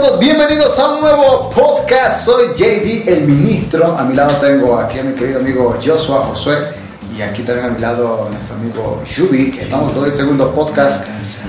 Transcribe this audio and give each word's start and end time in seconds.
todos? 0.00 0.20
Bienvenidos 0.20 0.78
a 0.78 0.94
un 0.94 1.00
nuevo 1.00 1.48
podcast. 1.48 2.26
Soy 2.26 2.48
JD, 2.54 3.08
el 3.08 3.22
ministro. 3.22 3.96
A 3.96 4.04
mi 4.04 4.14
lado 4.14 4.36
tengo 4.36 4.78
aquí 4.78 4.98
a 4.98 5.02
mi 5.02 5.14
querido 5.14 5.40
amigo 5.40 5.74
Joshua 5.82 6.26
Josué. 6.26 6.58
Y 7.16 7.22
aquí 7.22 7.42
también 7.42 7.68
a 7.68 7.70
mi 7.70 7.80
lado 7.80 8.28
nuestro 8.30 8.56
amigo 8.56 9.02
Yubi. 9.06 9.56
Estamos 9.58 9.92
con 9.92 10.04
el 10.04 10.12
segundo 10.12 10.54
podcast. 10.54 11.06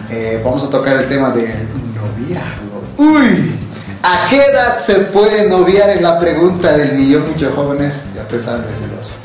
Eh, 0.10 0.42
vamos 0.46 0.64
a 0.64 0.70
tocar 0.70 0.96
el 0.96 1.08
tema 1.08 1.32
de 1.32 1.54
noviazgo. 1.94 2.84
Uy, 2.96 3.60
¿a 4.02 4.28
qué 4.30 4.38
edad 4.38 4.80
se 4.80 4.96
puede 4.96 5.50
noviar? 5.50 5.90
Es 5.90 6.02
la 6.02 6.18
pregunta 6.18 6.72
del 6.72 6.94
millón. 6.94 7.28
Muchos 7.30 7.54
jóvenes, 7.54 8.12
ya 8.16 8.22
ustedes 8.22 8.46
saben, 8.46 8.62
desde 8.62 8.96
los 8.96 9.16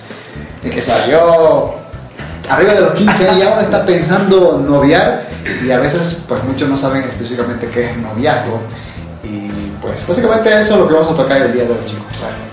que 0.62 0.80
salió 0.80 1.74
arriba 2.48 2.74
de 2.74 2.80
los 2.80 2.94
15 2.94 3.28
años, 3.28 3.38
ya 3.38 3.52
uno 3.52 3.60
está 3.60 3.86
pensando 3.86 4.58
noviar 4.58 5.28
y 5.64 5.70
a 5.70 5.78
veces 5.78 6.18
pues 6.26 6.42
muchos 6.42 6.68
no 6.68 6.76
saben 6.76 7.02
específicamente 7.02 7.68
qué 7.68 7.90
es 7.90 7.96
noviazgo 7.98 8.60
pues 9.82 10.06
básicamente 10.06 10.48
eso 10.48 10.74
es 10.74 10.78
lo 10.78 10.86
que 10.86 10.94
vamos 10.94 11.10
a 11.10 11.14
tocar 11.16 11.42
el 11.42 11.52
día 11.52 11.64
de 11.64 11.70
hoy 11.70 11.84
chicos. 11.84 12.04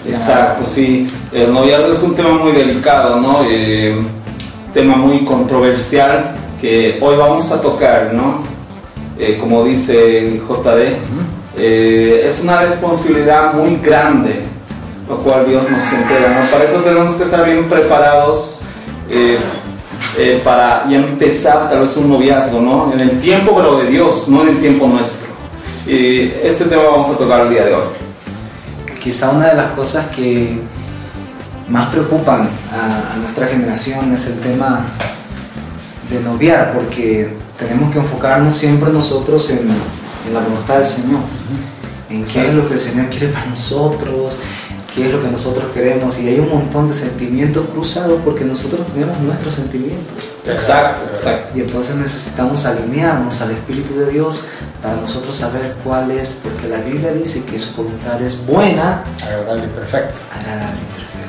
Exacto, 0.08 0.66
sí. 0.66 1.08
El 1.32 1.54
noviazgo 1.54 1.92
es 1.92 2.02
un 2.02 2.16
tema 2.16 2.32
muy 2.32 2.52
delicado, 2.52 3.18
¿no? 3.18 3.42
Eh, 3.48 4.02
tema 4.74 4.96
muy 4.96 5.24
controversial 5.24 6.36
que 6.60 6.98
hoy 7.02 7.16
vamos 7.16 7.52
a 7.52 7.62
tocar, 7.62 8.12
¿no? 8.14 8.42
Eh, 9.20 9.38
como 9.40 9.64
dice 9.64 10.42
JD, 10.48 10.98
eh, 11.58 12.24
es 12.26 12.42
una 12.42 12.62
responsabilidad 12.62 13.54
muy 13.54 13.78
grande, 13.78 14.46
lo 15.08 15.18
cual 15.18 15.48
Dios 15.48 15.64
nos 15.70 15.94
entrega, 15.94 16.40
¿no? 16.42 16.50
Para 16.50 16.64
eso 16.64 16.78
tenemos 16.78 17.14
que 17.14 17.24
estar 17.24 17.46
bien 17.46 17.70
preparados. 17.70 18.60
Eh, 20.18 20.42
para 20.44 20.88
ya 20.90 20.98
empezar 20.98 21.70
tal 21.70 21.80
vez 21.82 21.96
un 21.98 22.10
noviazgo, 22.10 22.60
¿no? 22.62 22.92
En 22.92 23.00
el 23.00 23.20
tiempo, 23.20 23.54
pero 23.56 23.78
de 23.78 23.88
Dios, 23.88 24.28
no 24.28 24.42
en 24.42 24.50
el 24.50 24.60
tiempo 24.60 24.88
nuestro. 24.88 25.29
Y 25.90 26.32
este 26.44 26.66
tema 26.66 26.84
vamos 26.84 27.10
a 27.10 27.18
tocar 27.18 27.48
el 27.48 27.50
día 27.50 27.66
de 27.66 27.74
hoy. 27.74 27.82
Quizá 29.02 29.32
una 29.32 29.48
de 29.48 29.56
las 29.56 29.72
cosas 29.72 30.06
que 30.16 30.60
más 31.68 31.90
preocupan 31.90 32.48
a, 32.72 33.18
nuestra 33.18 33.48
generación 33.48 34.14
es 34.14 34.28
el 34.28 34.40
tema 34.40 34.86
de 36.12 36.20
noviar, 36.20 36.74
porque 36.74 37.34
tenemos 37.58 37.92
que 37.92 37.98
enfocarnos 37.98 38.54
siempre 38.54 38.92
nosotros 38.92 39.50
en, 39.50 39.62
en 40.28 40.34
la 40.34 40.42
voluntad 40.42 40.76
del 40.76 40.86
Señor, 40.86 41.22
en 42.12 42.24
qué 42.24 42.48
es 42.48 42.54
lo 42.54 42.68
que 42.68 42.76
el 42.76 42.80
Señor 42.80 43.10
quiere 43.10 43.30
para 43.30 43.48
nosotros, 43.48 44.38
qué 44.94 45.08
es 45.08 45.12
lo 45.12 45.20
que 45.20 45.30
nosotros 45.30 45.72
queremos 45.74 46.20
y 46.20 46.28
hay 46.28 46.40
un 46.40 46.50
montón 46.50 46.88
de 46.88 46.94
sentimientos 46.94 47.66
cruzados 47.74 48.22
porque 48.24 48.46
nosotros 48.46 48.86
tenemos 48.94 49.20
nuestros 49.22 49.56
sentimientos. 49.56 50.34
Exacto, 50.46 51.06
exacto. 51.10 51.58
Y 51.58 51.62
entonces 51.62 51.96
necesitamos 51.96 52.66
alinearnos 52.66 53.42
al 53.42 53.52
Espíritu 53.52 53.98
de 53.98 54.12
Dios 54.12 54.50
para 54.82 54.96
nosotros 54.96 55.36
saber 55.36 55.76
cuál 55.84 56.12
es, 56.12 56.42
porque 56.44 56.68
la 56.68 56.78
Biblia 56.78 57.12
dice 57.12 57.44
que 57.46 57.60
su 57.60 57.76
voluntad 57.76 58.22
es 58.22 58.46
buena, 58.46 59.04
agradable 59.24 59.66
y 59.66 59.68
perfecta. 59.68 60.20
Agradable 60.34 60.80
y 60.80 60.94
perfecta. 60.94 61.20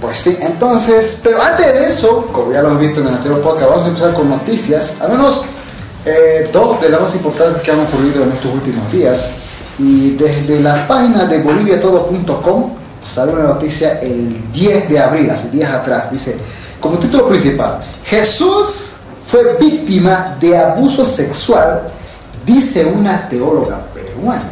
Pues 0.00 0.18
sí, 0.18 0.36
entonces, 0.40 1.20
pero 1.22 1.42
antes 1.42 1.72
de 1.72 1.88
eso, 1.88 2.26
como 2.26 2.52
ya 2.52 2.62
lo 2.62 2.68
hemos 2.68 2.80
visto 2.80 3.00
en 3.00 3.08
el 3.08 3.14
anterior 3.14 3.40
podcast, 3.40 3.70
vamos 3.70 3.84
a 3.84 3.88
empezar 3.88 4.12
con 4.12 4.28
noticias, 4.28 5.00
al 5.00 5.12
menos 5.12 5.46
eh, 6.04 6.48
dos 6.52 6.80
de 6.80 6.90
las 6.90 7.00
más 7.00 7.14
importantes 7.14 7.62
que 7.62 7.70
han 7.70 7.80
ocurrido 7.80 8.22
en 8.22 8.32
estos 8.32 8.52
últimos 8.52 8.90
días. 8.92 9.32
Y 9.78 10.10
desde 10.10 10.60
la 10.60 10.86
página 10.86 11.24
de 11.24 11.42
boliviatodo.com 11.42 12.74
sale 13.02 13.32
una 13.32 13.44
noticia 13.44 13.98
el 14.00 14.52
10 14.52 14.88
de 14.88 14.98
abril, 15.00 15.30
hace 15.30 15.50
días 15.50 15.72
atrás. 15.72 16.10
Dice, 16.10 16.36
como 16.80 16.98
título 16.98 17.26
principal, 17.28 17.82
Jesús 18.04 18.96
fue 19.24 19.56
víctima 19.58 20.36
de 20.38 20.56
abuso 20.56 21.04
sexual, 21.06 21.90
dice 22.44 22.84
una 22.84 23.28
teóloga 23.28 23.86
peruana. 23.92 24.50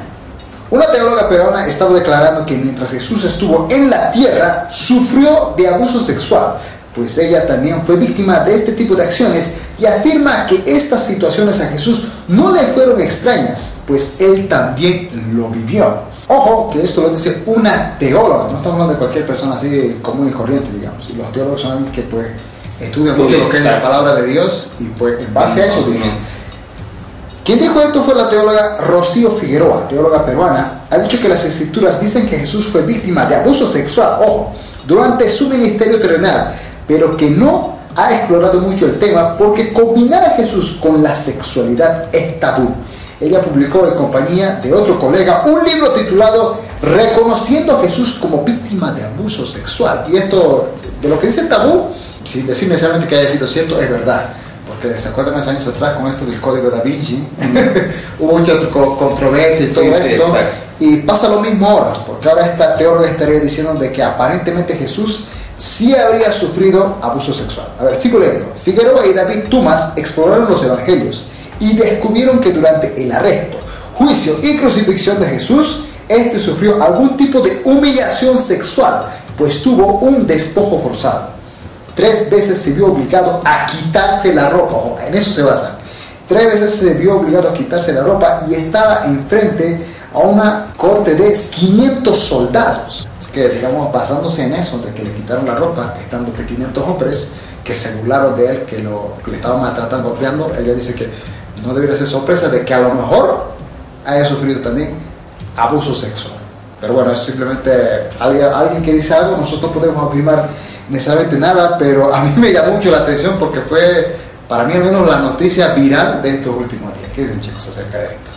Una 0.70 0.90
teóloga 0.90 1.28
peruana 1.28 1.66
estaba 1.66 1.92
declarando 1.92 2.46
que 2.46 2.56
mientras 2.56 2.90
Jesús 2.90 3.24
estuvo 3.24 3.68
en 3.70 3.90
la 3.90 4.10
tierra, 4.10 4.68
sufrió 4.70 5.52
de 5.56 5.68
abuso 5.68 6.00
sexual, 6.00 6.56
pues 6.94 7.18
ella 7.18 7.46
también 7.46 7.82
fue 7.82 7.96
víctima 7.96 8.40
de 8.40 8.54
este 8.54 8.72
tipo 8.72 8.94
de 8.94 9.02
acciones 9.02 9.52
y 9.78 9.86
afirma 9.86 10.46
que 10.46 10.62
estas 10.66 11.04
situaciones 11.04 11.60
a 11.60 11.66
Jesús 11.66 12.04
no 12.28 12.52
le 12.52 12.60
fueron 12.60 13.00
extrañas, 13.00 13.72
pues 13.86 14.16
él 14.20 14.48
también 14.48 15.10
lo 15.34 15.48
vivió. 15.48 16.10
Ojo, 16.28 16.70
que 16.70 16.82
esto 16.82 17.02
lo 17.02 17.10
dice 17.10 17.42
una 17.46 17.98
teóloga, 17.98 18.44
no 18.50 18.56
estamos 18.56 18.72
hablando 18.72 18.92
de 18.94 18.98
cualquier 18.98 19.26
persona 19.26 19.56
así 19.56 19.98
común 20.00 20.28
y 20.28 20.32
corriente, 20.32 20.70
digamos. 20.72 21.08
Y 21.10 21.14
los 21.14 21.30
teólogos 21.32 21.60
son 21.60 21.72
alguien 21.72 21.92
que 21.92 22.02
pues 22.02 22.28
estudian 22.80 23.18
mucho 23.18 23.36
lo 23.36 23.48
que 23.48 23.56
es 23.56 23.64
la 23.64 23.82
palabra 23.82 24.14
de 24.14 24.26
Dios 24.26 24.72
y 24.80 24.84
pues 24.84 25.20
en 25.20 25.34
base 25.34 25.62
a 25.62 25.66
eso 25.66 25.82
dicen. 25.82 26.12
Quien 27.44 27.58
dijo 27.58 27.80
esto 27.80 28.04
fue 28.04 28.14
la 28.14 28.28
teóloga 28.28 28.76
Rocío 28.76 29.32
Figueroa, 29.32 29.88
teóloga 29.88 30.24
peruana. 30.24 30.82
Ha 30.90 30.98
dicho 30.98 31.18
que 31.20 31.28
las 31.28 31.44
escrituras 31.44 32.00
dicen 32.00 32.28
que 32.28 32.38
Jesús 32.38 32.68
fue 32.68 32.82
víctima 32.82 33.26
de 33.26 33.34
abuso 33.34 33.66
sexual, 33.66 34.18
ojo, 34.20 34.54
durante 34.86 35.28
su 35.28 35.48
ministerio 35.48 35.98
terrenal, 35.98 36.54
pero 36.86 37.16
que 37.16 37.30
no 37.30 37.78
ha 37.96 38.14
explorado 38.14 38.60
mucho 38.60 38.86
el 38.86 38.98
tema 38.98 39.36
porque 39.36 39.72
combinar 39.72 40.24
a 40.24 40.30
Jesús 40.30 40.78
con 40.80 41.02
la 41.02 41.16
sexualidad 41.16 42.06
es 42.12 42.38
tabú. 42.38 42.74
Ella 43.20 43.40
publicó 43.40 43.86
en 43.86 43.94
compañía 43.94 44.60
de 44.62 44.72
otro 44.72 44.98
colega 44.98 45.42
un 45.46 45.64
libro 45.64 45.92
titulado 45.92 46.58
Reconociendo 46.80 47.76
a 47.76 47.80
Jesús 47.80 48.12
como 48.20 48.42
víctima 48.42 48.92
de 48.92 49.04
abuso 49.04 49.46
sexual. 49.46 50.06
Y 50.08 50.16
esto, 50.16 50.70
de 51.00 51.08
lo 51.08 51.18
que 51.18 51.28
dice 51.28 51.44
tabú, 51.44 51.88
sin 52.24 52.46
decir 52.46 52.68
necesariamente 52.68 53.08
que 53.08 53.20
haya 53.20 53.28
sido 53.28 53.46
cierto, 53.46 53.80
es 53.80 53.88
verdad. 53.90 54.30
Porque 54.82 54.98
se 54.98 55.10
acuerdan 55.10 55.36
hace 55.36 55.50
años 55.50 55.68
atrás 55.68 55.96
con 55.96 56.08
esto 56.08 56.26
del 56.26 56.40
código 56.40 56.68
da 56.68 56.80
Vinci, 56.80 57.24
hubo 58.18 58.38
mucha 58.38 58.58
controversia 58.68 59.66
y 59.66 59.72
todo 59.72 59.84
esto. 59.84 60.36
y 60.80 60.96
pasa 60.96 61.28
lo 61.28 61.40
mismo 61.40 61.68
ahora, 61.68 62.04
porque 62.04 62.28
ahora 62.28 62.46
esta 62.46 62.76
teóloga 62.76 63.08
estaría 63.08 63.38
diciendo 63.38 63.74
de 63.74 63.92
que 63.92 64.02
aparentemente 64.02 64.74
Jesús 64.74 65.26
sí 65.56 65.94
habría 65.94 66.32
sufrido 66.32 66.96
abuso 67.00 67.32
sexual. 67.32 67.68
A 67.78 67.84
ver, 67.84 67.94
sigo 67.94 68.18
leyendo. 68.18 68.52
Figueroa 68.64 69.06
y 69.06 69.12
David 69.12 69.44
Tumas 69.48 69.92
exploraron 69.94 70.50
los 70.50 70.60
evangelios 70.64 71.26
y 71.60 71.76
descubrieron 71.76 72.40
que 72.40 72.52
durante 72.52 73.00
el 73.00 73.12
arresto, 73.12 73.58
juicio 73.94 74.36
y 74.42 74.56
crucifixión 74.56 75.20
de 75.20 75.26
Jesús, 75.26 75.84
este 76.08 76.40
sufrió 76.40 76.82
algún 76.82 77.16
tipo 77.16 77.40
de 77.40 77.62
humillación 77.64 78.36
sexual, 78.36 79.04
pues 79.38 79.62
tuvo 79.62 80.00
un 80.00 80.26
despojo 80.26 80.80
forzado. 80.80 81.31
Tres 81.94 82.30
veces 82.30 82.58
se 82.58 82.72
vio 82.72 82.92
obligado 82.92 83.40
a 83.44 83.66
quitarse 83.66 84.34
la 84.34 84.50
ropa, 84.50 85.04
en 85.06 85.14
eso 85.14 85.30
se 85.30 85.42
basa. 85.42 85.78
Tres 86.28 86.46
veces 86.46 86.74
se 86.74 86.94
vio 86.94 87.18
obligado 87.18 87.50
a 87.50 87.54
quitarse 87.54 87.92
la 87.92 88.02
ropa 88.02 88.40
y 88.48 88.54
estaba 88.54 89.04
enfrente 89.06 89.84
a 90.14 90.18
una 90.18 90.72
corte 90.76 91.14
de 91.14 91.32
500 91.32 92.18
soldados 92.18 93.08
que 93.32 93.48
digamos 93.48 93.90
basándose 93.90 94.44
en 94.44 94.54
eso, 94.54 94.78
de 94.78 94.92
que 94.92 95.02
le 95.02 95.12
quitaron 95.14 95.46
la 95.46 95.54
ropa, 95.54 95.94
estando 95.98 96.30
de 96.32 96.44
500 96.44 96.84
hombres 96.84 97.28
que 97.64 97.74
se 97.74 97.96
burlaron 97.96 98.36
de 98.36 98.46
él, 98.46 98.62
que 98.62 98.78
lo, 98.78 99.14
le 99.26 99.36
estaban 99.36 99.60
maltratando, 99.60 100.10
golpeando, 100.10 100.52
ella 100.54 100.74
dice 100.74 100.94
que 100.94 101.08
no 101.64 101.72
debería 101.72 101.96
ser 101.96 102.06
sorpresa 102.06 102.48
de 102.48 102.64
que 102.64 102.74
a 102.74 102.80
lo 102.80 102.94
mejor 102.94 103.52
haya 104.04 104.24
sufrido 104.26 104.60
también 104.60 104.94
abuso 105.56 105.94
sexual. 105.94 106.34
Pero 106.80 106.94
bueno, 106.94 107.12
es 107.12 107.20
simplemente 107.20 107.70
alguien, 108.18 108.44
alguien 108.52 108.82
que 108.82 108.92
dice 108.92 109.14
algo, 109.14 109.36
nosotros 109.36 109.72
podemos 109.72 110.10
afirmar 110.10 110.48
necesariamente 110.92 111.38
nada, 111.38 111.78
pero 111.78 112.14
a 112.14 112.22
mí 112.22 112.34
me 112.36 112.52
llamó 112.52 112.74
mucho 112.74 112.90
la 112.90 112.98
atención 112.98 113.36
porque 113.38 113.62
fue, 113.62 114.14
para 114.46 114.64
mí 114.64 114.74
al 114.74 114.84
menos, 114.84 115.08
la 115.08 115.20
noticia 115.20 115.72
viral 115.72 116.22
de 116.22 116.36
estos 116.36 116.54
últimos 116.54 116.94
días. 116.98 117.10
¿Qué 117.14 117.22
dicen 117.22 117.40
chicos 117.40 117.66
acerca 117.66 117.98
de 117.98 118.04
esto? 118.04 118.32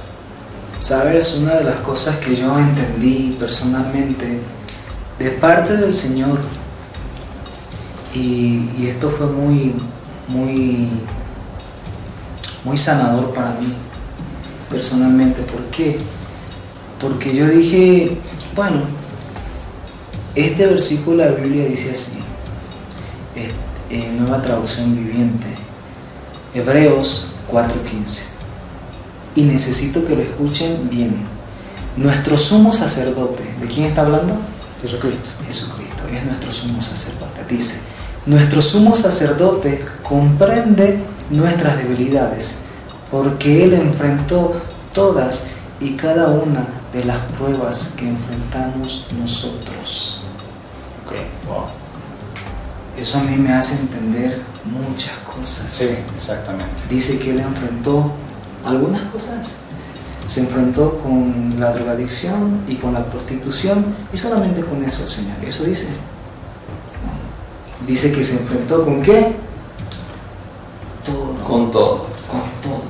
Sabes, 0.79 1.35
una 1.35 1.55
de 1.55 1.65
las 1.65 1.75
cosas 1.77 2.15
que 2.17 2.33
yo 2.33 2.57
entendí 2.57 3.35
personalmente 3.37 4.39
de 5.19 5.31
parte 5.31 5.75
del 5.75 5.91
Señor. 5.91 6.39
Y, 8.13 8.87
esto 8.87 9.09
fue 9.09 9.27
muy, 9.27 9.75
muy, 10.29 10.87
muy 12.63 12.77
sanador 12.77 13.33
para 13.33 13.49
mí, 13.51 13.73
personalmente. 14.69 15.41
¿Por 15.41 15.61
qué? 15.65 15.99
Porque 17.01 17.35
yo 17.35 17.45
dije, 17.47 18.17
bueno, 18.55 18.83
este 20.33 20.65
versículo 20.65 21.23
de 21.23 21.31
la 21.31 21.35
Biblia 21.35 21.65
dice 21.65 21.91
así, 21.91 22.24
nueva 24.17 24.41
traducción 24.41 24.95
viviente, 24.95 25.47
Hebreos 26.53 27.31
4:15. 27.51 28.23
Y 29.35 29.43
necesito 29.43 30.05
que 30.05 30.15
lo 30.15 30.21
escuchen 30.21 30.89
bien. 30.89 31.15
Nuestro 31.97 32.37
sumo 32.37 32.73
sacerdote, 32.73 33.43
¿de 33.59 33.67
quién 33.67 33.85
está 33.85 34.01
hablando? 34.01 34.37
Jesucristo. 34.81 35.29
Jesucristo 35.45 36.03
es 36.11 36.23
nuestro 36.25 36.51
sumo 36.51 36.81
sacerdote. 36.81 37.43
Dice, 37.47 37.81
nuestro 38.25 38.61
sumo 38.61 38.95
sacerdote 38.95 39.85
comprende 40.03 40.99
nuestras 41.29 41.77
debilidades, 41.77 42.57
porque 43.11 43.63
Él 43.63 43.73
enfrentó 43.73 44.53
todas 44.93 45.47
y 45.79 45.91
cada 45.95 46.29
una 46.29 46.65
de 46.93 47.03
las 47.03 47.17
pruebas 47.37 47.93
que 47.97 48.07
enfrentamos 48.07 49.07
nosotros. 49.19 50.21
Eso 52.97 53.17
a 53.17 53.23
mí 53.23 53.35
me 53.35 53.51
hace 53.51 53.79
entender 53.79 54.41
muchas 54.65 55.17
cosas. 55.19 55.65
Sí, 55.69 55.89
exactamente. 56.15 56.83
Dice 56.89 57.19
que 57.19 57.31
Él 57.31 57.39
enfrentó 57.39 58.11
algunas 58.65 59.03
cosas, 59.11 59.47
se 60.25 60.41
enfrentó 60.41 60.97
con 60.97 61.59
la 61.59 61.71
drogadicción 61.71 62.61
y 62.67 62.75
con 62.75 62.93
la 62.93 63.05
prostitución 63.05 63.85
y 64.11 64.17
solamente 64.17 64.61
con 64.61 64.83
eso 64.83 65.03
el 65.03 65.09
Señor. 65.09 65.37
Eso 65.45 65.65
dice. 65.65 65.89
Dice 67.85 68.11
que 68.11 68.23
se 68.23 68.39
enfrentó 68.39 68.83
con 68.83 69.01
qué? 69.01 69.35
Todo. 71.03 71.35
Con 71.45 71.69
todo. 71.69 71.97
Con 72.31 72.41
todo. 72.61 72.81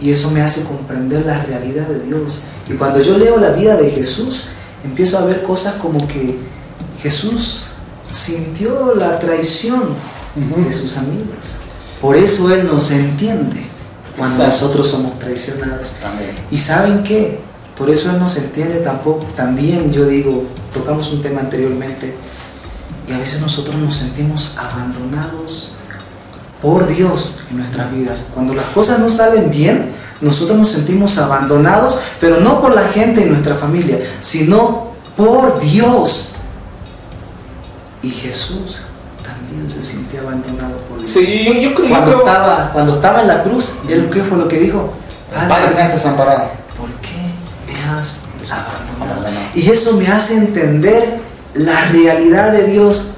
Y 0.00 0.10
eso 0.10 0.30
me 0.30 0.42
hace 0.42 0.62
comprender 0.64 1.24
la 1.26 1.42
realidad 1.42 1.88
de 1.88 2.00
Dios. 2.00 2.42
Y 2.68 2.74
cuando 2.74 3.00
yo 3.00 3.18
leo 3.18 3.38
la 3.38 3.50
vida 3.50 3.76
de 3.76 3.90
Jesús, 3.90 4.50
empiezo 4.84 5.18
a 5.18 5.24
ver 5.24 5.42
cosas 5.42 5.74
como 5.74 6.06
que 6.06 6.38
Jesús 7.02 7.73
sintió 8.14 8.94
la 8.94 9.18
traición 9.18 9.82
de 10.34 10.72
sus 10.72 10.96
amigos. 10.96 11.56
Por 12.00 12.16
eso 12.16 12.52
Él 12.52 12.66
nos 12.66 12.90
entiende 12.92 13.66
cuando 14.16 14.46
nosotros 14.46 14.88
somos 14.88 15.18
traicionados. 15.18 15.94
Y 16.50 16.58
saben 16.58 17.02
qué, 17.02 17.40
por 17.76 17.90
eso 17.90 18.10
Él 18.10 18.20
nos 18.20 18.36
entiende 18.36 18.76
tampoco. 18.76 19.26
También 19.34 19.92
yo 19.92 20.06
digo, 20.06 20.44
tocamos 20.72 21.12
un 21.12 21.22
tema 21.22 21.40
anteriormente, 21.40 22.14
y 23.08 23.12
a 23.12 23.18
veces 23.18 23.40
nosotros 23.40 23.76
nos 23.76 23.96
sentimos 23.96 24.56
abandonados 24.56 25.72
por 26.62 26.86
Dios 26.86 27.40
en 27.50 27.58
nuestras 27.58 27.92
vidas. 27.92 28.26
Cuando 28.32 28.54
las 28.54 28.66
cosas 28.66 29.00
no 29.00 29.10
salen 29.10 29.50
bien, 29.50 29.90
nosotros 30.20 30.56
nos 30.56 30.70
sentimos 30.70 31.18
abandonados, 31.18 31.98
pero 32.20 32.40
no 32.40 32.62
por 32.62 32.74
la 32.74 32.88
gente 32.88 33.22
en 33.22 33.30
nuestra 33.30 33.56
familia, 33.56 33.98
sino 34.20 34.92
por 35.16 35.58
Dios. 35.60 36.33
Y 38.04 38.10
Jesús 38.10 38.82
también 39.22 39.68
se 39.68 39.82
sintió 39.82 40.20
abandonado 40.20 40.76
por 40.88 40.98
Dios. 40.98 41.10
Sí, 41.10 41.62
yo, 41.62 41.74
creo 41.74 41.88
cuando, 41.88 42.18
Estaba, 42.18 42.70
cuando 42.70 42.96
estaba 42.96 43.22
en 43.22 43.28
la 43.28 43.42
cruz, 43.42 43.76
¿y 43.84 44.10
qué 44.10 44.22
fue 44.22 44.36
lo 44.36 44.46
que 44.46 44.60
dijo? 44.60 44.92
Padre, 45.32 45.74
me 45.74 45.80
has 45.80 45.94
desamparado. 45.94 46.50
¿Por 46.76 46.90
qué 47.00 47.16
me 47.66 47.72
has 47.72 48.24
abandonado? 48.50 49.24
Y 49.54 49.70
eso 49.70 49.96
me 49.96 50.06
hace 50.08 50.36
entender 50.36 51.20
la 51.54 51.80
realidad 51.86 52.52
de 52.52 52.64
Dios, 52.64 53.14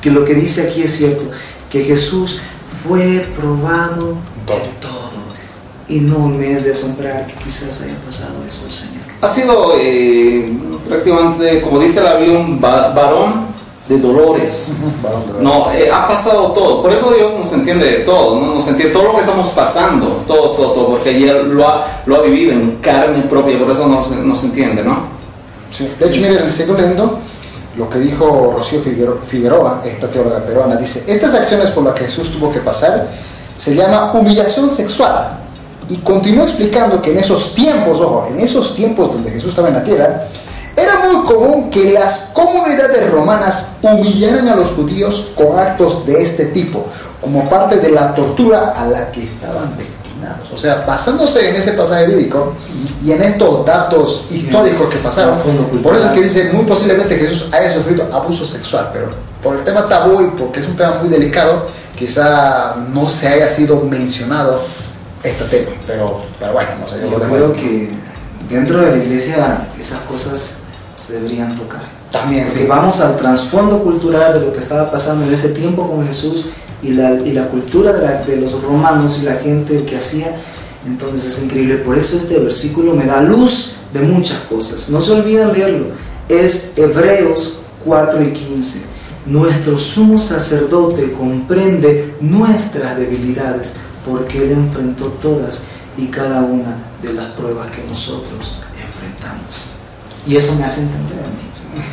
que 0.00 0.10
lo 0.10 0.24
que 0.24 0.34
dice 0.34 0.68
aquí 0.68 0.82
es 0.82 0.96
cierto, 0.96 1.30
que 1.68 1.84
Jesús 1.84 2.40
fue 2.86 3.28
probado 3.38 4.16
todo. 4.46 4.58
todo. 4.80 5.04
Y 5.86 6.00
no 6.00 6.28
me 6.28 6.50
es 6.50 6.64
de 6.64 6.70
asombrar 6.70 7.26
que 7.26 7.34
quizás 7.34 7.82
haya 7.82 7.96
pasado 7.96 8.36
eso, 8.48 8.70
Señor. 8.70 9.04
Ha 9.20 9.28
sido 9.28 9.74
eh, 9.78 10.50
prácticamente, 10.88 11.60
como 11.60 11.78
dice 11.78 12.00
Biblia, 12.00 12.38
un 12.38 12.58
varón 12.58 13.53
de 13.88 13.98
dolores. 13.98 14.78
No, 15.40 15.70
eh, 15.72 15.90
ha 15.92 16.08
pasado 16.08 16.52
todo. 16.52 16.80
Por 16.80 16.92
eso 16.92 17.12
Dios 17.12 17.32
nos 17.36 17.52
entiende 17.52 17.84
de 17.84 17.98
todo, 17.98 18.40
¿no? 18.40 18.54
Nos 18.54 18.66
entiende 18.66 18.92
todo 18.92 19.04
lo 19.04 19.14
que 19.14 19.20
estamos 19.20 19.48
pasando, 19.48 20.22
todo, 20.26 20.50
todo, 20.52 20.72
todo, 20.72 20.88
porque 20.88 21.10
Él 21.10 21.50
lo 21.50 21.68
ha, 21.68 21.84
lo 22.06 22.16
ha 22.16 22.22
vivido 22.22 22.52
en 22.52 22.76
carne 22.76 23.22
propia, 23.22 23.58
por 23.58 23.70
eso 23.70 23.86
nos, 23.86 24.10
nos 24.10 24.42
entiende, 24.44 24.82
¿no? 24.82 25.06
Sí. 25.70 25.92
De 25.98 26.06
hecho, 26.06 26.20
miren, 26.20 26.50
sigo 26.50 26.74
leyendo 26.74 27.18
lo 27.76 27.90
que 27.90 27.98
dijo 27.98 28.54
Rocío 28.56 28.80
Figueroa, 28.80 29.82
esta 29.84 30.10
teóloga 30.10 30.44
peruana, 30.44 30.76
dice, 30.76 31.04
estas 31.08 31.34
acciones 31.34 31.70
por 31.70 31.84
las 31.84 31.94
que 31.94 32.04
Jesús 32.04 32.30
tuvo 32.30 32.50
que 32.50 32.60
pasar 32.60 33.08
se 33.56 33.74
llama 33.74 34.12
humillación 34.12 34.70
sexual. 34.70 35.40
Y 35.88 35.96
continúa 35.96 36.44
explicando 36.44 37.02
que 37.02 37.10
en 37.10 37.18
esos 37.18 37.54
tiempos, 37.54 38.00
ojo, 38.00 38.28
en 38.30 38.40
esos 38.40 38.74
tiempos 38.74 39.12
donde 39.12 39.30
Jesús 39.30 39.50
estaba 39.50 39.68
en 39.68 39.74
la 39.74 39.84
tierra, 39.84 40.28
era 40.76 40.98
muy 40.98 41.24
común 41.24 41.70
que 41.70 41.92
las 41.92 42.30
comunidades 42.32 43.10
romanas 43.10 43.74
humillaran 43.82 44.48
a 44.48 44.56
los 44.56 44.70
judíos 44.70 45.32
con 45.34 45.58
actos 45.58 46.04
de 46.06 46.20
este 46.20 46.46
tipo, 46.46 46.86
como 47.20 47.48
parte 47.48 47.76
de 47.76 47.90
la 47.90 48.14
tortura 48.14 48.74
a 48.76 48.86
la 48.86 49.12
que 49.12 49.24
estaban 49.24 49.76
destinados. 49.76 50.50
O 50.52 50.56
sea, 50.56 50.84
basándose 50.86 51.48
en 51.48 51.56
ese 51.56 51.72
pasaje 51.72 52.06
bíblico 52.06 52.54
y 53.04 53.12
en 53.12 53.22
estos 53.22 53.64
datos 53.64 54.26
históricos 54.30 54.88
que 54.88 54.96
pasaron, 54.96 55.38
por 55.82 55.94
eso 55.94 56.06
es 56.06 56.10
que 56.12 56.22
dice 56.22 56.50
muy 56.52 56.64
posiblemente 56.64 57.16
Jesús 57.16 57.52
haya 57.52 57.70
sufrido 57.70 58.08
abuso 58.12 58.44
sexual, 58.44 58.90
pero 58.92 59.10
por 59.42 59.56
el 59.56 59.62
tema 59.62 59.88
tabú 59.88 60.22
y 60.22 60.30
porque 60.38 60.60
es 60.60 60.66
un 60.66 60.76
tema 60.76 60.98
muy 61.00 61.08
delicado, 61.08 61.68
quizá 61.96 62.76
no 62.92 63.08
se 63.08 63.28
haya 63.28 63.48
sido 63.48 63.80
mencionado 63.80 64.62
este 65.22 65.44
tema, 65.44 65.76
pero, 65.86 66.22
pero 66.38 66.52
bueno, 66.52 66.70
no 66.80 66.88
sé. 66.88 67.00
Yo, 67.00 67.10
yo 67.10 67.18
creo 67.18 67.52
que 67.52 67.90
dentro 68.48 68.80
de 68.80 68.90
la 68.90 68.96
iglesia 68.96 69.68
esas 69.78 70.00
cosas 70.00 70.63
se 70.94 71.14
deberían 71.14 71.54
tocar. 71.54 71.82
También. 72.10 72.48
Si 72.48 72.64
vamos 72.66 73.00
al 73.00 73.16
trasfondo 73.16 73.82
cultural 73.82 74.34
de 74.34 74.40
lo 74.40 74.52
que 74.52 74.58
estaba 74.58 74.90
pasando 74.90 75.26
en 75.26 75.32
ese 75.32 75.50
tiempo 75.50 75.88
con 75.88 76.06
Jesús 76.06 76.50
y 76.82 76.90
la, 76.90 77.12
y 77.12 77.32
la 77.32 77.48
cultura 77.48 77.92
de, 77.92 78.24
de, 78.24 78.40
los 78.40 78.62
romanos 78.62 79.18
y 79.20 79.24
la 79.24 79.36
gente 79.36 79.84
que 79.84 79.96
hacía, 79.96 80.36
entonces 80.86 81.26
es 81.26 81.44
increíble. 81.44 81.78
Por 81.78 81.98
eso 81.98 82.16
este 82.16 82.38
versículo 82.38 82.94
me 82.94 83.06
da 83.06 83.20
luz 83.20 83.76
de 83.92 84.00
muchas 84.00 84.38
cosas. 84.42 84.90
No 84.90 85.00
se 85.00 85.12
olviden 85.12 85.52
leerlo. 85.52 85.86
Es 86.28 86.72
Hebreos 86.76 87.60
4 87.84 88.22
y 88.22 88.32
15. 88.32 88.84
Nuestro 89.26 89.78
sumo 89.78 90.18
sacerdote 90.18 91.12
comprende 91.12 92.14
nuestras 92.20 92.96
debilidades 92.96 93.74
porque 94.04 94.38
Él 94.38 94.52
enfrentó 94.52 95.06
todas 95.06 95.64
y 95.96 96.06
cada 96.08 96.42
una 96.42 96.76
de 97.02 97.12
las 97.12 97.32
pruebas 97.32 97.70
que 97.70 97.82
nosotros 97.84 98.60
enfrentamos. 98.76 99.73
Y 100.26 100.36
eso 100.36 100.54
me 100.54 100.64
hace 100.64 100.82
entender. 100.82 101.24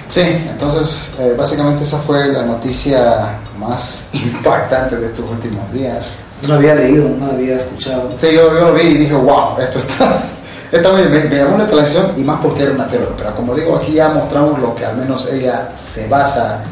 Sí, 0.07 0.21
entonces 0.49 1.13
eh, 1.19 1.35
básicamente 1.37 1.83
esa 1.83 1.97
fue 1.97 2.27
la 2.27 2.43
noticia 2.43 3.39
más 3.57 4.07
impactante 4.13 4.97
de 4.97 5.07
estos 5.07 5.29
últimos 5.29 5.71
días. 5.71 6.17
No 6.41 6.49
lo 6.49 6.55
había 6.55 6.75
leído, 6.75 7.09
no 7.09 7.27
lo 7.27 7.33
había 7.33 7.55
escuchado. 7.55 8.13
Sí, 8.17 8.27
yo, 8.33 8.53
yo 8.53 8.71
lo 8.71 8.73
vi 8.73 8.81
y 8.81 8.97
dije, 8.97 9.13
wow, 9.13 9.57
esto 9.59 9.79
está... 9.79 10.23
Bien, 10.71 11.11
me, 11.11 11.19
me, 11.25 11.35
llamó 11.35 11.57
la 11.57 11.65
atención 11.65 12.13
y 12.15 12.21
más 12.21 12.39
porque 12.41 12.63
era 12.63 12.71
una 12.71 12.87
teóloga, 12.87 13.13
pero 13.17 13.35
como 13.35 13.53
digo, 13.53 13.75
aquí 13.75 13.91
ya 13.93 14.09
mostramos 14.09 14.57
lo 14.59 14.73
que 14.73 14.85
al 14.85 14.95
menos 14.95 15.27
ella 15.29 15.73
se 15.75 16.07
basa 16.07 16.63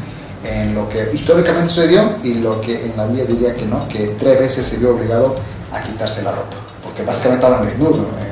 en 0.42 0.74
lo 0.74 0.88
que 0.88 1.10
históricamente 1.12 1.68
sucedió 1.68 2.14
y 2.22 2.34
lo 2.34 2.62
que 2.62 2.86
en 2.86 2.96
la 2.96 3.04
Biblia 3.04 3.26
diría 3.26 3.54
que 3.54 3.66
no, 3.66 3.86
que 3.88 4.16
tres 4.18 4.38
veces 4.38 4.66
se 4.66 4.78
vio 4.78 4.94
obligado 4.94 5.36
a 5.72 5.82
quitarse 5.82 6.22
la 6.22 6.32
ropa, 6.32 6.56
porque 6.82 7.02
básicamente 7.02 7.44
estaban 7.44 7.66
desnudos 7.66 8.00
eh, 8.00 8.29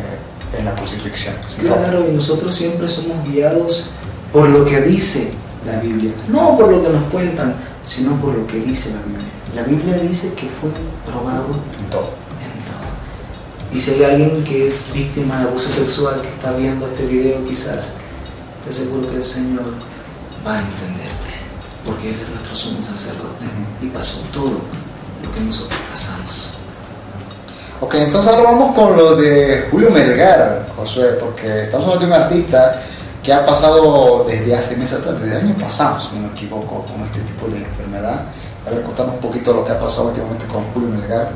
en 0.56 0.64
la 0.64 0.74
crucifixión. 0.74 1.34
Claro, 1.60 2.06
y 2.08 2.12
nosotros 2.12 2.54
siempre 2.54 2.88
somos 2.88 3.26
guiados 3.28 3.90
por 4.32 4.48
lo 4.48 4.64
que 4.64 4.80
dice 4.80 5.32
la 5.66 5.80
Biblia, 5.80 6.12
no 6.28 6.56
por 6.56 6.68
lo 6.70 6.82
que 6.82 6.88
nos 6.88 7.04
cuentan, 7.04 7.54
sino 7.84 8.16
por 8.20 8.34
lo 8.34 8.46
que 8.46 8.60
dice 8.60 8.90
la 8.94 9.02
Biblia. 9.02 9.28
La 9.54 9.62
Biblia 9.62 9.98
dice 9.98 10.34
que 10.34 10.46
fue 10.48 10.70
probado 11.06 11.46
en 11.78 11.90
todo. 11.90 12.10
En 12.40 12.64
todo. 12.64 13.72
Y 13.72 13.78
si 13.78 13.92
hay 13.92 14.04
alguien 14.04 14.44
que 14.44 14.66
es 14.66 14.90
víctima 14.92 15.38
de 15.38 15.48
abuso 15.48 15.70
sexual 15.70 16.20
que 16.20 16.28
está 16.28 16.52
viendo 16.52 16.86
este 16.86 17.06
video, 17.06 17.44
quizás, 17.46 17.96
te 18.62 18.70
aseguro 18.70 19.08
que 19.08 19.16
el 19.16 19.24
Señor 19.24 19.72
va 20.46 20.58
a 20.58 20.60
entenderte, 20.60 21.32
porque 21.84 22.10
Él 22.10 22.16
es 22.20 22.28
nuestro 22.28 22.54
sumo 22.54 22.84
sacerdote 22.84 23.46
y 23.82 23.86
pasó 23.86 24.20
todo 24.32 24.60
lo 25.22 25.32
que 25.32 25.40
nosotros 25.40 25.80
pasamos. 25.90 26.57
Ok, 27.80 27.94
entonces 27.94 28.32
ahora 28.32 28.50
vamos 28.50 28.74
con 28.74 28.96
lo 28.96 29.14
de 29.14 29.68
Julio 29.70 29.90
Melgar, 29.90 30.66
Josué, 30.76 31.12
porque 31.20 31.62
estamos 31.62 31.86
hablando 31.86 32.06
de 32.06 32.12
un 32.12 32.22
artista 32.22 32.82
que 33.22 33.32
ha 33.32 33.46
pasado 33.46 34.24
desde 34.28 34.52
hace 34.56 34.76
meses 34.76 34.98
atrás, 34.98 35.20
desde 35.20 35.38
el 35.38 35.46
año 35.46 35.54
pasado, 35.56 36.00
si 36.00 36.16
no 36.16 36.22
me 36.22 36.34
equivoco, 36.34 36.84
con 36.86 37.00
este 37.06 37.20
tipo 37.20 37.46
de 37.46 37.58
enfermedad. 37.58 38.22
A 38.66 38.70
ver, 38.70 38.82
contanos 38.82 39.14
un 39.14 39.20
poquito 39.20 39.54
lo 39.54 39.62
que 39.64 39.70
ha 39.70 39.78
pasado 39.78 40.08
últimamente 40.08 40.44
con 40.46 40.64
Julio 40.74 40.88
Melgar. 40.88 41.30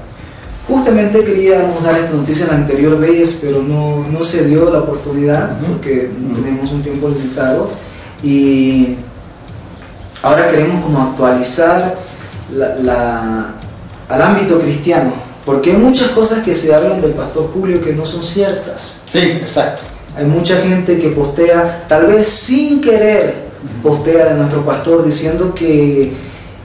Justamente 0.67 1.23
queríamos 1.23 1.81
dar 1.85 1.97
esta 1.97 2.13
noticia 2.13 2.47
la 2.49 2.55
anterior 2.55 2.99
vez, 2.99 3.39
pero 3.41 3.63
no, 3.63 4.05
no 4.11 4.25
se 4.25 4.45
dio 4.45 4.69
la 4.69 4.81
oportunidad 4.81 5.53
uh 5.53 5.65
-huh. 5.65 5.73
porque 5.75 6.11
uh 6.11 6.31
-huh. 6.31 6.35
tenemos 6.35 6.73
un 6.73 6.83
tiempo 6.83 7.09
limitado 7.09 7.71
y 8.21 8.97
ahora 10.25 10.49
queremos 10.49 10.85
como 10.85 11.03
actualizar 11.03 11.95
la, 12.53 12.75
la, 12.77 13.55
al 14.09 14.23
ámbito 14.23 14.59
cristiano, 14.59 15.13
porque 15.45 15.73
hay 15.73 15.77
muchas 15.77 16.11
cosas 16.11 16.45
que 16.45 16.55
se 16.55 16.75
hablan 16.75 17.01
del 17.01 17.13
pastor 17.13 17.51
Julio 17.53 17.83
que 17.83 17.93
no 17.93 18.05
son 18.05 18.23
ciertas. 18.23 19.03
Sí, 19.09 19.19
exacto. 19.19 19.83
Hay 20.17 20.27
mucha 20.27 20.57
gente 20.59 20.99
que 20.99 21.09
postea, 21.09 21.85
tal 21.89 22.07
vez 22.07 22.29
sin 22.29 22.81
querer, 22.81 23.49
postea 23.83 24.27
de 24.27 24.35
nuestro 24.35 24.65
pastor 24.65 25.05
diciendo 25.05 25.55
que 25.55 26.13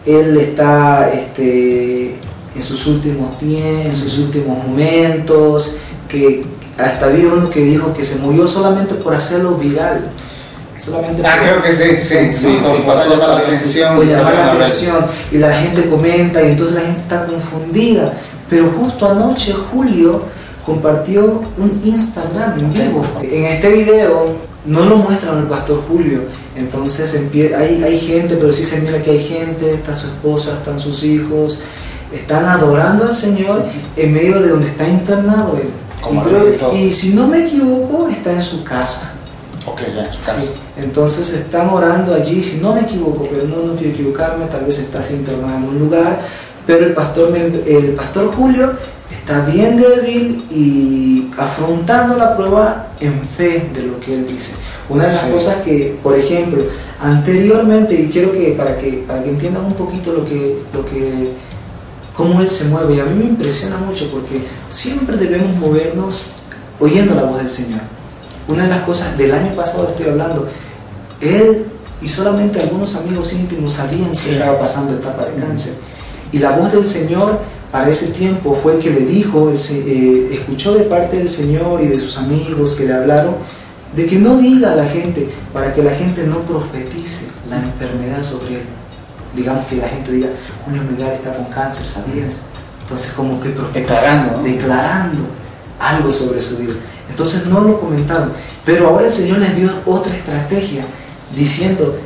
él 0.06 0.38
está 0.38 1.10
este, 1.12 2.16
en 2.56 2.62
sus 2.62 2.86
últimos 2.88 3.38
tiempos, 3.38 3.86
en 3.86 3.96
sus 3.96 4.20
últimos 4.20 4.58
momentos, 4.66 5.78
que 6.08 6.44
hasta 6.78 7.08
había 7.08 7.28
uno 7.28 7.50
que 7.50 7.62
dijo 7.62 7.94
que 7.94 8.04
se 8.04 8.18
murió 8.18 8.46
solamente 8.46 8.96
por 8.96 9.14
hacerlo 9.14 9.56
viral. 9.56 10.12
Solamente 10.78 11.24
ah, 11.26 11.40
creo 11.42 11.62
que 11.64 11.74
sí, 11.74 12.00
sí, 12.00 12.34
sí, 12.34 12.34
sí, 12.34 12.60
llamar 12.86 13.08
la 13.08 13.38
atención. 13.38 13.96
Por 13.96 14.06
llamar 14.06 14.34
la 14.34 14.52
atención. 14.54 15.06
Y 15.32 15.38
la 15.40 15.52
gente 15.52 15.90
comenta 15.90 16.42
y 16.44 16.50
entonces 16.50 16.76
la 16.76 16.82
gente 16.82 17.02
está 17.02 17.26
confundida. 17.26 18.14
Pero 18.50 18.72
justo 18.72 19.08
anoche, 19.10 19.54
Julio 19.54 20.22
compartió 20.66 21.44
un 21.58 21.82
Instagram 21.84 22.60
en 22.60 22.74
vivo. 22.74 23.06
En 23.22 23.46
este 23.46 23.70
video 23.70 24.36
no 24.66 24.86
lo 24.86 24.98
muestran 24.98 25.38
al 25.38 25.48
pastor 25.48 25.82
Julio, 25.88 26.22
entonces 26.56 27.14
hay, 27.58 27.84
hay 27.84 28.00
gente, 28.00 28.36
pero 28.36 28.52
sí 28.52 28.64
se 28.64 28.82
mira 28.82 29.02
que 29.02 29.12
hay 29.12 29.24
gente, 29.24 29.74
está 29.74 29.94
su 29.94 30.08
esposa, 30.08 30.54
están 30.54 30.78
sus 30.78 31.04
hijos, 31.04 31.62
están 32.12 32.46
adorando 32.46 33.06
al 33.06 33.16
Señor 33.16 33.64
en 33.96 34.12
medio 34.14 34.42
de 34.42 34.50
donde 34.50 34.68
está 34.68 34.88
internado 34.88 35.58
él. 35.62 35.70
Y, 36.14 36.18
creo- 36.30 36.44
y 36.76 36.92
si 36.92 37.14
no 37.14 37.28
me 37.28 37.46
equivoco, 37.46 38.08
está 38.10 38.34
en 38.34 38.42
su 38.42 38.64
casa. 38.64 39.14
Ok, 39.66 39.82
ya 39.96 40.06
en 40.08 40.14
su 40.14 40.22
casa. 40.22 40.42
Sí, 40.42 40.50
entonces 40.78 41.34
están 41.34 41.70
orando 41.70 42.14
allí, 42.14 42.42
si 42.44 42.58
no 42.60 42.74
me 42.74 42.82
equivoco, 42.82 43.28
pero 43.32 43.46
no, 43.48 43.58
no 43.66 43.76
quiero 43.76 43.94
equivocarme, 43.94 44.46
tal 44.46 44.66
vez 44.66 44.80
estás 44.80 45.12
internado 45.12 45.58
en 45.58 45.64
un 45.64 45.80
lugar, 45.80 46.22
pero 46.68 46.86
el 46.86 46.94
pastor, 46.94 47.36
el 47.36 47.94
pastor 47.94 48.32
Julio 48.36 48.74
está 49.12 49.46
bien 49.46 49.78
débil 49.78 50.46
y 50.52 51.30
afrontando 51.38 52.16
la 52.18 52.36
prueba 52.36 52.90
en 53.00 53.22
fe 53.28 53.70
de 53.74 53.84
lo 53.84 54.00
que 54.00 54.14
él 54.14 54.28
dice. 54.28 54.56
Una 54.90 55.06
de 55.08 55.14
las 55.14 55.22
Sí. 55.24 55.32
cosas 55.32 55.56
que, 55.64 55.98
por 56.04 56.16
ejemplo, 56.18 56.64
anteriormente, 57.00 57.96
y 57.96 58.10
quiero 58.10 58.32
que 58.32 58.52
para 58.52 58.78
que, 58.78 59.04
para 59.08 59.24
que 59.24 59.30
entiendan 59.30 59.66
un 59.66 59.74
poquito 59.74 60.14
lo 60.14 60.24
que, 60.26 60.60
lo 60.74 60.86
que, 60.86 61.32
cómo 62.16 62.42
él 62.42 62.50
se 62.50 62.66
mueve, 62.66 62.96
y 62.96 63.00
a 63.00 63.06
mí 63.06 63.16
me 63.18 63.26
impresiona 63.30 63.78
mucho 63.78 64.10
porque 64.12 64.42
siempre 64.70 65.18
debemos 65.18 65.56
movernos 65.58 66.32
oyendo 66.80 67.16
la 67.16 67.24
voz 67.24 67.38
del 67.40 67.50
Señor. 67.50 67.82
Una 68.48 68.64
de 68.64 68.70
las 68.70 68.82
cosas 68.82 69.18
del 69.18 69.32
año 69.34 69.54
pasado 69.56 69.88
estoy 69.88 70.08
hablando, 70.08 70.48
él 71.22 71.66
y 72.02 72.08
solamente 72.08 72.60
algunos 72.62 72.96
amigos 72.96 73.34
íntimos 73.34 73.74
sabían 73.74 74.10
que 74.12 74.16
Sí. 74.16 74.32
estaba 74.36 74.60
pasando 74.60 74.94
etapa 74.94 75.26
de 75.26 75.42
cáncer. 75.42 75.74
Y 76.32 76.40
la 76.40 76.52
voz 76.52 76.72
del 76.72 76.86
Señor 76.86 77.40
para 77.72 77.90
ese 77.90 78.08
tiempo 78.08 78.54
fue 78.54 78.80
que 78.80 78.90
le 78.90 79.02
dijo, 79.02 79.52
eh, 79.52 80.30
escuchó 80.32 80.74
de 80.74 80.84
parte 80.84 81.18
del 81.18 81.30
Señor 81.30 81.82
y 81.82 81.88
de 81.88 82.00
sus 82.00 82.18
amigos 82.18 82.74
que 82.74 82.86
le 82.86 82.94
hablaron, 82.94 83.36
de 83.96 84.06
que 84.06 84.18
no 84.20 84.38
diga 84.38 84.72
a 84.72 84.76
la 84.76 84.86
gente, 84.86 85.30
para 85.54 85.74
que 85.74 85.84
la 85.84 85.92
gente 85.92 86.24
no 86.24 86.40
profetice 86.44 87.28
la 87.50 87.58
enfermedad 87.58 88.24
sobre 88.24 88.56
él. 88.56 88.62
Digamos 89.36 89.66
que 89.68 89.76
la 89.76 89.88
gente 89.88 90.12
diga, 90.12 90.30
Julio 90.66 90.82
Melgar 90.84 91.14
está 91.14 91.34
con 91.34 91.46
cáncer, 91.46 91.86
¿sabías? 91.86 92.40
Entonces 92.82 93.12
como 93.12 93.40
que 93.40 93.50
Declarando, 93.74 94.38
¿no? 94.38 94.44
declarando 94.44 95.24
algo 95.80 96.12
sobre 96.12 96.42
su 96.42 96.58
vida. 96.58 96.74
Entonces 97.10 97.46
no 97.46 97.62
lo 97.62 97.80
comentaron. 97.80 98.32
Pero 98.66 98.88
ahora 98.88 99.08
el 99.08 99.14
Señor 99.14 99.40
les 99.40 99.56
dio 99.56 99.70
otra 99.86 100.16
estrategia, 100.16 100.86
diciendo 101.36 101.98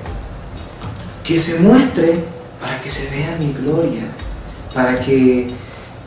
que 1.23 1.37
se 1.37 1.59
muestre 1.59 2.30
para 2.61 2.79
que 2.81 2.89
se 2.89 3.09
vea 3.09 3.35
mi 3.39 3.51
gloria, 3.53 4.03
para 4.73 4.99
que, 4.99 5.49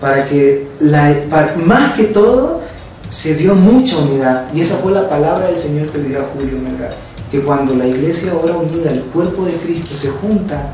para 0.00 0.24
que 0.26 0.68
la, 0.80 1.12
para- 1.28 1.56
más 1.56 1.92
que 1.94 2.04
todo 2.04 2.60
se 3.08 3.34
dio 3.34 3.54
mucha 3.54 3.98
unidad. 3.98 4.52
Y 4.54 4.60
esa 4.60 4.76
fue 4.76 4.92
la 4.92 5.08
palabra 5.08 5.48
del 5.48 5.58
Señor 5.58 5.88
que 5.90 5.98
le 5.98 6.08
dio 6.10 6.20
a 6.20 6.28
Julio 6.34 6.58
Melgar, 6.58 6.96
que 7.30 7.40
cuando 7.40 7.74
la 7.74 7.86
iglesia 7.86 8.32
ahora 8.32 8.54
unida, 8.56 8.90
el 8.90 9.02
cuerpo 9.02 9.44
de 9.44 9.54
Cristo 9.54 9.96
se 9.96 10.08
junta, 10.08 10.72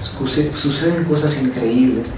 suce- 0.00 0.54
suceden 0.54 1.04
cosas 1.04 1.40
increíbles. 1.42 2.08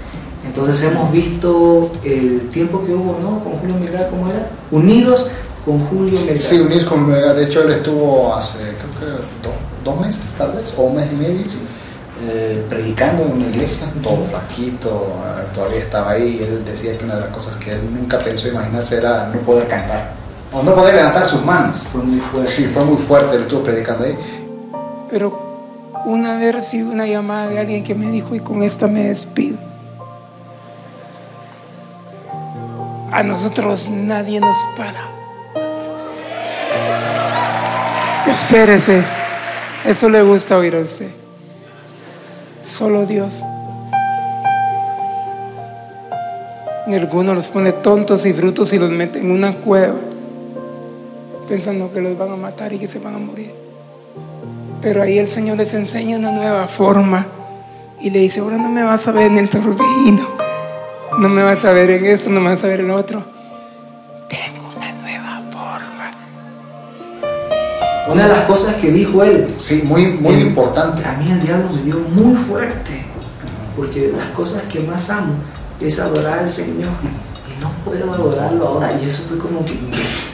Entonces 0.45 0.81
hemos 0.83 1.11
visto 1.11 1.91
el 2.03 2.49
tiempo 2.51 2.85
que 2.85 2.93
hubo, 2.93 3.17
¿no? 3.21 3.43
Con 3.43 3.53
Julio 3.59 3.75
Melgar, 3.79 4.09
¿cómo 4.09 4.27
era? 4.29 4.49
Unidos 4.71 5.31
con 5.65 5.79
Julio 5.87 6.19
Melgar. 6.19 6.39
Sí, 6.39 6.59
unidos 6.59 6.83
con 6.83 7.09
De 7.11 7.43
hecho, 7.43 7.63
él 7.63 7.71
estuvo 7.71 8.33
hace, 8.35 8.57
creo 8.59 8.99
que 8.99 9.05
do- 9.41 9.53
dos 9.91 9.99
meses, 10.01 10.21
tal 10.37 10.53
vez, 10.53 10.73
o 10.77 10.83
un 10.83 10.95
mes 10.95 11.07
y 11.11 11.15
medio, 11.15 11.47
Sí. 11.47 11.59
Eh, 12.25 12.65
predicando 12.69 13.23
en 13.23 13.33
una 13.33 13.47
iglesia, 13.47 13.87
todo 14.01 14.25
flaquito, 14.25 15.21
eh, 15.25 15.47
todavía 15.53 15.79
estaba 15.79 16.11
ahí. 16.11 16.37
Y 16.39 16.43
él 16.43 16.63
decía 16.65 16.97
que 16.97 17.03
una 17.03 17.15
de 17.15 17.21
las 17.21 17.29
cosas 17.29 17.55
que 17.57 17.73
él 17.73 17.81
nunca 17.93 18.17
pensó 18.17 18.47
imaginarse 18.47 18.97
era 18.97 19.29
no 19.33 19.39
poder 19.41 19.67
cantar, 19.67 20.13
o 20.51 20.63
no 20.63 20.73
poder 20.73 20.95
levantar 20.95 21.25
sus 21.25 21.43
manos. 21.45 21.87
Fue 21.91 22.03
muy 22.03 22.19
fuerte. 22.19 22.51
Sí, 22.51 22.65
fue 22.65 22.85
muy 22.85 22.97
fuerte, 22.97 23.35
él 23.35 23.41
estuvo 23.41 23.63
predicando 23.63 24.05
ahí. 24.05 24.17
Pero 25.09 25.37
una 26.05 26.37
vez 26.37 26.55
recibido 26.55 26.91
una 26.91 27.05
llamada 27.05 27.47
de 27.47 27.59
alguien 27.59 27.83
que 27.83 27.95
me 27.95 28.09
dijo, 28.11 28.35
y 28.35 28.39
con 28.39 28.63
esta 28.63 28.87
me 28.87 29.09
despido. 29.09 29.57
A 33.11 33.21
nosotros 33.21 33.89
nadie 33.89 34.39
nos 34.39 34.57
para. 34.75 35.13
Espérese, 38.25 39.03
eso 39.85 40.09
le 40.09 40.23
gusta 40.23 40.57
oír 40.57 40.75
a 40.75 40.79
usted. 40.79 41.22
Solo 42.63 43.05
Dios. 43.05 43.43
Y 46.87 46.93
algunos 46.95 47.35
los 47.35 47.47
pone 47.47 47.71
tontos 47.71 48.25
y 48.25 48.33
frutos 48.33 48.73
y 48.73 48.79
los 48.79 48.89
mete 48.89 49.19
en 49.19 49.31
una 49.31 49.53
cueva, 49.53 49.95
pensando 51.47 51.91
que 51.91 52.01
los 52.01 52.17
van 52.17 52.31
a 52.31 52.35
matar 52.35 52.73
y 52.73 52.79
que 52.79 52.87
se 52.87 52.99
van 52.99 53.15
a 53.15 53.19
morir. 53.19 53.53
Pero 54.81 55.01
ahí 55.01 55.17
el 55.17 55.29
Señor 55.29 55.57
les 55.57 55.73
enseña 55.73 56.17
una 56.17 56.31
nueva 56.31 56.67
forma 56.67 57.25
y 58.01 58.09
le 58.09 58.19
dice, 58.19 58.41
ahora 58.41 58.57
no 58.57 58.69
me 58.69 58.83
vas 58.83 59.07
a 59.07 59.11
ver 59.11 59.27
en 59.27 59.37
el 59.37 59.49
torbellino, 59.49 60.27
no 61.19 61.29
me 61.29 61.41
vas 61.41 61.63
a 61.63 61.71
ver 61.71 61.91
en 61.91 62.05
esto, 62.05 62.29
no 62.29 62.41
me 62.41 62.49
vas 62.49 62.63
a 62.63 62.67
ver 62.67 62.81
en 62.81 62.89
lo 62.89 62.95
otro. 62.95 63.32
Una 68.07 68.23
de 68.27 68.33
las 68.33 68.45
cosas 68.45 68.75
que 68.75 68.91
dijo 68.91 69.23
él, 69.23 69.47
Sí, 69.57 69.83
muy, 69.85 70.07
muy 70.07 70.35
importante. 70.35 71.03
a 71.05 71.13
mí 71.13 71.31
el 71.31 71.41
diablo 71.41 71.69
me 71.73 71.81
dio 71.83 71.99
muy 72.13 72.35
fuerte, 72.35 73.05
porque 73.75 74.11
las 74.15 74.27
cosas 74.35 74.63
que 74.63 74.79
más 74.81 75.09
amo 75.09 75.33
es 75.79 75.99
adorar 75.99 76.39
al 76.39 76.49
Señor. 76.49 76.89
Y 77.49 77.61
no 77.61 77.71
puedo 77.85 78.13
adorarlo 78.13 78.67
ahora. 78.67 78.91
Y 79.01 79.05
eso 79.05 79.23
fue 79.27 79.37
como 79.37 79.63
que 79.63 79.79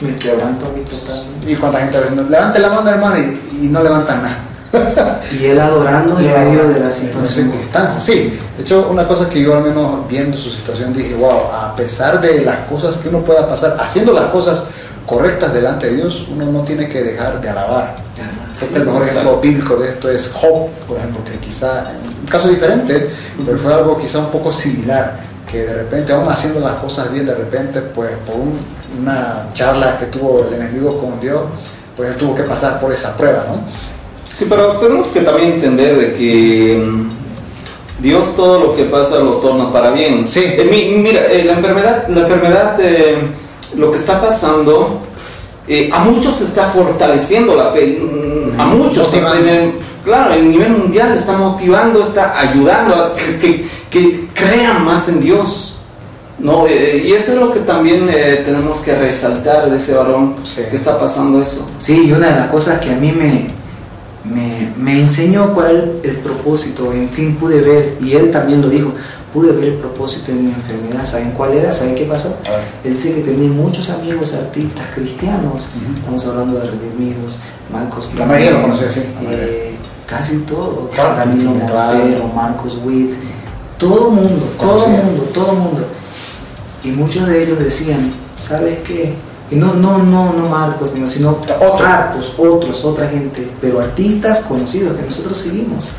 me 0.00 0.14
quebrantó 0.16 0.66
a 0.66 0.70
mí 0.70 0.82
totalmente. 0.82 1.52
Y 1.52 1.54
cuánta 1.56 1.78
gente 1.80 1.96
a 1.96 2.00
veces 2.00 2.16
no- 2.16 2.22
levante 2.28 2.58
la 2.58 2.68
mano, 2.70 2.90
hermano, 2.90 3.16
y, 3.18 3.64
y 3.66 3.68
no 3.68 3.82
levantan 3.82 4.22
nada. 4.22 4.36
Y 5.40 5.46
él 5.46 5.60
adorando 5.60 6.18
en 6.18 6.26
medio 6.32 6.68
de 6.68 6.80
la 6.80 6.90
situación. 6.90 7.50
circunstancias. 7.50 8.02
Sí, 8.02 8.38
de 8.56 8.62
hecho, 8.62 8.88
una 8.90 9.06
cosa 9.06 9.28
que 9.28 9.40
yo 9.40 9.54
al 9.56 9.62
menos 9.62 10.08
viendo 10.08 10.36
su 10.36 10.50
situación 10.50 10.92
dije, 10.92 11.14
wow, 11.14 11.52
a 11.52 11.74
pesar 11.76 12.20
de 12.20 12.42
las 12.44 12.66
cosas 12.68 12.96
que 12.98 13.08
uno 13.08 13.20
pueda 13.20 13.48
pasar, 13.48 13.76
haciendo 13.80 14.12
las 14.12 14.26
cosas 14.26 14.64
correctas 15.06 15.52
delante 15.52 15.88
de 15.90 15.96
Dios, 15.96 16.26
uno 16.30 16.46
no 16.46 16.62
tiene 16.62 16.88
que 16.88 17.02
dejar 17.02 17.40
de 17.40 17.48
alabar. 17.48 17.96
Creo 18.58 18.70
que 18.72 18.78
el 18.78 18.84
mejor 18.86 19.02
ejemplo 19.02 19.40
bíblico 19.40 19.76
de 19.76 19.88
esto 19.90 20.10
es 20.10 20.30
Job, 20.32 20.68
por 20.88 20.98
ejemplo, 20.98 21.22
que 21.24 21.38
quizá, 21.38 21.92
un 22.20 22.26
caso 22.26 22.48
diferente, 22.48 23.10
pero 23.44 23.58
fue 23.58 23.72
algo 23.72 23.96
quizá 23.96 24.18
un 24.18 24.30
poco 24.30 24.50
similar, 24.52 25.18
que 25.50 25.64
de 25.66 25.74
repente, 25.74 26.12
aún 26.12 26.28
haciendo 26.28 26.60
las 26.60 26.74
cosas 26.74 27.12
bien, 27.12 27.26
de 27.26 27.34
repente, 27.34 27.80
pues 27.80 28.10
por 28.26 28.36
un- 28.36 28.58
una 29.00 29.46
charla 29.52 29.96
que 29.96 30.06
tuvo 30.06 30.46
el 30.48 30.54
enemigo 30.54 30.98
con 30.98 31.18
Dios, 31.20 31.42
pues 31.96 32.10
él 32.10 32.16
tuvo 32.16 32.34
que 32.34 32.42
pasar 32.42 32.80
por 32.80 32.92
esa 32.92 33.16
prueba, 33.16 33.44
¿no? 33.46 33.62
Sí, 34.32 34.46
pero 34.48 34.76
tenemos 34.78 35.08
que 35.08 35.20
también 35.20 35.52
entender 35.52 35.96
de 35.96 36.14
que 36.14 36.82
mm, 36.84 38.02
Dios 38.02 38.34
todo 38.36 38.60
lo 38.60 38.74
que 38.74 38.84
pasa 38.84 39.18
lo 39.18 39.32
torna 39.34 39.70
para 39.72 39.90
bien. 39.90 40.26
Sí. 40.26 40.40
Eh, 40.44 40.68
mi- 40.70 40.96
mira, 41.02 41.26
eh, 41.26 41.44
la 41.44 41.52
enfermedad, 41.54 42.08
la 42.08 42.20
enfermedad, 42.20 42.76
eh, 42.80 43.18
lo 43.76 43.90
que 43.90 43.98
está 43.98 44.20
pasando, 44.20 45.00
a 45.92 45.98
muchos 46.00 46.34
se 46.36 46.44
está 46.44 46.64
fortaleciendo 46.70 47.54
la 47.54 47.70
fe, 47.70 48.00
mm, 48.00 48.60
a 48.60 48.66
muchos, 48.66 49.06
Motivando. 49.08 49.38
en 49.38 49.48
el- 49.48 49.72
claro, 50.04 50.34
el 50.34 50.50
nivel 50.50 50.70
mundial 50.70 51.12
está 51.16 51.36
motivando, 51.36 52.02
está 52.02 52.38
ayudando 52.40 52.94
a 52.94 53.14
que, 53.14 53.38
que- 53.38 53.64
que 53.90 54.28
crean 54.34 54.84
más 54.84 55.08
en 55.08 55.20
Dios. 55.20 55.76
¿no? 56.40 56.66
Eh, 56.66 57.02
y 57.04 57.12
eso 57.12 57.32
es 57.34 57.38
lo 57.38 57.52
que 57.52 57.60
también 57.60 58.08
eh, 58.10 58.40
tenemos 58.42 58.78
que 58.80 58.94
resaltar 58.98 59.70
de 59.70 59.76
ese 59.76 59.94
varón 59.94 60.36
Sí. 60.42 60.62
que 60.70 60.74
está 60.74 60.98
pasando 60.98 61.42
eso. 61.42 61.68
Sí, 61.80 62.06
y 62.06 62.12
una 62.12 62.28
de 62.28 62.34
las 62.36 62.50
cosas 62.50 62.80
que 62.80 62.88
a 62.88 62.94
mí 62.94 63.12
me, 63.12 63.50
me, 64.24 64.72
me 64.76 65.00
enseñó 65.00 65.54
cuál 65.54 65.70
era 65.70 65.84
el, 65.84 66.00
el 66.04 66.16
propósito, 66.16 66.92
en 66.92 67.08
fin, 67.08 67.36
pude 67.36 67.60
ver, 67.60 67.96
y 68.00 68.12
él 68.14 68.30
también 68.30 68.60
lo 68.60 68.68
dijo, 68.68 68.92
pude 69.32 69.52
ver 69.52 69.64
el 69.64 69.74
propósito 69.74 70.32
en 70.32 70.46
mi 70.46 70.52
enfermedad. 70.52 71.04
¿Saben 71.04 71.32
cuál 71.32 71.54
era? 71.54 71.72
¿Saben 71.72 71.94
qué 71.94 72.04
pasó? 72.04 72.36
Él 72.84 72.94
dice 72.94 73.14
que 73.14 73.20
tenía 73.20 73.48
muchos 73.48 73.88
amigos 73.90 74.34
artistas 74.34 74.86
cristianos, 74.94 75.68
estamos 75.96 76.26
hablando 76.26 76.58
de 76.60 76.66
Redimidos, 76.70 77.40
Marcos 77.72 78.10
La 78.16 78.26
mayoría 78.26 78.50
lo 78.52 78.62
conocía, 78.62 78.90
sí, 78.90 79.04
eh, 79.28 79.76
casi 80.06 80.38
todos, 80.38 80.90
Claro, 80.92 81.16
Danilo. 81.16 81.52
Montero, 81.52 82.28
Marcos 82.34 82.80
Witt, 82.84 83.12
todo 83.78 84.10
mundo, 84.10 84.44
todo 84.58 84.88
mundo, 84.88 85.22
todo 85.32 85.54
mundo. 85.54 85.86
Y 86.82 86.90
muchos 86.90 87.26
de 87.26 87.42
ellos 87.44 87.58
decían, 87.58 88.12
¿sabes 88.36 88.78
qué? 88.80 89.14
Y 89.50 89.56
no, 89.56 89.74
no, 89.74 89.98
no, 89.98 90.32
no 90.32 90.48
Marcos, 90.48 90.92
sino 91.06 91.30
Otro. 91.30 91.84
hartos, 91.84 92.34
otros, 92.38 92.84
otra 92.84 93.08
gente, 93.08 93.50
pero 93.60 93.80
artistas 93.80 94.40
conocidos 94.40 94.96
que 94.96 95.02
nosotros 95.02 95.36
seguimos. 95.36 95.92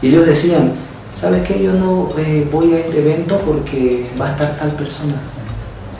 Y 0.00 0.08
ellos 0.08 0.26
decían, 0.26 0.72
¿sabes 1.12 1.46
qué? 1.46 1.62
Yo 1.62 1.74
no 1.74 2.10
eh, 2.16 2.48
voy 2.50 2.72
a 2.74 2.78
este 2.78 3.00
evento 3.00 3.38
porque 3.44 4.08
va 4.18 4.28
a 4.28 4.30
estar 4.30 4.56
tal 4.56 4.72
persona. 4.72 5.14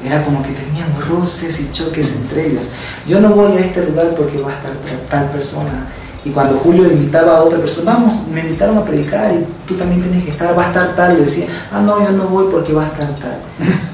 Era 0.04 0.24
como 0.24 0.42
que 0.42 0.50
tenían 0.50 0.88
roces 1.08 1.60
y 1.60 1.72
choques 1.72 2.16
entre 2.16 2.46
ellos. 2.46 2.70
Yo 3.06 3.20
no 3.20 3.30
voy 3.30 3.52
a 3.52 3.60
este 3.60 3.84
lugar 3.84 4.14
porque 4.14 4.40
va 4.40 4.52
a 4.52 4.54
estar 4.54 4.72
tal 5.08 5.30
persona. 5.30 5.88
Y 6.24 6.30
cuando 6.30 6.56
Julio 6.56 6.90
invitaba 6.90 7.36
a 7.36 7.42
otra 7.42 7.58
persona, 7.58 7.94
vamos, 7.94 8.14
me 8.32 8.40
invitaron 8.40 8.78
a 8.78 8.84
predicar 8.84 9.32
y 9.32 9.46
tú 9.66 9.74
también 9.74 10.00
tienes 10.00 10.24
que 10.24 10.30
estar, 10.30 10.56
va 10.56 10.64
a 10.64 10.66
estar 10.68 10.94
tal. 10.94 11.16
Decía, 11.16 11.46
ah, 11.72 11.80
no, 11.80 12.02
yo 12.02 12.12
no 12.12 12.24
voy 12.24 12.46
porque 12.50 12.72
va 12.72 12.84
a 12.84 12.88
estar 12.88 13.08
tal. 13.18 13.38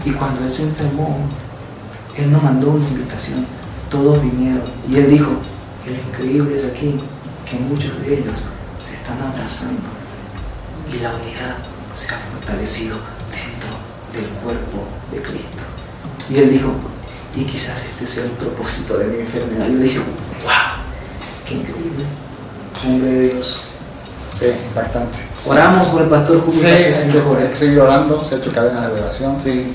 Y 0.05 0.11
cuando 0.11 0.43
él 0.43 0.53
se 0.53 0.65
enfermó, 0.65 1.17
él 2.17 2.31
no 2.31 2.41
mandó 2.41 2.71
una 2.71 2.89
invitación, 2.89 3.47
todos 3.91 4.23
vinieron. 4.23 4.63
Y 4.89 4.97
él 4.97 5.09
dijo, 5.09 5.31
que 5.85 5.91
lo 5.91 5.97
increíble 5.97 6.57
es 6.57 6.65
aquí, 6.65 6.99
que 7.49 7.57
muchos 7.59 8.01
de 8.01 8.19
ellos 8.19 8.45
se 8.81 8.95
están 8.95 9.21
abrazando 9.21 9.89
y 10.93 10.99
la 11.01 11.15
unidad 11.15 11.57
se 11.93 12.15
ha 12.15 12.19
fortalecido 12.19 12.97
dentro 13.31 13.71
del 14.13 14.29
cuerpo 14.43 14.85
de 15.11 15.23
Cristo. 15.23 15.63
Y 16.31 16.39
él 16.39 16.51
dijo, 16.51 16.73
y 17.37 17.45
quizás 17.45 17.85
este 17.85 18.07
sea 18.07 18.25
el 18.25 18.31
propósito 18.31 18.97
de 18.99 19.07
mi 19.07 19.21
enfermedad. 19.21 19.67
Yo 19.69 19.79
dije, 19.79 19.99
wow, 19.99 20.85
qué 21.47 21.55
increíble, 21.55 22.05
hombre 22.87 23.09
de 23.09 23.29
Dios. 23.29 23.63
Sí, 24.33 24.47
impactante. 24.69 25.19
Oramos 25.47 25.89
por 25.89 26.03
el 26.03 26.09
pastor 26.09 26.41
Julio. 26.41 26.61
Sí, 26.61 26.67
que 26.67 26.73
hay 26.73 26.93
se 26.93 27.09
que, 27.09 27.19
mejore. 27.19 27.43
hay 27.43 27.49
que 27.49 27.57
seguir 27.57 27.79
orando, 27.79 28.21
se 28.23 28.35
ha 28.35 28.39
hecho 28.39 28.51
cadenas 28.51 28.93
de 28.93 29.01
oración. 29.01 29.39
Sí. 29.39 29.75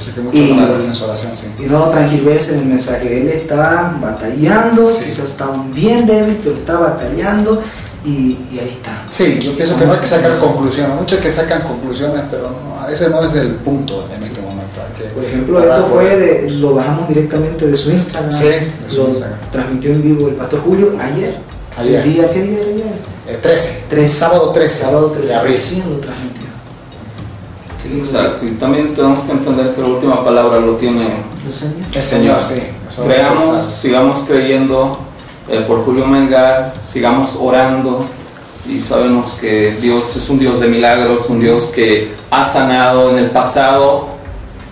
Yo 0.00 0.06
sé 0.06 0.12
que 0.12 0.36
Y- 0.38 0.50
en 0.86 0.94
su 0.94 1.04
oración, 1.04 1.36
sí. 1.36 1.46
Y 1.58 1.62
no 1.64 1.88
transgiversen 1.90 2.60
el 2.60 2.64
mensaje. 2.66 3.20
Él 3.20 3.28
está 3.28 3.94
batallando, 4.00 4.88
Sí. 4.88 5.04
quizás 5.04 5.24
está 5.30 5.50
bien 5.74 6.06
débil, 6.06 6.38
pero 6.42 6.54
está 6.56 6.78
batallando 6.78 7.60
y, 8.04 8.38
y 8.50 8.58
ahí 8.58 8.68
está. 8.70 9.04
Sí, 9.10 9.38
yo 9.40 9.54
pienso 9.54 9.76
que 9.76 9.84
no 9.84 9.92
hay 9.92 9.98
que 10.00 10.06
sacar 10.06 10.36
conclusiones. 10.38 10.96
Muchos 10.98 11.18
que 11.20 11.30
sacan 11.30 11.62
conclusiones, 11.62 12.24
pero 12.30 12.50
no, 12.50 12.88
ese 12.88 13.10
no 13.10 13.22
es 13.24 13.34
el 13.34 13.56
punto 13.56 14.06
en 14.14 14.22
este 14.22 14.40
momento. 14.40 14.80
Que 14.96 15.04
Por 15.08 15.24
ejemplo, 15.24 15.60
esto 15.60 15.86
fue 15.86 16.16
de, 16.16 16.50
lo 16.52 16.74
bajamos 16.74 17.06
directamente 17.08 17.66
de 17.66 17.76
su 17.76 17.90
Instagram. 17.90 18.32
Sí, 18.32 18.44
de 18.46 18.72
su 18.88 18.96
lo 18.98 19.08
Instagram. 19.08 19.38
transmitió 19.50 19.90
en 19.92 20.02
vivo 20.02 20.28
el 20.28 20.34
pastor 20.34 20.60
Julio 20.60 20.92
ayer. 20.98 21.36
Ayer. 21.76 22.00
¿El 22.06 22.12
día, 22.14 22.30
¿Qué 22.30 22.42
día 22.42 22.58
era 22.58 22.66
ayer? 22.68 22.92
El 23.28 23.36
13, 23.40 23.84
Tres. 23.88 24.12
sábado 24.12 24.50
13, 24.50 24.82
Sábado 24.84 25.10
13 25.10 25.32
de 25.32 25.38
abril. 25.38 25.56
lo 25.90 25.96
transmitió. 25.98 26.39
Exacto. 27.86 28.44
Y 28.46 28.52
también 28.52 28.94
tenemos 28.94 29.20
que 29.24 29.32
entender 29.32 29.74
que 29.74 29.80
la 29.80 29.88
última 29.88 30.24
palabra 30.24 30.60
lo 30.60 30.76
tiene 30.76 31.22
¿El 31.44 31.52
Señor? 31.52 31.76
El 31.94 32.02
Señor, 32.02 32.42
sí. 32.42 32.62
Creamos, 33.02 33.58
sigamos 33.58 34.18
creyendo 34.26 34.98
eh, 35.48 35.64
por 35.66 35.84
Julio 35.84 36.06
Melgar, 36.06 36.74
sigamos 36.82 37.36
orando 37.40 38.06
y 38.68 38.78
sabemos 38.78 39.36
que 39.40 39.76
Dios 39.80 40.16
es 40.16 40.28
un 40.28 40.38
Dios 40.38 40.60
de 40.60 40.68
milagros, 40.68 41.28
un 41.28 41.40
Dios 41.40 41.66
que 41.74 42.14
ha 42.30 42.44
sanado 42.44 43.10
en 43.10 43.18
el 43.18 43.30
pasado, 43.30 44.08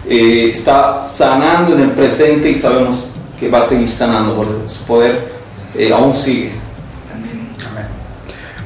eh, 0.08 0.50
está 0.52 0.98
sanando 0.98 1.74
en 1.74 1.80
el 1.80 1.90
presente 1.92 2.50
y 2.50 2.54
sabemos 2.54 3.08
que 3.38 3.48
va 3.48 3.58
a 3.58 3.62
seguir 3.62 3.88
sanando 3.88 4.36
porque 4.36 4.68
su 4.68 4.82
poder 4.82 5.32
eh, 5.76 5.92
aún 5.92 6.12
sigue. 6.12 6.52
Amén. 7.12 7.48
Amén. 7.70 7.86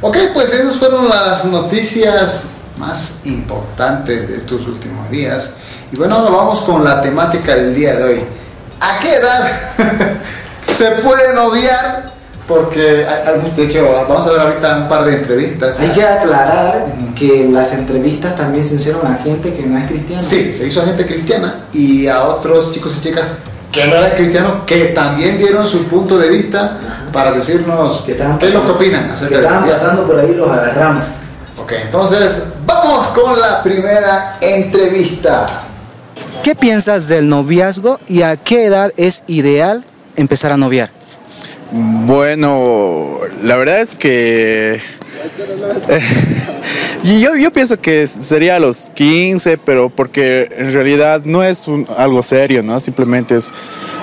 Ok, 0.00 0.16
pues 0.34 0.52
esas 0.52 0.76
fueron 0.76 1.08
las 1.08 1.44
noticias 1.44 2.46
más 2.82 3.20
importantes 3.24 4.28
de 4.28 4.36
estos 4.36 4.66
últimos 4.66 5.08
días. 5.08 5.54
Y 5.92 5.96
bueno, 5.96 6.16
ahora 6.16 6.30
vamos 6.36 6.60
con 6.62 6.82
la 6.82 7.00
temática 7.00 7.54
del 7.54 7.74
día 7.74 7.94
de 7.94 8.02
hoy. 8.02 8.20
¿A 8.80 8.98
qué 8.98 9.14
edad 9.14 9.48
se 10.68 10.90
puede 11.02 11.32
noviar? 11.32 12.10
Porque, 12.48 13.06
de 13.56 13.64
hecho, 13.64 13.88
vamos 14.08 14.26
a 14.26 14.32
ver 14.32 14.40
ahorita 14.40 14.78
un 14.78 14.88
par 14.88 15.04
de 15.04 15.14
entrevistas. 15.14 15.78
Hay 15.78 15.90
que 15.90 16.04
aclarar 16.04 16.86
que 17.14 17.48
las 17.50 17.72
entrevistas 17.72 18.34
también 18.34 18.64
se 18.64 18.74
hicieron 18.74 19.06
a 19.06 19.14
gente 19.22 19.54
que 19.54 19.62
no 19.62 19.78
es 19.78 19.86
cristiana. 19.86 20.20
Sí, 20.20 20.50
se 20.50 20.66
hizo 20.66 20.82
a 20.82 20.86
gente 20.86 21.06
cristiana 21.06 21.66
y 21.72 22.08
a 22.08 22.24
otros 22.24 22.72
chicos 22.72 22.96
y 22.98 23.00
chicas 23.00 23.28
que 23.70 23.86
no 23.86 23.94
eran 23.94 24.10
cristianos 24.10 24.52
que 24.66 24.86
también 24.86 25.38
dieron 25.38 25.66
su 25.66 25.84
punto 25.84 26.18
de 26.18 26.28
vista 26.28 26.78
para 27.10 27.32
decirnos 27.32 28.02
Que 28.02 28.14
qué 28.14 28.46
es 28.46 28.52
lo 28.52 28.66
que 28.66 28.70
opinan 28.72 29.06
Que 29.06 29.12
acerca 29.12 29.36
de 29.38 29.42
estaban 29.44 29.66
pasando 29.66 30.06
por 30.06 30.18
ahí 30.18 30.34
los 30.34 30.50
agarramos. 30.50 31.10
Ok, 31.62 31.73
entonces 31.85 32.42
vamos 32.66 33.07
con 33.09 33.38
la 33.40 33.62
primera 33.62 34.38
entrevista. 34.40 35.47
¿Qué 36.42 36.54
piensas 36.57 37.09
del 37.09 37.28
noviazgo 37.28 38.00
y 38.09 38.23
a 38.23 38.37
qué 38.37 38.64
edad 38.66 38.92
es 38.97 39.23
ideal 39.28 39.85
empezar 40.16 40.50
a 40.52 40.57
noviar? 40.57 40.90
Bueno, 41.71 43.19
la 43.42 43.57
verdad 43.57 43.81
es 43.81 43.95
que 43.95 44.81
y 47.04 47.21
yo, 47.21 47.37
yo 47.37 47.52
pienso 47.52 47.81
que 47.81 48.07
sería 48.07 48.57
a 48.57 48.59
los 48.61 48.90
15, 48.95 49.57
pero 49.59 49.88
porque 49.88 50.49
en 50.57 50.73
realidad 50.73 51.23
no 51.25 51.42
es 51.45 51.69
un- 51.69 51.87
algo 51.97 52.23
serio, 52.23 52.62
¿no? 52.62 52.78
Simplemente 52.81 53.37
es 53.37 53.50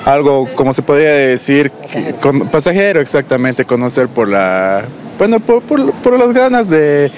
algo, 0.05 0.47
como 0.55 0.73
se 0.73 0.81
podría 0.81 1.11
decir, 1.11 1.71
que- 1.91 2.15
con- 2.21 2.47
pasajero 2.47 3.01
exactamente, 3.01 3.65
conocer 3.65 4.07
por 4.07 4.29
la, 4.29 4.83
bueno, 5.17 5.39
por, 5.41 5.61
por, 5.61 5.91
por 5.93 6.17
las 6.17 6.33
ganas 6.33 6.69
de, 6.69 7.11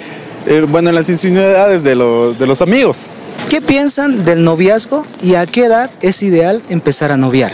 eh, 0.46 0.66
bueno, 0.68 0.92
las 0.92 1.10
insinuidades 1.10 1.84
de, 1.84 1.96
los 1.96 2.38
de 2.38 2.48
los 2.48 2.62
amigos. 2.62 3.08
¿Qué 3.50 3.62
piensan 3.62 4.24
del 4.26 4.44
noviazgo 4.44 5.06
y 5.22 5.36
a 5.36 5.46
qué 5.46 5.66
edad 5.66 5.90
es 6.02 6.24
ideal 6.24 6.62
empezar 6.70 7.12
a 7.12 7.18
noviar? 7.18 7.52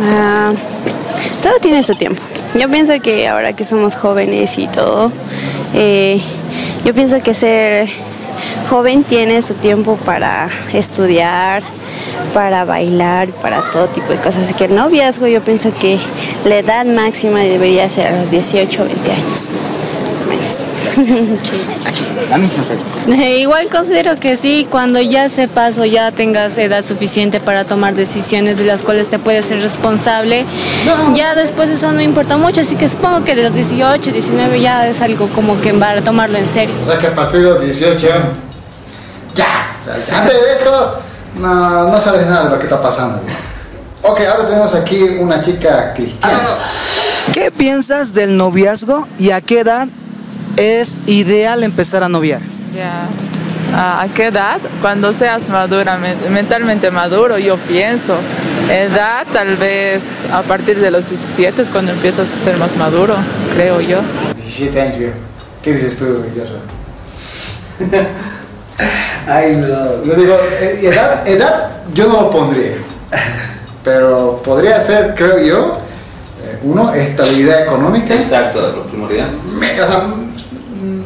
Ah, 0.00 0.52
todo 1.42 1.52
tiene 1.60 1.82
su 1.82 1.94
tiempo. 1.94 2.22
Yo 2.58 2.68
pienso 2.70 2.92
que 3.00 3.28
ahora 3.28 3.54
que 3.54 3.64
somos 3.64 3.94
jóvenes 3.94 4.58
y 4.58 4.66
todo, 4.66 5.10
eh, 5.74 6.20
yo 6.84 6.94
pienso 6.94 7.22
que 7.22 7.34
ser 7.34 7.88
joven 8.68 9.04
tiene 9.04 9.42
su 9.42 9.54
tiempo 9.54 9.96
para 10.04 10.50
estudiar, 10.72 11.62
para 12.34 12.64
bailar, 12.64 13.28
para 13.28 13.62
todo 13.70 13.86
tipo 13.88 14.08
de 14.08 14.16
cosas. 14.16 14.44
Así 14.44 14.54
que 14.54 14.66
el 14.66 14.74
noviazgo 14.74 15.26
yo 15.26 15.42
pienso 15.42 15.72
que 15.74 15.98
la 16.44 16.58
edad 16.58 16.84
máxima 16.84 17.40
debería 17.40 17.88
ser 17.88 18.08
a 18.08 18.18
los 18.18 18.30
18 18.30 18.82
o 18.82 18.84
20 18.84 19.12
años, 19.12 19.52
más 20.26 20.64
o 20.64 20.66
menos. 20.86 21.40
La 22.30 22.38
misma 22.38 22.62
pregunta. 22.64 23.14
Igual 23.24 23.68
considero 23.70 24.16
que 24.16 24.36
sí, 24.36 24.66
cuando 24.70 25.00
ya 25.00 25.28
sepas 25.28 25.78
o 25.78 25.84
ya 25.84 26.12
tengas 26.12 26.56
edad 26.58 26.84
suficiente 26.84 27.40
para 27.40 27.64
tomar 27.64 27.94
decisiones 27.94 28.58
de 28.58 28.64
las 28.64 28.82
cuales 28.82 29.08
te 29.08 29.18
puedes 29.18 29.46
ser 29.46 29.60
responsable, 29.60 30.44
ya 31.14 31.34
después 31.34 31.70
eso 31.70 31.92
no 31.92 32.00
importa 32.00 32.36
mucho, 32.36 32.60
así 32.60 32.76
que 32.76 32.88
supongo 32.88 33.24
que 33.24 33.34
de 33.34 33.44
los 33.44 33.54
18, 33.54 34.10
19 34.12 34.60
ya 34.60 34.86
es 34.86 35.00
algo 35.00 35.28
como 35.28 35.60
que 35.60 35.72
para 35.74 36.02
tomarlo 36.02 36.38
en 36.38 36.48
serio. 36.48 36.74
O 36.82 36.86
sea 36.86 36.98
que 36.98 37.06
a 37.08 37.14
partir 37.14 37.40
de 37.40 37.50
los 37.50 37.62
18, 37.62 38.08
ya. 39.34 39.76
O 39.80 39.84
sea, 39.84 40.18
antes 40.18 40.34
de 40.34 40.54
eso, 40.54 40.94
no, 41.38 41.88
no 41.88 42.00
sabes 42.00 42.26
nada 42.26 42.44
de 42.44 42.50
lo 42.50 42.58
que 42.58 42.66
está 42.66 42.80
pasando. 42.80 43.20
Ok, 44.02 44.20
ahora 44.20 44.48
tenemos 44.48 44.74
aquí 44.74 45.00
una 45.20 45.40
chica 45.40 45.92
cristiana. 45.94 46.38
¿Qué 47.32 47.50
piensas 47.50 48.14
del 48.14 48.36
noviazgo 48.36 49.06
y 49.18 49.30
a 49.30 49.40
qué 49.40 49.60
edad 49.60 49.86
es 50.56 50.96
ideal 51.06 51.62
empezar 51.64 52.04
a 52.04 52.08
noviar? 52.08 52.40
Ya. 52.74 53.06
Ah, 53.74 54.02
¿A 54.02 54.08
qué 54.08 54.26
edad? 54.26 54.58
Cuando 54.82 55.12
seas 55.12 55.48
madura, 55.48 55.96
men- 55.96 56.18
mentalmente 56.30 56.90
maduro, 56.90 57.38
yo 57.38 57.56
pienso. 57.56 58.16
Edad, 58.70 59.26
tal 59.32 59.56
vez 59.56 60.26
a 60.30 60.42
partir 60.42 60.78
de 60.78 60.90
los 60.90 61.08
17 61.08 61.62
es 61.62 61.70
cuando 61.70 61.92
empiezas 61.92 62.32
a 62.32 62.44
ser 62.44 62.58
más 62.58 62.76
maduro, 62.76 63.14
creo 63.54 63.80
yo. 63.80 64.00
17 64.36 64.80
años, 64.80 64.98
viejo. 64.98 65.14
¿Qué 65.62 65.72
dices 65.72 65.96
tú, 65.96 66.04
Joshua? 66.36 66.58
Ay, 69.26 69.56
no. 69.56 70.04
Yo 70.04 70.14
digo, 70.14 70.36
eh, 70.60 70.80
edad, 70.82 71.26
edad 71.26 71.70
yo 71.94 72.08
no 72.08 72.22
lo 72.22 72.30
pondría. 72.30 72.74
Pero 73.84 74.40
podría 74.44 74.80
ser, 74.80 75.14
creo 75.14 75.38
yo, 75.38 75.78
eh, 76.44 76.58
uno, 76.62 76.92
estabilidad 76.92 77.62
económica. 77.64 78.14
Exacto, 78.14 78.60
lo 78.72 78.84
primordial. 78.86 79.30
Me- 79.58 79.80
o 79.80 79.86
sea, 79.86 80.04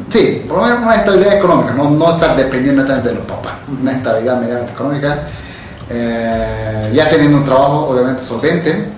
sí, 0.09 0.45
por 0.49 0.59
lo 0.59 0.64
menos 0.64 0.83
una 0.83 0.95
estabilidad 0.95 1.37
económica, 1.37 1.73
no, 1.75 1.90
no 1.90 2.12
estar 2.12 2.37
dependiendo 2.37 2.83
netamente 2.83 3.11
de 3.11 3.14
los 3.16 3.25
papás, 3.25 3.55
una 3.81 3.92
estabilidad 3.92 4.40
medianamente 4.40 4.73
económica, 4.73 5.23
eh, 5.88 6.90
ya 6.92 7.09
teniendo 7.09 7.38
un 7.38 7.45
trabajo 7.45 7.88
obviamente 7.88 8.23
solvente 8.23 8.88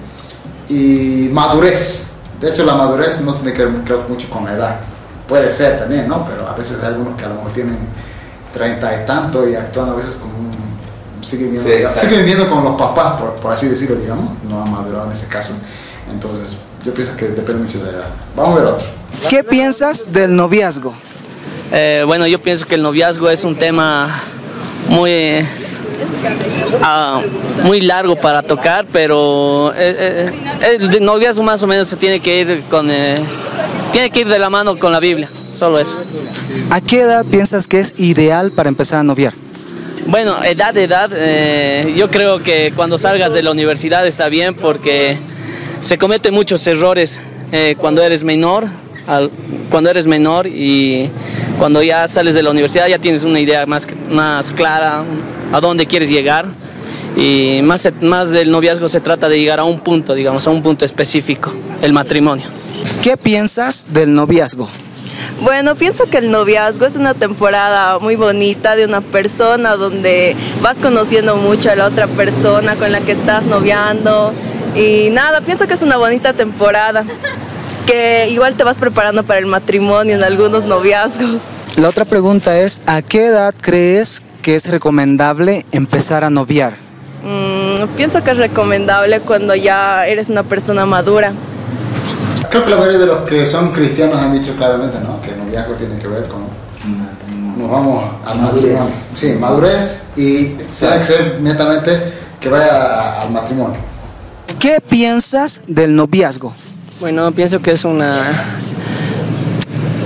y 0.68 1.28
madurez. 1.32 2.12
De 2.40 2.50
hecho, 2.50 2.64
la 2.64 2.74
madurez 2.74 3.20
no 3.20 3.34
tiene 3.34 3.52
que 3.52 3.64
ver 3.64 3.84
creo, 3.84 4.04
mucho 4.08 4.28
con 4.30 4.44
la 4.44 4.52
edad. 4.54 4.76
Puede 5.26 5.50
ser 5.50 5.78
también, 5.78 6.08
¿no? 6.08 6.24
Pero 6.24 6.46
a 6.48 6.54
veces 6.54 6.78
hay 6.80 6.86
algunos 6.86 7.16
que 7.16 7.24
a 7.24 7.28
lo 7.28 7.34
mejor 7.34 7.52
tienen 7.52 7.78
30 8.52 9.02
y 9.02 9.06
tanto 9.06 9.48
y 9.48 9.54
actúan 9.54 9.90
a 9.90 9.94
veces 9.94 10.16
como 10.16 10.32
un... 10.38 10.58
Siguen 11.20 11.50
viviendo, 11.50 11.88
Sí, 11.88 11.98
siguen 11.98 12.20
viviendo 12.20 12.48
con 12.48 12.62
los 12.62 12.76
papás, 12.76 13.20
por, 13.20 13.32
por 13.34 13.52
así 13.52 13.68
decirlo, 13.68 13.96
digamos. 13.96 14.42
No 14.48 14.62
han 14.62 14.70
madurado 14.70 15.06
en 15.06 15.12
ese 15.12 15.26
caso. 15.26 15.52
Entonces, 16.10 16.56
yo 16.84 16.94
pienso 16.94 17.16
que 17.16 17.28
depende 17.28 17.62
mucho 17.64 17.78
de 17.78 17.92
la 17.92 17.98
edad. 17.98 18.08
Vamos 18.36 18.56
a 18.56 18.62
ver 18.62 18.72
otro. 18.74 18.88
¿Qué 19.28 19.44
piensas 19.44 20.12
del 20.12 20.34
noviazgo? 20.36 20.94
Eh, 21.72 22.04
bueno, 22.06 22.26
yo 22.26 22.40
pienso 22.40 22.66
que 22.66 22.76
el 22.76 22.82
noviazgo 22.82 23.28
es 23.28 23.44
un 23.44 23.56
tema 23.56 24.08
muy, 24.88 25.10
eh, 25.10 25.46
ah, 26.82 27.20
muy 27.64 27.80
largo 27.80 28.16
para 28.16 28.42
tocar, 28.42 28.86
pero 28.92 29.72
eh, 29.76 30.30
eh, 30.62 30.78
el 30.80 31.04
noviazgo 31.04 31.42
más 31.42 31.62
o 31.62 31.66
menos 31.66 31.88
se 31.88 31.96
tiene 31.96 32.20
que 32.20 32.40
ir 32.40 32.62
con, 32.70 32.90
eh, 32.90 33.20
tiene 33.92 34.10
que 34.10 34.20
ir 34.20 34.28
de 34.28 34.38
la 34.38 34.48
mano 34.48 34.78
con 34.78 34.92
la 34.92 35.00
Biblia, 35.00 35.28
solo 35.50 35.78
eso. 35.78 35.98
¿A 36.70 36.80
qué 36.80 37.00
edad 37.00 37.26
piensas 37.26 37.66
que 37.66 37.80
es 37.80 37.94
ideal 37.96 38.52
para 38.52 38.68
empezar 38.68 39.00
a 39.00 39.02
noviar? 39.02 39.34
Bueno, 40.06 40.42
edad, 40.42 40.74
edad, 40.76 41.10
eh, 41.14 41.92
yo 41.96 42.08
creo 42.10 42.42
que 42.42 42.72
cuando 42.74 42.96
salgas 42.96 43.34
de 43.34 43.42
la 43.42 43.50
universidad 43.50 44.06
está 44.06 44.30
bien 44.30 44.54
porque 44.54 45.18
se 45.82 45.98
cometen 45.98 46.34
muchos 46.34 46.66
errores 46.66 47.20
eh, 47.52 47.74
cuando 47.78 48.02
eres 48.02 48.24
menor, 48.24 48.66
al- 49.06 49.30
cuando 49.70 49.90
eres 49.90 50.06
menor 50.06 50.46
y 50.46 51.08
cuando 51.58 51.82
ya 51.82 52.06
sales 52.08 52.34
de 52.34 52.42
la 52.42 52.50
universidad 52.50 52.86
ya 52.88 52.98
tienes 52.98 53.24
una 53.24 53.40
idea 53.40 53.66
más, 53.66 53.86
más 54.10 54.52
clara 54.52 55.04
a 55.52 55.60
dónde 55.60 55.86
quieres 55.86 56.08
llegar 56.10 56.46
y 57.16 57.60
más, 57.62 57.88
más 58.00 58.30
del 58.30 58.50
noviazgo 58.50 58.88
se 58.88 59.00
trata 59.00 59.28
de 59.28 59.38
llegar 59.40 59.58
a 59.60 59.64
un 59.64 59.80
punto, 59.80 60.14
digamos, 60.14 60.46
a 60.46 60.50
un 60.50 60.62
punto 60.62 60.84
específico, 60.84 61.52
el 61.82 61.92
matrimonio. 61.92 62.46
¿Qué 63.02 63.16
piensas 63.16 63.86
del 63.90 64.14
noviazgo? 64.14 64.68
Bueno, 65.42 65.74
pienso 65.76 66.04
que 66.06 66.18
el 66.18 66.30
noviazgo 66.30 66.84
es 66.86 66.96
una 66.96 67.14
temporada 67.14 67.98
muy 67.98 68.16
bonita 68.16 68.76
de 68.76 68.84
una 68.84 69.00
persona 69.00 69.76
donde 69.76 70.36
vas 70.62 70.76
conociendo 70.78 71.36
mucho 71.36 71.70
a 71.70 71.76
la 71.76 71.86
otra 71.86 72.06
persona 72.08 72.74
con 72.76 72.90
la 72.92 73.00
que 73.00 73.12
estás 73.12 73.44
noviando. 73.46 74.32
Y 74.78 75.10
nada, 75.10 75.40
pienso 75.40 75.66
que 75.66 75.74
es 75.74 75.82
una 75.82 75.96
bonita 75.96 76.32
temporada. 76.32 77.04
Que 77.84 78.28
igual 78.30 78.54
te 78.54 78.62
vas 78.62 78.76
preparando 78.76 79.24
para 79.24 79.40
el 79.40 79.46
matrimonio 79.46 80.14
en 80.14 80.22
algunos 80.22 80.64
noviazgos. 80.64 81.40
La 81.78 81.88
otra 81.88 82.04
pregunta 82.04 82.58
es, 82.60 82.78
¿a 82.86 83.02
qué 83.02 83.26
edad 83.26 83.52
crees 83.60 84.22
que 84.40 84.54
es 84.54 84.70
recomendable 84.70 85.64
empezar 85.72 86.22
a 86.22 86.30
noviar? 86.30 86.74
Mm, 87.24 87.88
pienso 87.96 88.22
que 88.22 88.30
es 88.30 88.36
recomendable 88.36 89.20
cuando 89.20 89.54
ya 89.56 90.06
eres 90.06 90.28
una 90.28 90.44
persona 90.44 90.86
madura. 90.86 91.32
Creo 92.48 92.64
que 92.64 92.70
la 92.70 92.76
mayoría 92.76 92.98
de 92.98 93.06
los 93.06 93.18
que 93.22 93.44
son 93.46 93.72
cristianos 93.72 94.20
han 94.20 94.32
dicho 94.32 94.54
claramente, 94.56 94.98
¿no? 95.00 95.20
Que 95.20 95.30
el 95.30 95.38
noviazgo 95.38 95.74
tiene 95.74 95.98
que 95.98 96.06
ver 96.06 96.28
con 96.28 96.46
nos 97.58 97.68
vamos 97.68 98.04
a 98.24 98.34
Madurez. 98.34 98.72
matrimonio. 98.72 99.16
Sí, 99.16 99.34
madurez 99.34 100.02
y 100.14 100.44
tiene 100.44 100.98
que 100.98 101.04
ser 101.04 101.40
netamente 101.40 102.00
que 102.38 102.48
vaya 102.48 103.20
al 103.20 103.30
matrimonio. 103.30 103.87
¿Qué 104.58 104.78
piensas 104.80 105.60
del 105.66 105.94
noviazgo? 105.94 106.52
Bueno, 107.00 107.30
pienso 107.32 107.60
que 107.60 107.72
es 107.72 107.84
una... 107.84 108.32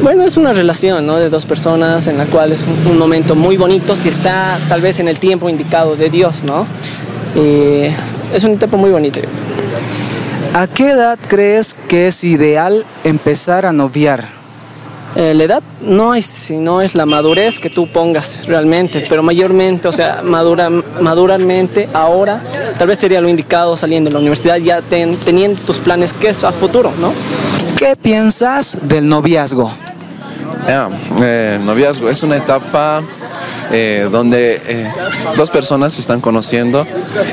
Bueno, 0.03 0.25
es 0.25 0.37
una 0.37 0.53
relación 0.53 1.07
¿no? 1.07 1.17
de 1.17 1.31
dos 1.31 1.47
personas 1.47 2.07
en 2.07 2.19
la 2.19 2.27
cual 2.27 2.53
es 2.53 2.65
un, 2.65 2.93
un 2.93 2.99
momento 2.99 3.35
muy 3.35 3.57
bonito 3.57 3.95
si 3.97 4.09
está 4.09 4.59
tal 4.69 4.81
vez 4.81 4.99
en 5.01 5.09
el 5.09 5.19
tiempo 5.19 5.49
indicado 5.49 5.95
de 5.97 6.11
Dios, 6.11 6.43
¿no? 6.45 6.67
Y 7.37 7.85
es 8.35 8.45
un 8.45 8.59
tiempo 8.59 8.77
muy 8.77 8.91
bonito. 8.91 9.21
¿A 10.55 10.67
qué 10.67 10.91
edad 10.91 11.19
crees 11.29 11.77
que 11.89 12.09
es 12.09 12.25
ideal 12.25 12.85
empezar 13.05 13.65
a 13.65 13.73
noviar? 13.73 14.42
Eh, 15.15 15.35
la 15.35 15.45
edad 15.45 15.63
no 15.83 16.15
es, 16.15 16.25
sino 16.25 16.81
es 16.81 16.95
la 16.95 17.05
madurez 17.05 17.61
que 17.61 17.69
tú 17.69 17.87
pongas 17.87 18.47
realmente, 18.47 19.05
pero 19.09 19.23
mayormente, 19.23 19.87
o 19.89 19.93
sea, 19.93 20.23
madura, 20.25 20.71
maduramente 21.01 21.87
ahora, 21.93 22.43
tal 22.79 22.89
vez 22.89 22.99
sería 22.99 23.21
lo 23.21 23.29
indicado 23.29 23.77
saliendo 23.77 24.09
de 24.09 24.15
la 24.15 24.21
universidad, 24.21 24.57
ya 24.57 24.81
ten- 24.81 25.17
teniendo 25.17 25.61
tus 25.63 25.79
planes 25.79 26.15
que 26.15 26.29
es 26.31 26.43
a 26.45 26.51
futuro, 26.51 26.93
¿no? 26.99 27.13
¿Qué 27.77 27.95
piensas 27.97 28.79
del 28.83 29.07
noviazgo? 29.07 29.71
Eh, 31.21 31.59
noviazgo 31.63 32.09
es 32.09 32.23
una 32.23 32.37
etapa 32.37 33.03
eh, 33.75 34.07
donde 34.13 34.61
eh, 34.67 34.93
dos 35.35 35.51
personas 35.51 35.95
se 35.95 36.03
están 36.03 36.21
conociendo 36.21 36.87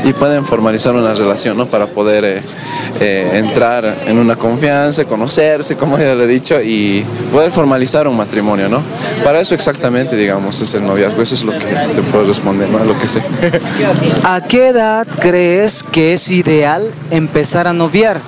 y 0.06 0.14
pueden 0.14 0.46
formalizar 0.46 0.96
una 0.96 1.14
relación, 1.14 1.58
¿no? 1.58 1.66
Para 1.66 1.88
poder 1.88 2.44
eh, 3.00 3.32
entrar 3.34 3.98
en 4.06 4.18
una 4.18 4.38
confianza, 4.38 5.04
conocerse, 5.04 5.76
como 5.76 5.98
ya 5.98 6.16
le 6.16 6.24
he 6.24 6.28
dicho, 6.28 6.62
y 6.62 7.06
poder 7.34 7.52
formalizar 7.52 8.08
un 8.08 8.16
matrimonio, 8.16 8.70
¿no? 8.70 8.82
Para 9.24 9.42
eso 9.42 9.54
exactamente, 9.54 10.16
digamos, 10.16 10.62
es 10.62 10.74
el 10.74 10.86
noviazgo. 10.86 11.22
Eso 11.22 11.36
es 11.36 11.44
lo 11.44 11.52
que 11.52 11.66
te 11.94 12.02
puedo 12.04 12.24
responder, 12.24 12.70
¿no? 12.70 12.86
Lo 12.86 12.98
que 12.98 13.08
sé. 13.08 13.22
¿A 14.24 14.42
qué 14.42 14.70
edad 14.70 15.06
crees 15.20 15.84
que 15.84 16.14
es 16.14 16.30
ideal 16.30 16.90
empezar 17.12 17.68
a 17.68 17.74
noviar? 17.74 18.22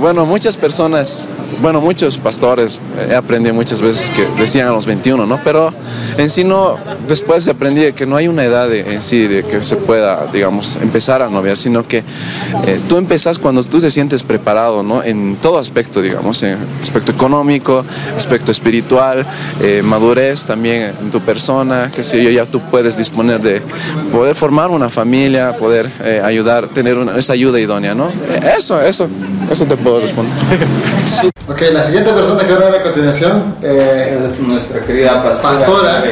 Bueno, 0.00 0.26
muchas 0.26 0.56
personas, 0.56 1.28
bueno, 1.60 1.80
muchos 1.80 2.16
pastores, 2.18 2.80
eh, 2.98 3.08
he 3.10 3.14
aprendido 3.14 3.54
muchas 3.54 3.80
veces 3.80 4.10
que 4.10 4.26
decían 4.40 4.68
a 4.68 4.70
los 4.70 4.86
21, 4.86 5.26
¿no? 5.26 5.38
Pero 5.44 5.72
en 6.16 6.28
sí 6.30 6.44
no, 6.44 6.76
después 7.08 7.46
aprendí 7.48 7.92
que 7.92 8.06
no 8.06 8.16
hay 8.16 8.28
una 8.28 8.44
edad 8.44 8.72
en 8.74 9.00
sí 9.02 9.26
de 9.26 9.42
que 9.44 9.64
se 9.64 9.76
pueda, 9.76 10.26
digamos, 10.32 10.76
empezar 10.76 11.22
a 11.22 11.28
noviar, 11.28 11.56
sino 11.58 11.86
que 11.86 11.98
eh, 12.66 12.80
tú 12.88 12.96
empezás 12.96 13.38
cuando 13.38 13.62
tú 13.64 13.80
te 13.80 13.90
sientes 13.90 14.22
preparado, 14.22 14.82
¿no? 14.82 15.02
En 15.02 15.36
todo 15.36 15.58
aspecto, 15.58 16.00
digamos, 16.00 16.42
en 16.42 16.58
aspecto 16.82 17.12
económico, 17.12 17.84
aspecto 18.16 18.50
espiritual, 18.52 19.26
eh, 19.62 19.82
madurez 19.84 20.46
también 20.46 20.92
en 21.00 21.10
tu 21.10 21.20
persona, 21.20 21.90
que 21.94 22.02
sé 22.02 22.22
yo, 22.22 22.30
ya 22.30 22.46
tú 22.46 22.60
puedes 22.70 22.96
disponer 22.96 23.40
de 23.40 23.62
poder 24.12 24.34
formar 24.34 24.70
una 24.70 24.90
familia, 24.90 25.56
poder 25.56 25.90
ayudar, 26.24 26.68
tener 26.68 26.96
una- 26.98 27.18
esa 27.18 27.32
ayuda 27.32 27.58
idónea, 27.60 27.94
¿no? 27.94 28.10
Eso, 28.56 28.80
eso, 28.80 29.08
eso 29.50 29.66
te 29.66 29.76
puedo 29.76 30.00
responder. 30.00 30.32
Ok, 31.48 31.60
la 31.72 31.82
siguiente 31.82 32.12
persona 32.12 32.46
que 32.46 32.52
va 32.54 32.60
a 32.60 32.70
ver 32.70 32.80
a 32.80 32.82
continuación 32.82 33.56
eh, 33.62 34.22
es 34.24 34.38
nuestra 34.38 34.80
querida 34.80 35.22
pastora. 35.22 35.58
pastora 35.58 36.04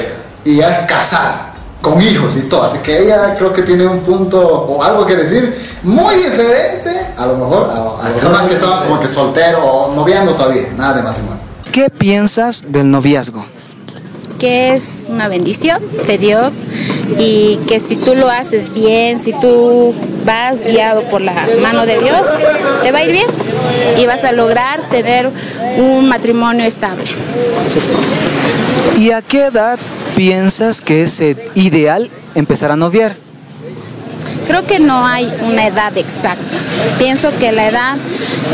y 0.44 0.56
ya 0.56 0.80
es 0.80 0.86
casada, 0.88 1.54
con 1.80 2.00
hijos 2.02 2.36
y 2.36 2.42
todo. 2.42 2.64
Así 2.64 2.78
que 2.78 3.02
ella 3.04 3.36
creo 3.36 3.52
que 3.52 3.62
tiene 3.62 3.86
un 3.86 4.00
punto 4.00 4.40
o 4.40 4.82
algo 4.82 5.06
que 5.06 5.16
decir 5.16 5.56
muy 5.82 6.16
diferente 6.16 6.90
a 7.16 7.26
lo 7.26 7.36
mejor 7.36 7.70
a, 7.70 8.06
a 8.06 8.10
los 8.10 8.20
demás 8.22 8.42
que 8.48 8.54
estaban 8.54 8.86
como 8.88 9.00
que 9.00 9.08
solteros 9.08 9.60
o 9.64 9.92
noviando 9.94 10.34
todavía, 10.34 10.68
nada 10.76 10.94
de 10.94 11.02
matrimonio. 11.02 11.38
¿Qué 11.70 11.88
piensas 11.90 12.64
del 12.68 12.90
noviazgo? 12.90 13.44
Que 14.38 14.74
es 14.74 15.06
una 15.10 15.28
bendición 15.28 15.82
de 16.06 16.18
Dios 16.18 16.64
y 17.18 17.58
que 17.68 17.80
si 17.80 17.96
tú 17.96 18.14
lo 18.14 18.28
haces 18.28 18.72
bien, 18.72 19.18
si 19.18 19.32
tú 19.32 19.94
vas 20.24 20.64
guiado 20.64 21.02
por 21.04 21.20
la 21.20 21.46
mano 21.60 21.86
de 21.86 21.98
Dios, 21.98 22.28
te 22.82 22.92
va 22.92 22.98
a 22.98 23.04
ir 23.04 23.12
bien 23.12 23.26
y 23.98 24.06
vas 24.06 24.24
a 24.24 24.32
lograr 24.32 24.88
tener 24.90 25.30
un 25.78 26.08
matrimonio 26.08 26.64
estable. 26.64 27.04
¿Y 28.96 29.10
a 29.10 29.22
qué 29.22 29.46
edad 29.46 29.78
piensas 30.16 30.80
que 30.80 31.02
es 31.02 31.22
ideal 31.54 32.10
empezar 32.34 32.72
a 32.72 32.76
noviar? 32.76 33.27
Creo 34.48 34.66
que 34.66 34.80
no 34.80 35.06
hay 35.06 35.32
una 35.42 35.66
edad 35.66 35.96
exacta. 35.96 36.56
Pienso 36.98 37.30
que 37.38 37.52
la 37.52 37.68
edad 37.68 37.96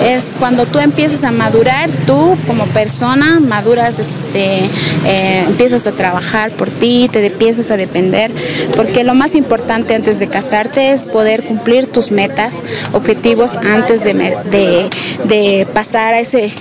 es 0.05 0.35
cuando 0.39 0.67
tú 0.67 0.79
empiezas 0.81 1.23
a 1.25 1.31
madurar, 1.31 1.89
tú 2.07 2.37
como 2.47 2.67
persona 2.67 3.39
maduras, 3.41 3.99
este, 4.01 4.59
eh, 5.07 5.45
empiezas 5.47 5.87
a 5.87 5.93
trabajar 5.93 6.51
por 6.51 6.69
ti, 6.69 7.09
te 7.13 7.25
empiezas 7.25 7.71
a 7.71 7.77
depender, 7.77 8.33
porque 8.77 9.05
lo 9.05 9.15
más 9.15 9.35
importante 9.37 9.95
antes 9.95 10.19
de 10.19 10.27
casarte 10.27 10.91
es 10.93 11.05
poder 11.05 11.45
cumplir 11.45 11.87
tus 11.87 12.11
metas, 12.11 12.61
objetivos 12.93 13.55
antes 13.55 14.03
de, 14.05 14.15
de- 14.51 14.91
de 15.25 15.67
pasar 15.73 16.15
a 16.15 16.21
ese 16.21 16.53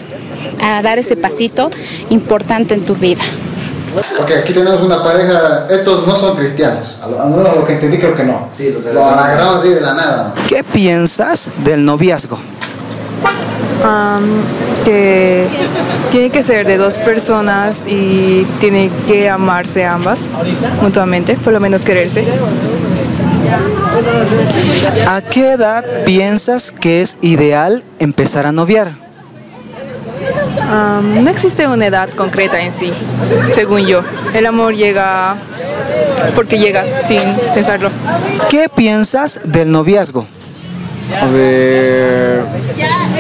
a 0.62 0.82
dar 0.82 0.98
ese 1.00 1.16
pasito 1.16 1.70
importante 2.10 2.74
en 2.74 2.82
tu 2.86 2.96
vida. 2.96 3.22
Ok, 4.20 4.32
aquí 4.40 4.54
tenemos 4.54 4.82
una 4.82 5.04
pareja, 5.04 5.68
estos 5.70 6.08
no 6.08 6.16
son 6.16 6.36
cristianos, 6.36 7.00
a 7.04 7.08
lo, 7.08 7.22
a 7.22 7.26
lo- 7.26 7.52
a 7.52 7.56
lo 7.56 7.66
que 7.66 7.74
entendí 7.74 7.98
creo 7.98 8.16
que 8.16 8.24
no. 8.24 8.48
Sí, 8.52 8.72
los 8.72 8.86
Lo 8.88 9.06
agarramos 9.06 9.58
así 9.58 9.70
de 9.70 9.82
la 9.82 9.94
nada. 9.94 10.34
¿Qué 10.48 10.64
piensas 10.64 11.52
del 11.64 11.86
noviazgo? 11.86 12.40
Am, 13.86 14.24
que 14.86 15.48
tiene 16.12 16.30
que 16.30 16.42
ser 16.44 16.66
de 16.66 16.78
dos 16.78 16.96
personas 16.98 17.84
y 17.86 18.44
tiene 18.60 18.90
que 19.08 19.30
amarse 19.30 19.84
ambas 19.86 20.30
mutuamente, 20.82 21.36
por 21.36 21.52
lo 21.54 21.60
menos 21.60 21.84
quererse. 21.84 22.26
¿A 25.08 25.22
qué 25.22 25.52
edad 25.54 25.84
piensas 26.06 26.72
que 26.72 27.02
es 27.02 27.18
ideal 27.22 27.84
empezar 28.00 28.48
a 28.48 28.52
noviar? 28.52 29.03
Am, 30.70 31.24
no 31.24 31.30
existe 31.30 31.68
una 31.68 31.86
edad 31.88 32.10
concreta 32.10 32.62
en 32.62 32.72
sí, 32.72 32.92
según 33.54 33.86
yo. 33.86 34.02
El 34.34 34.46
amor 34.46 34.76
llega 34.76 35.36
porque 36.36 36.58
llega, 36.58 36.84
sin 37.06 37.20
pensarlo. 37.54 37.90
¿Qué 38.50 38.70
piensas 38.70 39.40
del 39.44 39.72
noviazgo? 39.72 40.26
A 41.22 41.26
ver, 41.28 42.44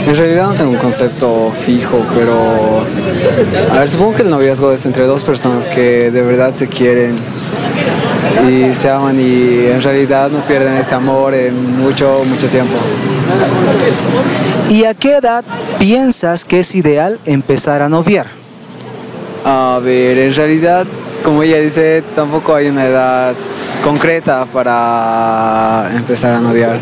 en 0.07 0.15
realidad 0.15 0.47
no 0.47 0.55
tengo 0.55 0.71
un 0.71 0.77
concepto 0.77 1.51
fijo, 1.53 2.03
pero 2.15 2.85
a 3.71 3.79
ver, 3.79 3.89
supongo 3.89 4.15
que 4.15 4.21
el 4.23 4.29
noviazgo 4.29 4.71
es 4.71 4.85
entre 4.85 5.05
dos 5.05 5.23
personas 5.23 5.67
que 5.67 6.09
de 6.09 6.21
verdad 6.21 6.53
se 6.55 6.67
quieren 6.67 7.15
y 8.43 8.73
se 8.73 8.89
aman 8.89 9.19
y 9.19 9.67
en 9.67 9.81
realidad 9.81 10.29
no 10.29 10.39
pierden 10.39 10.75
ese 10.75 10.95
amor 10.95 11.33
en 11.33 11.79
mucho, 11.79 12.23
mucho 12.25 12.47
tiempo. 12.47 12.75
¿Y 14.69 14.85
a 14.85 14.93
qué 14.93 15.17
edad 15.17 15.43
piensas 15.79 16.45
que 16.45 16.59
es 16.59 16.75
ideal 16.75 17.19
empezar 17.25 17.81
a 17.81 17.89
noviar? 17.89 18.27
A 19.45 19.79
ver, 19.83 20.17
en 20.17 20.33
realidad, 20.33 20.85
como 21.23 21.43
ella 21.43 21.59
dice, 21.59 22.03
tampoco 22.15 22.55
hay 22.55 22.67
una 22.67 22.85
edad 22.85 23.35
concreta 23.83 24.45
para 24.45 25.89
empezar 25.95 26.31
a 26.31 26.39
noviar. 26.39 26.79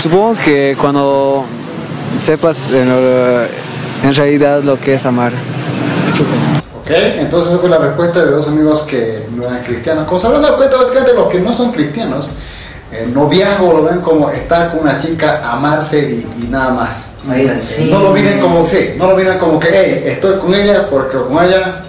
Supongo 0.00 0.36
que 0.44 0.76
cuando 0.78 1.46
sepas 2.22 2.68
en, 2.70 4.14
realidad 4.14 4.62
lo 4.62 4.78
que 4.78 4.94
es 4.94 5.06
amar. 5.06 5.32
Ok, 6.84 6.90
entonces 6.90 7.50
esa 7.52 7.58
fue 7.60 7.70
la 7.70 7.78
respuesta 7.78 8.22
de 8.24 8.30
dos 8.30 8.46
amigos 8.46 8.82
que 8.82 9.24
no 9.34 9.44
eran 9.46 9.62
cristianos. 9.62 10.06
Como 10.06 10.18
se 10.18 10.26
habrán 10.26 10.42
dado 10.42 10.56
cuenta, 10.56 10.76
básicamente 10.76 11.14
los 11.14 11.28
que 11.28 11.40
no 11.40 11.50
son 11.52 11.72
cristianos, 11.72 12.30
el 12.92 13.12
noviazgo 13.14 13.72
lo 13.72 13.84
ven 13.84 14.00
como 14.00 14.28
estar 14.30 14.70
con 14.70 14.80
una 14.80 14.98
chica, 14.98 15.40
amarse 15.50 15.98
y, 15.98 16.44
y 16.44 16.48
nada 16.48 16.70
más. 16.74 17.12
No 17.90 18.00
lo 18.00 18.10
miren 18.10 18.38
como, 18.38 18.66
sí, 18.66 18.94
no 18.98 19.06
lo 19.08 19.16
miren 19.16 19.38
como 19.38 19.58
que, 19.58 19.68
hey, 19.72 20.02
estoy 20.04 20.38
con 20.38 20.54
ella 20.54 20.88
porque 20.90 21.16
con 21.16 21.42
ella 21.42 21.84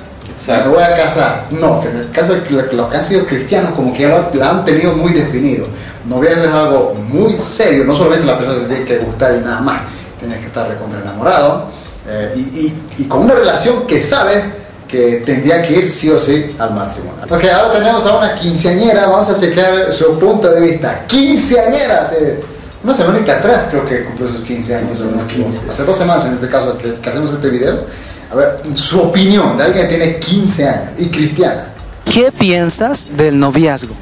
me 0.47 0.67
voy 0.69 0.81
a 0.84 0.95
casar. 0.95 1.47
No, 1.51 1.81
que 1.81 1.89
en 1.89 1.97
el 1.97 2.12
caso 2.12 2.34
de 2.34 2.43
que 2.43 2.53
los 2.75 2.89
que 2.89 2.97
han 2.97 3.03
sido 3.03 3.25
cristianos, 3.25 3.71
como 3.75 3.91
que 3.93 4.03
ya 4.03 4.08
lo, 4.10 4.29
lo 4.34 4.45
han 4.45 4.63
tenido 4.63 4.93
muy 4.93 5.12
definido. 5.12 5.67
Noviazgo 6.08 6.43
es 6.45 6.53
algo 6.53 6.93
muy 6.95 7.38
serio, 7.38 7.84
no 7.84 7.93
solamente 7.93 8.25
la 8.25 8.38
persona 8.38 8.60
te 8.62 8.67
tiene 8.69 8.86
que 8.86 8.97
gustar 8.99 9.36
y 9.36 9.39
nada 9.43 9.60
más, 9.60 9.81
tienes 10.19 10.39
que 10.39 10.45
estar 10.45 10.67
recontra 10.69 11.01
enamorado 11.01 11.65
eh, 12.08 12.31
y, 12.36 12.39
y- 12.39 12.81
y 12.99 13.03
con 13.05 13.23
una 13.23 13.34
relación 13.36 13.86
que 13.86 14.01
sabe 14.01 14.63
que 14.88 15.24
tendría 15.26 15.62
que 15.62 15.74
ir 15.80 15.89
sí 15.89 16.10
o 16.10 16.19
sí 16.19 16.56
al 16.58 16.74
matrimonio. 16.74 17.24
Ok, 17.30 17.43
ahora 17.45 17.71
tenemos 17.71 18.06
a 18.06 18.17
una 18.17 18.36
quinceañera, 18.36 19.08
vamos 19.08 19.30
a 19.30 19.38
checar 19.38 19.91
su 19.91 20.17
punto 20.19 20.50
de 20.50 20.62
vista. 20.62 21.06
Quinceañera, 21.08 22.02
hace 22.02 22.39
una 22.84 22.93
semanita 22.93 23.38
atrás 23.38 23.67
creo 23.69 23.86
que 23.86 24.06
cumplió 24.06 24.30
sus 24.30 24.41
15 24.41 24.76
años. 24.76 25.02
Unos 25.02 25.24
15. 25.24 25.69
Hace 25.69 25.84
dos 25.84 25.98
semanas 25.98 26.26
en 26.26 26.36
este 26.36 26.48
caso 26.48 26.78
que, 26.78 26.95
que 26.95 27.10
hacemos 27.10 27.32
este 27.32 27.50
video. 27.50 27.86
A 28.32 28.36
ver, 28.36 28.62
su 28.74 29.02
opinión 29.02 29.58
de 29.58 29.63
alguien 29.63 29.88
que 29.88 29.95
tiene 29.95 30.19
15 30.19 30.67
años 30.67 30.89
y 31.00 31.10
cristiana. 31.10 31.67
¿Qué 32.12 32.32
piensas 32.32 33.10
del 33.15 33.39
noviazgo? 33.39 33.95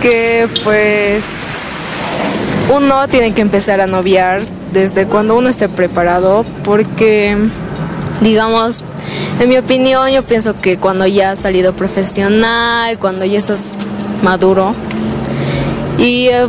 que 0.00 0.48
pues 0.62 1.24
uno 2.74 3.08
tiene 3.08 3.32
que 3.32 3.42
empezar 3.42 3.80
a 3.80 3.86
noviar 3.86 4.42
desde 4.72 5.06
cuando 5.06 5.36
uno 5.36 5.48
esté 5.48 5.68
preparado 5.68 6.44
porque 6.62 7.36
digamos 8.20 8.84
en 9.40 9.48
mi 9.48 9.56
opinión 9.56 10.08
yo 10.10 10.22
pienso 10.22 10.60
que 10.60 10.76
cuando 10.76 11.06
ya 11.06 11.32
has 11.32 11.40
salido 11.40 11.72
profesional 11.74 12.98
cuando 12.98 13.24
ya 13.24 13.38
estás 13.38 13.76
maduro 14.22 14.74
y 15.98 16.28
eh, 16.28 16.48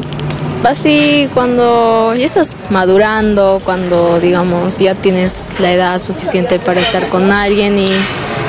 así 0.64 1.30
cuando 1.34 2.14
ya 2.16 2.26
estás 2.26 2.56
madurando 2.70 3.62
cuando 3.64 4.20
digamos 4.20 4.80
ya 4.80 4.96
tienes 4.96 5.52
la 5.60 5.72
edad 5.72 6.02
suficiente 6.02 6.60
para 6.60 6.80
estar 6.80 7.08
con 7.10 7.32
alguien 7.32 7.78
y 7.78 7.88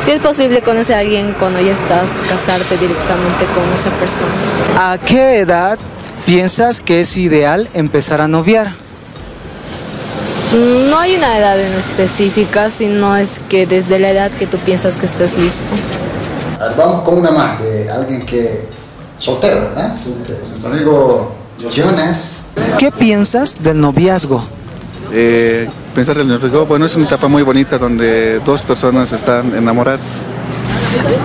si 0.02 0.12
es 0.12 0.20
posible 0.20 0.62
con 0.62 0.78
ese 0.78 0.94
alguien 0.94 1.34
cuando 1.38 1.60
ya 1.60 1.72
estás 1.72 2.12
casarte 2.28 2.76
directamente 2.78 3.44
con 3.54 3.64
esa 3.74 3.90
persona 3.98 4.92
¿A 4.92 4.98
qué 4.98 5.40
edad 5.40 5.78
piensas 6.24 6.80
que 6.80 7.02
es 7.02 7.16
ideal 7.16 7.68
empezar 7.74 8.22
a 8.22 8.28
noviar? 8.28 8.74
No 10.52 10.98
hay 10.98 11.14
una 11.14 11.38
edad 11.38 11.60
en 11.60 11.72
específica, 11.74 12.70
sino 12.70 13.16
es 13.16 13.40
que 13.48 13.66
desde 13.66 14.00
la 14.00 14.10
edad 14.10 14.30
que 14.32 14.48
tú 14.48 14.58
piensas 14.58 14.96
que 14.96 15.06
estés 15.06 15.38
listo. 15.38 15.64
A 16.58 16.68
ver, 16.68 16.76
vamos 16.76 17.02
con 17.02 17.18
una 17.18 17.30
más 17.30 17.62
de 17.62 17.88
alguien 17.88 18.26
que. 18.26 18.64
soltero, 19.18 19.60
¿verdad? 19.60 19.94
Nuestro 19.94 20.70
amigo 20.70 21.34
Jonas. 21.70 22.46
¿Qué 22.78 22.90
piensas 22.90 23.58
del 23.62 23.80
noviazgo? 23.80 24.44
Eh, 25.12 25.68
pensar 25.94 26.16
en 26.16 26.22
el 26.22 26.28
noviazgo, 26.28 26.66
bueno, 26.66 26.86
es 26.86 26.96
una 26.96 27.06
etapa 27.06 27.28
muy 27.28 27.42
bonita 27.42 27.78
donde 27.78 28.40
dos 28.40 28.62
personas 28.62 29.12
están 29.12 29.54
enamoradas. 29.54 30.00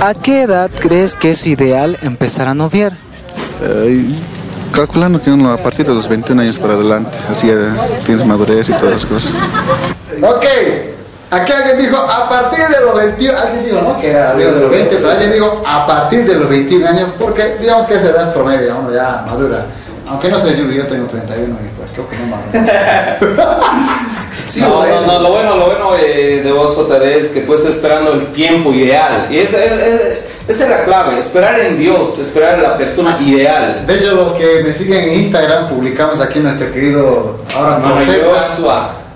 ¿A 0.02 0.14
qué 0.14 0.44
edad 0.44 0.70
crees 0.78 1.16
que 1.16 1.32
es 1.32 1.48
ideal 1.48 1.98
empezar 2.04 2.48
a 2.48 2.54
noviar? 2.54 2.94
Eh, 3.64 4.06
calculando 4.76 5.22
que 5.22 5.32
uno 5.32 5.52
a 5.52 5.58
partir 5.58 5.86
de 5.86 5.94
los 5.94 6.08
21 6.08 6.42
años 6.42 6.60
para 6.60 6.74
adelante, 6.74 7.18
así 7.30 7.50
eh, 7.50 7.70
tienes 8.04 8.26
madurez 8.26 8.70
y 8.70 8.74
todas 8.74 8.92
las 8.94 9.06
cosas. 9.06 9.32
Ok, 10.22 10.46
aquí 11.32 11.52
alguien 11.52 11.78
dijo 11.78 11.98
a 11.98 12.30
partir 12.30 12.66
de 12.68 12.82
los 12.82 12.96
21, 12.96 13.40
alguien 13.40 13.66
dijo, 13.66 13.82
¿no? 13.82 13.98
Que 13.98 14.12
era 14.12 14.30
arriba 14.30 14.52
de 14.52 14.62
los 14.62 14.70
20, 14.70 14.96
pero 14.98 15.12
alguien 15.12 15.32
dijo 15.32 15.64
a 15.66 15.88
partir 15.88 16.26
de 16.26 16.36
los 16.36 16.50
21 16.50 16.88
años, 16.88 17.10
porque 17.18 17.56
digamos 17.60 17.86
que 17.86 17.96
esa 17.96 18.10
edad 18.10 18.34
promedio, 18.34 18.78
uno 18.78 18.94
ya 18.94 19.24
madura. 19.26 19.66
Aunque 20.08 20.30
no 20.30 20.38
sé, 20.38 20.56
yo, 20.56 20.65
yo 20.72 20.86
tengo 20.88 21.08
31 21.08 21.56
y 21.65 21.70
pues 21.78 21.89
creo 21.94 22.08
que 22.08 22.15
no 22.18 22.28
maduro. 22.28 23.56
no, 24.60 24.86
no, 24.86 25.02
no, 25.08 25.20
lo 25.20 25.30
bueno, 25.32 25.56
lo 25.56 25.65
bueno 25.65 25.89
eh, 26.00 26.41
de 26.44 26.52
vos, 26.52 26.76
JD, 26.78 27.04
es 27.18 27.30
que 27.30 27.41
tú 27.41 27.54
estás 27.56 27.76
esperando 27.76 28.13
el 28.13 28.28
tiempo 28.32 28.72
ideal. 28.74 29.28
Y 29.32 29.38
esa, 29.39 29.63
esa- 29.63 29.86
esa- 29.86 30.20
esa 30.48 30.63
es 30.65 30.70
la 30.70 30.84
clave, 30.84 31.18
esperar 31.18 31.60
en 31.60 31.76
Dios, 31.78 32.20
esperar 32.20 32.56
en 32.56 32.62
la 32.63 32.78
persona 32.78 33.18
ideal. 33.20 33.84
De 33.88 33.96
hecho, 33.96 34.13
los 34.13 34.34
que 34.38 34.62
me 34.63 34.72
siguen 34.72 35.10
en 35.10 35.20
Instagram, 35.22 35.68
publicamos 35.68 36.22
aquí 36.22 36.39
nuestro 36.39 36.72
querido 36.72 37.39
ahora 37.56 37.82
profeta, 37.82 38.15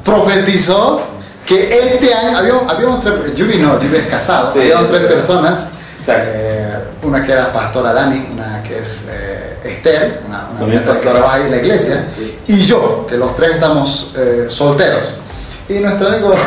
profetizó 0.03 1.01
que 1.45 1.69
este 1.69 2.11
año 2.13 2.35
habíamos, 2.37 2.63
habíamos 2.73 2.99
tres, 3.01 3.35
Yubi 3.35 3.57
no, 3.57 3.79
Yubi 3.79 3.95
es 3.97 4.07
casado, 4.07 4.51
Sí, 4.51 4.59
habíamos 4.59 4.85
es 4.85 4.89
tres 4.91 5.11
personas, 5.11 5.67
eh, 6.07 6.73
una 7.03 7.21
que 7.23 7.31
era 7.31 7.53
pastora 7.53 7.93
Dani, 7.93 8.27
una 8.33 8.63
que 8.63 8.79
es 8.79 9.05
eh, 9.11 9.48
Esther, 9.63 10.21
una, 10.27 10.49
una 10.59 10.83
que 10.83 10.99
trabaja 10.99 11.35
ahí 11.35 11.43
en 11.43 11.51
la 11.51 11.57
iglesia, 11.57 12.05
y 12.47 12.61
yo, 12.61 13.05
que 13.07 13.17
los 13.17 13.35
tres 13.35 13.55
estamos 13.55 14.13
eh, 14.17 14.45
solteros. 14.47 15.19
Y 15.67 15.75
nuestro 15.79 16.07
amigo... 16.09 16.33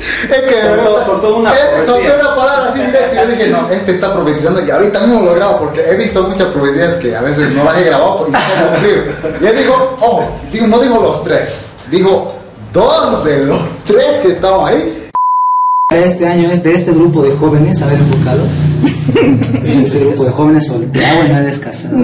Es 0.00 0.42
que 0.42 0.62
Soltó- 0.62 1.04
soltó 1.04 1.36
una 1.36 1.50
eh, 1.50 1.54
profecía. 1.72 1.86
soltó 1.94 2.14
una 2.14 2.36
palabra 2.36 2.68
así 2.70 2.80
directa 2.80 3.12
y 3.14 3.16
yo 3.16 3.26
dije, 3.26 3.48
no, 3.48 3.68
este 3.70 3.92
está 3.92 4.12
profetizando 4.12 4.60
y 4.64 4.70
ahorita 4.70 5.00
mismo 5.06 5.22
lo 5.24 5.34
grabo 5.34 5.58
porque 5.58 5.80
he 5.90 5.94
visto 5.94 6.22
muchas 6.22 6.48
profecías 6.48 6.94
que 6.96 7.14
a 7.16 7.20
veces 7.22 7.50
no 7.54 7.64
las 7.64 7.76
he 7.78 7.84
grabado 7.84 8.26
y 8.28 8.30
no 8.30 8.38
se 8.38 8.66
cumplir. 8.66 9.16
Y 9.40 9.46
él 9.46 9.56
dijo, 9.58 9.96
oh, 10.00 10.24
digo, 10.52 10.66
no 10.66 10.78
dijo 10.78 11.00
los 11.02 11.22
tres, 11.22 11.66
dijo 11.90 12.34
dos 12.72 13.24
de 13.24 13.44
los 13.46 13.58
tres 13.84 14.20
que 14.22 14.28
estamos 14.32 14.68
ahí. 14.70 14.99
Este 15.90 16.26
año 16.26 16.48
es 16.50 16.62
de 16.62 16.72
este 16.72 16.92
grupo 16.92 17.22
de 17.22 17.32
jóvenes, 17.32 17.82
a 17.82 17.88
ver, 17.88 17.98
enfocados. 17.98 18.52
Este 19.64 19.98
grupo 19.98 20.24
de 20.24 20.30
jóvenes 20.30 20.66
solteros, 20.66 21.28
nadie 21.28 21.50
es 21.50 21.58
casado. 21.58 21.98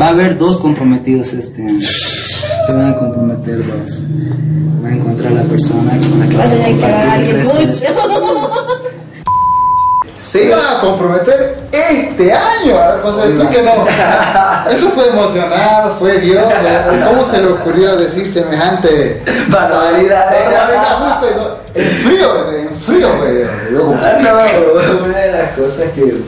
Va 0.00 0.06
a 0.06 0.08
haber 0.10 0.36
dos 0.36 0.58
comprometidos 0.58 1.32
este 1.32 1.66
año. 1.66 1.80
Se 1.80 2.72
van 2.72 2.90
a 2.90 2.96
comprometer 2.96 3.58
dos. 3.66 4.02
Va 4.84 4.88
a 4.88 4.92
encontrar 4.92 5.32
la 5.32 5.42
persona 5.44 5.98
con 5.98 6.20
la 6.20 6.28
que 6.28 6.36
van 6.36 6.52
a 6.52 6.66
compartir 6.66 7.28
el 7.30 7.36
resto 7.36 7.66
de 7.66 7.74
su 7.74 7.84
Se 10.16 10.44
iban 10.44 10.60
a 10.60 10.78
comprometer 10.80 11.58
este 11.72 12.32
año. 12.32 12.78
A 12.78 12.92
ver, 12.92 13.02
José, 13.02 13.28
explíquenos. 13.30 13.74
Eso 14.70 14.90
fue 14.90 15.08
emocional, 15.08 15.92
fue 15.98 16.18
Dios. 16.18 16.44
¿Cómo 17.08 17.24
se 17.24 17.42
le 17.42 17.48
ocurrió 17.48 17.96
decir 17.96 18.30
semejante 18.32 19.22
Barbaridad. 19.48 20.26
barbaridad 20.26 21.18
justo 21.20 21.58
en- 21.74 21.84
frío? 21.84 22.50
En 22.52 22.76
frío, 22.76 23.18
güey. 23.18 23.42
Ah, 23.42 24.18
no, 24.20 25.04
una 25.04 25.18
de 25.18 25.32
las 25.32 25.50
cosas 25.58 25.90
que 25.92 26.22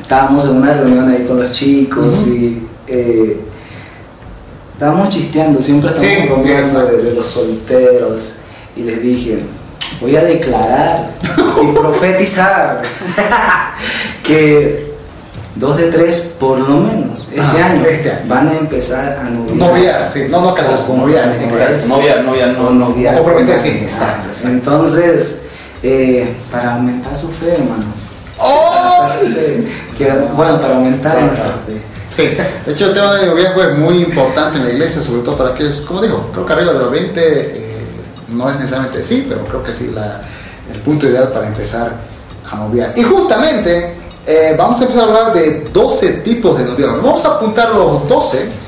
estábamos 0.00 0.44
en 0.46 0.56
una 0.56 0.72
reunión 0.72 1.10
ahí 1.10 1.24
con 1.26 1.38
los 1.38 1.50
chicos 1.50 2.26
y 2.26 2.66
eh, 2.86 3.40
estábamos 4.72 5.08
chisteando, 5.10 5.60
siempre 5.60 5.90
estábamos 5.90 6.42
sí, 6.42 6.48
de 7.06 7.14
los 7.14 7.26
solteros 7.26 8.34
y 8.74 8.82
les 8.82 9.02
dije, 9.02 9.38
voy 10.00 10.16
a 10.16 10.24
declarar 10.24 11.10
y 11.62 11.72
profetizar 11.72 12.82
que 14.22 14.92
dos 15.56 15.76
de 15.76 15.84
tres 15.90 16.34
por 16.40 16.58
lo 16.58 16.76
menos 16.78 17.28
este, 17.28 17.40
Ajá, 17.40 17.66
año, 17.66 17.84
este 17.84 18.10
año. 18.10 18.20
van 18.28 18.48
a 18.48 18.52
empezar 18.56 19.18
a 19.18 19.30
noviar. 19.30 19.56
Noviar, 19.56 20.10
sí, 20.10 20.26
no, 20.30 20.40
no 20.40 20.54
casarse, 20.54 20.88
noviar. 20.88 21.36
Exacto, 21.42 21.86
noviar, 21.88 22.24
noviar, 22.24 22.48
no, 22.48 22.70
no. 22.70 22.88
noviar. 22.88 23.16
Sí, 23.16 23.22
Ah, 23.24 23.84
exacto, 23.84 24.28
exacto. 24.28 24.48
Entonces, 24.48 25.42
eh, 25.82 26.34
para 26.50 26.74
aumentar 26.74 27.16
su 27.16 27.28
fe, 27.28 27.54
hermano. 27.54 27.84
¡Oh! 28.38 29.06
Que, 29.96 30.10
bueno, 30.34 30.60
para 30.60 30.74
aumentar 30.76 31.20
nuestra 31.20 31.44
fe. 31.66 31.80
Sí, 32.08 32.24
de 32.66 32.72
hecho 32.72 32.86
el 32.86 32.94
tema 32.94 33.14
del 33.14 33.28
noviazgo 33.30 33.62
es 33.62 33.78
muy 33.78 34.02
importante 34.02 34.58
en 34.58 34.64
la 34.66 34.72
iglesia, 34.72 35.00
sobre 35.00 35.22
todo 35.22 35.34
para 35.36 35.50
aquellos, 35.50 35.80
como 35.82 36.02
digo, 36.02 36.28
creo 36.32 36.44
que 36.44 36.52
arriba 36.52 36.72
de 36.74 36.78
los 36.78 36.90
20 36.90 37.20
eh, 37.20 37.71
no 38.32 38.50
es 38.50 38.56
necesariamente 38.56 39.04
sí, 39.04 39.26
pero 39.28 39.44
creo 39.46 39.62
que 39.62 39.74
sí 39.74 39.88
la, 39.94 40.20
el 40.72 40.80
punto 40.80 41.06
ideal 41.06 41.28
para 41.32 41.46
empezar 41.46 41.92
a 42.50 42.56
noviar. 42.56 42.92
Y 42.96 43.02
justamente 43.02 43.96
eh, 44.26 44.54
vamos 44.56 44.80
a 44.80 44.84
empezar 44.84 45.04
a 45.04 45.06
hablar 45.06 45.32
de 45.32 45.68
12 45.72 46.08
tipos 46.24 46.58
de 46.58 46.64
noviazgo. 46.64 47.02
Vamos 47.02 47.24
a 47.24 47.28
apuntar 47.28 47.70
los 47.70 48.08
12. 48.08 48.62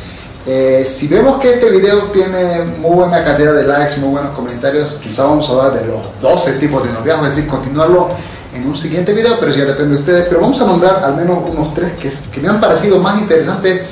Eh, 0.47 0.85
si 0.87 1.09
vemos 1.09 1.41
que 1.41 1.55
este 1.55 1.71
video 1.71 2.11
tiene 2.11 2.63
muy 2.79 2.97
buena 2.97 3.25
cantidad 3.25 3.55
de 3.55 3.65
likes, 3.65 3.97
muy 3.97 4.11
buenos 4.11 4.33
comentarios, 4.35 4.99
quizá 5.03 5.25
vamos 5.25 5.49
a 5.49 5.53
hablar 5.53 5.81
de 5.81 5.87
los 5.87 6.21
12 6.21 6.53
tipos 6.55 6.87
de 6.87 6.93
noviazgo, 6.93 7.25
es 7.25 7.37
decir, 7.37 7.49
continuarlo 7.49 8.11
en 8.55 8.67
un 8.67 8.77
siguiente 8.77 9.15
video, 9.15 9.39
pero 9.41 9.53
ya 9.53 9.65
depende 9.65 9.95
de 9.95 10.01
ustedes. 10.01 10.27
Pero 10.29 10.41
vamos 10.41 10.61
a 10.61 10.67
nombrar 10.67 11.03
al 11.05 11.17
menos 11.17 11.39
unos 11.51 11.73
tres 11.73 11.95
que, 11.95 12.13
que 12.31 12.41
me 12.41 12.49
han 12.49 12.61
parecido 12.61 12.99
más 12.99 13.21
interesantes 13.21 13.83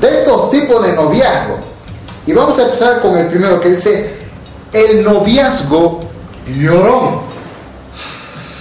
de 0.00 0.08
estos 0.08 0.50
tipos 0.50 0.84
de 0.84 0.94
noviazgo. 0.94 1.58
Y 2.26 2.32
vamos 2.32 2.58
a 2.58 2.62
empezar 2.62 3.00
con 3.00 3.16
el 3.16 3.26
primero 3.26 3.60
que 3.60 3.70
dice 3.70 4.23
el 4.74 5.04
noviazgo 5.04 6.00
llorón. 6.46 7.34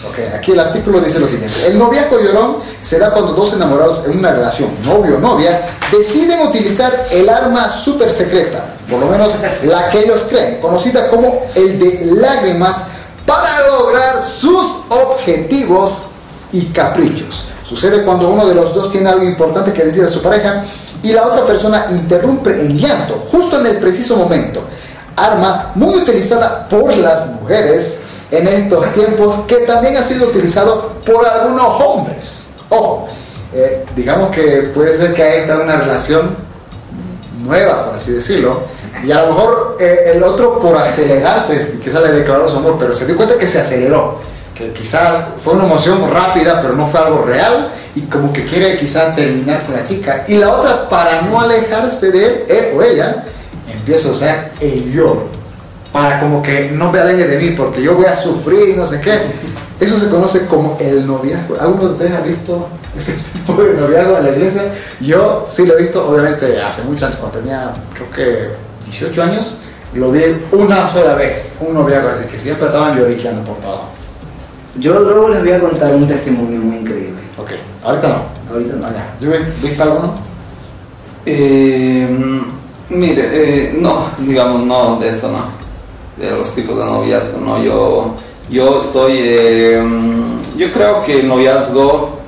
Ok, 0.07 0.19
aquí 0.35 0.51
el 0.51 0.59
artículo 0.59 0.99
dice 1.01 1.19
lo 1.19 1.27
siguiente. 1.27 1.65
El 1.65 1.79
noviazgo 1.79 2.19
llorón 2.19 2.57
será 2.81 3.11
cuando 3.11 3.33
dos 3.33 3.53
enamorados 3.53 4.03
en 4.05 4.19
una 4.19 4.31
relación, 4.31 4.69
novio 4.85 5.17
o 5.17 5.19
novia, 5.19 5.67
deciden 5.91 6.47
utilizar 6.47 7.07
el 7.11 7.27
arma 7.29 7.69
súper 7.69 8.11
secreta, 8.11 8.75
por 8.89 8.99
lo 8.99 9.07
menos 9.07 9.33
la 9.63 9.89
que 9.89 10.01
ellos 10.01 10.25
creen, 10.29 10.59
conocida 10.61 11.09
como 11.09 11.45
el 11.55 11.79
de 11.79 12.11
lágrimas, 12.15 12.83
para 13.25 13.67
lograr 13.67 14.21
sus 14.21 14.81
objetivos 14.89 16.07
y 16.51 16.65
caprichos. 16.67 17.47
Sucede 17.63 18.03
cuando 18.03 18.29
uno 18.29 18.45
de 18.45 18.53
los 18.53 18.73
dos 18.75 18.91
tiene 18.91 19.09
algo 19.09 19.23
importante 19.23 19.73
que 19.73 19.83
decir 19.83 20.03
a 20.03 20.09
su 20.09 20.21
pareja 20.21 20.65
y 21.01 21.11
la 21.11 21.25
otra 21.25 21.45
persona 21.45 21.87
interrumpe 21.89 22.51
en 22.51 22.77
llanto 22.77 23.25
justo 23.31 23.59
en 23.59 23.65
el 23.67 23.77
preciso 23.77 24.17
momento. 24.17 24.63
Arma 25.15 25.71
muy 25.75 25.95
utilizada 25.95 26.67
por 26.67 26.95
las 26.95 27.27
mujeres 27.27 27.99
en 28.31 28.47
estos 28.47 28.91
tiempos 28.93 29.39
que 29.47 29.57
también 29.57 29.95
ha 29.95 30.01
sido 30.01 30.27
utilizado 30.27 30.93
por 31.05 31.25
algunos 31.25 31.81
hombres. 31.81 32.47
Ojo, 32.69 33.07
eh, 33.53 33.85
digamos 33.95 34.31
que 34.31 34.71
puede 34.73 34.95
ser 34.97 35.13
que 35.13 35.21
haya 35.21 35.41
estado 35.41 35.63
una 35.63 35.75
relación 35.75 36.35
nueva, 37.43 37.85
por 37.85 37.95
así 37.95 38.11
decirlo, 38.11 38.63
Y 39.03 39.11
a 39.11 39.23
lo 39.23 39.33
mejor 39.33 39.77
eh, 39.79 40.13
el 40.15 40.23
otro 40.23 40.59
por 40.59 40.77
acelerarse, 40.77 41.79
quizás 41.83 42.01
le 42.01 42.11
declaró 42.11 42.47
su 42.47 42.57
amor, 42.57 42.77
pero 42.79 42.95
se 42.95 43.05
dio 43.05 43.17
cuenta 43.17 43.37
que 43.37 43.47
se 43.47 43.59
aceleró. 43.59 44.19
Que 44.55 44.71
quizás 44.71 45.25
fue 45.43 45.53
una 45.53 45.65
emoción 45.65 46.09
rápida, 46.11 46.61
pero 46.61 46.75
no 46.75 46.87
fue 46.87 46.99
algo 46.99 47.23
real. 47.23 47.69
Y 47.95 48.01
como 48.01 48.31
que 48.31 48.45
quiere 48.45 48.77
quizás 48.77 49.15
terminar 49.15 49.65
con 49.65 49.75
la 49.75 49.83
chica. 49.83 50.23
Y 50.27 50.37
la 50.37 50.53
otra, 50.53 50.87
para 50.89 51.21
no 51.23 51.39
alejarse 51.39 52.11
de 52.11 52.25
él, 52.25 52.43
él 52.47 52.65
o 52.77 52.81
ella, 52.81 53.25
empieza 53.83 54.07
a 54.07 54.11
usar 54.11 54.51
el 54.61 54.93
yo. 54.93 55.27
Para 55.91 56.21
como 56.21 56.41
que 56.41 56.71
no 56.71 56.91
me 56.91 56.99
aleje 56.99 57.27
de 57.27 57.37
mí, 57.37 57.55
porque 57.55 57.83
yo 57.83 57.95
voy 57.95 58.05
a 58.05 58.15
sufrir 58.15 58.69
y 58.69 58.73
no 58.73 58.85
sé 58.85 59.01
qué. 59.01 59.19
Eso 59.79 59.99
se 59.99 60.07
conoce 60.07 60.45
como 60.45 60.77
el 60.79 61.05
noviazgo. 61.05 61.59
¿Alguno 61.59 61.89
de 61.89 61.93
ustedes 61.93 62.13
ha 62.13 62.21
visto 62.21 62.67
ese 62.97 63.13
tipo 63.33 63.61
de 63.61 63.73
noviazgo 63.73 64.17
en 64.17 64.23
la 64.23 64.31
iglesia? 64.31 64.73
Yo 65.01 65.45
sí 65.47 65.65
lo 65.65 65.77
he 65.77 65.81
visto, 65.81 66.07
obviamente, 66.09 66.61
hace 66.61 66.83
muchos 66.83 67.03
años, 67.03 67.17
cuando 67.19 67.39
tenía, 67.39 67.73
creo 67.93 68.09
que 68.09 68.49
18 68.85 69.21
años, 69.21 69.59
lo 69.93 70.11
vi 70.11 70.21
una 70.53 70.87
sola 70.87 71.15
vez, 71.15 71.57
un 71.59 71.73
noviazgo 71.73 72.09
así, 72.09 72.25
que 72.25 72.39
siempre 72.39 72.67
estaban 72.67 72.97
lloriqueando 72.97 73.43
por 73.43 73.57
todo. 73.57 73.81
Yo 74.79 74.99
luego 75.01 75.29
les 75.29 75.41
voy 75.41 75.51
a 75.51 75.59
contar 75.59 75.93
un 75.93 76.07
testimonio 76.07 76.59
muy 76.59 76.77
increíble. 76.77 77.21
Ok, 77.37 77.51
ahorita 77.83 78.07
no. 78.07 78.53
Ahorita 78.53 78.75
no. 78.77 78.87
Allá. 78.87 79.13
¿Yo 79.19 79.29
viste 79.61 79.83
alguno? 79.83 80.15
Eh, 81.25 82.07
mire, 82.93 83.29
eh, 83.31 83.77
no, 83.79 84.07
digamos, 84.19 84.65
no, 84.65 84.97
de 84.99 85.09
eso 85.09 85.31
no. 85.31 85.63
De 86.23 86.31
los 86.31 86.53
tipos 86.53 86.77
de 86.77 86.85
noviazgo, 86.85 87.39
no. 87.39 87.61
Yo, 87.63 88.15
yo 88.49 88.79
estoy, 88.79 89.13
eh, 89.17 89.83
yo 90.57 90.71
creo 90.71 91.03
que 91.03 91.21
el 91.21 91.27
noviazgo 91.27 92.19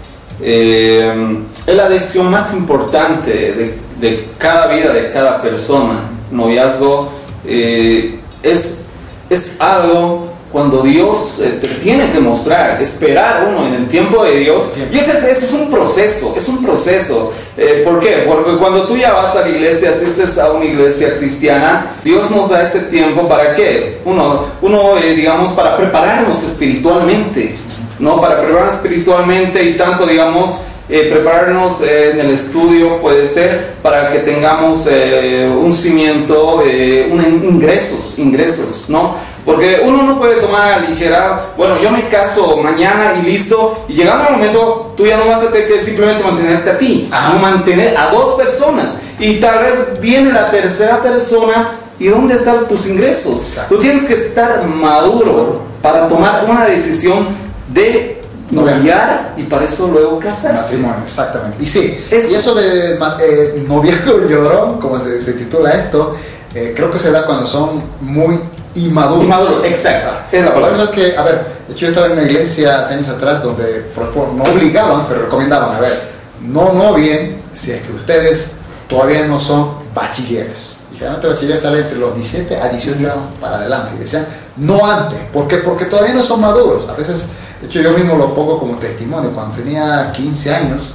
eh, 0.41 1.38
es 1.65 1.75
la 1.75 1.88
decisión 1.89 2.30
más 2.30 2.54
importante 2.54 3.32
de, 3.32 3.80
de 3.99 4.30
cada 4.38 4.67
vida, 4.67 4.93
de 4.93 5.10
cada 5.10 5.41
persona. 5.41 5.99
Noviazgo 6.32 7.10
eh, 7.45 8.19
es, 8.43 8.86
es 9.30 9.62
algo 9.62 10.35
cuando 10.55 10.83
Dios 10.83 11.41
eh, 11.43 11.59
te 11.59 11.67
tiene 11.67 12.09
que 12.11 12.19
mostrar, 12.21 12.81
esperar 12.81 13.45
uno 13.45 13.67
en 13.67 13.73
el 13.73 13.89
tiempo 13.89 14.23
de 14.23 14.37
Dios. 14.37 14.71
Y 14.89 14.97
ese, 14.97 15.11
ese 15.29 15.47
es 15.47 15.51
un 15.51 15.69
proceso, 15.69 16.33
es 16.33 16.47
un 16.47 16.63
proceso. 16.63 17.33
Eh, 17.57 17.81
¿Por 17.83 17.99
qué? 17.99 18.23
Porque 18.25 18.55
cuando 18.55 18.87
tú 18.87 18.95
ya 18.95 19.11
vas 19.11 19.35
a 19.35 19.41
la 19.41 19.49
iglesia, 19.49 19.89
asistes 19.89 20.37
a 20.37 20.53
una 20.53 20.63
iglesia 20.63 21.17
cristiana, 21.17 21.97
Dios 22.05 22.31
nos 22.31 22.47
da 22.47 22.61
ese 22.61 22.83
tiempo 22.83 23.27
para 23.27 23.53
qué? 23.53 23.99
Uno, 24.05 24.45
uno 24.61 24.97
eh, 24.97 25.13
digamos, 25.13 25.51
para 25.51 25.75
prepararnos 25.75 26.41
espiritualmente, 26.41 27.57
¿no? 27.99 28.21
Para 28.21 28.39
prepararnos 28.39 28.75
espiritualmente 28.75 29.61
y 29.61 29.75
tanto, 29.75 30.07
digamos, 30.07 30.61
eh, 30.87 31.09
prepararnos 31.11 31.81
eh, 31.81 32.11
en 32.11 32.19
el 32.21 32.31
estudio 32.31 33.01
puede 33.01 33.25
ser 33.25 33.73
para 33.81 34.09
que 34.09 34.19
tengamos 34.19 34.87
eh, 34.89 35.51
un 35.53 35.73
cimiento, 35.73 36.61
eh, 36.65 37.09
un 37.11 37.43
ingresos, 37.43 38.19
ingresos, 38.19 38.85
¿no? 38.87 39.35
Porque 39.45 39.81
uno 39.86 40.01
no 40.01 40.17
puede 40.17 40.41
tomar 40.41 40.73
a 40.73 40.79
ligera, 40.79 41.51
bueno, 41.55 41.79
yo 41.79 41.91
me 41.91 42.10
caso 42.10 42.58
mañana 42.58 43.13
y 43.19 43.21
listo, 43.21 43.86
y 43.88 43.93
llegando 43.93 44.23
al 44.25 44.34
momento, 44.34 44.93
tú 44.97 45.05
ya 45.05 45.17
no 45.17 45.27
vas 45.27 45.43
a 45.43 45.51
tener 45.51 45.67
que 45.67 45.79
simplemente 45.79 46.23
mantenerte 46.23 46.71
a 46.71 46.77
ti, 46.79 47.08
sino 47.15 47.39
mantener 47.39 47.95
a 47.95 48.10
dos 48.10 48.34
personas. 48.34 49.01
Y 49.19 49.39
tal 49.39 49.60
vez 49.60 49.99
viene 50.01 50.34
la 50.34 50.49
tercera 50.49 50.99
persona, 50.99 51.75
¿y 51.99 52.08
dónde 52.08 52.34
están 52.34 52.67
tus 52.67 52.88
ingresos? 52.88 53.60
Tú 53.69 53.77
tienes 53.77 54.05
que 54.05 54.15
estar 54.15 54.65
maduro 54.65 55.62
para 55.84 56.08
tomar 56.08 56.45
una 56.49 56.65
decisión 56.65 57.27
de 57.67 58.23
noviar 58.49 59.36
y 59.38 59.43
para 59.43 59.65
eso 59.65 59.88
luego 59.89 60.17
casarse. 60.17 60.77
Matrimonio, 60.77 61.03
exactamente. 61.03 61.58
Y 61.62 61.67
sí, 61.67 61.99
y 62.10 62.34
eso 62.34 62.55
de 62.55 62.95
eh, 62.95 63.65
noviazgo 63.67 64.19
llorón, 64.27 64.79
como 64.79 64.99
se, 64.99 65.21
se 65.21 65.34
titula 65.34 65.71
esto, 65.71 66.15
eh, 66.55 66.73
creo 66.75 66.89
que 66.89 66.97
se 66.97 67.12
da 67.12 67.25
cuando 67.25 67.45
son 67.45 67.84
muy 68.01 68.39
inmaduros. 68.75 69.23
Inmaduro, 69.23 69.65
exacto. 69.65 70.09
Es 70.31 70.43
la 70.43 70.53
Por 70.53 70.61
palabra. 70.63 70.83
eso 70.83 70.83
es 70.85 70.89
que, 70.91 71.17
a 71.17 71.23
ver, 71.23 71.45
de 71.67 71.73
hecho 71.73 71.81
yo 71.85 71.88
estaba 71.89 72.07
en 72.07 72.13
una 72.13 72.23
iglesia 72.23 72.79
hace 72.79 72.93
años 72.93 73.09
atrás 73.09 73.41
donde 73.41 73.63
por 73.95 74.27
no 74.33 74.43
obligaban, 74.43 75.07
pero 75.07 75.21
recomendaban, 75.23 75.75
a 75.75 75.79
ver, 75.79 76.09
no 76.41 76.73
novien 76.73 77.41
si 77.53 77.71
es 77.71 77.81
que 77.81 77.91
ustedes 77.91 78.51
todavía 78.88 79.25
no 79.25 79.39
son 79.39 79.71
bachilleres. 79.93 80.79
Y 80.91 80.97
generalmente 80.97 81.27
bachilleres 81.27 81.61
sale 81.61 81.79
entre 81.79 81.97
los 81.97 82.13
17 82.15 82.57
a 82.61 82.69
18 82.69 82.97
años 82.99 83.15
para 83.41 83.57
adelante. 83.57 83.93
Y 83.95 83.99
decían, 83.99 84.27
no 84.57 84.85
antes. 84.85 85.19
¿Por 85.33 85.47
qué? 85.47 85.57
Porque 85.57 85.85
todavía 85.85 86.13
no 86.13 86.21
son 86.21 86.41
maduros. 86.41 86.88
A 86.89 86.93
veces, 86.93 87.29
de 87.61 87.67
hecho 87.67 87.81
yo 87.81 87.91
mismo 87.91 88.15
lo 88.15 88.33
pongo 88.33 88.59
como 88.59 88.77
testimonio. 88.77 89.31
Cuando 89.31 89.55
tenía 89.57 90.11
15 90.13 90.55
años, 90.55 90.93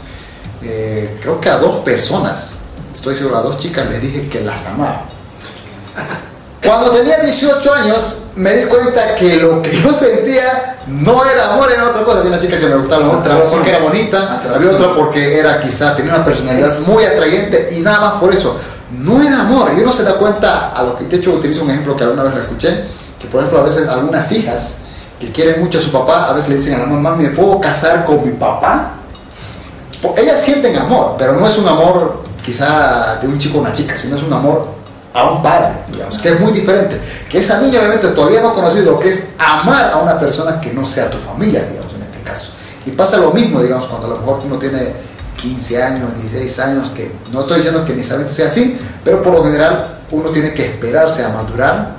eh, 0.62 1.18
creo 1.20 1.40
que 1.40 1.48
a 1.50 1.58
dos 1.58 1.76
personas, 1.76 2.58
estoy 2.94 3.16
seguro, 3.16 3.38
a 3.38 3.42
dos 3.42 3.58
chicas 3.58 3.88
les 3.90 4.00
dije 4.00 4.28
que 4.28 4.40
las 4.40 4.66
amaba. 4.66 5.04
Cuando 6.64 6.90
tenía 6.90 7.18
18 7.18 7.74
años 7.74 8.24
me 8.36 8.54
di 8.54 8.64
cuenta 8.66 9.14
que 9.14 9.36
lo 9.36 9.62
que 9.62 9.80
yo 9.80 9.92
sentía 9.92 10.78
no 10.88 11.24
era 11.24 11.54
amor, 11.54 11.70
era 11.72 11.88
otra 11.88 12.04
cosa. 12.04 12.18
Había 12.18 12.32
una 12.32 12.40
chica 12.40 12.58
que 12.58 12.66
me 12.66 12.76
gustaba, 12.76 13.18
otra 13.18 13.42
porque 13.44 13.70
era 13.70 13.78
bonita, 13.78 14.42
había 14.54 14.70
otra 14.70 14.94
porque 14.94 15.38
era 15.38 15.58
quizá, 15.58 15.96
tenía 15.96 16.14
una 16.14 16.24
personalidad 16.24 16.70
muy 16.86 17.04
atrayente 17.04 17.68
y 17.70 17.80
nada 17.80 18.00
más 18.00 18.12
por 18.20 18.32
eso. 18.32 18.58
No 18.98 19.22
era 19.22 19.40
amor, 19.40 19.70
y 19.76 19.80
uno 19.80 19.92
se 19.92 20.02
da 20.02 20.14
cuenta 20.14 20.70
a 20.70 20.82
lo 20.82 20.96
que 20.96 21.04
de 21.04 21.16
hecho 21.16 21.32
utilizo 21.32 21.62
un 21.62 21.70
ejemplo 21.70 21.94
que 21.96 22.02
alguna 22.02 22.24
vez 22.24 22.34
lo 22.34 22.40
escuché, 22.40 22.84
que 23.20 23.28
por 23.28 23.40
ejemplo 23.40 23.60
a 23.60 23.62
veces 23.62 23.88
algunas 23.88 24.30
hijas 24.32 24.78
que 25.18 25.30
quieren 25.30 25.60
mucho 25.60 25.78
a 25.78 25.80
su 25.80 25.92
papá, 25.92 26.24
a 26.28 26.32
veces 26.32 26.50
le 26.50 26.56
dicen 26.56 26.74
a 26.74 26.78
la 26.78 26.86
mamá, 26.86 27.14
¿me 27.14 27.30
puedo 27.30 27.60
casar 27.60 28.04
con 28.04 28.26
mi 28.26 28.32
papá? 28.32 28.94
Ellas 30.16 30.40
sienten 30.40 30.76
amor, 30.76 31.14
pero 31.16 31.34
no 31.34 31.46
es 31.46 31.56
un 31.56 31.68
amor 31.68 32.24
quizá 32.44 33.18
de 33.20 33.28
un 33.28 33.38
chico 33.38 33.58
o 33.58 33.60
una 33.60 33.72
chica, 33.72 33.96
sino 33.96 34.16
es 34.16 34.22
un 34.22 34.32
amor 34.32 34.79
a 35.12 35.30
un 35.30 35.42
padre, 35.42 35.72
digamos, 35.90 36.18
que 36.18 36.28
es 36.28 36.40
muy 36.40 36.52
diferente. 36.52 37.00
Que 37.28 37.38
esa 37.38 37.60
niña 37.60 37.80
obviamente 37.80 38.08
todavía 38.08 38.40
no 38.40 38.50
ha 38.50 38.54
conocido 38.54 38.92
lo 38.92 38.98
que 38.98 39.08
es 39.08 39.30
amar 39.38 39.90
a 39.92 39.96
una 39.96 40.18
persona 40.18 40.60
que 40.60 40.72
no 40.72 40.86
sea 40.86 41.10
tu 41.10 41.18
familia, 41.18 41.64
digamos, 41.64 41.92
en 41.94 42.02
este 42.02 42.20
caso. 42.20 42.52
Y 42.86 42.92
pasa 42.92 43.16
lo 43.18 43.32
mismo, 43.32 43.60
digamos, 43.62 43.86
cuando 43.86 44.06
a 44.06 44.10
lo 44.10 44.18
mejor 44.18 44.42
uno 44.44 44.58
tiene 44.58 44.92
15 45.36 45.82
años, 45.82 46.14
16 46.14 46.58
años, 46.60 46.90
que 46.90 47.10
no 47.32 47.40
estoy 47.40 47.56
diciendo 47.56 47.84
que 47.84 47.94
necesariamente 47.94 48.34
sea 48.34 48.46
así, 48.46 48.78
pero 49.02 49.22
por 49.22 49.34
lo 49.34 49.44
general 49.44 50.00
uno 50.10 50.30
tiene 50.30 50.52
que 50.52 50.66
esperarse 50.66 51.24
a 51.24 51.30
madurar, 51.30 51.96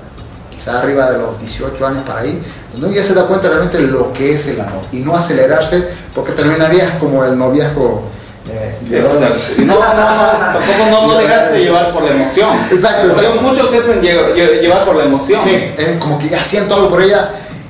quizá 0.51 0.79
arriba 0.79 1.09
de 1.11 1.17
los 1.17 1.39
18 1.39 1.87
años 1.87 2.03
para 2.05 2.21
ahí, 2.21 2.41
donde 2.71 2.87
uno 2.87 2.95
ya 2.95 3.03
se 3.03 3.13
da 3.13 3.25
cuenta 3.25 3.47
realmente 3.47 3.79
lo 3.79 4.13
que 4.13 4.33
es 4.33 4.47
el 4.47 4.61
amor 4.61 4.83
y 4.91 4.97
no 4.97 5.15
acelerarse, 5.15 5.87
porque 6.13 6.33
terminarías 6.33 6.91
como 6.99 7.25
el 7.25 7.37
noviazgo. 7.37 8.09
Eh, 8.51 8.99
Exacto. 8.99 9.39
Y 9.57 9.65
no, 9.65 9.75
no, 9.75 9.79
no, 9.79 10.31
tampoco 10.53 10.89
no, 10.89 11.07
no 11.07 11.17
dejarse 11.17 11.59
llevar 11.63 11.91
por 11.93 12.03
la 12.03 12.11
emoción. 12.11 12.49
Exacto, 12.71 13.07
Porque 13.09 13.21
exacto. 13.25 13.41
muchos 13.41 13.69
se 13.69 13.77
hacen 13.77 14.01
lle- 14.01 14.33
lle- 14.33 14.59
llevar 14.61 14.85
por 14.85 14.95
la 14.95 15.05
emoción. 15.05 15.39
Sí, 15.43 15.73
es 15.77 15.97
como 15.99 16.17
que 16.19 16.29
ya 16.29 16.41
siento 16.43 16.75
algo 16.75 16.89
por 16.89 17.01
ella 17.01 17.29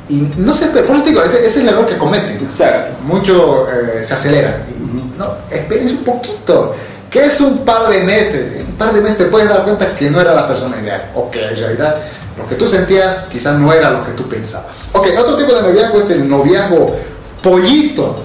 y 0.09 0.15
no 0.37 0.51
sé, 0.51 0.69
pero 0.73 0.85
por 0.87 0.95
eso 0.95 1.03
te 1.05 1.11
digo, 1.11 1.23
ese, 1.23 1.37
ese 1.37 1.47
es 1.47 1.57
el 1.57 1.69
error 1.69 1.85
que 1.87 1.97
cometen. 1.97 2.37
Exacto. 2.43 2.91
Mucho 3.03 3.67
eh, 3.71 4.03
se 4.03 4.13
aceleran. 4.13 4.63
Y, 4.69 5.17
no, 5.17 5.35
espérense 5.49 5.93
un 5.93 6.03
poquito, 6.03 6.75
que 7.09 7.23
es 7.25 7.39
un 7.41 7.59
par 7.59 7.87
de 7.89 8.01
meses. 8.01 8.53
En 8.57 8.65
un 8.67 8.73
par 8.75 8.91
de 8.93 9.01
meses 9.01 9.17
te 9.19 9.25
puedes 9.25 9.47
dar 9.47 9.63
cuenta 9.63 9.93
que 9.95 10.09
no 10.09 10.19
era 10.19 10.33
la 10.33 10.47
persona 10.47 10.81
ideal, 10.81 11.11
o 11.15 11.29
que 11.29 11.43
en 11.45 11.55
realidad 11.55 11.95
lo 12.37 12.45
que 12.47 12.55
tú 12.55 12.65
sentías 12.65 13.25
quizás 13.31 13.59
no 13.59 13.71
era 13.71 13.91
lo 13.91 14.03
que 14.03 14.11
tú 14.11 14.27
pensabas. 14.27 14.89
Ok, 14.93 15.07
otro 15.19 15.35
tipo 15.37 15.53
de 15.53 15.61
noviazgo 15.61 15.99
es 15.99 16.09
el 16.09 16.27
noviazgo 16.27 16.95
pollito. 17.43 18.23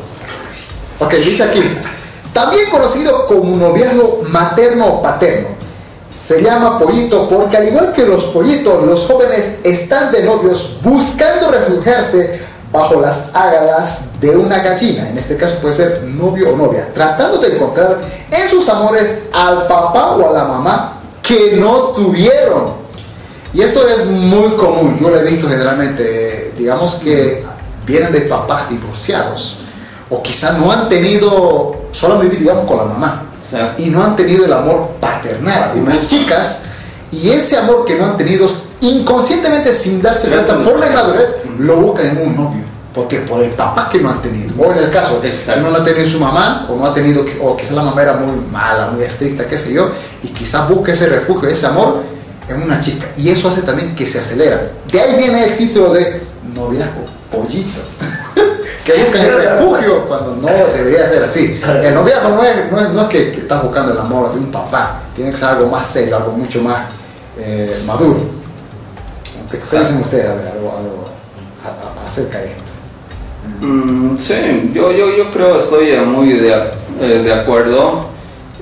Ok, 0.98 1.12
dice 1.14 1.42
aquí, 1.44 1.62
también 2.36 2.68
conocido 2.68 3.24
como 3.26 3.56
noviazgo 3.56 4.20
materno 4.28 4.86
o 4.86 5.02
paterno. 5.02 5.48
Se 6.12 6.42
llama 6.42 6.78
pollito 6.78 7.26
porque 7.30 7.56
al 7.56 7.68
igual 7.68 7.94
que 7.94 8.04
los 8.04 8.24
pollitos, 8.24 8.82
los 8.84 9.06
jóvenes 9.06 9.60
están 9.64 10.12
de 10.12 10.22
novios 10.22 10.76
buscando 10.82 11.50
refugiarse 11.50 12.38
bajo 12.70 13.00
las 13.00 13.30
ágalas 13.32 14.20
de 14.20 14.36
una 14.36 14.58
gallina. 14.58 15.08
En 15.08 15.16
este 15.16 15.38
caso 15.38 15.60
puede 15.62 15.72
ser 15.72 16.02
novio 16.02 16.52
o 16.52 16.56
novia, 16.58 16.92
tratando 16.92 17.38
de 17.38 17.54
encontrar 17.54 18.00
en 18.30 18.48
sus 18.50 18.68
amores 18.68 19.22
al 19.32 19.66
papá 19.66 20.10
o 20.10 20.28
a 20.28 20.32
la 20.32 20.44
mamá 20.44 21.00
que 21.22 21.56
no 21.56 21.94
tuvieron. 21.94 22.74
Y 23.54 23.62
esto 23.62 23.88
es 23.88 24.04
muy 24.04 24.56
común, 24.56 24.98
yo 25.00 25.08
lo 25.08 25.18
he 25.18 25.22
visto 25.22 25.48
generalmente, 25.48 26.52
digamos 26.54 26.96
que 26.96 27.42
vienen 27.86 28.12
de 28.12 28.20
papás 28.22 28.68
divorciados 28.68 29.60
o 30.10 30.22
quizá 30.22 30.52
no 30.52 30.70
han 30.70 30.88
tenido, 30.88 31.86
solo 31.90 32.14
han 32.14 32.20
vivido 32.20 32.40
digamos 32.40 32.66
con 32.66 32.78
la 32.78 32.84
mamá 32.84 33.22
y 33.76 33.90
no 33.90 34.02
han 34.02 34.16
tenido 34.16 34.44
el 34.44 34.52
amor 34.52 34.90
paternal, 35.00 35.72
unas 35.76 36.08
chicas, 36.08 36.62
y 37.12 37.30
ese 37.30 37.56
amor 37.56 37.84
que 37.84 37.96
no 37.96 38.06
han 38.06 38.16
tenido 38.16 38.46
inconscientemente 38.80 39.72
sin 39.72 40.02
darse 40.02 40.28
cuenta 40.28 40.56
por 40.62 40.78
la 40.78 40.88
inmadurez, 40.88 41.36
lo 41.58 41.76
buscan 41.76 42.06
en 42.06 42.26
un 42.26 42.36
novio. 42.36 42.62
Porque 42.92 43.20
por 43.20 43.42
el 43.42 43.50
papá 43.50 43.90
que 43.90 44.00
no 44.00 44.08
han 44.08 44.22
tenido. 44.22 44.54
O 44.58 44.72
en 44.72 44.78
el 44.78 44.90
caso, 44.90 45.20
si 45.22 45.60
no 45.60 45.70
lo 45.70 45.76
ha 45.76 45.84
tenido 45.84 46.06
su 46.06 46.18
mamá, 46.18 46.66
o 46.70 46.76
no 46.76 46.86
ha 46.86 46.94
tenido, 46.94 47.26
o 47.42 47.54
quizás 47.54 47.72
la 47.72 47.82
mamá 47.82 48.00
era 48.00 48.14
muy 48.14 48.34
mala, 48.50 48.86
muy 48.86 49.04
estricta, 49.04 49.46
qué 49.46 49.58
sé 49.58 49.72
yo, 49.74 49.90
y 50.22 50.28
quizás 50.28 50.66
busca 50.66 50.92
ese 50.92 51.06
refugio, 51.06 51.46
ese 51.46 51.66
amor 51.66 52.02
en 52.48 52.62
una 52.62 52.80
chica. 52.80 53.06
Y 53.16 53.28
eso 53.28 53.48
hace 53.48 53.62
también 53.62 53.94
que 53.94 54.06
se 54.06 54.18
acelera. 54.18 54.62
De 54.90 55.00
ahí 55.00 55.14
viene 55.16 55.44
el 55.44 55.56
título 55.58 55.92
de 55.92 56.22
noviazgo, 56.54 57.04
pollito. 57.30 57.80
Que 58.84 58.92
buscan 59.04 59.26
el 59.26 59.34
refugio 59.42 60.06
cuando 60.06 60.36
no 60.36 60.48
debería 60.48 61.06
ser 61.06 61.22
así. 61.22 61.60
El 61.82 61.94
noviazgo 61.94 62.30
no 62.30 62.42
es, 62.42 62.70
no 62.70 62.80
es, 62.80 62.88
no 62.90 63.02
es 63.02 63.08
que, 63.08 63.32
que 63.32 63.38
estás 63.40 63.62
buscando 63.62 63.92
el 63.92 63.98
amor 63.98 64.32
de 64.32 64.38
un 64.38 64.50
papá, 64.52 65.02
tiene 65.14 65.30
que 65.30 65.36
ser 65.36 65.48
algo 65.50 65.68
más 65.68 65.86
serio, 65.86 66.16
algo 66.16 66.32
mucho 66.32 66.62
más 66.62 66.86
eh, 67.38 67.82
maduro. 67.86 68.20
¿Qué 69.50 69.58
qué 69.58 69.78
dicen 69.78 69.98
ustedes? 70.00 70.28
A 70.28 70.34
ver, 70.34 70.46
algo, 70.48 70.70
algo 70.76 71.08
a- 71.64 72.02
a- 72.02 72.06
acerca 72.06 72.38
de 72.38 72.46
esto. 72.46 72.72
Mm, 73.60 74.16
sí, 74.18 74.70
yo, 74.74 74.90
yo, 74.92 75.16
yo 75.16 75.30
creo, 75.30 75.56
estoy 75.56 75.96
muy 76.04 76.30
de, 76.30 76.52
eh, 77.00 77.22
de 77.24 77.32
acuerdo. 77.32 78.06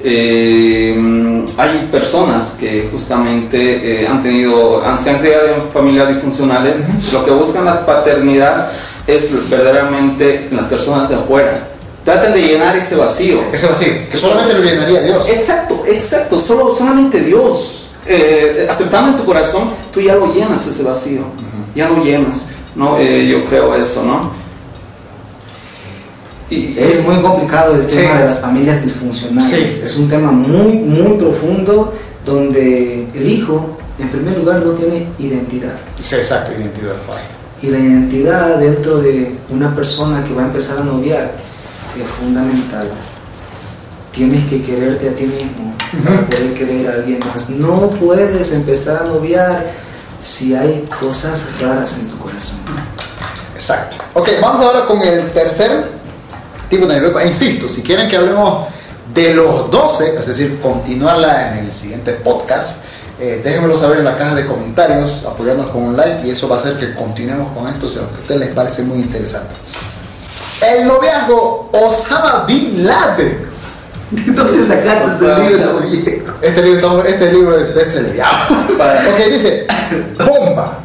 Eh, 0.07 0.95
mm, 0.95 1.47
hay 1.57 1.89
personas 1.91 2.57
que 2.61 2.89
justamente 2.93 4.03
eh, 4.03 4.07
han 4.07 4.21
tenido, 4.23 4.85
han, 4.85 4.99
se 4.99 5.09
han 5.11 5.19
criado 5.21 5.47
en 5.49 5.73
familias 5.73 6.09
disfuncionales, 6.09 6.85
lo 7.13 7.25
que 7.25 7.31
buscan 7.31 7.65
la 7.65 7.87
paternidad 7.87 8.71
es 9.07 9.51
verdaderamente 9.51 10.47
en 10.51 10.57
las 10.57 10.67
personas 10.67 11.09
de 11.09 11.17
afuera. 11.17 11.69
Tratan 12.05 12.33
de 12.33 12.43
llenar 12.43 12.77
ese 12.77 12.97
vacío. 12.97 13.39
Ese 13.53 13.67
vacío, 13.67 14.09
que 14.11 14.17
solamente 14.17 14.55
lo 14.55 14.63
llenaría 14.63 15.01
Dios. 15.03 15.29
Exacto, 15.29 15.85
exacto, 15.87 16.39
solo, 16.39 16.75
solamente 16.75 17.21
Dios. 17.21 17.89
Eh, 18.07 18.67
aceptando 18.69 19.11
en 19.11 19.17
tu 19.17 19.25
corazón, 19.25 19.71
tú 19.91 20.01
ya 20.01 20.15
lo 20.15 20.33
llenas 20.33 20.67
ese 20.67 20.83
vacío, 20.83 21.23
ya 21.75 21.89
lo 21.89 22.05
llenas, 22.05 22.51
¿no? 22.75 22.99
Eh, 22.99 23.27
yo 23.27 23.45
creo 23.47 23.75
eso, 23.75 24.05
¿no? 24.05 24.31
Y, 26.51 26.79
Es 26.79 27.03
muy 27.03 27.17
complicado 27.23 27.75
el 27.75 27.87
tema 27.87 28.19
de 28.19 28.27
las 28.27 28.41
familias 28.41 28.83
disfuncionales. 28.83 29.51
Sí. 29.51 29.83
Es 29.85 29.97
un 29.97 30.09
tema 30.09 30.31
muy, 30.31 30.75
muy 30.75 31.17
profundo 31.17 31.95
donde 32.27 33.07
el 33.15 33.31
hijo, 33.31 33.79
en 33.99 34.11
primer 34.11 34.39
lugar, 34.39 34.63
no 34.65 34.73
tiene 34.73 35.07
identidad. 35.19 35.75
Sí, 35.99 36.17
exacto, 36.17 36.53
identidad. 36.53 36.97
Y 37.65 37.71
la 37.71 37.79
identidad 37.79 38.59
dentro 38.59 38.99
de 38.99 39.39
una 39.49 39.75
persona 39.75 40.23
que 40.23 40.35
va 40.35 40.43
a 40.43 40.45
empezar 40.47 40.81
a 40.81 40.85
noviar 40.85 41.33
es 41.99 42.07
fundamental. 42.21 42.91
Tienes 44.13 44.45
que 44.51 44.61
quererte 44.61 45.09
a 45.09 45.15
ti 45.15 45.25
mismo 45.25 45.75
para 46.05 46.27
poder 46.27 46.53
querer 46.53 46.91
a 46.91 46.95
alguien 46.97 47.21
más. 47.21 47.49
No 47.49 47.89
puedes 47.93 48.53
empezar 48.53 49.05
a 49.05 49.07
noviar 49.07 49.73
si 50.21 50.55
hay 50.55 50.87
cosas 51.01 51.59
raras 51.59 52.01
en 52.01 52.09
tu 52.09 52.19
corazón. 52.19 52.59
Exacto. 53.55 53.97
Ok, 54.13 54.29
vamos 54.43 54.61
ahora 54.61 54.85
con 54.85 55.01
el 55.01 55.33
tercer 55.33 55.89
tipo 56.69 56.87
de 56.87 56.97
noviazgo. 56.97 57.21
E 57.21 57.29
insisto, 57.29 57.67
si 57.67 57.81
quieren 57.81 58.09
que 58.09 58.17
hablemos 58.19 58.67
de 59.15 59.33
los 59.33 59.71
12, 59.71 60.19
es 60.19 60.27
decir, 60.27 60.59
continuarla 60.61 61.53
en 61.53 61.65
el 61.65 61.73
siguiente 61.73 62.13
podcast, 62.13 62.85
eh, 63.21 63.41
déjenmelo 63.45 63.77
saber 63.77 63.99
en 63.99 64.05
la 64.05 64.17
caja 64.17 64.35
de 64.35 64.47
comentarios, 64.47 65.25
apoyarnos 65.25 65.69
con 65.69 65.83
un 65.83 65.97
like 65.97 66.27
y 66.27 66.31
eso 66.31 66.49
va 66.49 66.57
a 66.57 66.59
hacer 66.59 66.77
que 66.77 66.95
continuemos 66.95 67.53
con 67.53 67.69
esto 67.69 67.89
si 67.89 67.99
a 67.99 68.03
ustedes 68.03 68.41
les 68.41 68.51
parece 68.51 68.83
muy 68.83 68.99
interesante. 68.99 69.55
El 70.61 70.87
noviazgo 70.87 71.71
Osama 71.73 72.45
Bin 72.47 72.87
Laden. 72.87 73.55
¿De 74.11 74.33
dónde 74.33 74.65
sacaste 74.65 75.27
ese 75.27 75.51
libro, 75.51 75.81
viejo? 75.81 76.33
Este 76.41 76.63
libro, 76.63 77.05
este 77.05 77.33
libro 77.33 77.59
es 77.59 77.75
bestseller. 77.75 78.15
ya. 78.15 78.31
ok, 78.51 79.31
dice, 79.31 79.67
bomba. 80.25 80.81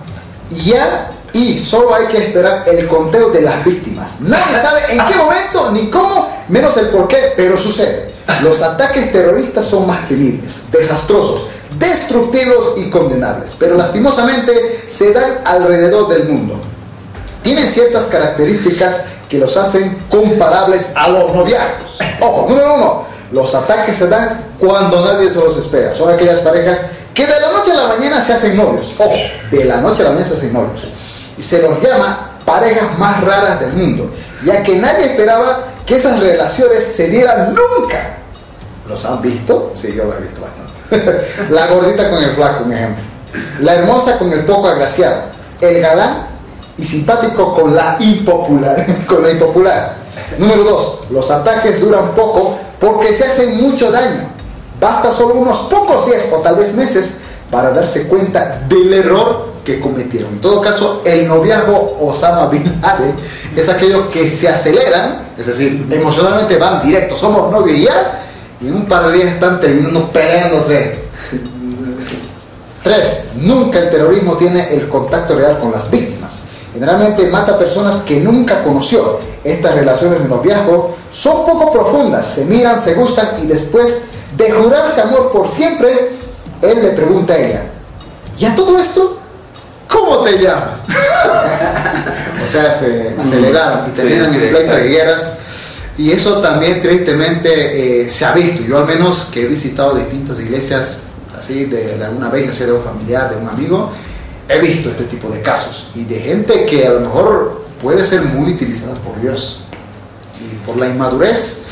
Ya 0.49 1.11
y 1.34 1.57
solo 1.57 1.93
hay 1.93 2.07
que 2.07 2.17
esperar 2.17 2.63
el 2.67 2.88
conteo 2.88 3.30
de 3.30 3.41
las 3.41 3.63
víctimas. 3.63 4.21
Nadie 4.21 4.55
sabe 4.55 4.80
en 4.89 4.99
qué 5.07 5.15
momento 5.15 5.71
ni 5.71 5.89
cómo, 5.89 6.27
menos 6.47 6.75
el 6.77 6.88
por 6.88 7.07
qué, 7.07 7.34
pero 7.38 7.57
sucede. 7.57 8.13
Los 8.43 8.61
ataques 8.61 9.11
terroristas 9.11 9.65
son 9.65 9.88
más 9.88 10.07
temibles, 10.07 10.71
desastrosos, 10.71 11.45
destructivos 11.78 12.74
y 12.78 12.89
condenables, 12.89 13.55
pero 13.59 13.76
lastimosamente 13.76 14.86
se 14.88 15.13
dan 15.13 15.41
alrededor 15.45 16.07
del 16.07 16.26
mundo. 16.26 16.59
Tienen 17.43 17.67
ciertas 17.67 18.07
características 18.07 19.03
que 19.28 19.38
los 19.38 19.55
hacen 19.57 20.05
comparables 20.09 20.93
a 20.95 21.07
los 21.09 21.34
noviazgos. 21.34 21.99
Ojo, 22.20 22.47
número 22.49 22.76
uno, 22.76 23.03
los 23.32 23.53
ataques 23.53 23.95
se 23.95 24.07
dan 24.07 24.53
cuando 24.59 25.05
nadie 25.05 25.30
se 25.30 25.39
los 25.39 25.55
espera. 25.55 25.93
Son 25.93 26.11
aquellas 26.11 26.39
parejas 26.39 26.86
que 27.13 27.26
de 27.26 27.39
la 27.39 27.51
noche 27.51 27.72
a 27.72 27.76
la 27.76 27.88
mañana 27.88 28.22
se 28.22 28.34
hacen 28.34 28.57
novios. 28.57 28.93
Ojo, 28.97 29.15
de 29.51 29.65
la 29.65 29.78
noche 29.78 30.01
a 30.01 30.05
la 30.05 30.11
mañana 30.11 30.28
se 30.28 30.36
hacen 30.36 30.53
novios. 30.53 30.88
Y 31.38 31.41
se 31.41 31.61
los 31.61 31.82
llama 31.82 32.39
parejas 32.43 32.97
más 32.97 33.22
raras 33.24 33.59
del 33.59 33.74
mundo, 33.74 34.09
ya 34.43 34.63
que 34.63 34.78
nadie 34.78 35.05
esperaba 35.05 35.65
que 35.86 35.95
esas 35.95 36.20
relaciones 36.20 36.84
se 36.84 37.07
dieran 37.07 37.53
nunca. 37.53 38.17
¿Los 38.88 39.05
han 39.05 39.22
visto? 39.22 39.72
Sí, 39.76 39.93
yo 39.95 40.05
lo 40.05 40.17
he 40.17 40.22
visto 40.22 40.41
bastante. 40.41 40.68
la 41.50 41.68
gordita 41.68 42.10
con 42.10 42.24
el 42.24 42.36
flaco, 42.36 42.64
un 42.66 42.74
ejemplo. 42.74 43.04
La 43.62 43.76
hermosa 43.76 44.18
con 44.18 44.32
el 44.32 44.46
poco 44.46 44.68
agraciado. 44.68 45.24
El 45.62 45.82
galán 45.82 46.28
y 46.78 46.84
simpático 46.84 47.54
con 47.54 47.76
la 47.76 47.98
impopular. 48.00 48.86
con 49.08 49.24
la 49.24 49.32
impopular. 49.32 49.96
Número 50.38 50.64
dos, 50.64 51.02
los 51.10 51.30
ataques 51.30 51.82
duran 51.82 52.14
poco 52.14 52.58
porque 52.80 53.14
se 53.14 53.26
hacen 53.26 53.62
mucho 53.62 53.92
daño. 53.92 54.30
Basta 54.80 55.12
solo 55.12 55.36
unos 55.36 55.60
pocos 55.60 56.06
días 56.06 56.28
o 56.32 56.38
tal 56.38 56.56
vez 56.56 56.74
meses 56.74 57.18
para 57.52 57.72
darse 57.72 58.08
cuenta 58.08 58.62
del 58.68 58.94
error 58.94 59.50
que 59.66 59.80
cometieron. 59.80 60.32
En 60.32 60.40
todo 60.40 60.62
caso, 60.62 61.02
el 61.06 61.28
noviazgo 61.28 61.98
Osama 62.00 62.48
Bin 62.48 62.80
Laden 62.82 63.16
es 63.56 63.70
aquello 63.70 64.10
que 64.10 64.28
se 64.28 64.48
aceleran, 64.48 65.28
es 65.38 65.48
decir, 65.48 65.86
emocionalmente 65.92 66.58
van 66.58 66.82
directo, 66.82 67.18
somos 67.18 67.52
novios 67.52 67.78
y 67.78 67.84
ya, 67.84 68.20
y 68.62 68.68
en 68.68 68.76
un 68.76 68.86
par 68.86 69.07
de 69.07 69.18
días 69.18 69.34
están 69.34 69.60
terminando 69.60 70.10
peleándose. 70.12 70.99
Tres, 72.84 73.24
nunca 73.36 73.80
el 73.80 73.89
terrorismo 73.89 74.36
tiene 74.38 74.74
el 74.74 74.89
contacto 74.89 75.36
real 75.36 75.60
con 75.60 75.72
las 75.72 75.89
víctimas. 75.89 76.39
Generalmente 76.74 77.28
mata 77.28 77.57
personas 77.57 78.01
que 78.01 78.20
nunca 78.20 78.64
conoció. 78.64 79.20
Estas 79.43 79.76
relaciones 79.76 80.22
de 80.22 80.28
noviazgo 80.28 80.95
son 81.12 81.45
poco 81.45 81.72
profundas, 81.72 82.28
se 82.28 82.45
miran, 82.45 82.78
se 82.78 82.93
gustan 82.93 83.30
y 83.41 83.47
después 83.47 84.03
de 84.36 84.51
jurarse 84.51 85.01
amor 85.01 85.32
por 85.32 85.47
siempre, 85.47 86.12
él 86.62 86.82
le 86.82 86.89
pregunta 86.91 87.34
a 87.34 87.38
ella, 87.38 87.64
¿y 88.38 88.45
a 88.45 88.55
todo 88.55 88.78
esto? 88.78 89.18
¿Cómo 89.88 90.20
te 90.20 90.38
llamas? 90.38 90.86
o 92.45 92.47
sea, 92.47 92.78
se 92.78 93.16
aceleraron 93.18 93.86
y 93.86 93.89
Sí, 93.89 94.01
terminan 94.01 94.32
sí, 94.32 94.39
en 94.43 94.49
pleito 94.49 94.76
de 94.76 94.88
guerras. 94.88 95.34
Y 96.00 96.12
eso 96.12 96.39
también 96.39 96.80
tristemente 96.80 98.04
eh, 98.04 98.10
se 98.10 98.24
ha 98.24 98.32
visto. 98.32 98.62
Yo 98.64 98.78
al 98.78 98.86
menos 98.86 99.28
que 99.34 99.41
he 99.41 99.47
visitado 99.47 99.95
distintas 99.95 100.39
iglesias 100.39 101.02
así 101.38 101.66
de, 101.66 102.02
alguna 102.02 102.30
vez, 102.30 102.45
ya 102.45 102.54
sea 102.54 102.68
de 102.68 102.72
un 102.72 102.82
familiar, 102.82 103.30
de 103.30 103.36
un 103.36 103.50
amigo, 103.50 103.91
he 104.47 104.60
visto 104.60 104.89
este 104.89 105.04
tipo 105.04 105.30
de 105.30 105.41
casos 105.41 105.89
y 105.95 106.06
de 106.06 106.22
gente 106.22 106.66
que 106.66 106.88
a 106.88 106.91
lo 106.91 107.02
mejor 107.02 107.66
puede 107.82 108.06
ser 108.06 108.22
muy 108.22 108.54
utilizada 108.54 108.95
por 108.95 109.20
Dios 109.20 109.66
y 110.39 110.66
por 110.66 110.78
la 110.78 110.88
inmadurez. 110.88 111.64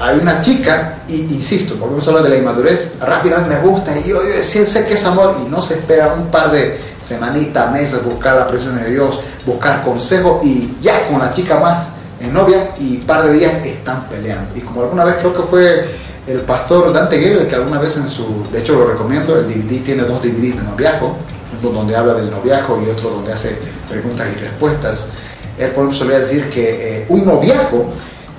Hay 0.00 0.18
una 0.20 0.40
chica, 0.40 1.00
y 1.08 1.22
insisto, 1.22 1.76
volvemos 1.76 2.06
a 2.06 2.10
hablar 2.10 2.24
de 2.24 2.30
la 2.30 2.36
inmadurez, 2.36 3.00
rápidamente 3.00 3.56
me 3.56 3.62
gusta, 3.62 3.98
y 3.98 4.10
yo, 4.10 4.20
yo 4.22 4.42
sé 4.42 4.86
que 4.86 4.94
es 4.94 5.04
amor, 5.04 5.36
y 5.44 5.48
no 5.48 5.60
se 5.60 5.74
espera 5.74 6.14
un 6.14 6.30
par 6.30 6.52
de 6.52 6.78
semanitas, 7.00 7.72
meses, 7.72 8.02
buscar 8.04 8.36
la 8.36 8.46
presencia 8.46 8.84
de 8.84 8.90
Dios, 8.90 9.20
buscar 9.46 9.84
consejo, 9.84 10.40
y 10.42 10.76
ya 10.80 11.08
con 11.08 11.20
la 11.20 11.32
chica 11.32 11.58
más 11.58 11.89
en 12.20 12.32
novia, 12.32 12.72
y 12.78 12.98
par 12.98 13.24
de 13.24 13.32
días 13.32 13.64
están 13.64 14.08
peleando. 14.08 14.56
Y 14.56 14.60
como 14.60 14.82
alguna 14.82 15.04
vez 15.04 15.16
creo 15.18 15.34
que 15.34 15.42
fue 15.42 15.84
el 16.26 16.40
pastor 16.42 16.92
Dante 16.92 17.18
Gebel, 17.18 17.46
que 17.46 17.54
alguna 17.54 17.78
vez 17.78 17.96
en 17.96 18.08
su, 18.08 18.46
de 18.52 18.60
hecho 18.60 18.74
lo 18.74 18.86
recomiendo, 18.86 19.36
el 19.38 19.46
DVD 19.46 19.82
tiene 19.82 20.02
dos 20.02 20.22
DVDs 20.22 20.56
de 20.56 20.62
noviazgo, 20.62 21.16
uno 21.62 21.70
donde 21.70 21.96
habla 21.96 22.14
del 22.14 22.30
noviazgo 22.30 22.80
y 22.86 22.90
otro 22.90 23.10
donde 23.10 23.32
hace 23.32 23.56
preguntas 23.88 24.28
y 24.34 24.38
respuestas. 24.40 25.10
Él 25.58 25.68
por 25.70 25.84
ejemplo 25.84 25.94
solía 25.98 26.18
decir 26.20 26.48
que 26.48 26.98
eh, 26.98 27.06
un 27.08 27.24
noviazgo 27.24 27.92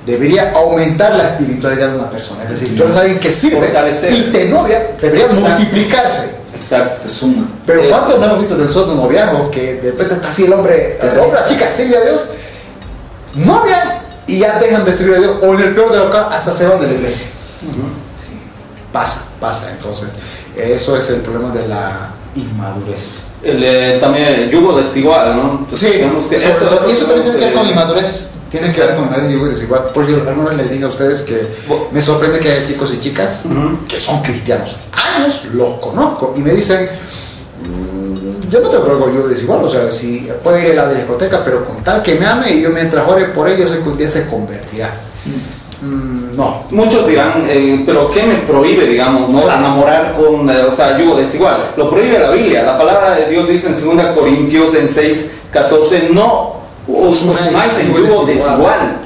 debería 0.06 0.52
aumentar 0.54 1.16
la 1.16 1.30
espiritualidad 1.30 1.90
de 1.90 1.98
una 1.98 2.10
persona. 2.10 2.44
Es 2.44 2.52
decir, 2.52 2.76
tú 2.76 2.84
eres 2.84 2.96
alguien 2.96 3.20
que 3.20 3.32
sirve 3.32 3.58
Fortalecer. 3.58 4.12
y 4.14 4.22
te 4.32 4.46
novia, 4.50 4.96
debería 5.00 5.26
Exacto. 5.26 5.50
multiplicarse. 5.50 6.32
Exacto, 6.56 7.10
suma. 7.10 7.48
Pero 7.66 7.90
¿cuántos 7.90 8.20
no 8.20 8.26
hemos 8.26 8.40
visto 8.40 8.56
del 8.58 8.70
sol 8.70 8.90
de 8.90 8.96
noviazgo 8.96 9.50
que 9.52 9.76
de 9.76 9.92
repente 9.92 10.16
está 10.16 10.30
así 10.30 10.46
el 10.46 10.54
hombre, 10.54 10.98
el 11.02 11.20
hombre, 11.20 11.40
la 11.40 11.46
chica 11.46 11.68
sirve 11.68 11.98
a 11.98 12.02
Dios, 12.02 12.26
novia 13.36 14.02
y 14.28 14.40
ya 14.40 14.60
dejan 14.60 14.86
de 14.86 14.94
servir 14.94 15.16
a 15.16 15.20
Dios 15.20 15.38
o 15.42 15.54
en 15.54 15.60
el 15.60 15.74
peor 15.76 15.92
de 15.92 15.98
los 15.98 16.12
casos 16.14 16.34
hasta 16.34 16.52
se 16.54 16.68
van 16.68 16.80
de 16.80 16.88
la 16.88 16.94
iglesia? 16.94 17.28
Pasa, 18.92 19.24
pasa. 19.40 19.72
Entonces, 19.72 20.10
eso 20.56 20.98
es 20.98 21.10
el 21.10 21.22
problema 21.22 21.50
de 21.54 21.68
la 21.68 22.12
inmadurez. 22.36 23.24
El, 23.44 23.64
eh, 23.64 23.98
también 24.00 24.28
el 24.28 24.50
yugo 24.50 24.78
desigual, 24.78 25.36
¿no? 25.36 25.52
Entonces, 25.60 25.92
Sí, 25.92 25.98
tenemos 26.00 26.26
que- 26.28 26.38
sobre 26.38 26.54
todo- 26.76 26.90
y 26.90 26.92
eso 26.94 27.06
también 27.06 27.24
tiene 27.24 27.40
que 27.40 27.46
ver 27.46 27.54
con 27.54 27.66
eh, 27.66 27.70
inmadurez. 27.72 28.28
Tiene 28.52 28.72
que 28.72 28.82
ver 28.82 28.96
con 28.96 29.06
inmadurez 29.06 29.32
y 29.32 29.40
yo 29.40 29.46
desigual. 29.46 29.90
Porque 29.94 30.14
alguna 30.14 30.50
vez 30.50 30.58
les 30.58 30.72
dije 30.72 30.84
a 30.84 30.88
ustedes 30.90 31.22
que 31.22 31.48
me 31.92 32.02
sorprende 32.02 32.40
que 32.40 32.52
haya 32.52 32.66
chicos 32.66 32.94
y 32.94 33.00
chicas 33.00 33.46
que 33.88 34.00
son 34.00 34.22
cristianos. 34.22 34.76
Años 35.18 35.46
los 35.54 35.76
conozco 35.80 36.34
y 36.38 36.42
me 36.42 36.52
dicen, 36.52 36.90
"Mm, 37.62 37.91
yo 38.52 38.60
no 38.60 38.70
te 38.70 38.78
propongo 38.80 39.12
yo 39.14 39.28
desigual, 39.28 39.64
o 39.64 39.70
sea, 39.70 39.90
si 39.92 40.30
puede 40.44 40.74
ir 40.74 40.80
a 40.80 40.86
la 40.86 40.94
discoteca, 40.94 41.42
pero 41.44 41.64
con 41.66 41.82
tal 41.84 42.04
que 42.04 42.16
me 42.16 42.26
ame 42.26 42.52
y 42.52 42.62
yo 42.62 42.70
mientras 42.70 43.08
ore 43.08 43.26
por 43.26 43.48
ellos, 43.48 43.70
sé 43.70 43.80
que 43.80 43.88
un 43.90 43.98
día 43.98 44.10
se 44.10 44.28
convertirá. 44.28 44.94
Mm, 45.82 46.36
no. 46.36 46.64
Muchos 46.70 47.08
dirán, 47.08 47.46
eh, 47.48 47.82
pero 47.86 48.08
¿qué 48.10 48.24
me 48.24 48.36
prohíbe, 48.36 48.86
digamos, 48.86 49.30
no? 49.30 49.42
Enamorar 49.42 50.14
con, 50.14 50.50
eh, 50.50 50.64
o 50.68 50.72
sea, 50.72 50.98
yugo 51.00 51.16
desigual. 51.16 51.72
Lo 51.78 51.90
prohíbe 51.90 52.20
la 52.20 52.30
Biblia. 52.32 52.62
La 52.64 52.78
palabra 52.78 53.16
de 53.16 53.28
Dios 53.28 53.48
dice 53.48 53.68
en 53.68 53.98
2 53.98 54.06
Corintios 54.16 54.74
en 54.76 54.88
6, 54.88 55.32
14, 55.52 56.10
no 56.12 56.58
os 56.88 57.22
unáis 57.24 57.78
en 57.80 57.94
yugo 57.96 58.26
desigual. 58.26 58.98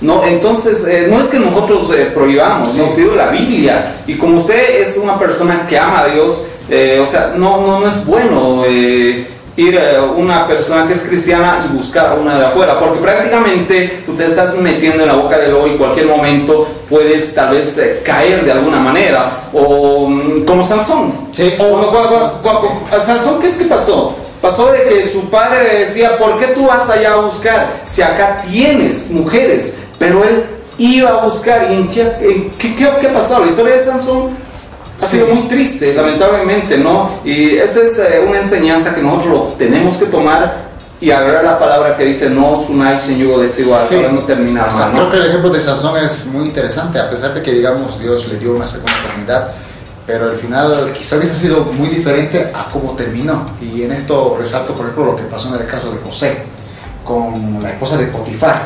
No, 0.00 0.24
entonces, 0.24 0.84
eh, 0.88 1.06
no 1.10 1.20
es 1.20 1.28
que 1.28 1.38
nosotros 1.38 1.90
eh, 1.96 2.10
prohibamos, 2.12 2.70
Sí. 2.70 2.80
nos 2.80 2.96
dio 2.96 3.14
la 3.14 3.28
Biblia. 3.28 3.98
Y 4.06 4.16
como 4.16 4.38
usted 4.38 4.80
es 4.80 4.96
una 4.96 5.18
persona 5.18 5.66
que 5.68 5.78
ama 5.78 6.00
a 6.00 6.06
Dios, 6.06 6.42
Eh, 6.74 6.98
o 6.98 7.04
sea, 7.04 7.34
no, 7.36 7.60
no, 7.60 7.80
no 7.80 7.86
es 7.86 8.06
bueno 8.06 8.64
eh, 8.66 9.26
ir 9.58 9.78
a 9.78 10.04
una 10.04 10.46
persona 10.46 10.86
que 10.86 10.94
es 10.94 11.02
cristiana 11.02 11.68
y 11.68 11.76
buscar 11.76 12.06
a 12.06 12.14
una 12.14 12.38
de 12.38 12.46
afuera, 12.46 12.80
porque 12.80 12.98
prácticamente 12.98 14.02
tú 14.06 14.14
te 14.14 14.24
estás 14.24 14.56
metiendo 14.56 15.02
en 15.02 15.08
la 15.10 15.16
boca 15.16 15.36
del 15.36 15.50
lobo 15.50 15.66
y 15.66 15.72
en 15.72 15.76
cualquier 15.76 16.06
momento 16.06 16.66
puedes 16.88 17.34
tal 17.34 17.50
vez 17.50 17.76
eh, 17.76 18.00
caer 18.02 18.46
de 18.46 18.52
alguna 18.52 18.78
manera, 18.78 19.48
o 19.52 20.08
mm, 20.08 20.44
como 20.46 20.62
Sansón. 20.62 21.12
Sí, 21.30 21.52
o, 21.58 21.82
Sansón, 21.82 23.38
¿qué, 23.38 23.54
qué 23.58 23.64
pasó? 23.66 24.16
Pasó 24.40 24.72
de 24.72 24.84
que 24.84 25.04
su 25.06 25.28
padre 25.28 25.64
le 25.64 25.78
decía, 25.80 26.16
¿por 26.16 26.38
qué 26.38 26.46
tú 26.48 26.68
vas 26.68 26.88
allá 26.88 27.12
a 27.12 27.16
buscar 27.16 27.70
si 27.84 28.00
acá 28.00 28.40
tienes 28.50 29.10
mujeres? 29.10 29.82
Pero 29.98 30.24
él 30.24 30.46
iba 30.78 31.10
a 31.10 31.24
buscar. 31.24 31.68
¿Y 31.70 31.74
en 31.74 31.90
qué, 31.90 32.00
en 32.00 32.50
qué, 32.56 32.74
qué, 32.74 32.90
qué 32.98 33.06
ha 33.08 33.12
pasado? 33.12 33.40
La 33.40 33.48
historia 33.48 33.74
de 33.74 33.84
Sansón 33.84 34.41
ha 35.02 35.06
sido 35.06 35.26
muy 35.34 35.48
triste, 35.48 35.94
lamentablemente, 35.94 36.78
¿no? 36.78 37.20
Y 37.24 37.56
esta 37.56 37.80
es 37.80 37.98
eh, 37.98 38.24
una 38.26 38.38
enseñanza 38.38 38.94
que 38.94 39.02
nosotros 39.02 39.58
tenemos 39.58 39.96
que 39.96 40.06
tomar 40.06 40.70
y 41.00 41.10
agarrar 41.10 41.42
la 41.42 41.58
palabra 41.58 41.96
que 41.96 42.04
dice, 42.04 42.30
no 42.30 42.54
en 43.08 43.18
yugo 43.18 43.40
desigual, 43.42 43.84
Sí. 43.84 43.96
no 43.96 44.24
sea, 44.70 44.86
mal, 44.86 44.92
creo 44.92 45.04
¿no? 45.06 45.10
que 45.10 45.16
el 45.16 45.26
ejemplo 45.26 45.50
de 45.50 45.60
Sansón 45.60 45.96
es 45.98 46.26
muy 46.26 46.44
interesante, 46.46 47.00
a 47.00 47.10
pesar 47.10 47.34
de 47.34 47.42
que, 47.42 47.52
digamos, 47.52 47.98
Dios 47.98 48.28
le 48.28 48.38
dio 48.38 48.52
una 48.54 48.66
segunda 48.66 48.92
oportunidad, 49.00 49.48
pero 50.06 50.30
al 50.30 50.36
final 50.36 50.72
quizá 50.96 51.16
hubiese 51.16 51.34
sido 51.34 51.64
muy 51.64 51.88
diferente 51.88 52.52
a 52.54 52.70
cómo 52.70 52.92
terminó. 52.92 53.50
Y 53.60 53.82
en 53.82 53.92
esto 53.92 54.36
resalto, 54.38 54.74
por 54.74 54.84
ejemplo, 54.86 55.06
lo 55.06 55.16
que 55.16 55.24
pasó 55.24 55.48
en 55.54 55.60
el 55.60 55.66
caso 55.66 55.90
de 55.90 55.98
José 55.98 56.44
con 57.04 57.60
la 57.60 57.70
esposa 57.70 57.96
de 57.96 58.06
Potifar, 58.06 58.64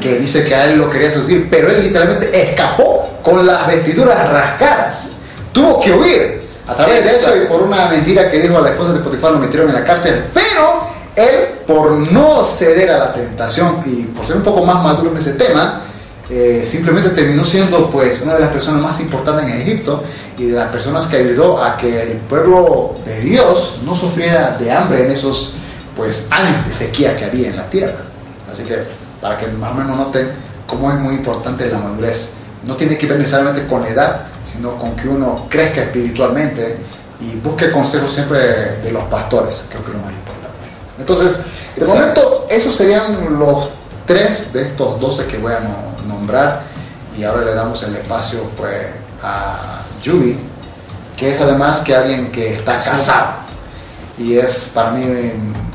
que 0.00 0.18
dice 0.18 0.44
que 0.44 0.54
a 0.54 0.66
él 0.66 0.78
lo 0.78 0.90
quería 0.90 1.08
seducir, 1.08 1.48
pero 1.50 1.70
él 1.70 1.82
literalmente 1.82 2.30
escapó 2.50 3.08
con 3.22 3.46
las 3.46 3.66
vestiduras 3.66 4.28
rascadas. 4.30 5.12
Tuvo 5.52 5.80
que 5.80 5.92
huir. 5.92 6.40
A 6.66 6.74
través 6.74 7.02
de 7.02 7.16
eso 7.16 7.36
y 7.36 7.46
por 7.46 7.62
una 7.62 7.86
mentira 7.86 8.28
que 8.30 8.38
dijo 8.38 8.56
a 8.56 8.60
la 8.60 8.70
esposa 8.70 8.92
de 8.92 9.00
Potifar 9.00 9.32
lo 9.32 9.38
metieron 9.40 9.68
en 9.68 9.74
la 9.74 9.84
cárcel, 9.84 10.26
pero 10.32 10.84
él 11.16 11.58
por 11.66 11.90
no 12.12 12.44
ceder 12.44 12.90
a 12.90 12.98
la 12.98 13.12
tentación 13.12 13.82
y 13.84 14.02
por 14.04 14.24
ser 14.24 14.36
un 14.36 14.42
poco 14.42 14.64
más 14.64 14.80
maduro 14.82 15.10
en 15.10 15.16
ese 15.16 15.32
tema, 15.32 15.82
eh, 16.28 16.62
simplemente 16.64 17.10
terminó 17.10 17.44
siendo 17.44 17.90
pues 17.90 18.20
una 18.22 18.34
de 18.34 18.40
las 18.40 18.50
personas 18.50 18.80
más 18.80 19.00
importantes 19.00 19.50
en 19.50 19.60
Egipto 19.60 20.04
y 20.38 20.46
de 20.46 20.56
las 20.56 20.68
personas 20.68 21.08
que 21.08 21.16
ayudó 21.16 21.62
a 21.62 21.76
que 21.76 22.02
el 22.02 22.18
pueblo 22.18 22.96
de 23.04 23.18
Dios 23.20 23.80
no 23.84 23.94
sufriera 23.96 24.56
de 24.56 24.70
hambre 24.70 25.06
en 25.06 25.10
esos 25.10 25.54
pues 25.96 26.28
años 26.30 26.64
de 26.66 26.72
sequía 26.72 27.16
que 27.16 27.24
había 27.24 27.48
en 27.48 27.56
la 27.56 27.68
tierra. 27.68 28.04
Así 28.50 28.62
que 28.62 28.78
para 29.20 29.36
que 29.36 29.48
más 29.48 29.72
o 29.72 29.74
menos 29.74 29.96
noten 29.96 30.30
cómo 30.68 30.90
es 30.92 30.98
muy 30.98 31.14
importante 31.14 31.66
la 31.66 31.78
madurez. 31.78 32.34
No 32.64 32.76
tiene 32.76 32.96
que 32.96 33.06
ver 33.06 33.18
necesariamente 33.18 33.66
con 33.66 33.82
la 33.82 33.88
edad, 33.88 34.26
sino 34.44 34.76
con 34.76 34.96
que 34.96 35.08
uno 35.08 35.46
crezca 35.48 35.82
espiritualmente 35.82 36.76
y 37.20 37.36
busque 37.36 37.70
consejos 37.70 38.12
siempre 38.12 38.38
de 38.82 38.90
los 38.92 39.04
pastores, 39.04 39.64
creo 39.68 39.82
que 39.84 39.90
es 39.90 39.96
lo 39.96 40.02
más 40.02 40.12
importante. 40.12 40.68
Entonces, 40.98 41.38
de 41.76 41.82
Exacto. 41.84 41.94
momento, 41.94 42.46
esos 42.50 42.74
serían 42.74 43.38
los 43.38 43.68
tres 44.06 44.52
de 44.52 44.62
estos 44.62 45.00
12 45.00 45.26
que 45.26 45.38
voy 45.38 45.52
a 45.52 45.60
no- 45.60 45.90
nombrar. 46.08 46.62
Y 47.18 47.24
ahora 47.24 47.42
le 47.42 47.54
damos 47.54 47.82
el 47.82 47.94
espacio 47.96 48.40
pues, 48.56 48.86
a 49.22 49.82
Yubi, 50.02 50.38
que 51.16 51.30
es 51.30 51.40
además 51.40 51.80
que 51.80 51.94
alguien 51.94 52.32
que 52.32 52.54
está 52.54 52.78
Sí. 52.78 52.90
casado. 52.90 53.26
Y 54.18 54.36
es 54.38 54.70
para 54.74 54.90
mí 54.92 55.04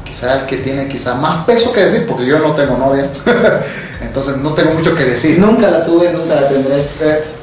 quizá 0.04 0.40
el 0.42 0.46
que 0.46 0.58
tiene 0.58 0.88
quizá 0.88 1.14
más 1.16 1.46
peso 1.46 1.72
que 1.72 1.82
decir, 1.86 2.06
porque 2.08 2.26
yo 2.26 2.40
no 2.40 2.54
tengo 2.56 2.78
novia. 2.78 3.08
Entonces 4.02 4.38
no 4.38 4.54
tengo 4.54 4.72
mucho 4.74 4.94
que 4.96 5.04
decir. 5.06 5.38
Nunca 5.40 5.70
la 5.70 5.84
tuve, 5.84 6.12
nunca 6.12 6.34
la 6.36 6.48
tendré. 6.48 7.35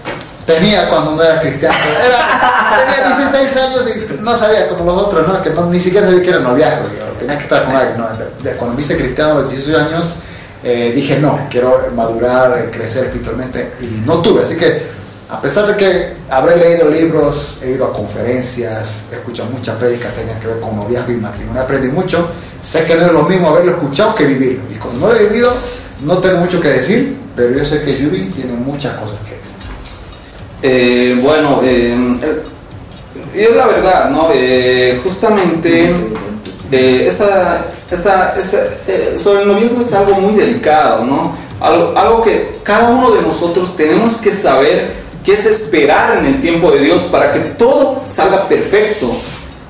Tenía 0.46 0.88
cuando 0.88 1.12
no 1.12 1.22
era 1.22 1.40
cristiano. 1.40 1.74
Era- 2.04 2.84
tenía 2.84 3.16
16 3.16 3.56
años 3.56 3.88
y 3.96 4.22
no 4.22 4.34
sabía 4.36 4.68
como 4.68 4.84
los 4.84 5.02
otros, 5.02 5.26
¿no? 5.28 5.40
Que 5.42 5.50
no- 5.50 5.66
ni 5.66 5.80
siquiera 5.80 6.06
sabía 6.06 6.22
que 6.22 6.28
era 6.30 6.38
noviazgo. 6.40 6.86
Tenía 7.18 7.36
que 7.38 7.44
estar 7.44 7.64
con 7.66 7.76
alguien. 7.76 7.98
¿no? 7.98 8.06
Cuando 8.58 8.74
me 8.76 8.80
hice 8.80 8.96
cristiano 8.96 9.32
a 9.32 9.42
los 9.42 9.50
18 9.50 9.78
años, 9.78 10.16
eh, 10.64 10.92
dije 10.94 11.18
no, 11.20 11.46
quiero 11.50 11.88
madurar, 11.94 12.58
eh, 12.58 12.68
crecer 12.70 13.04
espiritualmente 13.04 13.72
y 13.80 14.02
no 14.06 14.20
tuve. 14.22 14.42
Así 14.42 14.56
que 14.56 14.82
a 15.30 15.40
pesar 15.40 15.66
de 15.66 15.76
que 15.76 16.14
habré 16.28 16.56
leído 16.56 16.88
libros, 16.90 17.58
he 17.62 17.70
ido 17.70 17.86
a 17.86 17.92
conferencias, 17.92 19.04
he 19.12 19.14
escuchado 19.16 19.48
muchas 19.50 19.76
prédicas 19.76 20.12
que 20.12 20.20
tengan 20.22 20.38
que 20.40 20.46
ver 20.48 20.60
con 20.60 20.76
noviazgo 20.76 21.12
y 21.12 21.16
matrimonio, 21.16 21.62
aprendí 21.62 21.88
mucho. 21.88 22.28
Sé 22.60 22.84
que 22.84 22.96
no 22.96 23.06
es 23.06 23.12
lo 23.12 23.22
mismo 23.22 23.48
haberlo 23.48 23.70
escuchado 23.72 24.14
que 24.14 24.24
vivirlo. 24.24 24.62
Y 24.70 24.74
como 24.76 24.98
no 24.98 25.06
lo 25.08 25.16
he 25.16 25.26
vivido, 25.28 25.52
no 26.02 26.18
tengo 26.18 26.38
mucho 26.38 26.60
que 26.60 26.68
decir, 26.68 27.16
pero 27.34 27.56
yo 27.56 27.64
sé 27.64 27.82
que 27.82 27.94
Judy 27.96 28.30
tiene 28.34 28.52
muchas 28.52 28.94
cosas 28.98 29.18
que 29.24 29.36
decir. 29.36 29.51
Eh, 30.62 31.18
bueno, 31.22 31.60
eh, 31.64 31.92
el- 32.22 32.42
yo 33.42 33.54
la 33.54 33.66
verdad, 33.66 34.10
¿no? 34.10 34.28
Eh, 34.32 35.00
justamente 35.02 35.94
eh, 36.70 37.04
esta, 37.06 37.66
esta, 37.90 38.34
esta, 38.38 38.58
sobre 39.18 39.42
el 39.42 39.48
noviazgo 39.48 39.80
es 39.80 39.92
algo 39.92 40.14
muy 40.14 40.34
delicado, 40.34 41.04
¿no? 41.04 41.34
Algo, 41.60 41.92
algo 41.96 42.22
que 42.22 42.58
cada 42.62 42.90
uno 42.90 43.10
de 43.10 43.22
nosotros 43.22 43.76
tenemos 43.76 44.16
que 44.18 44.32
saber 44.32 44.92
que 45.24 45.32
es 45.34 45.46
esperar 45.46 46.18
en 46.18 46.26
el 46.26 46.40
tiempo 46.40 46.70
de 46.70 46.80
Dios 46.80 47.02
para 47.02 47.32
que 47.32 47.38
todo 47.40 48.02
salga 48.06 48.48
perfecto. 48.48 49.10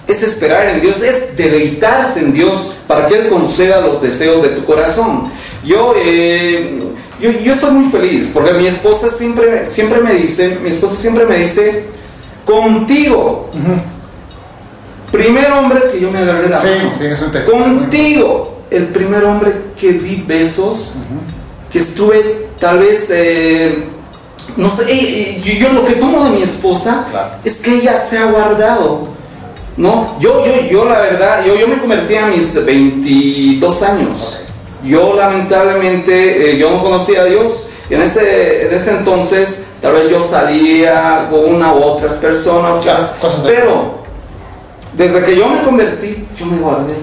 Es 0.08 0.22
esperar 0.22 0.66
en 0.68 0.80
Dios, 0.80 1.00
es 1.02 1.36
deleitarse 1.36 2.20
en 2.20 2.32
Dios 2.32 2.74
para 2.88 3.06
que 3.06 3.14
Él 3.14 3.28
conceda 3.28 3.80
los 3.80 4.02
deseos 4.02 4.42
de 4.42 4.48
tu 4.50 4.64
corazón. 4.64 5.30
Yo, 5.64 5.94
yo, 7.22 7.30
yo 7.30 7.52
estoy 7.52 7.70
muy 7.70 7.84
feliz 7.90 8.30
porque 8.34 8.52
mi 8.54 8.66
esposa 8.66 9.08
siempre, 9.08 9.70
siempre 9.70 10.00
me 10.00 10.12
dice, 10.12 10.58
mi 10.62 10.68
esposa 10.68 10.96
siempre 10.96 11.24
me 11.24 11.38
dice, 11.38 11.84
contigo, 12.44 13.50
primer 15.10 15.50
hombre 15.52 15.82
que 15.92 16.00
yo 16.00 16.10
me 16.10 16.18
agarré 16.18 16.48
la 16.48 16.58
Sí, 16.58 16.68
mano. 16.78 16.90
sí, 16.96 17.04
es 17.06 17.22
un 17.22 17.30
testimonio 17.30 17.68
muy 17.68 17.78
Contigo, 17.82 18.58
el 18.70 18.86
primer 18.88 19.24
hombre 19.24 19.52
que 19.78 19.92
di 19.92 20.24
besos, 20.26 20.94
que 21.70 21.78
estuve 21.78 22.48
tal 22.58 22.78
vez, 22.80 23.10
eh, 23.10 23.84
no 24.56 24.68
sé, 24.70 25.40
yo, 25.44 25.52
yo 25.52 25.72
lo 25.72 25.84
que 25.84 25.92
tomo 25.94 26.24
de 26.24 26.30
mi 26.30 26.42
esposa 26.42 27.06
es 27.44 27.58
que 27.58 27.76
ella 27.76 27.96
se 27.96 28.18
ha 28.18 28.24
guardado. 28.26 29.10
No, 29.76 30.16
yo, 30.20 30.44
yo, 30.44 30.52
yo 30.70 30.84
la 30.84 30.98
verdad, 30.98 31.44
yo, 31.46 31.54
yo 31.58 31.66
me 31.66 31.78
convertí 31.78 32.14
a 32.16 32.26
mis 32.26 32.62
22 32.64 33.82
años. 33.82 34.44
Yo 34.84 35.14
lamentablemente, 35.14 36.50
eh, 36.52 36.58
yo 36.58 36.70
no 36.70 36.82
conocía 36.82 37.22
a 37.22 37.24
Dios. 37.24 37.68
En 37.90 38.00
ese, 38.00 38.66
en 38.66 38.72
ese 38.74 38.90
entonces, 38.90 39.66
tal 39.80 39.92
vez 39.92 40.08
yo 40.08 40.22
salía 40.22 41.28
con 41.30 41.54
una 41.54 41.72
u 41.74 41.82
otras 41.82 42.14
personas, 42.14 42.82
pero 43.44 44.02
desde 44.94 45.22
que 45.24 45.36
yo 45.36 45.48
me 45.48 45.62
convertí, 45.62 46.26
yo 46.36 46.46
me 46.46 46.58
guardé. 46.58 46.94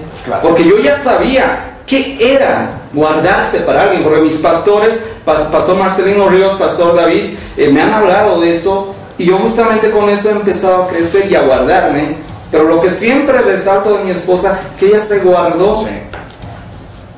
Porque 0.42 0.64
yo 0.64 0.78
ya 0.78 0.94
sabía 0.96 1.76
qué 1.86 2.18
era 2.34 2.80
guardarse 2.92 3.60
para 3.60 3.82
alguien. 3.82 4.02
Porque 4.02 4.20
mis 4.20 4.36
pastores, 4.36 5.02
pas- 5.24 5.50
Pastor 5.50 5.76
Marcelino 5.76 6.28
Ríos, 6.28 6.52
Pastor 6.54 6.94
David, 6.94 7.36
eh, 7.56 7.68
me 7.68 7.80
han 7.82 7.92
hablado 7.92 8.40
de 8.40 8.52
eso. 8.52 8.94
Y 9.18 9.26
yo 9.26 9.36
justamente 9.38 9.90
con 9.90 10.08
eso 10.08 10.28
he 10.28 10.32
empezado 10.32 10.84
a 10.84 10.86
crecer 10.88 11.30
y 11.30 11.34
a 11.34 11.42
guardarme. 11.42 12.16
Pero 12.50 12.64
lo 12.64 12.80
que 12.80 12.90
siempre 12.90 13.38
resalto 13.42 13.96
de 13.98 14.04
mi 14.04 14.10
esposa, 14.10 14.58
que 14.78 14.86
ella 14.86 14.98
se 15.00 15.18
guardó. 15.20 15.76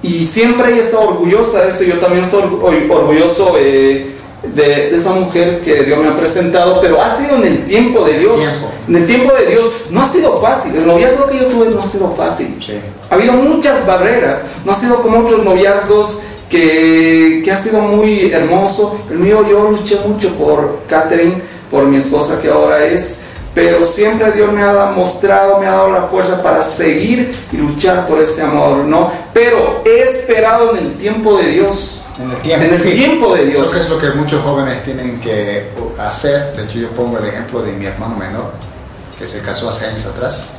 Y 0.02 0.24
siempre 0.26 0.72
ella 0.72 0.82
está 0.82 0.98
orgullosa 0.98 1.62
de 1.62 1.68
eso. 1.70 1.84
Yo 1.84 1.98
también 1.98 2.24
estoy 2.24 2.42
orgu- 2.42 2.90
orgulloso 2.90 3.54
eh, 3.58 4.08
de, 4.42 4.62
de 4.90 4.96
esa 4.96 5.10
mujer 5.12 5.60
que 5.64 5.84
Dios 5.84 5.98
me 6.00 6.08
ha 6.08 6.16
presentado. 6.16 6.80
Pero 6.80 7.00
ha 7.00 7.08
sido 7.08 7.36
en 7.36 7.44
el 7.46 7.66
tiempo 7.66 8.04
de 8.04 8.18
Dios. 8.18 8.40
En 8.88 8.96
el 8.96 9.06
tiempo 9.06 9.32
de 9.32 9.46
Dios 9.46 9.84
no 9.90 10.02
ha 10.02 10.06
sido 10.06 10.40
fácil. 10.40 10.74
El 10.74 10.86
noviazgo 10.86 11.26
que 11.28 11.38
yo 11.38 11.46
tuve 11.46 11.68
no 11.68 11.80
ha 11.80 11.84
sido 11.84 12.10
fácil. 12.10 12.56
Ha 13.10 13.14
habido 13.14 13.32
muchas 13.34 13.86
barreras. 13.86 14.44
No 14.64 14.72
ha 14.72 14.74
sido 14.74 15.00
como 15.00 15.20
otros 15.20 15.44
noviazgos 15.44 16.20
que, 16.48 17.40
que 17.44 17.50
ha 17.52 17.56
sido 17.56 17.80
muy 17.80 18.32
hermoso. 18.32 18.98
El 19.10 19.18
mío 19.18 19.44
yo 19.48 19.70
luché 19.70 19.98
mucho 20.06 20.34
por 20.34 20.80
Catherine, 20.88 21.34
por 21.70 21.84
mi 21.84 21.96
esposa 21.96 22.40
que 22.40 22.48
ahora 22.50 22.84
es. 22.86 23.22
Pero 23.54 23.84
siempre 23.84 24.32
Dios 24.32 24.50
me 24.50 24.62
ha 24.62 24.86
mostrado, 24.86 25.58
me 25.58 25.66
ha 25.66 25.72
dado 25.72 25.90
la 25.90 26.02
fuerza 26.04 26.42
para 26.42 26.62
seguir 26.62 27.30
y 27.52 27.56
luchar 27.58 28.06
por 28.06 28.18
ese 28.18 28.42
amor, 28.42 28.78
¿no? 28.78 29.10
Pero 29.34 29.82
he 29.84 30.00
esperado 30.00 30.74
en 30.74 30.86
el 30.86 30.94
tiempo 30.94 31.36
de 31.36 31.48
Dios. 31.48 32.04
En 32.18 32.30
el 32.30 32.36
tiempo, 32.38 32.64
En 32.64 32.72
el 32.72 32.80
sí. 32.80 32.90
tiempo 32.92 33.34
de 33.34 33.44
Dios. 33.44 33.70
Creo 33.70 33.72
que 33.72 33.78
es 33.78 33.90
lo 33.90 33.98
que 33.98 34.10
muchos 34.18 34.42
jóvenes 34.42 34.82
tienen 34.82 35.20
que 35.20 35.70
hacer. 35.98 36.56
De 36.56 36.64
hecho, 36.64 36.78
yo 36.78 36.88
pongo 36.90 37.18
el 37.18 37.26
ejemplo 37.26 37.60
de 37.62 37.72
mi 37.72 37.84
hermano 37.84 38.16
menor, 38.16 38.52
que 39.18 39.26
se 39.26 39.40
casó 39.40 39.68
hace 39.68 39.86
años 39.86 40.06
atrás. 40.06 40.58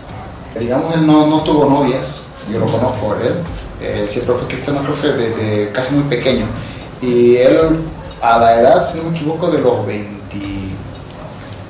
Digamos, 0.60 0.94
él 0.94 1.08
no, 1.08 1.26
no 1.26 1.42
tuvo 1.42 1.66
novias, 1.66 2.26
yo 2.52 2.60
lo 2.60 2.68
conozco 2.68 3.14
a 3.14 3.26
él. 3.26 3.34
Él 3.82 4.08
siempre 4.08 4.36
fue 4.36 4.48
cristiano, 4.48 4.82
creo 4.84 5.02
que 5.02 5.20
desde 5.20 5.72
casi 5.72 5.96
muy 5.96 6.04
pequeño. 6.04 6.46
Y 7.02 7.38
él, 7.38 7.80
a 8.22 8.38
la 8.38 8.60
edad, 8.60 8.88
si 8.88 9.00
no 9.00 9.10
me 9.10 9.18
equivoco, 9.18 9.50
de 9.50 9.60
los 9.60 9.86
20, 9.86 10.20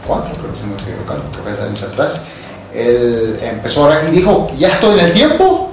¿cuántos? 0.08 0.34
Creo 0.38 0.54
que 0.54 0.60
se 0.60 0.66
me 0.66 0.74
equivoco, 0.74 1.22
creo 1.32 1.46
que 1.46 1.52
hace 1.52 1.64
años 1.64 1.84
atrás. 1.84 2.22
Él 2.74 3.40
empezó 3.42 3.84
a 3.84 3.88
orar 3.88 4.04
y 4.08 4.12
dijo, 4.12 4.50
ya 4.58 4.70
estoy 4.70 5.00
en 5.00 5.06
el 5.06 5.12
tiempo 5.12 5.72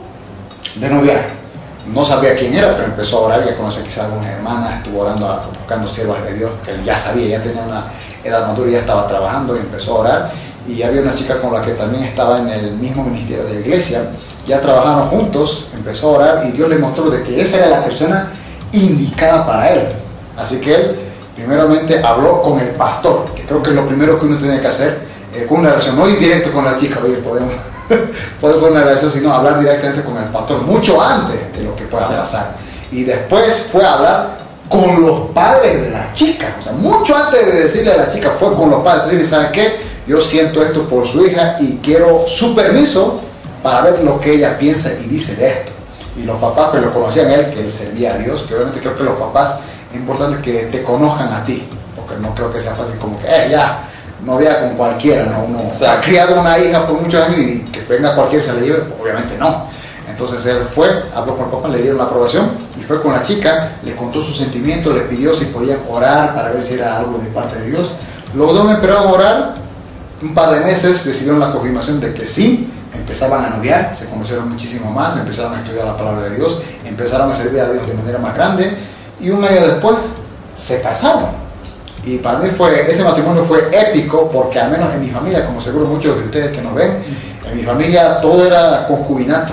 de 0.76 0.90
noviar. 0.90 1.40
No 1.92 2.04
sabía 2.04 2.34
quién 2.36 2.54
era, 2.54 2.76
pero 2.76 2.88
empezó 2.88 3.18
a 3.18 3.20
orar, 3.22 3.44
ya 3.44 3.56
conoce 3.56 3.82
quizás 3.82 4.04
algunas 4.04 4.26
hermanas, 4.26 4.76
estuvo 4.76 5.00
orando, 5.00 5.50
buscando 5.58 5.88
siervas 5.88 6.22
de 6.24 6.34
Dios, 6.34 6.50
que 6.64 6.72
él 6.72 6.84
ya 6.84 6.94
sabía, 6.94 7.38
ya 7.38 7.42
tenía 7.42 7.62
una 7.62 7.84
edad 8.22 8.46
madura, 8.46 8.70
ya 8.70 8.78
estaba 8.80 9.08
trabajando 9.08 9.56
y 9.56 9.60
empezó 9.60 9.96
a 9.96 10.00
orar. 10.00 10.32
y 10.68 10.82
había 10.82 11.00
una 11.00 11.14
chica 11.14 11.40
con 11.40 11.52
la 11.52 11.62
que 11.62 11.72
también 11.72 12.04
estaba 12.04 12.38
en 12.38 12.48
el 12.50 12.72
mismo 12.72 13.02
ministerio 13.02 13.44
de 13.44 13.54
la 13.54 13.60
iglesia, 13.60 14.10
ya 14.46 14.60
trabajaron 14.60 15.08
juntos, 15.08 15.70
empezó 15.74 16.10
a 16.10 16.18
orar 16.18 16.46
y 16.46 16.52
Dios 16.52 16.68
le 16.68 16.78
mostró 16.78 17.10
de 17.10 17.22
que 17.22 17.40
esa 17.40 17.56
era 17.56 17.68
la 17.68 17.84
persona 17.84 18.30
indicada 18.72 19.46
para 19.46 19.70
él. 19.70 19.88
Así 20.36 20.60
que 20.60 20.74
él 20.74 20.96
primeramente 21.40 22.00
habló 22.04 22.42
con 22.42 22.60
el 22.60 22.68
pastor, 22.70 23.32
que 23.34 23.44
creo 23.44 23.62
que 23.62 23.70
es 23.70 23.76
lo 23.76 23.86
primero 23.86 24.18
que 24.18 24.26
uno 24.26 24.36
tiene 24.38 24.60
que 24.60 24.68
hacer, 24.68 25.00
eh, 25.34 25.46
con 25.48 25.60
una 25.60 25.70
relación, 25.70 25.96
no 25.96 26.08
ir 26.08 26.18
directo 26.18 26.52
con 26.52 26.64
la 26.64 26.76
chica, 26.76 27.00
oye, 27.02 27.14
podemos, 27.16 27.54
podemos 28.40 28.62
con 28.62 28.72
una 28.72 28.84
relación, 28.84 29.10
sino 29.10 29.32
hablar 29.32 29.58
directamente 29.58 30.02
con 30.02 30.16
el 30.18 30.24
pastor, 30.24 30.62
mucho 30.62 31.00
antes 31.00 31.52
de 31.56 31.62
lo 31.62 31.74
que 31.74 31.84
pueda 31.84 32.08
pasar. 32.08 32.52
Y 32.92 33.04
después 33.04 33.68
fue 33.72 33.84
a 33.84 33.94
hablar 33.94 34.40
con 34.68 35.00
los 35.00 35.30
padres 35.30 35.82
de 35.82 35.90
la 35.90 36.12
chica, 36.12 36.54
o 36.58 36.62
sea, 36.62 36.72
mucho 36.72 37.16
antes 37.16 37.46
de 37.46 37.62
decirle 37.62 37.92
a 37.92 37.96
la 37.96 38.08
chica, 38.08 38.32
fue 38.38 38.54
con 38.54 38.70
los 38.70 38.82
padres, 38.82 39.04
decirle, 39.06 39.24
¿saben 39.24 39.52
qué? 39.52 39.76
Yo 40.06 40.20
siento 40.20 40.62
esto 40.62 40.88
por 40.88 41.06
su 41.06 41.24
hija 41.24 41.56
y 41.60 41.78
quiero 41.82 42.24
su 42.26 42.54
permiso 42.54 43.20
para 43.62 43.82
ver 43.82 44.02
lo 44.02 44.20
que 44.20 44.32
ella 44.32 44.58
piensa 44.58 44.90
y 44.92 45.08
dice 45.08 45.36
de 45.36 45.48
esto. 45.48 45.72
Y 46.16 46.24
los 46.24 46.40
papás 46.40 46.70
que 46.72 46.80
lo 46.80 46.92
conocían 46.92 47.30
él, 47.30 47.50
que 47.50 47.60
él 47.60 47.70
servía 47.70 48.14
a 48.14 48.18
Dios, 48.18 48.42
que 48.42 48.54
obviamente 48.54 48.80
creo 48.80 48.94
que 48.94 49.04
los 49.04 49.16
papás 49.16 49.60
es 49.90 49.96
importante 49.96 50.40
que 50.40 50.64
te 50.64 50.82
conozcan 50.82 51.32
a 51.32 51.44
ti, 51.44 51.68
porque 51.96 52.14
no 52.20 52.34
creo 52.34 52.52
que 52.52 52.60
sea 52.60 52.74
fácil 52.74 52.96
como 52.98 53.18
que, 53.18 53.26
eh, 53.26 53.48
ya, 53.50 53.82
no 54.24 54.36
vea 54.36 54.60
con 54.60 54.76
cualquiera, 54.76 55.24
¿no? 55.24 55.44
Uno 55.44 55.70
ha 55.88 56.00
criado 56.00 56.40
una 56.40 56.58
hija 56.58 56.86
por 56.86 57.00
muchos 57.00 57.24
años 57.24 57.40
y 57.40 57.60
que 57.72 57.80
venga 57.82 58.14
cualquiera 58.14 58.44
se 58.44 58.54
le 58.54 58.66
lleve, 58.66 58.82
obviamente 59.00 59.36
no. 59.38 59.68
Entonces 60.08 60.44
él 60.46 60.62
fue, 60.62 60.88
habló 61.14 61.36
con 61.36 61.46
el 61.46 61.50
papá, 61.50 61.68
le 61.68 61.78
dieron 61.78 61.98
la 61.98 62.04
aprobación 62.04 62.50
y 62.78 62.82
fue 62.82 63.00
con 63.00 63.12
la 63.12 63.22
chica, 63.22 63.76
le 63.82 63.96
contó 63.96 64.20
sus 64.20 64.36
sentimientos, 64.36 64.94
le 64.94 65.02
pidió 65.02 65.34
si 65.34 65.46
podían 65.46 65.78
orar 65.88 66.34
para 66.34 66.50
ver 66.50 66.62
si 66.62 66.74
era 66.74 66.98
algo 66.98 67.18
de 67.18 67.28
parte 67.28 67.58
de 67.58 67.70
Dios. 67.70 67.92
Los 68.34 68.52
dos 68.52 68.70
esperaron 68.70 69.06
orar, 69.08 69.54
un 70.20 70.34
par 70.34 70.50
de 70.50 70.60
meses 70.60 71.06
recibieron 71.06 71.40
la 71.40 71.52
confirmación 71.52 72.00
de 72.00 72.12
que 72.12 72.26
sí, 72.26 72.70
empezaban 72.92 73.44
a 73.44 73.50
noviar, 73.56 73.96
se 73.96 74.06
conocieron 74.06 74.50
muchísimo 74.50 74.90
más, 74.90 75.16
empezaron 75.16 75.54
a 75.54 75.60
estudiar 75.60 75.86
la 75.86 75.96
palabra 75.96 76.28
de 76.28 76.36
Dios, 76.36 76.62
empezaron 76.84 77.30
a 77.30 77.34
servir 77.34 77.60
a 77.60 77.70
Dios 77.70 77.86
de 77.86 77.94
manera 77.94 78.18
más 78.18 78.34
grande 78.34 78.76
y 79.20 79.30
un 79.30 79.44
año 79.44 79.66
después 79.66 79.96
se 80.56 80.80
casaron. 80.80 81.40
Y 82.04 82.18
para 82.18 82.38
mí 82.38 82.50
fue, 82.50 82.90
ese 82.90 83.04
matrimonio 83.04 83.44
fue 83.44 83.68
épico 83.72 84.30
porque 84.30 84.58
al 84.58 84.70
menos 84.70 84.92
en 84.94 85.02
mi 85.02 85.10
familia, 85.10 85.46
como 85.46 85.60
seguro 85.60 85.86
muchos 85.86 86.18
de 86.18 86.24
ustedes 86.24 86.50
que 86.50 86.62
nos 86.62 86.74
ven, 86.74 86.98
en 87.48 87.56
mi 87.56 87.62
familia 87.62 88.20
todo 88.20 88.46
era 88.46 88.86
concubinato. 88.86 89.52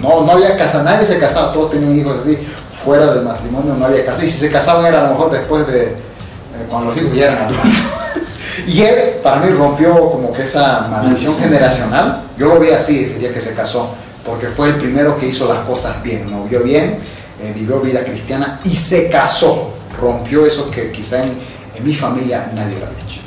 No, 0.00 0.22
no 0.22 0.32
había 0.32 0.56
casa, 0.56 0.82
nadie 0.82 1.06
se 1.06 1.18
casaba, 1.18 1.52
todos 1.52 1.70
tenían 1.70 1.98
hijos 1.98 2.18
así, 2.20 2.38
fuera 2.84 3.06
del 3.14 3.24
matrimonio 3.24 3.74
no 3.74 3.86
había 3.86 4.04
casa. 4.04 4.24
Y 4.24 4.28
si 4.28 4.38
se 4.38 4.50
casaban 4.50 4.86
era 4.86 5.00
a 5.00 5.02
lo 5.04 5.10
mejor 5.10 5.32
después 5.32 5.66
de, 5.66 5.84
eh, 5.84 6.66
cuando 6.68 6.90
los 6.90 7.00
hijos 7.00 7.14
ya 7.14 7.24
eran 7.24 7.42
adultos. 7.44 7.70
y 8.68 8.82
él, 8.82 9.20
para 9.22 9.38
mí, 9.38 9.50
rompió 9.50 10.10
como 10.10 10.32
que 10.32 10.42
esa 10.42 10.86
maldición 10.88 11.36
generacional. 11.36 12.24
Yo 12.36 12.48
lo 12.48 12.60
vi 12.60 12.70
así 12.70 13.02
ese 13.02 13.18
día 13.18 13.32
que 13.32 13.40
se 13.40 13.54
casó, 13.54 13.94
porque 14.24 14.48
fue 14.48 14.68
el 14.68 14.76
primero 14.76 15.16
que 15.16 15.26
hizo 15.26 15.52
las 15.52 15.64
cosas 15.64 16.02
bien, 16.02 16.30
no 16.30 16.44
vio 16.44 16.62
bien, 16.62 16.98
eh, 17.44 17.52
vivió 17.54 17.80
vida 17.80 18.04
cristiana 18.04 18.60
y 18.64 18.74
se 18.74 19.08
casó. 19.08 19.70
Rompió 20.00 20.46
eso 20.46 20.70
que 20.70 20.90
quizá 20.90 21.22
en, 21.22 21.30
en 21.76 21.84
mi 21.84 21.94
familia 21.94 22.50
nadie 22.54 22.78
lo 22.78 22.86
había 22.86 22.98
hecho. 22.98 23.20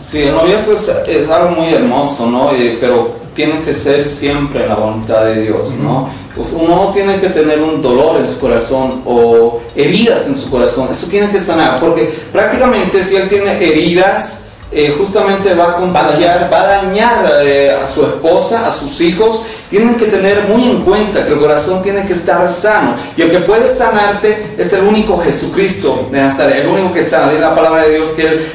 Sí, 0.00 0.22
el 0.22 0.34
noviazgo 0.34 0.72
es, 0.72 0.88
es 1.06 1.28
algo 1.28 1.50
muy 1.50 1.72
hermoso, 1.72 2.28
¿no? 2.28 2.52
Eh, 2.52 2.78
pero 2.80 3.22
tiene 3.34 3.60
que 3.60 3.72
ser 3.72 4.04
siempre 4.04 4.66
la 4.66 4.74
voluntad 4.74 5.24
de 5.24 5.42
Dios, 5.42 5.76
¿no? 5.76 6.08
Pues 6.34 6.52
uno 6.52 6.76
no 6.76 6.92
tiene 6.92 7.20
que 7.20 7.28
tener 7.28 7.60
un 7.60 7.80
dolor 7.80 8.18
en 8.18 8.26
su 8.26 8.40
corazón 8.40 9.02
o 9.04 9.60
heridas 9.76 10.26
en 10.26 10.34
su 10.34 10.50
corazón, 10.50 10.88
eso 10.90 11.06
tiene 11.06 11.30
que 11.30 11.38
sanar, 11.38 11.78
porque 11.78 12.04
prácticamente 12.32 13.02
si 13.02 13.16
él 13.16 13.28
tiene 13.28 13.52
heridas, 13.62 14.46
eh, 14.74 14.94
justamente 14.96 15.52
va 15.54 15.72
a 15.72 15.74
contagiar, 15.76 16.48
va 16.50 16.62
a 16.62 16.66
dañar 16.66 17.30
eh, 17.42 17.76
a 17.82 17.86
su 17.86 18.02
esposa, 18.02 18.66
a 18.66 18.70
sus 18.70 19.00
hijos. 19.02 19.42
Tienen 19.68 19.96
que 19.96 20.06
tener 20.06 20.44
muy 20.48 20.64
en 20.64 20.82
cuenta 20.82 21.24
que 21.24 21.32
el 21.34 21.38
corazón 21.38 21.82
tiene 21.82 22.06
que 22.06 22.14
estar 22.14 22.48
sano. 22.48 22.96
Y 23.14 23.22
el 23.22 23.30
que 23.30 23.40
puede 23.40 23.68
sanarte 23.68 24.54
es 24.56 24.72
el 24.72 24.84
único 24.84 25.18
Jesucristo 25.18 26.08
de 26.10 26.22
Nazaret, 26.22 26.62
el 26.62 26.68
único 26.68 26.94
que 26.94 27.04
sana. 27.04 27.28
Dice 27.28 27.40
la 27.40 27.54
palabra 27.54 27.82
de 27.82 27.96
Dios 27.96 28.08
que 28.16 28.22
Él 28.26 28.52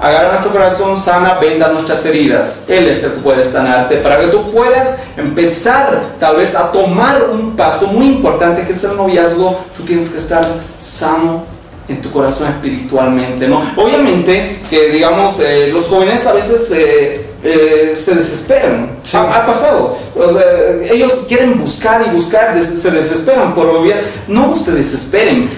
agarra 0.00 0.32
nuestro 0.32 0.50
corazón, 0.50 1.00
sana, 1.00 1.34
venda 1.34 1.68
nuestras 1.68 2.04
heridas. 2.06 2.64
Él 2.66 2.88
es 2.88 3.04
el 3.04 3.12
que 3.12 3.20
puede 3.20 3.44
sanarte 3.44 3.98
para 3.98 4.18
que 4.18 4.26
tú 4.26 4.50
puedas 4.50 4.98
empezar 5.16 6.16
tal 6.18 6.36
vez 6.36 6.56
a 6.56 6.72
tomar 6.72 7.30
un 7.30 7.54
paso 7.54 7.86
muy 7.86 8.06
importante 8.06 8.64
que 8.64 8.72
es 8.72 8.82
el 8.82 8.96
noviazgo. 8.96 9.60
Tú 9.76 9.84
tienes 9.84 10.08
que 10.08 10.18
estar 10.18 10.44
sano 10.80 11.55
en 11.88 12.00
tu 12.02 12.10
corazón 12.10 12.48
espiritualmente, 12.48 13.46
¿no? 13.48 13.60
Obviamente 13.76 14.60
que, 14.68 14.88
digamos, 14.90 15.38
eh, 15.40 15.70
los 15.72 15.86
jóvenes 15.86 16.26
a 16.26 16.32
veces 16.32 16.70
eh, 16.72 17.26
eh, 17.44 17.92
se 17.94 18.14
desesperan. 18.14 18.90
Ha, 19.14 19.18
ha 19.42 19.46
pasado. 19.46 19.96
O 20.16 20.30
sea, 20.30 20.42
ellos 20.90 21.24
quieren 21.28 21.60
buscar 21.60 22.04
y 22.06 22.10
buscar, 22.10 22.54
des- 22.54 22.80
se 22.82 22.90
desesperan 22.90 23.54
por 23.54 23.66
obviar. 23.68 24.02
No 24.26 24.54
se 24.56 24.72
desesperen. 24.72 25.48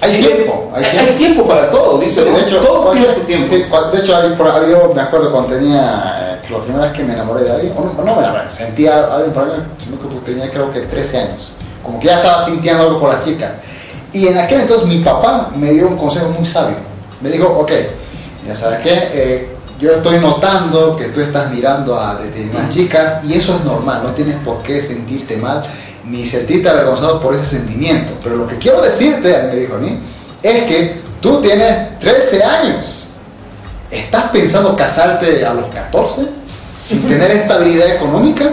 Hay 0.00 0.20
tiempo, 0.20 0.72
hay 0.74 0.84
Hay, 0.84 1.14
tiempo 1.14 1.46
para 1.46 1.70
todo, 1.70 1.98
dice. 1.98 2.24
Sí, 2.24 2.30
de 2.30 2.40
hecho, 2.40 2.56
todo 2.58 2.82
cuando- 2.82 3.04
tiene 3.04 3.14
su 3.14 3.20
tiempo. 3.20 3.46
sí, 3.48 3.64
de 3.92 3.98
hecho, 4.00 4.20
yo 4.68 4.92
me 4.92 5.00
acuerdo 5.00 5.30
cuando 5.30 5.54
tenía, 5.54 6.40
la 6.50 6.58
primera 6.60 6.86
vez 6.86 6.92
que 6.92 7.04
me 7.04 7.12
enamoré 7.12 7.44
de 7.44 7.52
alguien, 7.52 7.72
o 7.76 7.84
no, 7.84 7.92
no 8.04 8.14
me 8.16 8.20
enamoré, 8.20 8.50
sentía 8.50 8.96
a 8.96 9.14
alguien 9.14 9.32
por 9.32 9.44
alguien, 9.44 9.62
sino 9.84 9.96
que 10.00 10.28
tenía 10.32 10.50
creo 10.50 10.72
que 10.72 10.80
13 10.80 11.18
años, 11.18 11.52
como 11.84 12.00
que 12.00 12.06
ya 12.06 12.16
estaba 12.16 12.44
sintiendo 12.44 12.82
algo 12.82 12.98
por 12.98 13.10
la 13.14 13.20
chica. 13.20 13.54
Y 14.12 14.26
en 14.26 14.38
aquel 14.38 14.60
entonces 14.60 14.86
mi 14.86 14.98
papá 14.98 15.50
me 15.56 15.70
dio 15.70 15.88
un 15.88 15.96
consejo 15.96 16.28
muy 16.30 16.46
sabio. 16.46 16.76
Me 17.20 17.30
dijo, 17.30 17.46
ok, 17.46 17.72
ya 18.46 18.54
sabes 18.54 18.80
qué, 18.80 19.08
Eh, 19.12 19.48
yo 19.80 19.90
estoy 19.90 20.20
notando 20.20 20.94
que 20.94 21.06
tú 21.06 21.20
estás 21.20 21.50
mirando 21.50 21.98
a 21.98 22.14
determinadas 22.14 22.70
chicas 22.70 23.24
y 23.24 23.34
eso 23.34 23.56
es 23.56 23.64
normal, 23.64 24.02
no 24.04 24.10
tienes 24.10 24.36
por 24.36 24.62
qué 24.62 24.80
sentirte 24.80 25.36
mal 25.36 25.64
ni 26.08 26.24
sentirte 26.24 26.68
avergonzado 26.68 27.20
por 27.20 27.34
ese 27.34 27.46
sentimiento. 27.46 28.12
Pero 28.22 28.36
lo 28.36 28.46
que 28.46 28.58
quiero 28.58 28.80
decirte, 28.80 29.42
me 29.44 29.56
dijo 29.56 29.74
a 29.74 29.78
mí, 29.78 29.98
es 30.42 30.64
que 30.64 31.00
tú 31.20 31.40
tienes 31.40 31.98
13 31.98 32.44
años. 32.44 33.08
¿Estás 33.90 34.30
pensando 34.30 34.74
casarte 34.74 35.44
a 35.44 35.52
los 35.52 35.66
14 35.66 36.26
sin 36.82 37.02
tener 37.02 37.30
estabilidad 37.32 37.88
económica? 37.88 38.50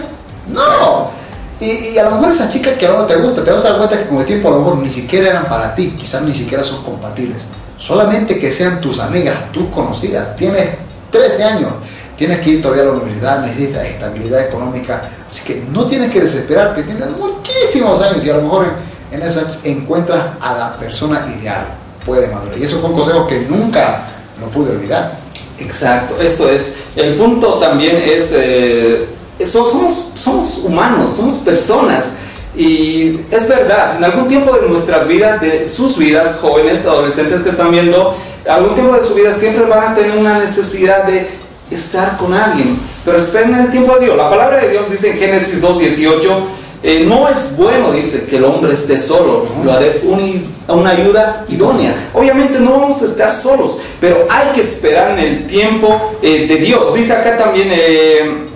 No. 0.48 1.12
Y, 1.60 1.98
a 1.98 2.04
lo 2.04 2.12
mejor 2.12 2.30
esas 2.32 2.50
chicas 2.50 2.74
que 2.74 2.86
ahora 2.86 3.02
no 3.02 3.06
te 3.06 3.16
gusta, 3.18 3.44
te 3.44 3.52
vas 3.52 3.66
a 3.66 3.70
dar 3.70 3.78
cuenta 3.78 3.98
que 3.98 4.08
con 4.08 4.20
el 4.20 4.26
tiempo 4.26 4.48
a 4.48 4.52
lo 4.52 4.60
mejor 4.60 4.78
ni 4.78 4.90
siquiera 4.90 5.30
eran 5.30 5.48
para 5.48 5.76
ti, 5.76 5.96
quizás 5.98 6.22
ni 6.22 6.34
siquiera 6.34 6.64
son 6.64 6.84
compatibles. 6.84 7.44
Solamente 7.78 8.40
que 8.40 8.52
sean 8.52 8.80
tus 8.80 9.00
amigas, 9.00 9.52
tus 9.52 9.68
conocidas. 9.68 10.36
Tienes 10.38 10.70
13 11.12 11.44
años, 11.44 11.72
tienes 12.18 12.40
que 12.40 12.52
ir 12.52 12.62
todavía 12.62 12.84
a 12.84 12.86
la 12.88 12.92
universidad, 12.94 13.42
necesitas 13.42 13.86
estabilidad 13.86 14.42
económica. 14.42 15.10
Así 15.30 15.46
que 15.46 15.64
no 15.72 15.86
tienes 15.88 16.12
que 16.12 16.22
desesperarte, 16.22 16.84
tienes 16.84 17.10
muchísimos 17.12 18.02
años 18.02 18.24
y 18.24 18.30
a 18.30 18.38
lo 18.38 18.44
mejor 18.44 18.66
en, 19.12 19.20
en 19.20 19.28
esos 19.28 19.44
años 19.44 19.60
encuentras 19.64 20.24
a 20.40 20.58
la 20.58 20.78
persona 20.78 21.26
ideal, 21.38 21.68
puede 22.06 22.28
madurar. 22.28 22.58
Y 22.58 22.64
eso 22.64 22.80
fue 22.80 22.90
un 22.90 22.96
consejo 22.96 23.28
que 23.28 23.42
nunca 23.42 24.08
lo 24.40 24.48
pude 24.48 24.72
olvidar. 24.72 25.18
Exacto, 25.60 26.22
eso 26.22 26.50
es. 26.50 26.76
El 26.96 27.16
punto 27.16 27.60
también 27.60 27.98
es, 27.98 28.32
eh, 28.34 29.08
so- 29.46 29.68
somos, 30.16 30.58
humanos, 30.64 31.16
somos 31.16 31.36
personas. 31.38 32.14
Y 32.56 33.20
es 33.32 33.48
verdad, 33.48 33.98
en 33.98 34.04
algún 34.04 34.28
tiempo 34.28 34.54
de 34.56 34.68
nuestras 34.68 35.08
vidas, 35.08 35.40
de 35.40 35.68
sus 35.68 35.98
vidas, 35.98 36.38
jóvenes, 36.42 36.86
adolescentes 36.86 37.42
que 37.42 37.50
están 37.50 37.72
viendo, 37.72 38.16
algún 38.50 38.74
tiempo 38.76 38.96
de 38.96 39.04
su 39.04 39.14
vida 39.14 39.32
siempre 39.32 39.64
van 39.66 39.92
a 39.92 39.96
tener 39.96 40.18
una 40.18 40.40
necesidad 40.40 41.04
de 41.04 41.28
estar 41.72 42.18
con 42.18 42.34
alguien. 42.34 42.80
Pero 43.06 43.18
esperen 43.18 43.54
el 43.56 43.72
tiempo 43.72 43.96
de 43.96 44.06
Dios. 44.06 44.18
La 44.18 44.30
palabra 44.30 44.58
de 44.58 44.70
Dios 44.70 44.90
dice 44.90 45.12
en 45.12 45.20
Génesis 45.20 45.62
2.18, 45.62 46.20
eh, 46.82 47.06
no 47.08 47.28
es 47.30 47.56
bueno, 47.56 47.92
dice, 47.92 48.26
que 48.26 48.38
el 48.38 48.46
hombre 48.46 48.74
esté 48.74 48.98
solo, 48.98 49.46
lo 49.64 49.72
haré 49.72 50.02
uni- 50.04 50.46
una 50.68 50.92
ayuda 50.92 51.46
idónea. 51.50 52.10
Obviamente 52.14 52.60
no 52.60 52.72
vamos 52.80 53.02
a 53.02 53.06
estar 53.06 53.32
solos, 53.32 53.78
pero 54.02 54.26
hay 54.30 54.48
que 54.54 54.62
esperar 54.62 55.12
en 55.12 55.20
el 55.20 55.48
tiempo 55.48 56.18
eh, 56.22 56.46
de 56.48 56.56
Dios. 56.58 56.94
Dice 56.96 57.14
acá 57.14 57.38
también 57.38 57.68
eh, 57.72 58.48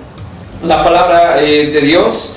la 0.63 0.83
palabra 0.83 1.41
eh, 1.41 1.67
de 1.67 1.81
Dios, 1.81 2.35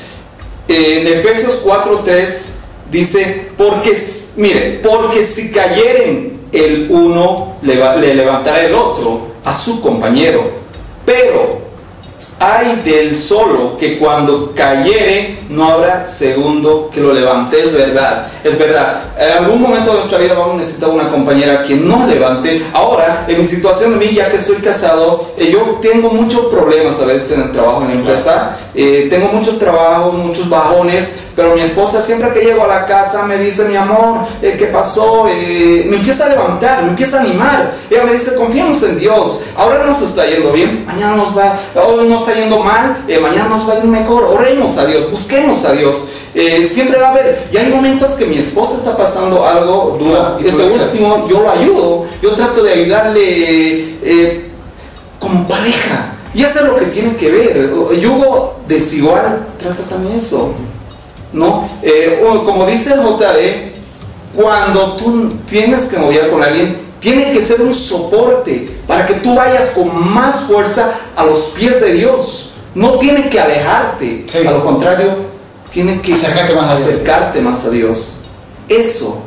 eh, 0.68 1.01
en 1.01 1.18
Efesios 1.18 1.64
4.3 1.64 2.49
dice, 2.91 3.49
porque, 3.57 3.97
mire, 4.37 4.81
porque 4.83 5.22
si 5.22 5.53
cayeren 5.53 6.41
el 6.53 6.89
uno, 6.91 7.57
le 7.62 8.14
levantará 8.14 8.64
el 8.64 8.74
otro 8.74 9.29
a 9.45 9.53
su 9.53 9.81
compañero, 9.81 10.51
pero 11.05 11.66
hay 12.39 12.82
del 12.84 13.16
solo 13.16 13.76
que 13.78 13.99
cuando 13.99 14.53
cayere 14.55 15.39
no 15.49 15.64
habrá 15.64 16.03
segundo 16.03 16.91
que 16.93 17.01
lo 17.01 17.12
levante. 17.12 17.61
Es 17.61 17.72
verdad, 17.72 18.26
es 18.45 18.59
verdad. 18.59 19.05
En 19.18 19.45
algún 19.45 19.61
momento 19.61 19.93
de 19.93 19.99
nuestra 19.99 20.18
vida 20.18 20.34
vamos 20.34 20.55
a 20.55 20.59
necesitar 20.59 20.91
una 20.91 21.09
compañera 21.09 21.62
que 21.62 21.74
nos 21.76 22.09
levante. 22.09 22.62
Ahora, 22.72 23.24
en 23.26 23.39
mi 23.39 23.45
situación 23.45 23.99
de 23.99 24.07
mí, 24.07 24.12
ya 24.12 24.28
que 24.28 24.37
estoy 24.37 24.57
casado, 24.57 25.32
eh, 25.39 25.51
yo 25.51 25.78
tengo 25.80 26.11
muchos 26.11 26.47
problemas 26.47 27.01
a 27.01 27.07
veces 27.07 27.32
en 27.32 27.43
el 27.43 27.53
trabajo, 27.53 27.82
en 27.82 27.89
la 27.89 27.95
empresa. 27.95 28.57
Eh, 28.74 29.07
tengo 29.09 29.28
muchos 29.28 29.59
trabajos, 29.59 30.12
muchos 30.14 30.49
bajones, 30.51 31.26
Pero 31.37 31.55
mi 31.55 31.61
esposa 31.61 32.01
siempre 32.01 32.32
que 32.32 32.41
llego 32.41 32.64
a 32.64 32.66
la 32.66 32.87
casa 32.87 33.22
me 33.24 33.37
dice, 33.37 33.66
mi 33.66 33.76
amor, 33.76 34.20
eh, 34.41 34.57
¿qué 34.59 34.66
pasó? 34.66 35.28
Eh, 35.28 35.84
me 35.87 35.97
empieza 35.97 36.24
a 36.24 36.28
levantar, 36.30 36.82
me 36.82 36.89
empieza 36.89 37.18
a 37.18 37.20
animar. 37.20 37.74
Ella 37.91 38.05
me 38.05 38.12
dice, 38.14 38.34
confiamos 38.34 38.82
en 38.84 38.99
Dios. 38.99 39.43
Ahora 39.55 39.84
nos 39.84 40.01
está 40.01 40.24
yendo 40.24 40.51
bien, 40.51 40.87
mañana 40.87 41.14
nos 41.14 41.37
va, 41.37 41.59
hoy 41.74 42.09
nos 42.09 42.22
está 42.22 42.34
yendo 42.34 42.61
mal, 42.61 43.05
eh, 43.07 43.18
mañana 43.18 43.51
nos 43.51 43.68
va 43.68 43.74
a 43.74 43.78
ir 43.78 43.84
mejor. 43.84 44.24
Oremos 44.24 44.78
a 44.78 44.87
Dios, 44.87 45.11
busquemos 45.11 45.62
a 45.66 45.72
Dios. 45.72 46.07
Eh, 46.34 46.66
siempre 46.66 46.99
va 46.99 47.09
a 47.09 47.11
haber, 47.11 47.49
y 47.53 47.57
hay 47.59 47.70
momentos 47.70 48.12
que 48.12 48.24
mi 48.24 48.39
esposa 48.39 48.76
está 48.76 48.97
pasando 48.97 49.47
algo 49.47 49.95
duro. 49.99 50.37
¿y 50.39 50.43
tú 50.43 50.49
Este 50.49 50.62
último 50.62 51.26
yo 51.28 51.43
lo 51.43 51.51
ayudo, 51.51 52.07
yo 52.22 52.30
trato 52.32 52.62
de 52.62 52.72
ayudarle 52.72 54.01
como 55.20 55.47
pareja. 55.47 56.14
Y 56.32 56.43
eso 56.43 56.61
es 56.61 56.64
lo 56.64 56.76
que 56.76 56.87
tiene 56.87 57.14
que 57.16 57.30
ver. 57.30 57.70
Yugo 58.01 58.57
desigual 58.66 59.47
trata 59.59 59.82
también 59.84 60.14
eso. 60.16 60.55
¿No? 61.33 61.68
Eh, 61.83 62.22
como 62.45 62.66
dice 62.66 62.95
el 62.95 63.01
JD, 63.01 63.72
cuando 64.35 64.93
tú 64.97 65.33
tienes 65.49 65.83
que 65.87 65.99
noviar 65.99 66.31
con 66.31 66.43
alguien, 66.43 66.79
tiene 67.01 67.31
que 67.31 67.41
ser 67.41 67.61
un 67.61 67.72
soporte 67.74 68.70
para 68.87 69.07
que 69.07 69.14
tú 69.14 69.35
vayas 69.35 69.70
con 69.70 70.12
más 70.12 70.43
fuerza 70.43 70.93
a 71.14 71.24
los 71.24 71.53
pies 71.59 71.81
de 71.81 71.93
Dios. 71.95 72.53
No 72.74 72.99
tiene 72.99 73.29
que 73.29 73.41
alejarte. 73.41 74.27
A 74.47 74.51
lo 74.51 74.64
contrario, 74.64 75.16
tiene 75.70 76.01
que 76.01 76.12
Acercarte 76.12 76.55
más 76.55 76.70
a 76.70 76.74
Dios. 76.77 76.89
acercarte 76.89 77.41
más 77.41 77.64
a 77.64 77.70
Dios. 77.70 78.14
Eso. 78.68 79.22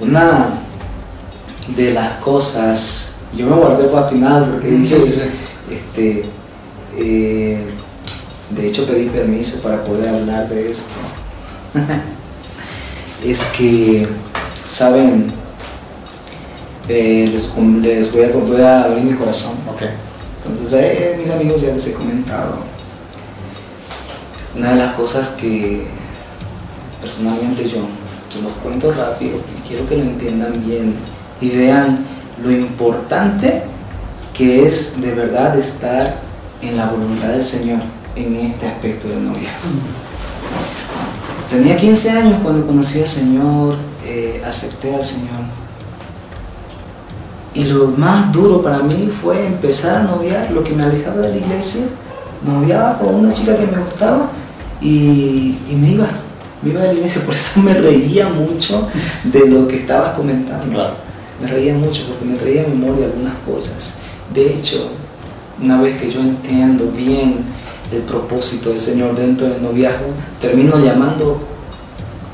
Una 0.00 0.48
de 1.68 1.92
las 1.92 2.12
cosas, 2.20 3.12
yo 3.34 3.46
me 3.46 3.56
guardé 3.56 3.84
para 3.88 4.06
el 4.08 4.12
final 4.14 4.50
porque 4.52 4.68
Sí, 4.68 4.86
sí, 4.86 5.00
sí. 5.00 5.22
Este, 5.70 6.24
eh, 6.96 7.64
de 8.58 8.68
hecho 8.68 8.86
pedí 8.86 9.08
permiso 9.08 9.62
para 9.62 9.82
poder 9.84 10.08
hablar 10.08 10.48
de 10.48 10.70
esto. 10.70 10.94
es 13.24 13.44
que, 13.56 14.06
saben, 14.64 15.32
Eh, 16.88 17.28
les, 17.30 17.54
les 17.82 18.12
voy, 18.12 18.22
a, 18.24 18.28
voy 18.28 18.62
a 18.62 18.84
abrir 18.84 19.04
mi 19.04 19.12
corazón. 19.12 19.58
Entonces, 20.42 20.72
eh, 20.72 21.16
mis 21.18 21.28
amigos 21.28 21.60
ya 21.60 21.72
les 21.72 21.86
he 21.88 21.92
comentado. 21.92 22.56
Una 24.56 24.70
de 24.70 24.76
las 24.76 24.94
cosas 24.94 25.28
que 25.28 25.86
personalmente 27.02 27.68
yo 27.68 27.80
se 28.30 28.42
los 28.42 28.52
cuento 28.62 28.92
rápido 28.92 29.38
y 29.56 29.68
quiero 29.68 29.86
que 29.86 29.96
lo 29.96 30.02
entiendan 30.02 30.64
bien 30.66 30.94
y 31.40 31.50
vean 31.50 31.98
lo 32.42 32.50
importante 32.50 33.62
que 34.32 34.66
es 34.66 35.00
de 35.00 35.14
verdad 35.14 35.58
estar 35.58 36.16
en 36.62 36.76
la 36.76 36.86
voluntad 36.86 37.28
del 37.28 37.42
Señor 37.42 37.80
en 38.18 38.36
este 38.36 38.66
aspecto 38.66 39.08
del 39.08 39.24
noviazgo. 39.24 39.68
Tenía 41.50 41.76
15 41.76 42.10
años 42.10 42.34
cuando 42.42 42.66
conocí 42.66 43.00
al 43.00 43.08
Señor, 43.08 43.76
eh, 44.04 44.42
acepté 44.46 44.94
al 44.94 45.04
Señor. 45.04 45.40
Y 47.54 47.64
lo 47.64 47.86
más 47.88 48.30
duro 48.32 48.62
para 48.62 48.80
mí 48.80 49.10
fue 49.22 49.46
empezar 49.46 49.96
a 49.96 50.02
noviar, 50.02 50.50
lo 50.50 50.62
que 50.62 50.72
me 50.72 50.84
alejaba 50.84 51.22
de 51.22 51.30
la 51.30 51.36
iglesia. 51.36 51.86
Noviaba 52.44 52.98
con 52.98 53.14
una 53.14 53.32
chica 53.32 53.56
que 53.56 53.66
me 53.66 53.82
gustaba 53.82 54.30
y, 54.80 55.58
y 55.68 55.74
me 55.74 55.88
iba, 55.90 56.06
me 56.62 56.70
iba 56.70 56.82
de 56.82 56.88
la 56.88 56.94
iglesia. 56.94 57.24
Por 57.24 57.34
eso 57.34 57.60
me 57.60 57.74
reía 57.74 58.28
mucho 58.28 58.86
de 59.24 59.48
lo 59.48 59.66
que 59.66 59.76
estabas 59.78 60.14
comentando. 60.14 60.94
Me 61.40 61.48
reía 61.48 61.74
mucho 61.74 62.06
porque 62.08 62.24
me 62.24 62.36
traía 62.36 62.64
a 62.64 62.68
memoria 62.68 63.06
algunas 63.06 63.34
cosas. 63.38 63.98
De 64.32 64.52
hecho, 64.52 64.90
una 65.62 65.80
vez 65.80 65.96
que 65.96 66.10
yo 66.10 66.20
entiendo 66.20 66.92
bien 66.96 67.38
el 67.92 68.02
propósito 68.02 68.70
del 68.70 68.80
Señor 68.80 69.14
dentro 69.14 69.48
del 69.48 69.62
noviazgo, 69.62 70.08
termino 70.40 70.78
llamando 70.78 71.40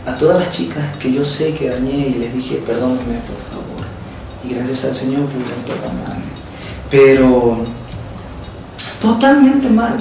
a 0.07 0.17
todas 0.17 0.39
las 0.39 0.51
chicas 0.51 0.97
que 0.99 1.13
yo 1.13 1.25
sé 1.25 1.55
que 1.55 1.71
dañé 1.71 2.09
y 2.09 2.15
les 2.15 2.35
dije, 2.35 2.63
perdóname 2.67 3.21
por 3.27 3.39
favor. 3.51 3.87
Y 4.45 4.55
gracias 4.55 4.85
al 4.85 4.95
Señor 4.95 5.27
pudieron 5.27 5.63
perdonarme. 5.67 6.25
Pero 6.91 7.59
totalmente 9.01 9.71
mal. 9.71 10.01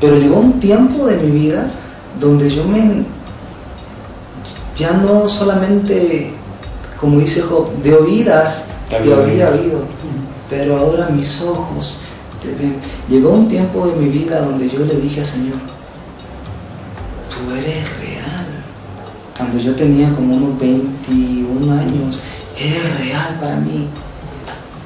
Pero 0.00 0.16
llegó 0.16 0.38
un 0.38 0.60
tiempo 0.60 1.06
de 1.06 1.16
mi 1.16 1.30
vida 1.30 1.66
donde 2.20 2.48
yo 2.48 2.64
me 2.64 3.04
ya 4.78 4.92
no 4.92 5.26
solamente, 5.26 6.32
como 7.00 7.18
dice 7.18 7.42
Job, 7.42 7.82
de 7.82 7.94
oídas 7.94 8.70
te 8.88 8.96
había 8.96 9.50
oído, 9.50 9.82
pero 10.48 10.76
ahora 10.76 11.08
mis 11.08 11.42
ojos 11.42 12.02
te 12.42 12.48
ven. 12.48 12.76
Llegó 13.08 13.30
un 13.30 13.48
tiempo 13.48 13.86
de 13.86 13.96
mi 13.96 14.08
vida 14.08 14.40
donde 14.40 14.68
yo 14.68 14.80
le 14.80 14.96
dije 14.96 15.20
al 15.20 15.26
Señor, 15.26 15.56
tú 17.30 17.52
eres 17.54 17.84
real. 18.00 18.46
Cuando 19.36 19.58
yo 19.58 19.74
tenía 19.74 20.12
como 20.14 20.36
unos 20.36 20.58
21 20.58 21.72
años, 21.72 22.22
eres 22.58 22.98
real 22.98 23.38
para 23.40 23.56
mí. 23.56 23.88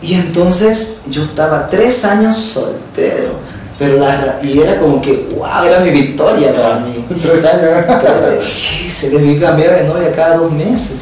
Y 0.03 0.15
entonces 0.15 0.99
yo 1.09 1.23
estaba 1.23 1.69
tres 1.69 2.05
años 2.05 2.37
soltero, 2.37 3.35
pero 3.79 3.99
la, 3.99 4.41
y 4.43 4.59
era 4.59 4.81
como 4.81 5.01
que, 5.01 5.29
wow, 5.37 5.65
era 5.65 5.81
mi 5.81 5.91
victoria 5.91 6.53
para 6.53 6.81
mí. 6.81 7.05
Tres 7.23 7.45
años. 7.45 7.87
Se 8.89 9.11
le 9.11 9.39
cambiaba 9.39 9.77
de 9.77 9.85
novia 9.85 10.13
cada 10.13 10.37
dos 10.39 10.51
meses. 10.53 10.99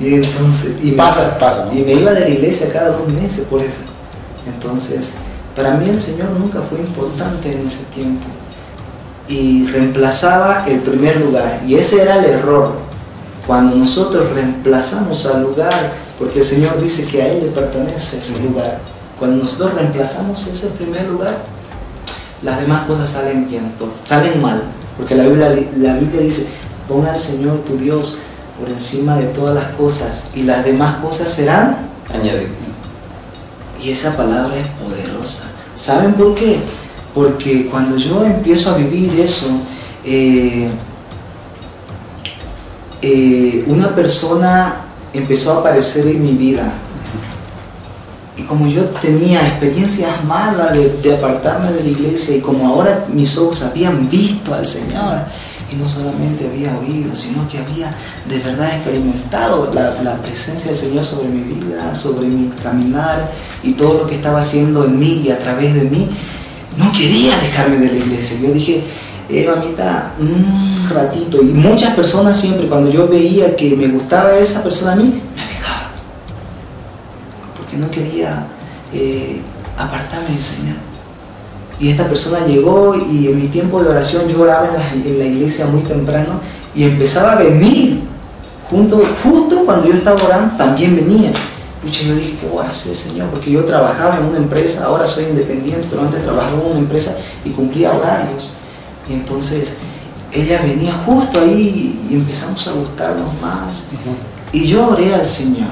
Y 0.00 0.14
entonces, 0.14 0.72
y 0.82 0.90
me- 0.92 0.96
Pasa, 0.96 1.38
pasa, 1.38 1.66
¿no? 1.66 1.78
Y 1.78 1.82
me 1.82 1.92
iba 1.92 2.12
de 2.12 2.20
la 2.20 2.28
iglesia 2.28 2.72
cada 2.72 2.90
dos 2.90 3.06
meses 3.08 3.44
por 3.48 3.60
eso. 3.60 3.80
Entonces, 4.46 5.14
para 5.54 5.74
mí 5.74 5.88
el 5.88 6.00
Señor 6.00 6.30
nunca 6.30 6.60
fue 6.62 6.78
importante 6.78 7.52
en 7.52 7.66
ese 7.66 7.84
tiempo. 7.86 8.26
Y 9.28 9.66
reemplazaba 9.66 10.64
el 10.66 10.80
primer 10.80 11.20
lugar. 11.20 11.62
Y 11.66 11.76
ese 11.76 12.02
era 12.02 12.18
el 12.18 12.24
error. 12.26 12.72
Cuando 13.46 13.76
nosotros 13.76 14.30
reemplazamos 14.32 15.26
al 15.26 15.42
lugar, 15.42 15.72
porque 16.18 16.40
el 16.40 16.44
Señor 16.44 16.80
dice 16.80 17.06
que 17.06 17.22
a 17.22 17.28
Él 17.28 17.40
le 17.44 17.50
pertenece 17.50 18.18
ese 18.18 18.40
lugar. 18.40 18.80
Cuando 19.18 19.36
nosotros 19.36 19.74
reemplazamos 19.74 20.46
ese 20.46 20.68
primer 20.68 21.06
lugar, 21.08 21.36
las 22.42 22.60
demás 22.60 22.86
cosas 22.86 23.08
salen 23.08 23.48
bien, 23.48 23.72
salen 24.04 24.40
mal. 24.40 24.62
Porque 24.96 25.14
la 25.14 25.24
Biblia, 25.24 25.48
la 25.48 25.94
Biblia 25.94 26.20
dice, 26.20 26.48
pon 26.88 27.06
al 27.06 27.18
Señor 27.18 27.58
tu 27.60 27.76
Dios 27.76 28.18
por 28.58 28.68
encima 28.68 29.16
de 29.16 29.26
todas 29.26 29.54
las 29.54 29.74
cosas 29.74 30.30
y 30.34 30.42
las 30.42 30.64
demás 30.64 30.96
cosas 31.02 31.30
serán 31.30 31.94
Añadidos. 32.12 32.83
Y 33.84 33.90
esa 33.90 34.16
palabra 34.16 34.56
es 34.56 34.66
poderosa. 34.82 35.44
¿Saben 35.74 36.14
por 36.14 36.34
qué? 36.34 36.58
Porque 37.14 37.66
cuando 37.66 37.96
yo 37.96 38.24
empiezo 38.24 38.70
a 38.70 38.78
vivir 38.78 39.20
eso, 39.20 39.46
eh, 40.04 40.70
eh, 43.02 43.64
una 43.66 43.94
persona 43.94 44.76
empezó 45.12 45.52
a 45.52 45.60
aparecer 45.60 46.08
en 46.08 46.24
mi 46.24 46.32
vida. 46.32 46.72
Y 48.36 48.42
como 48.44 48.66
yo 48.66 48.84
tenía 48.86 49.46
experiencias 49.46 50.24
malas 50.24 50.72
de, 50.72 50.88
de 50.88 51.16
apartarme 51.16 51.70
de 51.70 51.84
la 51.84 51.90
iglesia 51.90 52.36
y 52.36 52.40
como 52.40 52.66
ahora 52.66 53.06
mis 53.12 53.36
ojos 53.38 53.62
habían 53.62 54.08
visto 54.08 54.54
al 54.54 54.66
Señor, 54.66 55.20
no 55.74 55.86
solamente 55.88 56.46
había 56.46 56.76
oído, 56.78 57.14
sino 57.16 57.46
que 57.48 57.58
había 57.58 57.94
de 58.28 58.38
verdad 58.38 58.74
experimentado 58.74 59.70
la, 59.72 60.02
la 60.02 60.16
presencia 60.16 60.68
del 60.68 60.76
Señor 60.76 61.04
sobre 61.04 61.28
mi 61.28 61.54
vida, 61.54 61.94
sobre 61.94 62.28
mi 62.28 62.48
caminar 62.62 63.30
y 63.62 63.72
todo 63.72 63.98
lo 63.98 64.06
que 64.06 64.16
estaba 64.16 64.40
haciendo 64.40 64.84
en 64.84 64.98
mí 64.98 65.22
y 65.24 65.30
a 65.30 65.38
través 65.38 65.74
de 65.74 65.82
mí, 65.82 66.08
no 66.76 66.92
quería 66.92 67.36
dejarme 67.38 67.78
de 67.78 67.86
la 67.86 67.98
iglesia. 67.98 68.38
Yo 68.40 68.52
dije, 68.52 68.82
eh, 69.28 69.46
mamita, 69.46 70.12
un 70.18 70.88
ratito. 70.90 71.40
Y 71.40 71.46
muchas 71.46 71.94
personas 71.94 72.36
siempre, 72.36 72.66
cuando 72.66 72.90
yo 72.90 73.08
veía 73.08 73.56
que 73.56 73.74
me 73.74 73.88
gustaba 73.88 74.36
esa 74.36 74.62
persona 74.62 74.92
a 74.92 74.96
mí, 74.96 75.20
me 75.34 75.42
alejaba. 75.42 75.90
Porque 77.56 77.76
no 77.76 77.90
quería 77.90 78.46
eh, 78.92 79.40
apartarme 79.78 80.28
del 80.28 80.42
Señor. 80.42 80.93
Y 81.84 81.90
esta 81.90 82.08
persona 82.08 82.46
llegó 82.46 82.94
y 82.94 83.26
en 83.26 83.36
mi 83.36 83.48
tiempo 83.48 83.82
de 83.82 83.90
oración 83.90 84.26
yo 84.26 84.40
oraba 84.40 84.68
en 84.68 84.72
la, 84.72 84.88
en 84.88 85.18
la 85.18 85.24
iglesia 85.26 85.66
muy 85.66 85.82
temprano 85.82 86.40
y 86.74 86.84
empezaba 86.84 87.32
a 87.32 87.34
venir. 87.34 88.00
Junto, 88.70 89.02
justo 89.22 89.66
cuando 89.66 89.88
yo 89.88 89.92
estaba 89.92 90.24
orando, 90.24 90.56
también 90.56 90.96
venía. 90.96 91.30
Pucha, 91.82 92.04
yo 92.04 92.14
dije, 92.14 92.38
¿qué 92.40 92.48
voy 92.48 92.64
a 92.64 92.68
hacer, 92.68 92.96
Señor? 92.96 93.28
Porque 93.28 93.50
yo 93.50 93.66
trabajaba 93.66 94.16
en 94.16 94.24
una 94.24 94.38
empresa, 94.38 94.86
ahora 94.86 95.06
soy 95.06 95.24
independiente, 95.24 95.86
pero 95.90 96.00
antes 96.00 96.22
trabajaba 96.22 96.56
en 96.62 96.70
una 96.70 96.78
empresa 96.78 97.18
y 97.44 97.50
cumplía 97.50 97.92
horarios. 97.92 98.54
Y 99.06 99.12
entonces 99.12 99.76
ella 100.32 100.62
venía 100.62 100.94
justo 101.04 101.38
ahí 101.38 102.08
y 102.08 102.14
empezamos 102.14 102.66
a 102.66 102.72
gustarnos 102.72 103.28
más. 103.42 103.88
Y 104.52 104.66
yo 104.66 104.88
oré 104.88 105.14
al 105.14 105.26
Señor. 105.26 105.68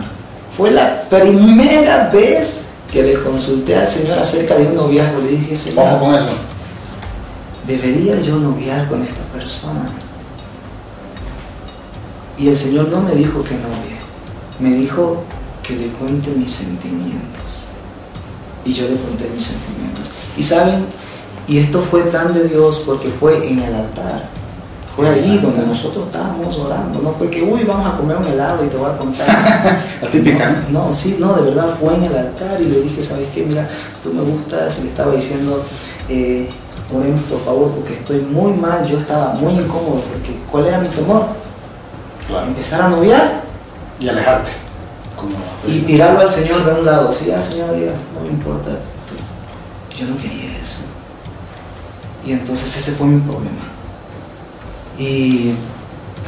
Fue 0.59 0.73
la 0.73 1.05
primera 1.09 2.11
vez 2.13 2.67
que 2.93 3.03
le 3.03 3.15
consulté 3.15 3.75
al 3.75 3.89
Señor 3.89 4.19
acerca 4.19 4.57
de 4.57 4.67
un 4.67 4.75
noviazgo. 4.75 5.23
Le 5.23 5.29
dije, 5.31 5.57
Señor, 5.57 5.87
Ojo 5.87 5.99
con 6.01 6.15
eso. 6.15 6.29
¿debería 7.67 8.21
yo 8.21 8.39
noviar 8.39 8.89
con 8.89 9.03
esta 9.03 9.23
persona? 9.33 9.91
Y 12.39 12.49
el 12.49 12.57
Señor 12.57 12.89
no 12.89 13.01
me 13.01 13.15
dijo 13.15 13.43
que 13.43 13.55
novie, 13.55 13.99
me 14.59 14.77
dijo 14.77 15.23
que 15.63 15.77
le 15.77 15.89
cuente 15.89 16.31
mis 16.31 16.51
sentimientos. 16.51 17.69
Y 18.65 18.73
yo 18.73 18.89
le 18.89 18.97
conté 18.97 19.29
mis 19.35 19.45
sentimientos. 19.45 20.13
Y 20.37 20.43
saben, 20.43 20.87
y 21.49 21.59
esto 21.59 21.81
fue 21.81 22.03
tan 22.03 22.33
de 22.35 22.49
Dios 22.49 22.83
porque 22.87 23.09
fue 23.09 23.49
en 23.49 23.61
el 23.61 23.75
altar. 23.75 24.29
Fue 24.95 25.09
ahí 25.09 25.39
donde 25.39 25.67
nosotros 25.67 26.07
estábamos 26.07 26.55
orando, 26.59 27.01
no 27.01 27.13
fue 27.13 27.31
que, 27.31 27.43
uy, 27.43 27.65
vamos 27.65 27.95
a 27.95 27.97
comer 27.97 28.17
un 28.19 28.27
helado 28.27 28.63
y 28.63 28.69
te 28.69 28.77
voy 28.77 28.91
a 28.91 28.97
contar. 28.99 29.27
La 30.03 30.11
típica. 30.11 30.65
No, 30.71 30.87
no, 30.87 30.93
sí, 30.93 31.17
no, 31.19 31.33
de 31.35 31.43
verdad 31.43 31.75
fue 31.81 31.95
en 31.95 32.05
el 32.05 32.17
altar 32.17 32.61
y 32.61 32.67
le 32.67 32.83
dije, 32.83 33.03
¿sabes 33.03 33.29
qué? 33.35 33.43
Mira, 33.43 33.67
tú 34.03 34.13
me 34.13 34.21
gustas, 34.21 34.79
y 34.79 34.83
le 34.83 34.89
estaba 34.89 35.15
diciendo, 35.15 35.65
eh, 36.11 36.51
oremos 36.95 37.23
por 37.23 37.41
favor, 37.41 37.71
porque 37.71 37.95
estoy 37.95 38.21
muy 38.21 38.53
mal, 38.53 38.85
yo 38.85 38.99
estaba 38.99 39.33
muy 39.35 39.55
incómodo, 39.55 40.03
porque 40.13 40.39
¿cuál 40.51 40.67
era 40.67 40.79
mi 40.79 40.89
temor? 40.89 41.27
Empezar 42.47 42.83
a 42.83 42.89
noviar 42.89 43.43
Y 43.99 44.09
alejarte. 44.09 44.53
Como 45.17 45.37
y 45.67 45.81
tirarlo 45.81 46.21
al 46.21 46.31
Señor 46.31 46.65
de 46.65 46.81
un 46.81 46.85
lado, 46.85 47.13
sí, 47.13 47.31
ah, 47.31 47.41
Señor, 47.41 47.71
ya, 47.79 47.93
no 48.15 48.21
me 48.23 48.29
importa. 48.29 48.71
Yo 49.97 50.07
no 50.07 50.17
quería 50.17 50.59
eso. 50.59 50.81
Y 52.27 52.33
entonces 52.33 52.77
ese 52.77 52.93
fue 52.93 53.07
mi 53.07 53.21
problema. 53.21 53.72
Y 54.99 55.53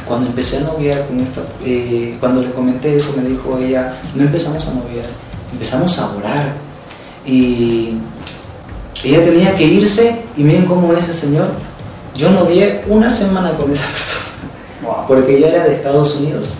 cuando 0.07 0.27
empecé 0.27 0.57
a 0.57 0.61
noviar 0.61 1.07
con 1.07 1.19
esta, 1.19 1.41
eh, 1.63 2.17
cuando 2.19 2.41
le 2.41 2.51
comenté 2.51 2.95
eso, 2.95 3.13
me 3.17 3.27
dijo 3.27 3.57
ella, 3.57 3.99
no 4.13 4.23
empezamos 4.23 4.67
a 4.67 4.73
noviar, 4.73 5.05
empezamos 5.51 5.97
a 5.99 6.15
orar. 6.15 6.53
Y 7.25 7.95
ella 9.03 9.25
tenía 9.25 9.55
que 9.55 9.65
irse, 9.65 10.23
y 10.35 10.43
miren 10.43 10.65
cómo 10.65 10.93
es 10.93 11.07
el 11.07 11.13
Señor. 11.13 11.49
Yo 12.15 12.31
novié 12.31 12.83
una 12.87 13.09
semana 13.09 13.55
con 13.57 13.71
esa 13.71 13.87
persona, 13.91 15.05
porque 15.07 15.37
ella 15.37 15.49
era 15.49 15.63
de 15.65 15.75
Estados 15.75 16.15
Unidos. 16.17 16.55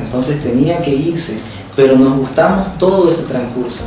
Entonces 0.00 0.42
tenía 0.42 0.82
que 0.82 0.94
irse, 0.94 1.38
pero 1.74 1.96
nos 1.96 2.16
gustamos 2.18 2.78
todo 2.78 3.08
ese 3.08 3.22
transcurso. 3.24 3.80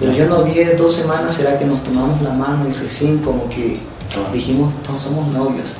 Pero 0.00 0.12
yo 0.12 0.26
no 0.26 0.44
vi 0.44 0.62
dos 0.76 0.92
semanas, 0.92 1.34
será 1.34 1.58
que 1.58 1.64
nos 1.64 1.82
tomamos 1.82 2.22
la 2.22 2.30
mano 2.30 2.66
y 2.68 2.72
recién 2.72 3.18
como 3.18 3.48
que 3.48 3.80
dijimos, 4.32 4.72
todos 4.84 5.00
somos 5.02 5.26
novios. 5.28 5.74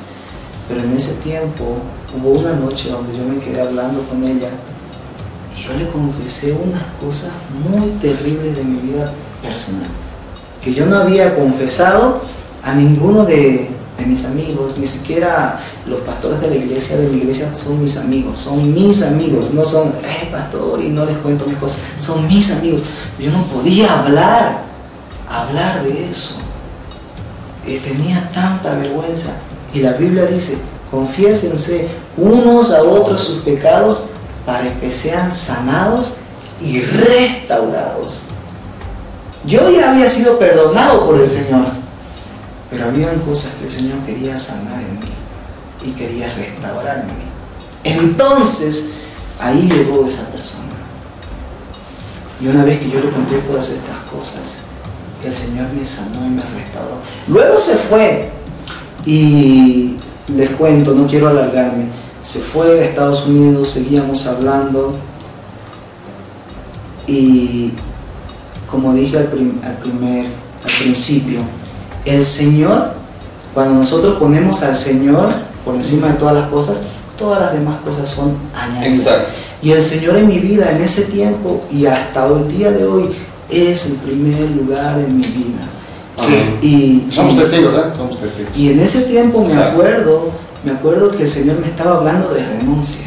Pero 0.69 0.83
en 0.83 0.97
ese 0.97 1.15
tiempo 1.15 1.79
hubo 2.17 2.31
una 2.41 2.53
noche 2.53 2.91
donde 2.91 3.17
yo 3.17 3.25
me 3.25 3.41
quedé 3.41 3.61
hablando 3.61 4.03
con 4.03 4.23
ella 4.23 4.51
y 5.57 5.63
yo 5.63 5.73
le 5.75 5.89
confesé 5.89 6.53
unas 6.53 6.83
cosas 7.01 7.31
muy 7.69 7.91
terribles 8.01 8.55
de 8.55 8.65
mi 8.65 8.79
vida 8.81 9.13
personal, 9.43 9.89
que 10.63 10.73
yo 10.73 10.87
no 10.87 10.97
había 10.97 11.35
confesado 11.35 12.21
a 12.63 12.75
ninguno 12.75 13.25
de, 13.25 13.71
mis 14.07 14.25
amigos, 14.25 14.79
ni 14.79 14.87
siquiera 14.87 15.59
los 15.87 16.01
pastores 16.01 16.41
de 16.41 16.49
la 16.49 16.55
iglesia, 16.55 16.97
de 16.97 17.09
mi 17.09 17.19
iglesia 17.19 17.55
son 17.55 17.81
mis 17.81 17.97
amigos, 17.97 18.39
son 18.39 18.73
mis 18.73 19.03
amigos, 19.03 19.53
no 19.53 19.65
son, 19.65 19.89
eh, 19.89 20.29
pastor, 20.31 20.81
y 20.81 20.89
no 20.89 21.05
les 21.05 21.19
cuento 21.19 21.45
mis 21.45 21.59
cosas, 21.59 21.81
son 21.99 22.27
mis 22.27 22.51
amigos. 22.53 22.83
Yo 23.19 23.31
no 23.33 23.43
podía 23.45 23.99
hablar, 23.99 24.63
hablar 25.29 25.83
de 25.83 26.09
eso. 26.09 26.37
Eh, 27.67 27.81
tenía 27.85 28.31
tanta 28.33 28.75
vergüenza. 28.77 29.33
Y 29.73 29.81
la 29.81 29.93
Biblia 29.93 30.25
dice, 30.25 30.59
confiésense 30.91 31.89
unos 32.17 32.73
a 32.73 32.83
otros 32.83 33.23
sus 33.23 33.43
pecados 33.43 34.05
para 34.47 34.73
que 34.81 34.91
sean 34.91 35.33
sanados 35.33 36.15
y 36.61 36.81
restaurados. 36.81 38.25
Yo 39.45 39.71
ya 39.71 39.91
había 39.91 40.09
sido 40.09 40.39
perdonado 40.39 41.07
por 41.07 41.21
el 41.21 41.29
Señor, 41.29 41.67
pero 42.71 42.87
habían 42.87 43.21
cosas 43.21 43.53
que 43.59 43.65
el 43.67 43.71
Señor 43.71 43.99
quería 44.01 44.39
sanar 44.39 44.81
en 44.81 45.01
mí 45.01 45.13
y 45.85 45.91
quería 45.93 46.29
restaurar 46.35 47.01
en 47.01 47.07
mí. 47.07 47.25
Entonces, 47.85 48.91
ahí 49.39 49.69
llegó 49.71 50.07
esa 50.07 50.27
persona. 50.29 50.65
Y 52.41 52.49
una 52.49 52.65
vez 52.65 52.79
que 52.81 52.91
yo 52.91 53.01
le 53.01 53.11
conté 53.11 53.39
todas 53.39 53.69
estas 53.71 53.97
cosas, 54.13 54.59
el 55.25 55.33
Señor 55.33 55.67
me 55.73 55.85
sanó 55.85 56.27
y 56.27 56.31
me 56.31 56.43
restauró. 56.43 56.99
Luego 57.27 57.59
se 57.59 57.77
fue 57.77 58.31
y 59.11 59.95
les 60.37 60.51
cuento, 60.51 60.93
no 60.93 61.07
quiero 61.07 61.29
alargarme, 61.29 61.87
se 62.23 62.41
fue 62.41 62.81
a 62.81 62.85
Estados 62.85 63.27
Unidos, 63.27 63.69
seguíamos 63.71 64.27
hablando 64.27 64.95
y 67.07 67.73
como 68.71 68.93
dije 68.93 69.17
al, 69.17 69.25
prim- 69.29 69.59
al 69.65 69.79
primer, 69.79 70.27
al 70.27 70.73
principio, 70.83 71.41
el 72.05 72.23
Señor, 72.25 72.93
cuando 73.55 73.75
nosotros 73.75 74.19
ponemos 74.19 74.63
al 74.63 74.77
Señor 74.77 75.31
por 75.65 75.75
encima 75.77 76.09
de 76.09 76.15
todas 76.15 76.35
las 76.35 76.49
cosas, 76.51 76.83
todas 77.17 77.41
las 77.41 77.53
demás 77.55 77.81
cosas 77.81 78.09
son 78.11 78.35
añadidas. 78.55 78.99
Exacto. 78.99 79.29
Y 79.63 79.73
el 79.73 79.83
Señor 79.83 80.17
en 80.17 80.29
mi 80.29 80.39
vida, 80.39 80.71
en 80.71 80.83
ese 80.83 81.03
tiempo 81.05 81.65
y 81.73 81.87
hasta 81.87 82.27
el 82.27 82.47
día 82.49 82.71
de 82.71 82.85
hoy, 82.85 83.09
es 83.49 83.87
el 83.87 83.97
primer 83.97 84.51
lugar 84.51 84.99
en 84.99 85.17
mi 85.17 85.27
vida. 85.27 85.67
Y, 86.63 87.07
Somos 87.11 87.35
y- 87.35 87.39
testigos, 87.39 87.75
¿eh? 87.75 87.83
Somos 87.97 88.19
testigos. 88.19 88.51
y 88.57 88.71
en 88.71 88.81
ese 88.81 89.03
tiempo 89.03 89.41
me 89.41 89.47
Exacto. 89.47 89.71
acuerdo, 89.73 90.31
me 90.65 90.73
acuerdo 90.73 91.11
que 91.11 91.23
el 91.23 91.29
Señor 91.29 91.59
me 91.61 91.67
estaba 91.69 91.97
hablando 91.99 92.29
de 92.35 92.45
renuncia. 92.45 93.07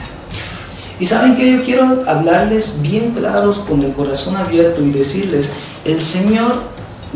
Y 1.00 1.06
saben 1.06 1.36
que 1.36 1.52
yo 1.52 1.64
quiero 1.64 2.02
hablarles 2.08 2.80
bien 2.82 3.12
claros 3.12 3.60
con 3.60 3.82
el 3.82 3.92
corazón 3.94 4.38
abierto 4.38 4.82
y 4.84 4.92
decirles, 4.92 5.50
el 5.84 6.00
Señor 6.00 6.70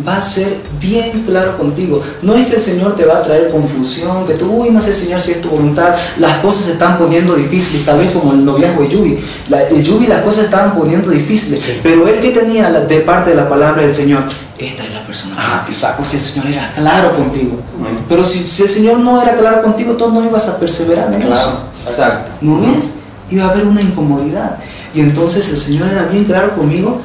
va 0.06 0.18
a 0.18 0.22
ser 0.22 0.58
bien 0.80 1.24
claro 1.26 1.58
contigo. 1.58 2.02
No 2.22 2.34
es 2.36 2.48
que 2.48 2.56
el 2.56 2.62
Señor 2.62 2.96
te 2.98 3.06
va 3.06 3.18
a 3.18 3.22
traer 3.22 3.50
confusión, 3.52 4.26
que 4.28 4.34
tú, 4.34 4.52
uy, 4.52 4.72
no 4.72 4.82
sé, 4.82 4.94
Señor, 4.94 5.22
si 5.22 5.32
es 5.34 5.42
tu 5.42 5.50
voluntad, 5.50 5.96
las 6.18 6.40
cosas 6.40 6.66
se 6.66 6.72
están 6.74 6.98
poniendo 6.98 7.36
difíciles, 7.36 7.86
tal 7.86 8.00
vez 8.00 8.12
como 8.12 8.34
el 8.34 8.44
noviazgo 8.44 8.82
de 8.82 8.90
Yubi. 8.90 9.20
La, 9.50 9.62
el 9.64 9.82
Yubi 9.84 10.08
las 10.08 10.24
cosas 10.24 10.46
estaban 10.46 10.76
poniendo 10.76 11.10
difíciles, 11.12 11.80
pero 11.82 12.08
él 12.08 12.20
que 12.20 12.32
tenía 12.32 12.70
la- 12.70 12.82
de 12.82 13.00
parte 13.02 13.30
de 13.30 13.36
la 13.38 13.48
palabra 13.48 13.84
del 13.84 13.94
Señor, 13.94 14.24
esta 14.58 14.84
es 14.84 14.94
la 14.94 15.06
persona. 15.06 15.36
Porque 15.98 16.18
el 16.18 16.22
Señor 16.24 16.48
era 16.48 16.72
claro 16.74 17.16
contigo. 17.16 17.60
Pero 18.08 18.24
si, 18.24 18.40
si 18.48 18.64
el 18.64 18.70
Señor 18.70 19.00
no 19.00 19.22
era 19.22 19.36
claro 19.36 19.62
contigo, 19.62 19.94
tú 19.94 20.10
no 20.12 20.24
ibas 20.24 20.48
a 20.48 20.58
perseverar 20.58 21.14
en 21.14 21.20
Claro, 21.22 21.36
eso. 21.74 21.90
exacto. 21.90 22.32
¿No 22.42 22.64
es? 22.78 22.92
Iba 23.30 23.46
a 23.46 23.50
haber 23.50 23.66
una 23.66 23.82
incomodidad. 23.82 24.58
Y 24.94 25.02
entonces 25.02 25.50
el 25.50 25.58
Señor 25.58 25.90
era 25.90 26.04
bien 26.06 26.24
claro 26.24 26.56
conmigo, 26.56 27.02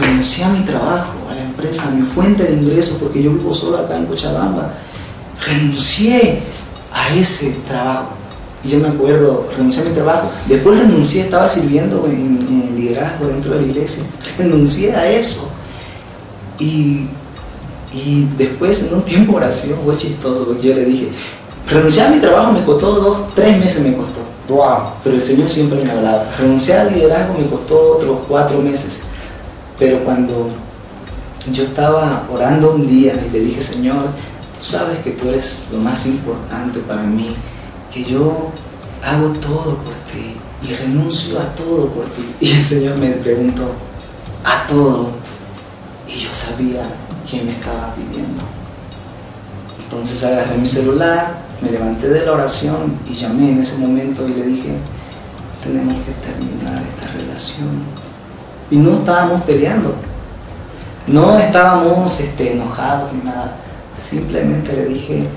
renuncié 0.00 0.44
a 0.44 0.48
mi 0.48 0.60
trabajo, 0.60 1.12
a 1.30 1.34
la 1.34 1.42
empresa, 1.42 1.84
a 1.88 1.90
mi 1.90 2.02
fuente 2.02 2.44
de 2.44 2.52
ingresos, 2.54 2.96
porque 2.98 3.22
yo 3.22 3.32
vivo 3.32 3.52
solo 3.52 3.78
acá 3.78 3.96
en 3.96 4.06
Cochabamba. 4.06 4.72
Renuncié 5.46 6.42
a 6.92 7.14
ese 7.14 7.56
trabajo. 7.68 8.10
Y 8.64 8.68
yo 8.70 8.78
me 8.78 8.88
acuerdo, 8.88 9.46
renuncié 9.54 9.82
a 9.82 9.84
mi 9.86 9.90
trabajo. 9.92 10.30
Después 10.46 10.78
renuncié, 10.78 11.22
estaba 11.22 11.46
sirviendo 11.46 12.06
en, 12.06 12.38
en 12.40 12.76
liderazgo 12.76 13.26
dentro 13.26 13.52
de 13.52 13.60
la 13.60 13.66
iglesia. 13.66 14.04
Renuncié 14.38 14.94
a 14.96 15.06
eso. 15.10 15.50
Y, 16.58 17.08
y 17.92 18.28
después, 18.36 18.84
en 18.84 18.94
un 18.94 19.02
tiempo 19.02 19.32
de 19.32 19.38
oración, 19.38 19.78
fue 19.84 19.96
chistoso, 19.96 20.46
porque 20.46 20.68
yo 20.68 20.74
le 20.74 20.84
dije, 20.84 21.08
renunciar 21.68 22.08
a 22.08 22.10
mi 22.10 22.20
trabajo 22.20 22.52
me 22.52 22.64
costó 22.64 22.92
dos, 22.92 23.34
tres 23.34 23.58
meses 23.58 23.82
me 23.82 23.96
costó. 23.96 24.20
Wow. 24.48 24.92
Pero 25.02 25.16
el 25.16 25.22
Señor 25.22 25.48
siempre 25.48 25.82
me 25.82 25.90
hablaba. 25.90 26.26
Renunciar 26.38 26.86
al 26.86 26.94
liderazgo 26.94 27.38
me 27.38 27.46
costó 27.46 27.96
otros 27.96 28.18
cuatro 28.28 28.60
meses. 28.60 29.02
Pero 29.78 30.04
cuando 30.04 30.50
yo 31.52 31.64
estaba 31.64 32.26
orando 32.30 32.72
un 32.72 32.86
día 32.86 33.14
y 33.26 33.30
le 33.30 33.40
dije, 33.40 33.60
Señor, 33.60 34.04
tú 34.56 34.64
sabes 34.64 34.98
que 34.98 35.10
tú 35.12 35.28
eres 35.28 35.68
lo 35.72 35.78
más 35.78 36.06
importante 36.06 36.80
para 36.80 37.02
mí, 37.02 37.34
que 37.92 38.04
yo 38.04 38.50
hago 39.02 39.28
todo 39.40 39.76
por 39.76 39.94
ti 40.12 40.36
y 40.62 40.74
renuncio 40.74 41.40
a 41.40 41.54
todo 41.54 41.88
por 41.88 42.04
ti. 42.06 42.22
Y 42.40 42.50
el 42.52 42.64
Señor 42.64 42.96
me 42.96 43.10
preguntó, 43.10 43.64
a 44.44 44.66
todo. 44.66 45.10
Y 46.08 46.18
yo 46.18 46.34
sabía 46.34 46.82
quién 47.28 47.46
me 47.46 47.52
estaba 47.52 47.94
pidiendo. 47.94 48.42
Entonces 49.82 50.22
agarré 50.24 50.56
mi 50.56 50.66
celular, 50.66 51.34
me 51.62 51.70
levanté 51.70 52.08
de 52.08 52.26
la 52.26 52.32
oración 52.32 52.98
y 53.08 53.14
llamé 53.14 53.50
en 53.50 53.60
ese 53.60 53.78
momento 53.78 54.26
y 54.28 54.34
le 54.34 54.46
dije, 54.46 54.76
tenemos 55.62 56.04
que 56.04 56.12
terminar 56.12 56.82
esta 56.82 57.12
relación. 57.12 57.82
Y 58.70 58.76
no 58.76 58.94
estábamos 58.94 59.42
peleando, 59.42 59.94
no 61.06 61.38
estábamos 61.38 62.20
este, 62.20 62.52
enojados 62.52 63.12
ni 63.12 63.22
nada. 63.22 63.56
Simplemente 64.02 64.74
le 64.74 64.86
dije, 64.86 65.28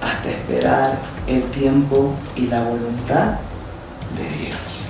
hasta 0.00 0.30
esperar 0.30 0.98
el 1.26 1.42
tiempo 1.44 2.14
y 2.36 2.46
la 2.46 2.62
voluntad 2.62 3.34
de 4.16 4.44
Dios. 4.44 4.88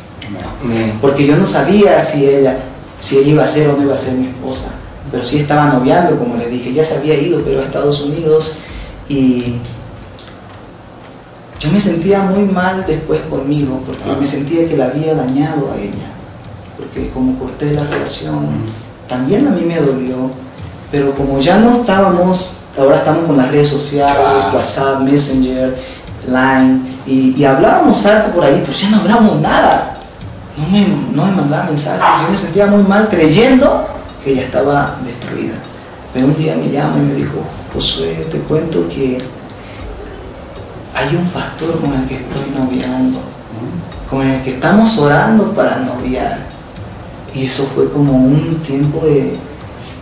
Porque 1.01 1.27
yo 1.27 1.37
no 1.37 1.45
sabía 1.45 2.01
si 2.01 2.27
ella, 2.27 2.59
si 3.01 3.19
ella 3.19 3.31
iba 3.31 3.43
a 3.43 3.47
ser 3.47 3.69
o 3.71 3.77
no 3.77 3.83
iba 3.83 3.95
a 3.95 3.97
ser 3.97 4.15
mi 4.15 4.29
esposa. 4.29 4.71
Pero 5.11 5.25
sí 5.25 5.41
estaba 5.41 5.67
noviando, 5.67 6.17
como 6.17 6.37
les 6.37 6.51
dije, 6.51 6.73
ya 6.73 6.85
se 6.85 6.99
había 6.99 7.15
ido, 7.15 7.43
pero 7.45 7.61
a 7.61 7.65
Estados 7.65 8.03
Unidos 8.03 8.59
y 9.09 9.57
yo 11.59 11.71
me 11.71 11.81
sentía 11.81 12.23
muy 12.23 12.45
mal 12.45 12.85
después 12.87 13.21
conmigo, 13.29 13.83
porque 13.85 14.19
me 14.19 14.25
sentía 14.25 14.69
que 14.69 14.77
la 14.77 14.87
había 14.87 15.15
dañado 15.15 15.71
a 15.73 15.77
ella. 15.77 16.09
Porque 16.79 17.11
como 17.11 17.39
corté 17.39 17.73
la 17.73 17.83
relación, 17.83 18.47
también 19.07 19.47
a 19.47 19.51
mí 19.51 19.63
me 19.63 19.79
dolió, 19.79 20.31
pero 20.91 21.15
como 21.15 21.39
ya 21.39 21.59
no 21.59 21.81
estábamos, 21.81 22.61
ahora 22.79 22.97
estamos 22.97 23.25
con 23.25 23.37
las 23.37 23.51
redes 23.51 23.69
sociales, 23.69 24.49
WhatsApp, 24.55 25.01
Messenger, 25.01 25.77
Line, 26.27 26.81
y, 27.07 27.35
y 27.37 27.45
hablábamos 27.45 28.07
harto 28.07 28.33
por 28.33 28.45
ahí, 28.45 28.63
pero 28.65 28.77
ya 28.77 28.89
no 28.91 29.01
hablamos 29.01 29.41
nada. 29.41 29.90
No 30.61 30.69
me, 30.69 30.87
no 31.13 31.27
me 31.27 31.33
mandaba 31.33 31.65
mensajes, 31.65 32.23
yo 32.23 32.31
me 32.31 32.37
sentía 32.37 32.67
muy 32.67 32.83
mal 32.83 33.09
creyendo 33.09 33.87
que 34.23 34.33
ella 34.33 34.43
estaba 34.43 34.97
destruida. 35.05 35.55
Pero 36.13 36.27
un 36.27 36.37
día 36.37 36.57
me 36.57 36.71
llama 36.71 36.97
y 36.99 37.07
me 37.07 37.15
dijo, 37.15 37.43
Josué, 37.73 38.27
te 38.31 38.39
cuento 38.41 38.87
que 38.89 39.19
hay 40.95 41.17
un 41.17 41.27
pastor 41.29 41.81
con 41.81 41.93
el 41.95 42.07
que 42.07 42.17
estoy 42.17 42.53
noviando, 42.55 43.21
con 44.11 44.27
el 44.27 44.43
que 44.43 44.51
estamos 44.51 44.99
orando 44.99 45.53
para 45.53 45.77
noviar. 45.77 46.51
Y 47.35 47.47
eso 47.47 47.65
fue 47.65 47.91
como 47.91 48.13
un 48.13 48.61
tiempo 48.67 49.07
de, 49.07 49.37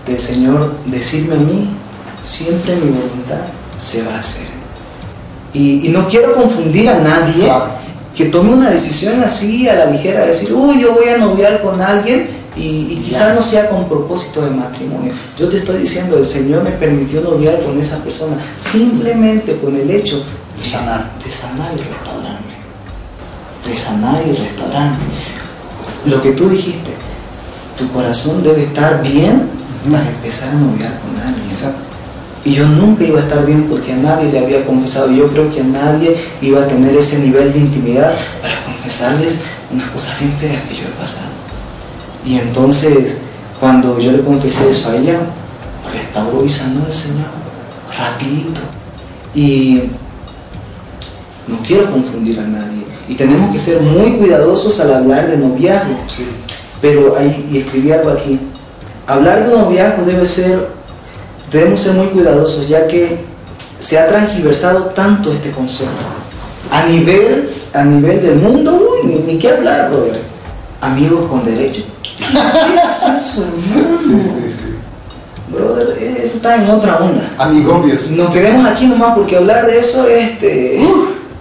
del 0.06 0.18
Señor 0.18 0.72
decirme 0.86 1.36
a 1.36 1.38
mí, 1.38 1.70
siempre 2.22 2.74
mi 2.76 2.90
voluntad 2.90 3.42
se 3.78 4.02
va 4.02 4.14
a 4.14 4.18
hacer. 4.18 4.48
Y, 5.52 5.86
y 5.86 5.90
no 5.90 6.08
quiero 6.08 6.34
confundir 6.34 6.88
a 6.88 6.98
nadie 6.98 7.52
que 8.18 8.24
tome 8.24 8.52
una 8.52 8.68
decisión 8.68 9.22
así 9.22 9.68
a 9.68 9.76
la 9.76 9.84
ligera, 9.84 10.26
decir, 10.26 10.52
uy, 10.52 10.80
yo 10.80 10.92
voy 10.92 11.08
a 11.08 11.18
noviar 11.18 11.62
con 11.62 11.80
alguien 11.80 12.28
y, 12.56 12.88
y 12.90 12.96
quizás 12.96 13.32
no 13.32 13.40
sea 13.40 13.68
con 13.68 13.88
propósito 13.88 14.44
de 14.44 14.50
matrimonio. 14.50 15.12
Yo 15.36 15.48
te 15.48 15.58
estoy 15.58 15.82
diciendo, 15.82 16.18
el 16.18 16.24
Señor 16.24 16.64
me 16.64 16.72
permitió 16.72 17.20
noviar 17.20 17.62
con 17.62 17.78
esa 17.78 17.98
persona 17.98 18.36
simplemente 18.58 19.56
con 19.58 19.76
el 19.76 19.88
hecho 19.88 20.16
de 20.16 20.64
sanar, 20.64 21.12
de 21.24 21.30
sanar 21.30 21.70
y 21.74 21.78
restaurarme. 21.78 22.54
De 23.64 23.76
sanar 23.76 24.20
y 24.26 24.32
restaurarme. 24.32 24.96
Lo 26.06 26.20
que 26.20 26.32
tú 26.32 26.48
dijiste, 26.48 26.90
tu 27.78 27.88
corazón 27.92 28.42
debe 28.42 28.64
estar 28.64 29.00
bien 29.00 29.48
para 29.92 30.08
empezar 30.08 30.48
a 30.48 30.54
noviar 30.54 30.98
con 30.98 31.20
alguien. 31.24 31.48
Y 32.48 32.52
yo 32.54 32.66
nunca 32.66 33.04
iba 33.04 33.20
a 33.20 33.24
estar 33.24 33.44
bien 33.44 33.64
porque 33.64 33.92
a 33.92 33.96
nadie 33.96 34.32
le 34.32 34.38
había 34.38 34.64
confesado. 34.64 35.12
Yo 35.12 35.30
creo 35.30 35.50
que 35.50 35.60
a 35.60 35.64
nadie 35.64 36.16
iba 36.40 36.62
a 36.62 36.66
tener 36.66 36.96
ese 36.96 37.18
nivel 37.18 37.52
de 37.52 37.58
intimidad 37.58 38.14
para 38.40 38.64
confesarles 38.64 39.42
unas 39.70 39.90
cosas 39.90 40.18
bien 40.18 40.32
feas 40.32 40.62
que 40.62 40.76
yo 40.76 40.84
he 40.84 40.98
pasado. 40.98 41.28
Y 42.24 42.38
entonces, 42.38 43.18
cuando 43.60 43.98
yo 43.98 44.12
le 44.12 44.22
confesé 44.22 44.70
eso 44.70 44.88
a 44.88 44.96
ella, 44.96 45.18
restauró 45.92 46.42
y 46.42 46.48
sanó 46.48 46.86
el 46.86 46.92
Señor, 46.92 47.26
rapidito. 47.98 48.62
Y 49.34 49.82
no 51.48 51.58
quiero 51.66 51.90
confundir 51.90 52.40
a 52.40 52.44
nadie. 52.44 52.86
Y 53.10 53.14
tenemos 53.14 53.52
que 53.52 53.58
ser 53.58 53.82
muy 53.82 54.12
cuidadosos 54.12 54.80
al 54.80 54.94
hablar 54.94 55.30
de 55.30 55.36
noviazgo. 55.36 55.98
Pero 56.80 57.14
ahí, 57.14 57.46
y 57.52 57.58
escribí 57.58 57.92
algo 57.92 58.08
aquí, 58.08 58.40
hablar 59.06 59.46
de 59.46 59.54
noviazgo 59.54 60.06
debe 60.06 60.24
ser, 60.24 60.77
debemos 61.50 61.80
ser 61.80 61.94
muy 61.94 62.06
cuidadosos, 62.08 62.68
ya 62.68 62.86
que 62.86 63.18
se 63.78 63.98
ha 63.98 64.08
transgiversado 64.08 64.86
tanto 64.86 65.32
este 65.32 65.50
concepto. 65.50 65.92
A 66.70 66.86
nivel, 66.86 67.50
a 67.72 67.84
nivel 67.84 68.20
del 68.20 68.36
mundo, 68.36 68.88
uy, 68.92 69.08
ni, 69.08 69.32
ni 69.32 69.38
qué 69.38 69.50
hablar, 69.50 69.90
brother. 69.90 70.20
Amigos 70.80 71.28
con 71.28 71.44
derecho. 71.44 71.82
¿Qué, 72.02 72.08
es 72.12 73.02
eso, 73.16 73.46
hermano? 73.46 73.96
Sí, 73.96 74.20
sí, 74.22 74.48
sí. 74.48 74.78
Brother, 75.52 75.96
eso 75.98 76.36
está 76.36 76.56
en 76.56 76.68
otra 76.68 76.98
onda. 76.98 77.30
Amigobios. 77.38 78.10
Nos 78.12 78.30
quedemos 78.30 78.66
aquí 78.66 78.86
nomás 78.86 79.14
porque 79.14 79.36
hablar 79.36 79.66
de 79.66 79.78
eso 79.78 80.06
este, 80.06 80.86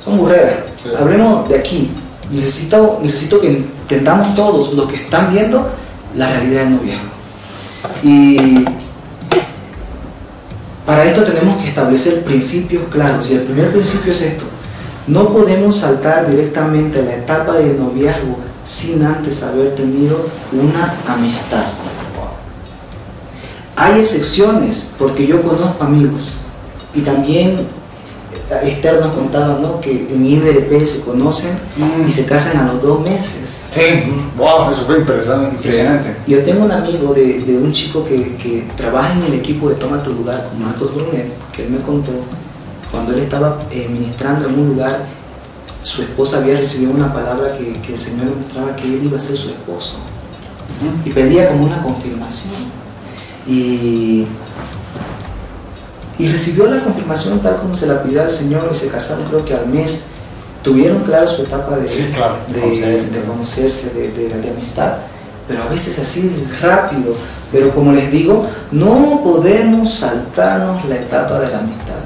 son 0.04 0.18
burreras. 0.18 0.56
Hablemos 0.98 1.50
de 1.50 1.58
aquí. 1.58 1.92
Necesito, 2.32 3.00
necesito 3.02 3.40
que 3.42 3.48
entendamos 3.48 4.34
todos 4.36 4.74
los 4.74 4.88
que 4.88 4.96
están 4.96 5.32
viendo 5.32 5.70
la 6.16 6.28
realidad 6.30 6.64
del 6.64 6.76
noviazgo. 6.76 7.10
Y 8.04 8.66
para 10.88 11.04
esto 11.04 11.24
tenemos 11.24 11.62
que 11.62 11.68
establecer 11.68 12.24
principios 12.24 12.84
claros. 12.90 13.30
Y 13.30 13.34
el 13.34 13.42
primer 13.42 13.74
principio 13.74 14.10
es 14.10 14.22
esto. 14.22 14.46
No 15.06 15.34
podemos 15.34 15.76
saltar 15.76 16.30
directamente 16.30 17.00
a 17.00 17.02
la 17.02 17.16
etapa 17.16 17.56
del 17.56 17.78
noviazgo 17.78 18.38
sin 18.64 19.04
antes 19.04 19.44
haber 19.44 19.76
tenido 19.76 20.26
una 20.54 20.96
amistad. 21.06 21.66
Hay 23.76 24.00
excepciones, 24.00 24.94
porque 24.98 25.28
yo 25.28 25.42
conozco 25.42 25.84
amigos 25.84 26.44
y 26.96 27.02
también 27.02 27.68
Esther 28.50 29.02
nos 29.02 29.14
contaba 29.14 29.60
¿no? 29.62 29.82
que 29.82 30.08
en 30.10 30.26
IBRP 30.26 30.86
se 30.86 31.02
conocen 31.02 31.52
y 32.08 32.10
se 32.10 32.26
casan 32.26 32.58
a 32.58 32.74
los 32.74 32.82
dos 32.82 33.02
meses. 33.02 33.64
Sí, 33.70 33.82
wow, 34.38 34.72
eso 34.72 34.86
fue 34.86 35.00
impresionante. 35.00 35.56
impresionante. 35.58 36.16
Yo 36.26 36.42
tengo 36.44 36.64
un 36.64 36.72
amigo 36.72 37.14
de, 37.14 37.40
de 37.40 37.58
un 37.58 37.72
chico 37.74 38.06
que, 38.06 38.38
que, 38.38 38.66
trabaja 38.78 39.14
en 39.14 39.24
el 39.24 39.34
equipo 39.34 39.70
de 39.70 39.76
Toma 39.76 40.02
tu 40.02 40.14
lugar 40.14 40.48
con 40.48 40.64
Marcos 40.64 40.96
Brunet, 40.96 41.30
que 41.52 41.64
él 41.64 41.72
me 41.72 41.80
contó, 41.80 42.12
cuando 42.90 43.14
él 43.14 43.20
estaba 43.20 43.64
eh, 43.70 43.88
ministrando 43.92 44.48
en 44.48 44.58
un 44.58 44.68
lugar, 44.70 45.06
su 45.82 46.02
esposa 46.02 46.38
había 46.38 46.58
recibido 46.58 46.92
una 46.92 47.14
palabra 47.14 47.58
que, 47.58 47.74
que 47.82 47.94
el 47.94 48.00
Señor 48.00 48.28
le 48.28 48.36
mostraba 48.36 48.76
que 48.76 48.86
él 48.86 49.02
iba 49.04 49.18
a 49.18 49.22
ser 49.22 49.36
su 49.36 49.50
esposo. 49.50 50.00
Y 51.04 51.10
pedía 51.10 51.50
como 51.50 51.66
una 51.66 51.82
confirmación. 51.82 52.54
Y 53.46 54.26
y 56.20 56.28
recibió 56.30 56.68
la 56.68 56.84
confirmación 56.84 57.40
tal 57.42 57.56
como 57.58 57.76
se 57.76 57.86
la 57.88 58.02
pidió 58.04 58.22
al 58.24 58.32
Señor 58.32 58.68
y 58.72 58.74
se 58.76 58.88
casaron 58.90 59.26
creo 59.26 59.44
que 59.46 59.54
al 59.54 59.68
mes. 59.68 60.06
Tuvieron 60.64 61.04
claro 61.04 61.28
su 61.28 61.44
etapa 61.44 61.78
de, 61.78 61.88
Sí, 61.88 62.12
claro, 62.14 62.38
de 62.50 62.56
de, 62.56 62.62
conocerse. 62.62 63.10
de 63.12 63.22
conocerse, 63.22 63.94
de, 63.94 64.12
de- 64.12 64.42
de 64.42 64.50
amistad, 64.50 64.94
pero 65.48 65.64
a 65.64 65.68
veces 65.68 65.98
así 66.00 66.46
rápido. 66.62 67.14
Pero 67.52 67.74
como 67.74 67.94
les 67.94 68.12
digo, 68.12 68.46
no 68.72 69.22
podemos 69.24 69.94
saltarnos 69.94 70.84
la 70.86 70.96
etapa 70.96 71.40
de 71.40 71.48
la 71.52 71.60
amistad, 71.60 72.02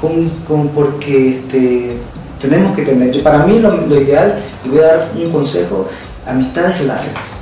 con, 0.00 0.30
con- 0.48 0.68
porque 0.68 1.40
este, 1.40 1.98
tenemos 2.40 2.74
que 2.74 2.82
tener, 2.82 3.10
yo, 3.10 3.22
para 3.22 3.44
mí 3.44 3.58
lo, 3.58 3.76
lo 3.76 4.00
ideal, 4.00 4.38
y 4.64 4.68
voy 4.70 4.78
a 4.78 4.86
dar 4.86 5.10
un 5.22 5.30
consejo, 5.30 5.86
amistades 6.26 6.80
largas, 6.86 7.36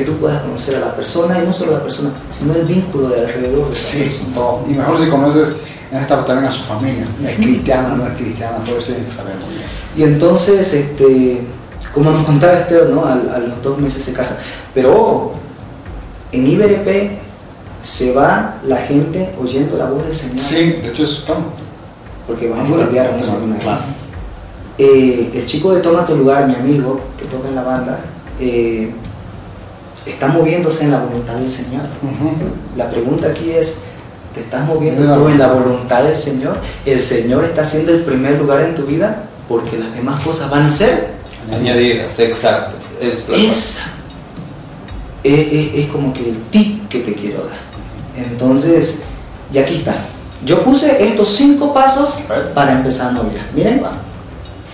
que 0.00 0.06
tú 0.06 0.16
puedas 0.18 0.42
conocer 0.42 0.76
a 0.76 0.80
la 0.80 0.94
persona, 0.94 1.38
y 1.42 1.46
no 1.46 1.52
solo 1.52 1.74
a 1.74 1.78
la 1.78 1.84
persona, 1.84 2.10
sino 2.30 2.54
el 2.54 2.64
vínculo 2.64 3.08
de 3.10 3.20
alrededor 3.20 3.68
de 3.68 3.74
Sí, 3.74 4.30
todo. 4.34 4.62
Y 4.68 4.72
mejor 4.72 4.98
si 4.98 5.08
conoces 5.08 5.48
en 5.92 5.98
esta 5.98 6.24
también 6.24 6.46
a 6.46 6.50
su 6.50 6.62
familia. 6.62 7.04
Es 7.24 7.36
cristiana, 7.36 7.94
no 7.94 8.06
es 8.06 8.14
cristiana, 8.14 8.58
todo 8.64 8.78
esto 8.78 8.92
tienes 8.92 9.12
que 9.12 9.20
saber 9.20 9.36
muy 9.36 9.54
bien. 9.54 9.66
Y 9.96 10.02
entonces, 10.04 10.72
este, 10.72 11.42
como 11.92 12.10
nos 12.10 12.24
contaba 12.24 12.54
Esther, 12.54 12.88
¿no? 12.90 13.04
a, 13.04 13.12
a 13.12 13.38
los 13.38 13.60
dos 13.62 13.78
meses 13.78 14.02
se 14.02 14.12
casa. 14.12 14.38
Pero 14.74 14.92
ojo, 14.98 15.32
en 16.32 16.46
IBRP 16.46 17.18
se 17.82 18.14
va 18.14 18.58
la 18.66 18.76
gente 18.76 19.34
oyendo 19.40 19.76
la 19.76 19.86
voz 19.86 20.04
del 20.04 20.14
Señor. 20.14 20.38
Sí, 20.38 20.78
de 20.82 20.88
hecho 20.88 21.04
es 21.04 21.22
claro. 21.26 21.42
Porque 22.26 22.48
van 22.48 22.60
a 22.60 22.64
seminario. 22.64 23.58
claro. 23.60 23.82
Eh, 24.78 25.30
el 25.34 25.44
chico 25.44 25.74
de 25.74 25.80
Toma 25.80 26.06
tu 26.06 26.16
lugar, 26.16 26.46
mi 26.46 26.54
amigo, 26.54 27.00
que 27.18 27.26
toca 27.26 27.48
en 27.48 27.54
la 27.54 27.62
banda, 27.62 28.00
eh, 28.38 28.90
está 30.06 30.28
moviéndose 30.28 30.84
en 30.84 30.90
la 30.92 30.98
voluntad 31.00 31.34
del 31.34 31.50
Señor. 31.50 31.82
La 32.76 32.88
pregunta 32.90 33.28
aquí 33.28 33.50
es, 33.50 33.78
¿te 34.34 34.40
estás 34.40 34.66
moviendo 34.66 35.02
En 35.02 35.08
la 35.10 35.14
tú 35.16 35.28
en 35.28 35.38
la 35.38 35.48
voluntad. 35.52 36.02
del 36.04 36.16
Señor? 36.16 36.56
¿El 36.86 37.00
Señor 37.02 37.44
está 37.44 37.62
haciendo 37.62 37.92
el 37.92 38.02
primer 38.04 38.38
lugar 38.38 38.60
en 38.60 38.74
tu 38.74 38.82
vida? 38.84 39.24
Porque 39.48 39.76
las 39.78 39.92
demás 39.94 40.22
cosas 40.22 40.50
van 40.50 40.62
a 40.62 40.70
ser 40.70 41.18
Añadidas, 41.52 42.18
exacto. 42.20 42.76
Es 43.00 43.28
la 43.28 43.36
Esa 43.36 43.80
es, 45.24 45.52
es- 45.52 45.74
es 45.74 45.86
como 45.90 46.12
que 46.12 46.28
el 46.30 46.36
tip 46.50 46.88
que 46.88 47.00
te 47.00 47.14
quiero 47.14 47.38
dar. 47.44 47.58
Entonces, 48.16 49.00
y 49.52 49.58
aquí 49.58 49.76
está. 49.76 49.94
Yo 50.44 50.62
puse 50.64 51.06
estos 51.08 51.28
cinco 51.30 51.74
pasos 51.74 52.22
para 52.54 52.72
empezar 52.72 53.08
a 53.08 53.12
noviar. 53.12 53.46
Miren, 53.54 53.82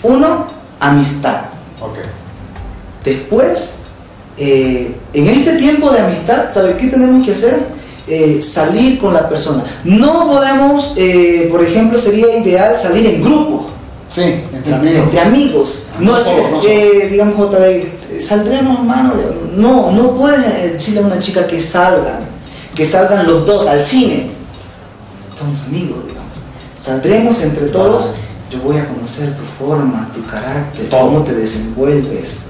uno, 0.03 0.47
amistad. 0.79 1.47
Ok. 1.81 1.99
Después, 3.05 3.79
eh, 4.39 4.95
en 5.13 5.29
este 5.29 5.53
tiempo 5.55 5.91
de 5.91 6.01
amistad, 6.01 6.53
¿sabes 6.53 6.77
qué 6.77 6.89
tenemos 6.89 7.25
que 7.25 7.33
hacer? 7.33 7.77
Eh, 8.09 8.41
salir 8.41 8.99
con 8.99 9.15
la 9.15 9.29
persona. 9.29 9.65
No 9.85 10.29
podemos, 10.29 10.95
eh, 10.97 11.49
por 11.51 11.65
ejemplo, 11.65 11.99
sería 11.99 12.39
ideal 12.39 12.77
salir 12.77 13.07
en 13.07 13.21
grupo. 13.21 13.71
Sí, 14.09 14.23
entre 14.53 14.75
amigos. 14.75 15.03
Entre 15.05 15.21
amigos. 15.21 15.89
No, 15.99 16.13
No 16.13 16.19
solo, 16.19 16.51
no 16.51 16.63
eh, 16.63 17.09
digamos, 17.11 17.35
J, 17.37 17.69
eh, 17.69 17.93
saldremos, 18.21 18.79
hermano. 18.79 19.15
No, 19.57 19.91
no 19.91 20.15
puedes 20.15 20.47
eh, 20.47 20.71
decirle 20.73 21.01
a 21.01 21.07
una 21.07 21.19
chica 21.19 21.47
que 21.47 21.59
salgan, 21.59 22.21
que 22.75 22.87
salgan 22.87 23.27
los 23.27 23.45
dos 23.45 23.67
al 23.67 23.83
cine. 23.83 24.31
Somos 25.37 25.63
amigos, 25.65 26.07
digamos. 26.07 26.33
Saldremos 26.77 27.43
entre 27.43 27.67
todos. 27.67 28.15
Yo 28.51 28.61
voy 28.61 28.77
a 28.77 28.87
conocer 28.87 29.37
tu 29.37 29.43
forma, 29.43 30.09
tu 30.15 30.25
carácter, 30.25 30.89
cómo 30.89 31.23
te 31.23 31.35
desenvuelves. 31.35 32.45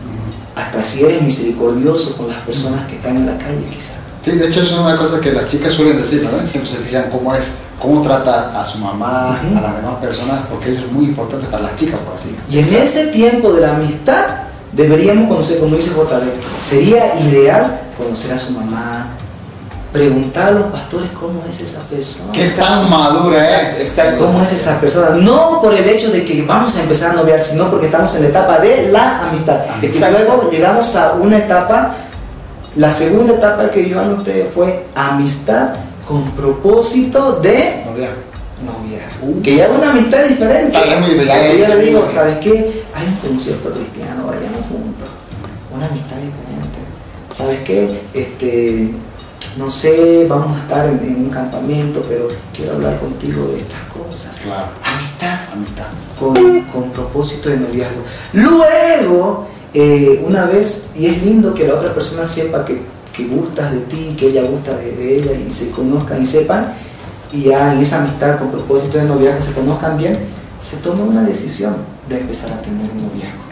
Hasta 0.56 0.82
si 0.82 1.04
eres 1.04 1.22
misericordioso 1.22 2.16
con 2.16 2.28
las 2.28 2.38
personas 2.38 2.86
que 2.86 2.96
están 2.96 3.16
en 3.16 3.26
la 3.26 3.38
calle, 3.38 3.62
quizás. 3.70 3.96
Sí, 4.22 4.32
de 4.32 4.48
hecho 4.48 4.62
es 4.62 4.72
una 4.72 4.96
cosa 4.96 5.20
que 5.20 5.30
las 5.30 5.46
chicas 5.46 5.72
suelen 5.72 5.98
decir, 5.98 6.24
¿no? 6.24 6.44
Siempre 6.48 6.68
se 6.68 6.78
fijan 6.78 7.10
cómo 7.10 7.32
es, 7.32 7.58
cómo 7.80 8.02
trata 8.02 8.58
a 8.60 8.64
su 8.64 8.78
mamá, 8.78 9.38
a 9.38 9.60
las 9.60 9.76
demás 9.76 9.96
personas, 10.00 10.40
porque 10.50 10.74
eso 10.74 10.86
es 10.86 10.92
muy 10.92 11.04
importante 11.04 11.46
para 11.46 11.64
las 11.64 11.76
chicas, 11.76 12.00
por 12.00 12.14
así. 12.14 12.34
Y 12.50 12.58
en 12.58 12.82
ese 12.82 13.08
tiempo 13.12 13.52
de 13.52 13.60
la 13.60 13.76
amistad 13.76 14.24
deberíamos 14.72 15.28
conocer, 15.28 15.60
como 15.60 15.76
dice 15.76 15.90
JD, 15.90 16.60
sería 16.60 17.20
ideal 17.20 17.82
conocer 17.96 18.32
a 18.32 18.38
su 18.38 18.54
mamá, 18.54 19.15
preguntar 19.96 20.48
a 20.48 20.50
los 20.50 20.64
pastores 20.64 21.10
cómo 21.18 21.42
es 21.48 21.58
esa 21.58 21.80
persona. 21.84 22.30
¿Qué 22.32 22.46
tan 22.48 22.90
madura 22.90 23.62
es? 23.62 23.80
Exacto. 23.80 24.26
¿Cómo 24.26 24.42
es 24.42 24.52
esa 24.52 24.78
persona? 24.78 25.16
No 25.16 25.62
por 25.62 25.72
el 25.72 25.88
hecho 25.88 26.10
de 26.10 26.22
que 26.22 26.42
vamos 26.42 26.76
a 26.76 26.82
empezar 26.82 27.12
a 27.12 27.14
noviar, 27.14 27.40
sino 27.40 27.70
porque 27.70 27.86
estamos 27.86 28.14
en 28.16 28.24
la 28.24 28.28
etapa 28.28 28.58
de 28.58 28.88
la 28.92 29.26
amistad. 29.26 29.60
Y 29.80 29.86
luego 29.86 30.50
llegamos 30.50 30.94
a 30.96 31.14
una 31.14 31.38
etapa, 31.38 31.94
la 32.76 32.92
segunda 32.92 33.34
etapa 33.34 33.70
que 33.70 33.88
yo 33.88 33.98
anoté 33.98 34.50
fue 34.54 34.84
amistad 34.94 35.70
con 36.06 36.30
propósito 36.32 37.40
de 37.40 37.82
noviazgo. 38.62 39.42
Que 39.42 39.56
ya 39.56 39.64
es 39.64 39.78
una 39.78 39.90
amistad 39.92 40.24
diferente. 40.24 40.78
Que 40.78 41.58
yo 41.58 41.68
le 41.68 41.76
digo, 41.78 42.06
¿sabes 42.06 42.36
qué? 42.38 42.84
Hay 42.94 43.06
un 43.06 43.14
concierto 43.28 43.70
cristiano, 43.70 44.26
vayamos 44.26 44.60
juntos. 44.68 45.08
Una 45.74 45.86
amistad 45.86 46.16
diferente. 46.16 46.78
¿Sabes 47.32 47.60
qué? 47.64 48.00
Este, 48.12 48.90
no 49.56 49.70
sé, 49.70 50.26
vamos 50.28 50.56
a 50.56 50.62
estar 50.62 50.86
en, 50.86 50.98
en 51.00 51.16
un 51.24 51.30
campamento, 51.30 52.04
pero 52.08 52.28
quiero 52.54 52.74
hablar 52.74 52.98
contigo 52.98 53.48
de 53.48 53.60
estas 53.60 53.82
cosas. 53.84 54.36
Claro. 54.38 54.68
Amistad. 54.84 55.52
Amistad. 55.52 55.86
Con, 56.18 56.62
con 56.62 56.90
propósito 56.90 57.48
de 57.48 57.58
noviazgo. 57.58 58.02
Luego, 58.32 59.46
eh, 59.74 60.24
una 60.26 60.44
vez, 60.46 60.90
y 60.94 61.06
es 61.06 61.22
lindo 61.24 61.54
que 61.54 61.66
la 61.66 61.74
otra 61.74 61.94
persona 61.94 62.24
sepa 62.24 62.64
que, 62.64 62.80
que 63.12 63.26
gustas 63.26 63.72
de 63.72 63.80
ti, 63.80 64.14
que 64.18 64.28
ella 64.28 64.42
gusta 64.42 64.76
de, 64.76 64.92
de 64.92 65.16
ella, 65.18 65.32
y 65.32 65.50
se 65.50 65.70
conozcan 65.70 66.22
y 66.22 66.26
sepan, 66.26 66.74
y 67.32 67.44
ya 67.44 67.72
en 67.72 67.80
esa 67.80 68.02
amistad 68.02 68.38
con 68.38 68.50
propósito 68.50 68.98
de 68.98 69.04
noviazgo 69.04 69.42
se 69.42 69.52
conozcan 69.52 69.98
bien, 69.98 70.18
se 70.60 70.78
toma 70.78 71.04
una 71.04 71.22
decisión 71.22 71.76
de 72.08 72.20
empezar 72.20 72.52
a 72.52 72.60
tener 72.60 72.90
un 72.90 73.02
noviazgo. 73.08 73.42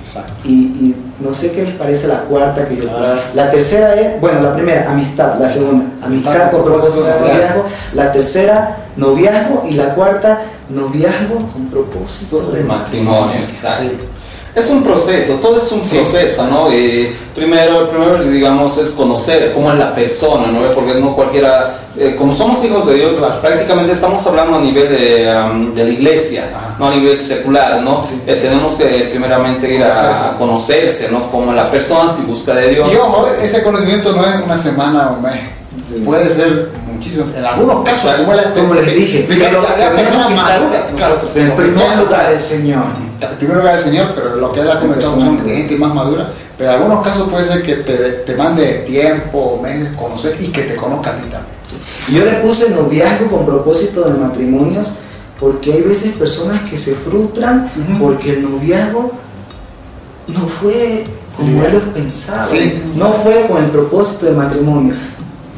Exacto. 0.00 0.42
Y, 0.44 0.52
y 0.52 0.94
no 1.20 1.32
sé 1.32 1.52
qué 1.52 1.62
les 1.62 1.74
parece 1.74 2.08
la 2.08 2.20
cuarta 2.20 2.66
que 2.68 2.76
yo 2.76 2.88
puse. 2.88 3.14
La 3.34 3.50
tercera 3.50 3.94
es, 3.94 4.20
bueno, 4.20 4.42
la 4.42 4.54
primera, 4.54 4.90
amistad. 4.90 5.38
La 5.38 5.48
segunda, 5.48 5.86
amistad 6.02 6.50
con 6.50 6.64
propósito 6.64 7.04
de 7.04 7.12
noviazgo. 7.12 7.64
La 7.94 8.12
tercera, 8.12 8.76
noviazgo. 8.96 9.64
Y 9.68 9.74
la 9.74 9.94
cuarta, 9.94 10.42
noviazgo 10.68 11.36
con 11.52 11.66
propósito 11.70 12.50
de 12.52 12.64
matrimonio, 12.64 13.40
exacto. 13.44 14.04
Es 14.54 14.70
un 14.70 14.82
proceso, 14.82 15.34
todo 15.34 15.58
es 15.58 15.70
un 15.70 15.80
proceso, 15.80 16.46
¿no? 16.46 16.70
Eh, 16.72 17.14
primero, 17.34 17.90
primero, 17.90 18.22
digamos, 18.22 18.78
es 18.78 18.92
conocer 18.92 19.52
cómo 19.52 19.70
es 19.70 19.78
la 19.78 19.94
persona, 19.94 20.46
¿no? 20.46 20.72
Porque 20.74 20.94
no 20.94 21.14
cualquiera, 21.14 21.78
eh, 21.98 22.16
como 22.16 22.32
somos 22.32 22.64
hijos 22.64 22.86
de 22.86 22.94
Dios, 22.94 23.22
prácticamente 23.42 23.92
estamos 23.92 24.26
hablando 24.26 24.56
a 24.56 24.60
nivel 24.62 24.88
de, 24.88 25.44
um, 25.44 25.74
de 25.74 25.84
la 25.84 25.90
iglesia, 25.90 26.44
no 26.78 26.88
a 26.88 26.90
nivel 26.94 27.18
secular, 27.18 27.80
¿no? 27.82 28.02
Eh, 28.26 28.38
tenemos 28.40 28.74
que 28.74 29.08
primeramente 29.10 29.72
ir 29.74 29.82
a, 29.82 30.30
a 30.30 30.36
conocerse, 30.36 31.08
¿no? 31.10 31.30
Como 31.30 31.52
la 31.52 31.70
persona, 31.70 32.12
si 32.14 32.22
busca 32.22 32.54
de 32.54 32.68
Dios. 32.70 32.88
Y 32.92 32.96
ojo, 32.96 33.28
ese 33.40 33.62
conocimiento 33.62 34.12
no 34.12 34.24
es 34.26 34.36
una 34.44 34.56
semana 34.56 35.10
o 35.10 35.16
un 35.16 35.22
mes. 35.22 35.40
Puede 36.04 36.28
ser 36.28 36.70
muchísimo. 36.92 37.26
En 37.36 37.44
algunos 37.44 37.84
casos, 37.84 38.12
como, 38.16 38.34
la- 38.34 38.52
Como 38.54 38.74
les 38.74 38.94
dije, 38.94 39.20
tenemos 39.28 39.64
personas 39.66 40.30
maduras, 40.30 40.82
claro. 40.96 41.14
nosotros 41.14 41.36
en 41.36 41.46
el 41.46 41.52
primer 41.52 41.96
lugar 41.98 42.28
del 42.30 42.40
Señor. 42.40 42.84
En 43.20 43.36
primer 43.38 43.56
lugar 43.58 43.74
del 43.76 43.84
Señor, 43.84 44.12
pero 44.14 44.36
lo 44.36 44.52
que 44.52 44.60
él 44.60 44.70
ha 44.70 44.80
comentado 44.80 45.14
son 45.14 45.46
de 45.46 45.54
gente 45.56 45.76
más 45.76 45.94
madura. 45.94 46.30
Pero 46.58 46.70
en 46.70 46.76
algunos 46.76 47.04
casos 47.04 47.28
puede 47.28 47.44
ser 47.44 47.62
que 47.62 47.76
te, 47.76 47.94
te 47.94 48.34
mande 48.34 48.84
tiempo, 48.86 49.60
meses, 49.62 49.90
conocer 49.96 50.36
y 50.40 50.48
que 50.48 50.62
te 50.62 50.74
conozca 50.74 51.10
a 51.10 51.14
ti 51.14 51.22
también. 51.30 51.56
Yo 52.10 52.24
le 52.24 52.38
puse 52.40 52.70
noviazgo 52.70 53.28
con 53.30 53.44
propósito 53.46 54.02
de 54.08 54.18
matrimonios 54.18 54.92
porque 55.40 55.72
hay 55.72 55.82
veces 55.82 56.12
personas 56.12 56.68
que 56.68 56.78
se 56.78 56.94
frustran 56.94 57.70
porque 57.98 58.34
el 58.34 58.50
noviazgo 58.50 59.12
no 60.28 60.46
fue 60.46 61.04
como 61.36 61.62
ellos 61.64 61.82
pensaban, 61.92 62.46
Sí, 62.46 62.82
no 62.94 63.12
fue 63.12 63.46
con 63.46 63.62
el 63.62 63.70
propósito 63.70 64.26
de 64.26 64.32
matrimonio. 64.32 64.94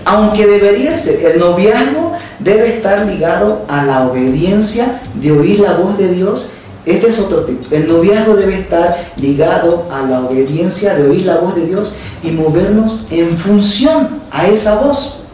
Aunque 0.04 0.46
debería 0.46 0.96
ser, 0.96 1.24
el 1.24 1.38
noviazgo 1.38 2.12
debe 2.40 2.76
estar 2.76 3.06
ligado 3.06 3.64
a 3.68 3.84
la 3.84 4.08
obediencia 4.08 5.02
de 5.14 5.32
oír 5.32 5.60
la 5.60 5.74
voz 5.74 5.98
de 5.98 6.08
Dios. 6.12 6.52
Este 6.84 7.08
es 7.08 7.18
otro 7.20 7.42
tipo. 7.42 7.72
El 7.74 7.86
noviazgo 7.86 8.34
debe 8.34 8.58
estar 8.58 9.12
ligado 9.16 9.86
a 9.92 10.02
la 10.02 10.20
obediencia 10.20 10.94
de 10.94 11.08
oír 11.08 11.26
la 11.26 11.36
voz 11.36 11.54
de 11.54 11.66
Dios 11.66 11.96
y 12.22 12.30
movernos 12.30 13.06
en 13.10 13.36
función 13.38 14.08
a 14.30 14.46
esa 14.48 14.80
voz 14.80 15.24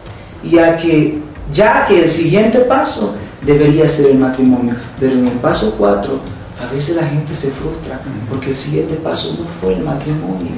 y 0.43 0.59
a 0.59 0.77
que 0.77 1.19
ya 1.51 1.85
que 1.85 2.03
el 2.03 2.09
siguiente 2.09 2.59
paso 2.59 3.15
debería 3.45 3.87
ser 3.87 4.11
el 4.11 4.17
matrimonio, 4.17 4.75
pero 4.99 5.13
en 5.13 5.27
el 5.27 5.33
paso 5.33 5.75
4 5.77 6.35
a 6.61 6.71
veces 6.71 6.95
la 6.95 7.05
gente 7.05 7.33
se 7.33 7.51
frustra 7.51 7.99
porque 8.29 8.49
el 8.49 8.55
siguiente 8.55 8.95
paso 8.95 9.37
no 9.39 9.45
fue 9.45 9.73
el 9.73 9.83
matrimonio 9.83 10.53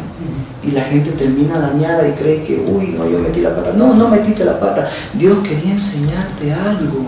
y 0.64 0.72
la 0.72 0.82
gente 0.82 1.12
termina 1.12 1.60
dañada 1.60 2.08
y 2.08 2.12
cree 2.12 2.44
que, 2.44 2.60
uy, 2.60 2.96
no, 2.98 3.08
yo 3.08 3.20
metí 3.20 3.40
la 3.40 3.56
pata. 3.56 3.72
No, 3.74 3.94
no 3.94 4.10
metiste 4.10 4.44
la 4.44 4.60
pata. 4.60 4.90
Dios 5.14 5.40
quería 5.40 5.72
enseñarte 5.72 6.54
algo. 6.54 7.06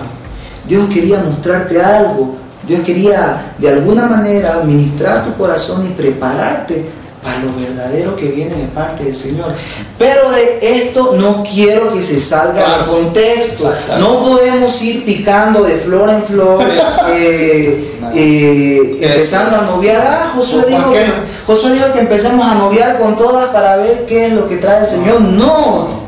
Dios 0.68 0.88
quería 0.90 1.22
mostrarte 1.22 1.82
algo. 1.82 2.38
Dios 2.66 2.82
quería 2.86 3.54
de 3.58 3.70
alguna 3.70 4.08
manera 4.08 4.64
ministrar 4.64 5.26
tu 5.26 5.34
corazón 5.34 5.86
y 5.86 5.90
prepararte 5.90 6.90
para 7.22 7.39
lo 7.39 7.53
verdadero 7.53 8.15
que 8.15 8.28
viene 8.28 8.55
de 8.55 8.67
parte 8.67 9.03
del 9.03 9.15
Señor. 9.15 9.53
Pero 9.97 10.32
de 10.32 10.59
esto 10.61 11.15
no 11.17 11.43
quiero 11.43 11.93
que 11.93 12.01
se 12.01 12.20
salga 12.20 12.78
del 12.78 12.88
contexto. 12.88 13.74
No 13.99 14.24
podemos 14.24 14.82
ir 14.82 15.03
picando 15.03 15.63
de 15.63 15.76
flor 15.76 16.09
en 16.09 16.24
flor, 16.24 16.63
eh, 17.09 17.97
eh, 18.13 18.97
empezando 19.01 19.57
a 19.57 19.61
noviar. 19.63 20.01
Ah, 20.01 20.32
Josué 20.34 20.65
dijo, 20.70 20.91
que, 20.91 21.05
Josué 21.45 21.74
dijo 21.74 21.91
que 21.93 21.99
empezamos 21.99 22.45
a 22.45 22.55
noviar 22.55 22.97
con 22.97 23.17
todas 23.17 23.49
para 23.49 23.76
ver 23.76 24.05
qué 24.05 24.28
es 24.28 24.34
lo 24.34 24.47
que 24.47 24.57
trae 24.57 24.82
el 24.82 24.88
Señor. 24.88 25.20
No, 25.20 26.03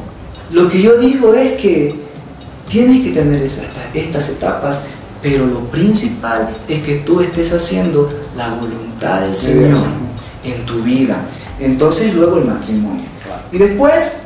lo 0.51 0.69
que 0.69 0.81
yo 0.81 0.97
digo 0.97 1.33
es 1.33 1.59
que 1.59 1.93
tienes 2.69 3.03
que 3.03 3.11
tener 3.11 3.41
esas, 3.41 3.65
estas 3.93 4.29
etapas, 4.29 4.83
pero 5.21 5.45
lo 5.45 5.59
principal 5.65 6.55
es 6.69 6.79
que 6.83 6.95
tú 6.95 7.19
estés 7.19 7.51
haciendo 7.51 8.13
la 8.37 8.47
voluntad 8.53 9.19
del 9.19 9.35
Señor 9.35 10.10
en 10.43 10.65
tu 10.65 10.81
vida. 10.81 11.17
Entonces 11.59 12.13
luego 12.13 12.37
el 12.37 12.45
matrimonio. 12.45 13.05
Y 13.51 13.57
después, 13.57 14.23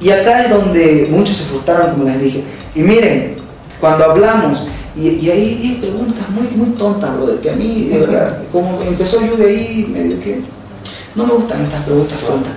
y 0.00 0.10
acá 0.10 0.44
es 0.44 0.50
donde 0.50 1.08
muchos 1.10 1.36
se 1.36 1.44
frustraron, 1.44 1.92
como 1.92 2.04
les 2.04 2.20
dije. 2.20 2.44
Y 2.74 2.80
miren, 2.80 3.36
cuando 3.80 4.04
hablamos, 4.04 4.68
y, 4.96 5.08
y 5.08 5.30
ahí 5.30 5.60
hay 5.62 5.78
preguntas 5.80 6.28
muy, 6.30 6.46
muy 6.56 6.76
tontas, 6.76 7.16
brother, 7.16 7.38
que 7.40 7.50
a 7.50 7.54
mí, 7.54 7.88
de 7.88 7.98
verdad, 7.98 8.42
como 8.52 8.80
empezó 8.82 9.20
lluvia 9.24 9.46
ahí, 9.46 9.88
medio 9.90 10.20
que 10.20 10.42
no 11.14 11.26
me 11.26 11.32
gustan 11.34 11.62
estas 11.62 11.82
preguntas 11.84 12.18
tontas. 12.20 12.52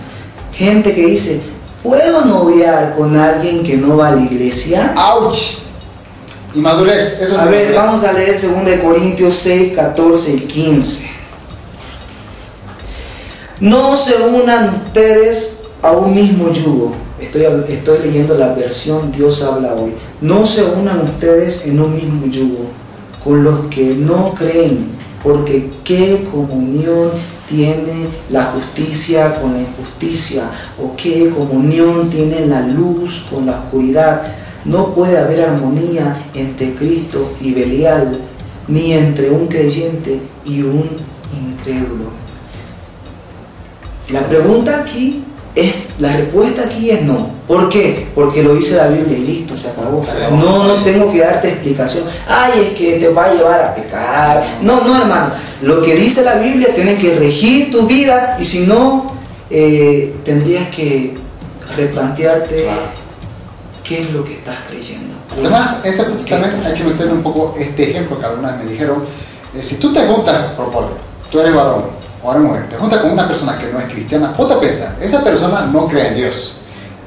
Gente 0.53 0.93
que 0.93 1.05
dice, 1.05 1.41
¿puedo 1.83 2.25
noviar 2.25 2.95
con 2.95 3.15
alguien 3.15 3.63
que 3.63 3.77
no 3.77 3.97
va 3.97 4.09
a 4.09 4.11
la 4.15 4.21
iglesia? 4.21 4.93
¡Auch! 4.95 5.35
Inmadurez, 6.55 7.19
eso 7.21 7.35
es 7.35 7.39
A 7.39 7.45
ver, 7.45 7.69
inmadurez. 7.69 7.75
vamos 7.75 8.03
a 8.03 8.13
leer 8.13 8.39
2 8.39 8.65
de 8.65 8.81
Corintios 8.81 9.33
6, 9.35 9.73
14 9.75 10.33
y 10.33 10.39
15. 10.41 11.16
No 13.59 13.95
se 13.95 14.15
unan 14.17 14.83
ustedes 14.85 15.63
a 15.81 15.91
un 15.91 16.13
mismo 16.13 16.51
yugo. 16.51 16.93
Estoy, 17.19 17.97
leyendo 18.03 18.37
la 18.37 18.53
versión 18.53 19.11
Dios 19.11 19.41
habla 19.41 19.73
hoy. 19.73 19.93
No 20.21 20.45
se 20.45 20.63
unan 20.63 21.01
ustedes 21.01 21.65
en 21.65 21.79
un 21.79 21.95
mismo 21.95 22.27
yugo 22.27 22.67
con 23.23 23.43
los 23.43 23.61
que 23.71 23.95
no 23.95 24.35
creen, 24.35 24.89
porque 25.23 25.71
qué 25.83 26.27
comunión 26.31 27.09
tiene 27.49 28.05
la 28.29 28.43
justicia 28.43 29.41
con 29.41 29.53
la 29.53 29.61
injusticia, 29.61 30.43
o 30.79 30.95
qué 30.95 31.31
comunión 31.31 32.11
tiene 32.11 32.45
la 32.45 32.61
luz 32.61 33.25
con 33.27 33.47
la 33.47 33.53
oscuridad. 33.53 34.35
No 34.65 34.93
puede 34.93 35.17
haber 35.17 35.41
armonía 35.41 36.25
entre 36.35 36.75
Cristo 36.75 37.31
y 37.41 37.55
Belial, 37.55 38.19
ni 38.67 38.93
entre 38.93 39.31
un 39.31 39.47
creyente 39.47 40.19
y 40.45 40.61
un 40.61 40.89
incrédulo. 41.33 42.26
La 44.09 44.21
pregunta 44.21 44.81
aquí 44.81 45.21
es, 45.53 45.73
la 45.99 46.15
respuesta 46.15 46.63
aquí 46.63 46.91
es 46.91 47.01
no. 47.03 47.29
¿Por 47.47 47.67
qué? 47.69 48.07
Porque 48.13 48.43
lo 48.43 48.53
dice 48.53 48.75
la 48.75 48.87
Biblia 48.87 49.17
y 49.17 49.21
listo, 49.21 49.57
se 49.57 49.69
acabó. 49.69 50.01
No, 50.31 50.63
no 50.63 50.83
tengo 50.83 51.11
que 51.11 51.19
darte 51.19 51.49
explicación. 51.49 52.05
Ay, 52.27 52.69
es 52.71 52.77
que 52.77 52.93
te 52.99 53.09
va 53.09 53.25
a 53.25 53.33
llevar 53.33 53.61
a 53.61 53.75
pecar. 53.75 54.45
No, 54.61 54.81
no, 54.85 54.97
hermano. 54.97 55.31
Lo 55.61 55.81
que 55.81 55.95
dice 55.95 56.23
la 56.23 56.35
Biblia 56.35 56.73
tiene 56.73 56.95
que 56.95 57.15
regir 57.15 57.71
tu 57.71 57.85
vida 57.87 58.37
y 58.39 58.45
si 58.45 58.67
no, 58.67 59.13
eh, 59.49 60.15
tendrías 60.23 60.73
que 60.73 61.17
replantearte 61.75 62.67
qué 63.83 64.01
es 64.01 64.11
lo 64.11 64.23
que 64.23 64.33
estás 64.33 64.57
creyendo. 64.69 65.15
Además, 65.31 65.81
este 65.83 66.03
punto 66.03 66.25
también 66.25 66.59
hay 66.63 66.73
que 66.73 66.83
meterle 66.83 67.13
un 67.13 67.23
poco 67.23 67.55
este 67.57 67.91
ejemplo 67.91 68.19
que 68.19 68.25
algunas 68.25 68.63
me 68.63 68.71
dijeron. 68.71 69.03
eh, 69.53 69.61
si 69.61 69.77
tú 69.77 69.91
te 69.91 70.01
juntas, 70.07 70.53
propone, 70.55 70.87
tú 71.31 71.39
eres 71.39 71.53
varón 71.53 72.06
eres 72.23 72.41
mujer, 72.41 72.69
te 72.69 72.75
juntas 72.75 72.99
con 72.99 73.11
una 73.11 73.27
persona 73.27 73.57
que 73.57 73.71
no 73.71 73.79
es 73.79 73.85
cristiana, 73.85 74.35
ponte 74.35 74.53
a 74.53 74.59
pensar, 74.59 74.95
esa 75.01 75.23
persona 75.23 75.61
no 75.71 75.87
cree 75.87 76.09
en 76.09 76.15
Dios. 76.15 76.57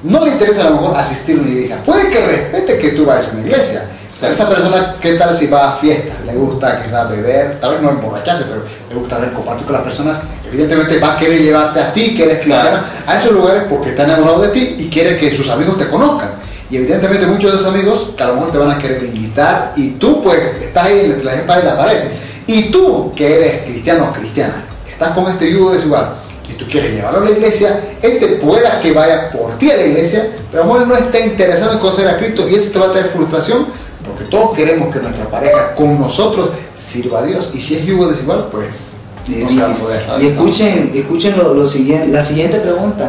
No 0.02 0.24
le 0.24 0.32
interesa 0.32 0.62
a 0.62 0.70
lo 0.70 0.76
mejor 0.76 0.96
asistir 0.96 1.38
a 1.38 1.42
una 1.42 1.50
iglesia. 1.50 1.82
Puede 1.84 2.08
que 2.08 2.20
respete 2.24 2.78
que 2.78 2.90
tú 2.92 3.04
vayas 3.04 3.28
a 3.28 3.32
una 3.32 3.42
iglesia. 3.42 3.84
Pero 4.18 4.32
esa 4.32 4.48
persona, 4.48 4.96
¿qué 5.00 5.12
tal 5.14 5.36
si 5.36 5.46
va 5.46 5.70
a 5.70 5.76
fiestas? 5.76 6.24
Le 6.26 6.34
gusta 6.34 6.82
quizás 6.82 7.08
beber, 7.08 7.60
tal 7.60 7.72
vez 7.72 7.82
no 7.82 7.90
emborracharse, 7.90 8.44
pero 8.44 8.64
le 8.88 8.94
gusta 8.94 9.18
ver, 9.18 9.32
compartir 9.32 9.66
con 9.66 9.74
las 9.74 9.82
personas. 9.82 10.18
Evidentemente 10.48 10.98
va 10.98 11.14
a 11.14 11.16
querer 11.16 11.40
llevarte 11.40 11.80
a 11.80 11.92
ti, 11.92 12.14
que 12.14 12.24
eres 12.24 12.38
cristiana, 12.38 12.84
a 13.06 13.16
esos 13.16 13.32
lugares 13.32 13.64
porque 13.68 13.90
está 13.90 14.04
enamorado 14.04 14.40
de 14.40 14.48
ti 14.48 14.76
y 14.78 14.88
quiere 14.88 15.16
que 15.16 15.34
sus 15.34 15.48
amigos 15.50 15.76
te 15.76 15.88
conozcan. 15.88 16.30
Y 16.70 16.78
evidentemente 16.78 17.26
muchos 17.26 17.52
de 17.52 17.58
esos 17.58 17.72
amigos 17.72 18.10
que 18.16 18.22
a 18.22 18.28
lo 18.28 18.34
mejor 18.34 18.52
te 18.52 18.58
van 18.58 18.70
a 18.70 18.78
querer 18.78 19.04
invitar 19.04 19.72
y 19.76 19.90
tú 19.90 20.22
pues 20.22 20.38
estás 20.60 20.86
ahí 20.86 21.00
entre 21.04 21.24
la 21.24 21.34
espada 21.34 21.60
y 21.60 21.64
la 21.64 21.76
pared. 21.76 22.00
Y 22.46 22.62
tú 22.70 23.12
que 23.14 23.36
eres 23.36 23.62
cristiano 23.62 24.08
o 24.10 24.12
cristiana, 24.12 24.64
estás 25.00 25.14
con 25.16 25.32
este 25.32 25.50
yugo 25.50 25.72
desigual 25.72 26.14
y 26.48 26.52
tú 26.54 26.66
quieres 26.70 26.92
llevarlo 26.92 27.20
a 27.20 27.24
la 27.24 27.30
iglesia, 27.30 27.80
este 28.02 28.26
pueda 28.36 28.80
que 28.80 28.92
vaya 28.92 29.30
por 29.30 29.56
ti 29.56 29.70
a 29.70 29.76
la 29.76 29.84
iglesia, 29.84 30.30
pero 30.50 30.64
a 30.64 30.66
lo 30.66 30.72
mejor 30.74 30.88
no 30.88 30.94
está 30.96 31.20
interesado 31.20 31.72
en 31.72 31.78
conocer 31.78 32.06
a 32.08 32.18
Cristo 32.18 32.46
y 32.48 32.54
eso 32.56 32.70
te 32.72 32.78
va 32.80 32.86
a 32.88 32.92
traer 32.92 33.06
frustración 33.08 33.66
Porque 34.04 34.24
todos 34.24 34.54
queremos 34.54 34.92
que 34.94 35.00
nuestra 35.00 35.26
pareja 35.30 35.74
con 35.74 35.98
nosotros 36.00 36.50
sirva 36.74 37.20
a 37.20 37.22
Dios. 37.24 37.50
Y 37.54 37.60
si 37.60 37.76
es 37.76 37.84
yugo 37.84 38.08
desigual, 38.08 38.48
pues 38.50 38.92
no 39.28 39.48
se 39.48 39.60
va 39.60 39.70
a 39.70 39.72
poder. 39.74 40.06
Y 40.22 40.26
escuchen, 40.26 40.90
escuchen 40.94 41.36
lo, 41.38 41.54
lo 41.54 41.64
siguiente, 41.66 42.08
la 42.08 42.22
siguiente 42.22 42.58
pregunta, 42.60 43.06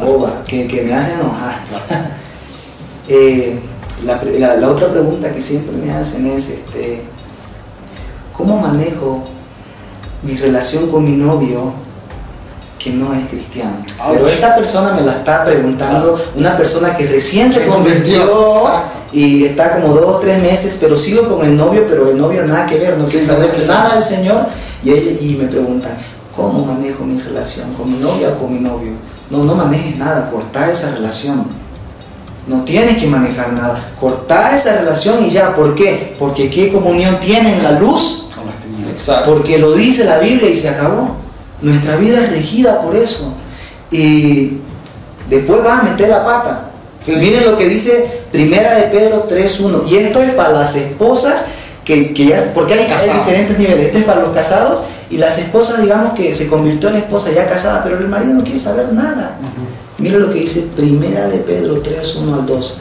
boba, 0.00 0.42
que, 0.46 0.66
que 0.66 0.82
me 0.82 0.94
hace 0.94 1.12
enojar. 1.14 1.60
Eh, 3.10 3.58
la- 4.04 4.56
la 4.56 4.68
otra 4.68 4.88
pregunta 4.88 5.32
que 5.32 5.40
siempre 5.40 5.74
me 5.76 5.90
hacen 5.92 6.26
es, 6.26 6.50
este, 6.50 7.00
¿cómo 8.36 8.58
manejo 8.60 9.24
mi 10.22 10.36
relación 10.36 10.88
con 10.88 11.04
mi 11.04 11.12
novio 11.12 11.72
que 12.78 12.90
no 12.90 13.12
es 13.14 13.26
cristiano? 13.28 13.84
Pero 14.12 14.28
esta 14.28 14.56
persona 14.56 14.92
me 14.92 15.02
la 15.02 15.12
está 15.12 15.44
preguntando, 15.44 16.22
una 16.36 16.56
persona 16.56 16.96
que 16.96 17.06
recién 17.06 17.52
se 17.52 17.60
Se 17.60 17.66
convirtió, 17.66 18.26
convirtió 18.26 18.98
y 19.12 19.44
está 19.44 19.76
como 19.76 19.94
dos, 19.94 20.20
tres 20.20 20.40
meses, 20.42 20.78
pero 20.80 20.96
sigo 20.96 21.28
con 21.28 21.46
el 21.46 21.56
novio, 21.56 21.86
pero 21.88 22.10
el 22.10 22.18
novio 22.18 22.46
nada 22.46 22.66
que 22.66 22.78
ver, 22.78 22.98
no 22.98 23.06
quiere 23.06 23.24
saber 23.24 23.52
que 23.52 23.64
nada 23.66 23.94
del 23.94 24.04
Señor. 24.04 24.46
Y, 24.84 24.90
ella, 24.90 25.18
y 25.20 25.34
me 25.34 25.46
preguntan, 25.46 25.92
¿cómo 26.36 26.64
manejo 26.64 27.04
mi 27.04 27.20
relación? 27.20 27.72
¿Con 27.74 27.90
mi 27.92 27.98
novia 27.98 28.28
o 28.30 28.38
con 28.38 28.52
mi 28.52 28.60
novio? 28.60 28.92
No, 29.30 29.44
no 29.44 29.54
manejes 29.54 29.96
nada, 29.96 30.30
corta 30.30 30.70
esa 30.70 30.94
relación. 30.94 31.46
No 32.46 32.64
tienes 32.64 32.96
que 32.96 33.06
manejar 33.06 33.52
nada. 33.52 33.92
Corta 34.00 34.54
esa 34.54 34.78
relación 34.78 35.24
y 35.24 35.30
ya. 35.30 35.54
¿Por 35.54 35.74
qué? 35.74 36.16
Porque 36.18 36.48
qué 36.50 36.72
comunión 36.72 37.20
tienen 37.20 37.62
la 37.62 37.72
luz. 37.72 38.27
Porque 39.26 39.58
lo 39.58 39.74
dice 39.74 40.04
la 40.04 40.18
Biblia 40.18 40.50
y 40.50 40.54
se 40.54 40.68
acabó. 40.68 41.16
Nuestra 41.60 41.96
vida 41.96 42.24
es 42.24 42.30
regida 42.30 42.80
por 42.80 42.94
eso. 42.94 43.36
Y 43.90 44.58
después 45.28 45.62
vas 45.62 45.80
a 45.80 45.82
meter 45.84 46.08
la 46.08 46.24
pata. 46.24 46.70
Miren 47.06 47.44
lo 47.44 47.56
que 47.56 47.68
dice 47.68 48.22
Primera 48.32 48.74
de 48.74 48.82
Pedro 48.84 49.26
3.1. 49.28 49.88
Y 49.88 49.96
esto 49.96 50.22
es 50.22 50.32
para 50.32 50.52
las 50.52 50.74
esposas 50.76 51.44
que, 51.84 52.12
que 52.12 52.26
ya, 52.26 52.52
porque 52.54 52.74
hay, 52.74 52.80
hay 52.80 53.18
diferentes 53.18 53.58
niveles. 53.58 53.86
Esto 53.86 53.98
es 53.98 54.04
para 54.04 54.20
los 54.20 54.34
casados 54.34 54.82
y 55.10 55.16
las 55.16 55.38
esposas, 55.38 55.80
digamos 55.80 56.12
que 56.12 56.34
se 56.34 56.48
convirtió 56.48 56.90
en 56.90 56.96
esposa 56.96 57.30
ya 57.32 57.48
casada, 57.48 57.82
pero 57.82 57.98
el 57.98 58.08
marido 58.08 58.34
no 58.34 58.42
quiere 58.42 58.58
saber 58.58 58.92
nada. 58.92 59.38
Mira 59.96 60.18
lo 60.18 60.30
que 60.30 60.40
dice 60.40 60.68
Primera 60.76 61.28
de 61.28 61.38
Pedro 61.38 61.80
3, 61.80 62.16
1 62.16 62.34
al 62.34 62.46
2. 62.46 62.80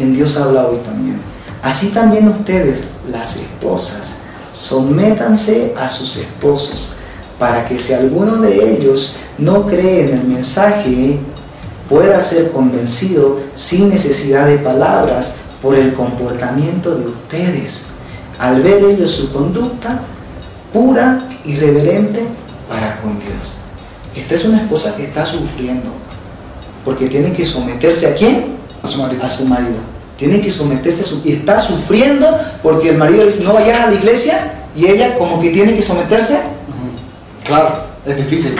En 0.00 0.14
Dios 0.14 0.36
habla 0.36 0.66
hoy 0.66 0.78
también. 0.78 1.20
Así 1.62 1.88
también 1.88 2.26
ustedes, 2.28 2.84
las 3.10 3.36
esposas, 3.36 4.12
sométanse 4.52 5.74
a 5.78 5.88
sus 5.88 6.16
esposos, 6.16 6.96
para 7.38 7.66
que 7.66 7.78
si 7.78 7.94
alguno 7.94 8.38
de 8.38 8.76
ellos 8.76 9.16
no 9.38 9.66
cree 9.66 10.02
en 10.02 10.18
el 10.18 10.24
mensaje, 10.24 11.18
pueda 11.88 12.20
ser 12.20 12.52
convencido 12.52 13.40
sin 13.54 13.88
necesidad 13.88 14.46
de 14.46 14.58
palabras 14.58 15.36
por 15.62 15.74
el 15.74 15.92
comportamiento 15.94 16.94
de 16.94 17.06
ustedes, 17.06 17.86
al 18.38 18.62
ver 18.62 18.84
ellos 18.84 19.10
su 19.10 19.32
conducta 19.32 20.00
pura 20.72 21.28
y 21.44 21.56
reverente 21.56 22.22
para 22.68 23.00
con 23.00 23.18
Dios. 23.18 23.56
Esta 24.14 24.34
es 24.34 24.44
una 24.44 24.62
esposa 24.62 24.94
que 24.96 25.04
está 25.04 25.24
sufriendo, 25.24 25.90
porque 26.84 27.06
tiene 27.06 27.32
que 27.32 27.44
someterse 27.44 28.08
a 28.08 28.14
quién? 28.14 28.56
A 28.82 28.86
su 28.86 29.02
marido. 29.02 29.24
A 29.24 29.28
su 29.28 29.44
marido. 29.46 29.89
Tiene 30.20 30.40
que 30.40 30.50
someterse. 30.50 31.02
Y 31.24 31.32
está 31.32 31.58
sufriendo 31.58 32.28
porque 32.62 32.90
el 32.90 32.98
marido 32.98 33.24
dice, 33.24 33.42
no 33.42 33.54
vayas 33.54 33.80
a 33.80 33.86
la 33.86 33.94
iglesia, 33.94 34.52
y 34.76 34.86
ella 34.86 35.16
como 35.18 35.40
que 35.40 35.48
tiene 35.50 35.74
que 35.74 35.82
someterse. 35.82 36.38
Claro, 37.44 37.80
es 38.06 38.16
difícil. 38.16 38.54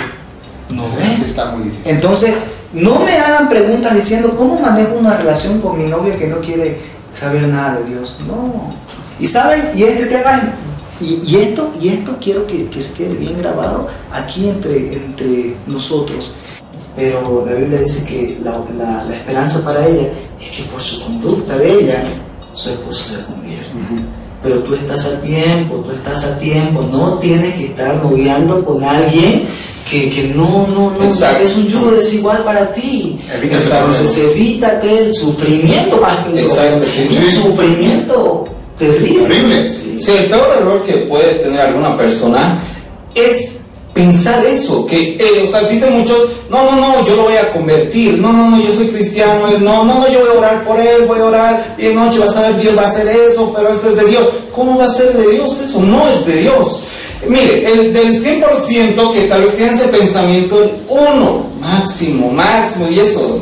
No 0.70 0.88
sí, 0.88 1.22
está 1.24 1.52
muy 1.52 1.64
difícil. 1.64 1.92
Entonces, 1.92 2.34
no 2.72 3.00
me 3.00 3.12
hagan 3.12 3.48
preguntas 3.48 3.94
diciendo, 3.94 4.34
¿cómo 4.36 4.58
manejo 4.58 4.94
una 4.94 5.16
relación 5.16 5.60
con 5.60 5.78
mi 5.78 5.84
novio 5.84 6.18
que 6.18 6.26
no 6.28 6.38
quiere 6.40 6.78
saber 7.12 7.46
nada 7.46 7.78
de 7.80 7.90
Dios? 7.90 8.20
No. 8.26 8.74
Y 9.20 9.26
saben, 9.26 9.70
y 9.74 9.82
este 9.82 10.06
tema 10.06 10.54
y, 11.00 11.22
y 11.26 11.36
esto, 11.36 11.72
y 11.80 11.88
esto 11.90 12.16
quiero 12.20 12.46
que, 12.46 12.68
que 12.68 12.80
se 12.80 12.94
quede 12.94 13.14
bien 13.14 13.36
grabado 13.38 13.88
aquí 14.12 14.48
entre, 14.48 14.94
entre 14.94 15.54
nosotros. 15.66 16.36
Pero 16.96 17.44
la 17.46 17.52
Biblia 17.52 17.80
dice 17.80 18.04
que 18.04 18.38
la, 18.42 18.58
la- 18.76 19.04
la 19.04 19.14
esperanza 19.16 19.62
para 19.64 19.86
ella 19.86 20.08
es 20.40 20.56
que 20.56 20.62
por 20.64 20.80
su 20.80 21.02
conducta 21.02 21.56
de 21.58 21.72
ella, 21.72 22.04
su 22.54 22.70
esposo 22.70 23.16
se 23.16 23.24
convierte. 23.24 23.70
Pero 24.42 24.60
tú 24.60 24.74
estás 24.74 25.04
a 25.04 25.20
tiempo, 25.20 25.76
tú 25.76 25.90
estás 25.92 26.24
a 26.24 26.38
tiempo, 26.38 26.82
no 26.90 27.18
tienes 27.18 27.54
que 27.54 27.66
estar 27.66 28.02
noviando 28.02 28.64
con 28.64 28.82
alguien 28.82 29.44
que, 29.88 30.08
que 30.08 30.28
no, 30.28 30.66
no, 30.68 30.92
no, 30.92 31.04
Exacto. 31.08 31.42
es 31.42 31.56
un 31.56 31.66
yugo 31.66 31.90
desigual 31.92 32.42
para 32.44 32.72
ti. 32.72 33.18
Entonces 33.42 34.16
evítate 34.32 35.06
el 35.06 35.14
sufrimiento 35.14 36.00
más 36.00 36.24
que 36.26 36.40
Exacto, 36.42 36.86
sí. 36.86 37.08
un 37.16 37.42
sufrimiento 37.42 38.46
terrible. 38.78 39.72
Sí, 39.72 40.12
el 40.12 40.26
peor 40.30 40.56
error 40.58 40.84
que 40.84 40.94
puede 40.94 41.34
tener 41.34 41.60
alguna 41.60 41.96
persona 41.96 42.62
es 43.14 43.59
pensar 43.94 44.44
eso, 44.46 44.86
que, 44.86 45.16
eh, 45.16 45.42
o 45.44 45.46
sea, 45.46 45.62
dicen 45.68 45.98
muchos, 45.98 46.30
no, 46.48 46.64
no, 46.64 46.76
no, 46.76 47.06
yo 47.06 47.16
lo 47.16 47.24
voy 47.24 47.36
a 47.36 47.52
convertir, 47.52 48.18
no, 48.18 48.32
no, 48.32 48.50
no, 48.50 48.62
yo 48.62 48.72
soy 48.72 48.88
cristiano, 48.88 49.48
él, 49.48 49.62
no, 49.62 49.84
no, 49.84 50.00
no, 50.00 50.08
yo 50.08 50.20
voy 50.20 50.28
a 50.28 50.38
orar 50.38 50.64
por 50.64 50.80
él, 50.80 51.06
voy 51.06 51.18
a 51.18 51.24
orar, 51.24 51.74
y 51.76 51.82
de 51.82 51.94
noche 51.94 52.18
vas 52.18 52.36
a 52.36 52.42
ver, 52.42 52.60
Dios 52.60 52.76
va 52.76 52.82
a 52.82 52.86
hacer 52.86 53.08
eso, 53.08 53.52
pero 53.54 53.68
esto 53.70 53.88
es 53.88 53.96
de 53.96 54.04
Dios. 54.06 54.28
¿Cómo 54.54 54.78
va 54.78 54.84
a 54.84 54.88
ser 54.88 55.12
de 55.12 55.32
Dios 55.32 55.60
eso? 55.60 55.82
No 55.82 56.08
es 56.08 56.24
de 56.24 56.36
Dios. 56.42 56.84
Mire, 57.26 57.70
el 57.70 57.92
del 57.92 58.14
100% 58.14 59.12
que 59.12 59.22
tal 59.22 59.42
vez 59.42 59.56
tiene 59.56 59.72
ese 59.72 59.88
pensamiento, 59.88 60.62
el 60.62 60.70
1 60.88 61.46
máximo, 61.60 62.30
máximo, 62.30 62.88
y 62.88 63.00
eso, 63.00 63.40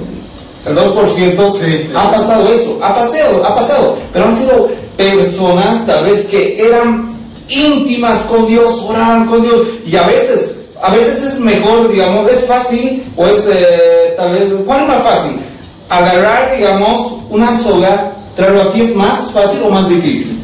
el 0.67 0.75
2% 0.75 1.95
ha 1.95 2.11
pasado 2.11 2.53
eso, 2.53 2.79
ha 2.83 2.95
pasado, 2.95 3.45
ha 3.45 3.55
pasado, 3.55 3.97
pero 4.13 4.25
han 4.25 4.37
sido 4.37 4.69
personas 4.97 5.87
tal 5.87 6.05
vez 6.05 6.27
que 6.27 6.59
eran 6.67 7.08
íntimas 7.49 8.23
con 8.23 8.47
Dios, 8.47 8.85
oraban 8.89 9.27
con 9.27 9.43
Dios, 9.43 9.67
y 9.87 9.97
a 9.97 10.07
veces, 10.07 10.69
a 10.83 10.93
veces 10.93 11.23
es 11.23 11.41
mejor, 11.41 11.91
digamos, 11.91 12.31
es 12.31 12.45
fácil, 12.45 13.13
o 13.17 13.27
es 13.27 13.49
eh, 13.53 14.15
tal 14.17 14.33
vez, 14.33 14.53
¿cuál 14.67 14.83
es 14.83 14.89
más 14.89 15.03
fácil? 15.03 15.41
Agarrar, 15.89 16.57
digamos, 16.57 17.15
una 17.31 17.53
soga, 17.57 18.15
traerlo 18.37 18.63
aquí 18.63 18.83
es 18.83 18.95
más 18.95 19.31
fácil 19.33 19.61
o 19.65 19.71
más 19.71 19.89
difícil. 19.89 20.39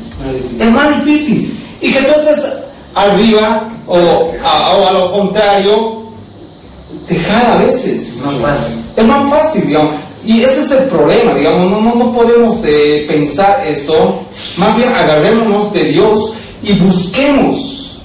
Es 0.58 0.70
más 0.70 1.04
difícil. 1.04 1.58
Y 1.80 1.92
que 1.92 2.00
tú 2.00 2.12
estés 2.18 2.46
arriba 2.94 3.70
o 3.86 4.32
a, 4.42 4.76
o 4.76 4.88
a 4.88 4.92
lo 4.92 5.12
contrario, 5.12 6.04
dejar 7.08 7.46
a 7.46 7.56
veces. 7.64 8.22
Es 8.96 9.04
más 9.04 9.30
fácil, 9.30 9.66
digamos. 9.66 9.94
Y 10.26 10.42
ese 10.42 10.62
es 10.62 10.70
el 10.70 10.84
problema, 10.84 11.34
digamos, 11.34 11.70
no, 11.70 11.80
no, 11.82 11.94
no 11.94 12.12
podemos 12.12 12.64
eh, 12.64 13.04
pensar 13.06 13.62
eso. 13.66 14.22
Más 14.56 14.74
bien 14.74 14.88
agarrémonos 14.88 15.72
de 15.74 15.84
Dios 15.84 16.34
y 16.64 16.72
busquemos, 16.74 18.02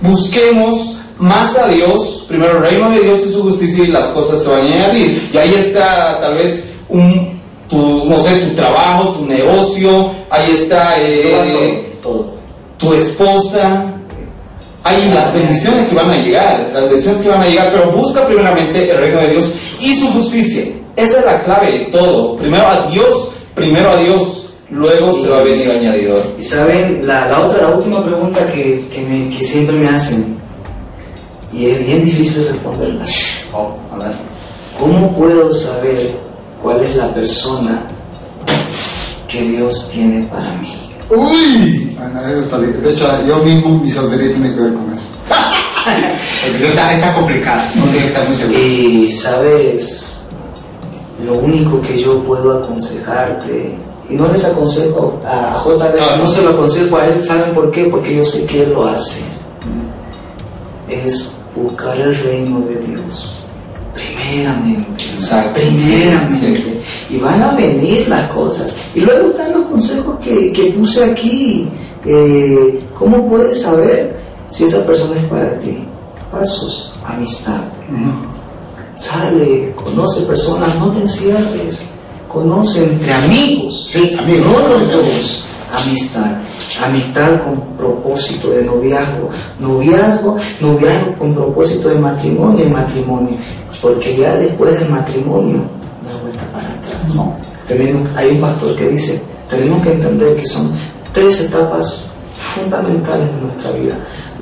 busquemos 0.00 0.98
más 1.18 1.56
a 1.56 1.68
Dios, 1.68 2.24
primero 2.28 2.56
el 2.56 2.62
reino 2.62 2.90
de 2.90 3.00
Dios 3.00 3.24
y 3.26 3.32
su 3.32 3.42
justicia 3.42 3.84
y 3.84 3.88
las 3.88 4.06
cosas 4.06 4.42
se 4.42 4.50
van 4.50 4.62
a 4.62 4.64
añadir. 4.64 5.30
Y 5.32 5.36
ahí 5.36 5.54
está 5.54 6.20
tal 6.20 6.34
vez 6.34 6.64
un, 6.88 7.40
tu, 7.68 8.06
no 8.06 8.18
sé, 8.18 8.36
tu 8.36 8.54
trabajo, 8.54 9.10
tu 9.10 9.26
negocio, 9.26 10.10
ahí 10.30 10.50
está 10.52 10.94
eh, 10.98 11.92
tu 12.78 12.92
esposa, 12.92 13.92
hay 14.84 15.10
las 15.14 15.32
bendiciones 15.32 15.88
que 15.88 15.94
van 15.94 16.10
a 16.10 16.16
llegar, 16.16 16.70
las 16.72 16.82
bendiciones 16.84 17.22
que 17.22 17.28
van 17.28 17.42
a 17.42 17.46
llegar, 17.46 17.70
pero 17.70 17.92
busca 17.92 18.26
primeramente 18.26 18.90
el 18.90 18.98
reino 18.98 19.20
de 19.20 19.28
Dios 19.30 19.52
y 19.80 19.94
su 19.94 20.08
justicia. 20.08 20.64
Esa 20.96 21.20
es 21.20 21.24
la 21.24 21.42
clave 21.42 21.72
de 21.72 21.78
todo. 21.86 22.36
Primero 22.36 22.66
a 22.66 22.86
Dios, 22.88 23.30
primero 23.54 23.90
a 23.90 23.96
Dios, 23.96 24.41
luego 24.72 25.12
se 25.12 25.28
va 25.28 25.38
a 25.38 25.42
venir 25.42 25.70
añadidor. 25.70 26.26
Y 26.38 26.42
saben, 26.42 27.06
la, 27.06 27.28
la 27.28 27.40
otra, 27.40 27.62
la 27.68 27.76
última 27.76 28.04
pregunta 28.04 28.46
que, 28.52 28.88
que, 28.92 29.02
me- 29.02 29.30
que 29.36 29.44
siempre 29.44 29.76
me 29.76 29.88
hacen, 29.88 30.36
y 31.52 31.66
es 31.66 31.78
bien 31.84 32.04
difícil 32.04 32.48
responderla. 32.48 33.04
¿Cómo 34.80 35.12
puedo 35.16 35.52
saber 35.52 36.16
cuál 36.62 36.82
es 36.82 36.96
la 36.96 37.12
persona 37.14 37.82
que 39.28 39.42
Dios 39.42 39.90
tiene 39.92 40.26
para 40.26 40.54
mí? 40.54 40.90
Uy, 41.10 41.96
Ana, 42.00 42.30
eso 42.30 42.40
está 42.40 42.58
bien. 42.58 42.82
De 42.82 42.92
hecho, 42.92 43.06
yo 43.26 43.38
mismo, 43.38 43.78
mi 43.78 43.90
soltería 43.90 44.30
tiene 44.32 44.54
que 44.54 44.60
ver 44.60 44.72
con 44.74 44.92
eso. 44.92 45.08
Porque 46.50 46.68
está, 46.68 46.94
está 46.94 47.14
complicada, 47.14 47.70
no 47.74 47.84
tiene 47.84 47.98
que 48.00 48.06
estar 48.08 48.26
muy 48.26 48.36
seguro. 48.36 48.58
Y 48.58 49.10
sabes, 49.12 50.24
lo 51.24 51.34
único 51.34 51.80
que 51.82 51.98
yo 52.00 52.22
puedo 52.24 52.64
aconsejarte, 52.64 53.74
no 54.12 54.30
les 54.32 54.44
aconsejo 54.44 55.20
a 55.24 55.62
JD, 55.62 56.18
no 56.18 56.28
se 56.28 56.42
lo 56.42 56.50
aconsejo 56.50 56.96
a 56.96 57.06
él, 57.06 57.26
¿saben 57.26 57.54
por 57.54 57.70
qué? 57.70 57.84
Porque 57.84 58.16
yo 58.16 58.24
sé 58.24 58.46
que 58.46 58.64
él 58.64 58.72
lo 58.72 58.86
hace. 58.86 59.22
Es 60.88 61.36
buscar 61.54 61.98
el 61.98 62.14
reino 62.16 62.60
de 62.60 62.76
Dios. 62.76 63.46
Primeramente. 63.94 65.04
Primeramente. 65.54 66.82
Y 67.10 67.18
van 67.18 67.42
a 67.42 67.52
venir 67.52 68.08
las 68.08 68.30
cosas. 68.30 68.78
Y 68.94 69.00
luego 69.00 69.30
están 69.30 69.52
los 69.52 69.66
consejos 69.66 70.18
que, 70.20 70.52
que 70.52 70.72
puse 70.72 71.04
aquí. 71.04 71.68
Eh, 72.04 72.82
¿Cómo 72.98 73.28
puedes 73.28 73.62
saber 73.62 74.20
si 74.48 74.64
esa 74.64 74.84
persona 74.86 75.20
es 75.20 75.26
para 75.26 75.58
ti? 75.60 75.84
Pasos, 76.30 76.94
amistad. 77.04 77.60
Sale, 78.96 79.72
conoce 79.74 80.22
personas, 80.22 80.74
no 80.76 80.90
te 80.92 81.02
encierres. 81.02 81.86
Conoce 82.32 82.84
entre 82.84 83.12
amigos, 83.12 83.86
Sí, 83.88 84.16
amigos. 84.18 84.46
no 84.46 84.68
los 84.68 84.92
dos. 84.92 85.46
Amistad, 85.72 86.32
amistad 86.84 87.42
con 87.44 87.60
propósito 87.78 88.50
de 88.50 88.62
noviazgo, 88.64 89.30
noviazgo, 89.58 90.36
noviazgo 90.60 91.14
con 91.18 91.34
propósito 91.34 91.88
de 91.88 91.98
matrimonio 91.98 92.66
y 92.66 92.68
matrimonio, 92.68 93.36
porque 93.80 94.16
ya 94.16 94.34
después 94.36 94.78
del 94.78 94.90
matrimonio 94.90 95.62
hay 96.06 96.20
vuelta 96.20 96.42
para 96.52 96.68
atrás. 96.74 97.16
Tenemos, 97.66 98.08
hay 98.16 98.32
un 98.32 98.40
pastor 98.40 98.76
que 98.76 98.88
dice, 98.88 99.22
tenemos 99.48 99.82
que 99.82 99.92
entender 99.92 100.36
que 100.36 100.44
son 100.46 100.72
tres 101.12 101.40
etapas 101.40 102.10
fundamentales 102.54 103.28
de 103.34 103.40
nuestra 103.40 103.70
vida. 103.72 103.94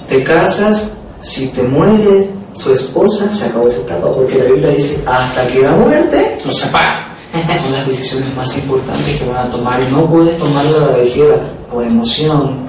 Te 0.08 0.24
casas, 0.24 0.94
si 1.20 1.48
te 1.48 1.62
mueres 1.62 2.26
su 2.54 2.72
esposa, 2.72 3.32
se 3.32 3.46
acabó 3.46 3.68
esa 3.68 3.82
etapa, 3.82 4.12
porque 4.12 4.36
la 4.36 4.44
Biblia 4.46 4.70
dice, 4.70 5.00
hasta 5.06 5.46
que 5.46 5.60
la 5.62 5.72
muerte 5.72 6.38
Los 6.44 6.58
separa. 6.58 7.09
son 7.62 7.72
las 7.72 7.86
decisiones 7.86 8.34
más 8.36 8.56
importantes 8.58 9.18
que 9.18 9.26
van 9.26 9.48
a 9.48 9.50
tomar 9.50 9.80
y 9.82 9.92
no 9.92 10.06
puedes 10.06 10.36
tomarla 10.38 10.86
a 10.86 10.90
la 10.92 11.04
ligera 11.04 11.36
por 11.70 11.84
emoción, 11.84 12.66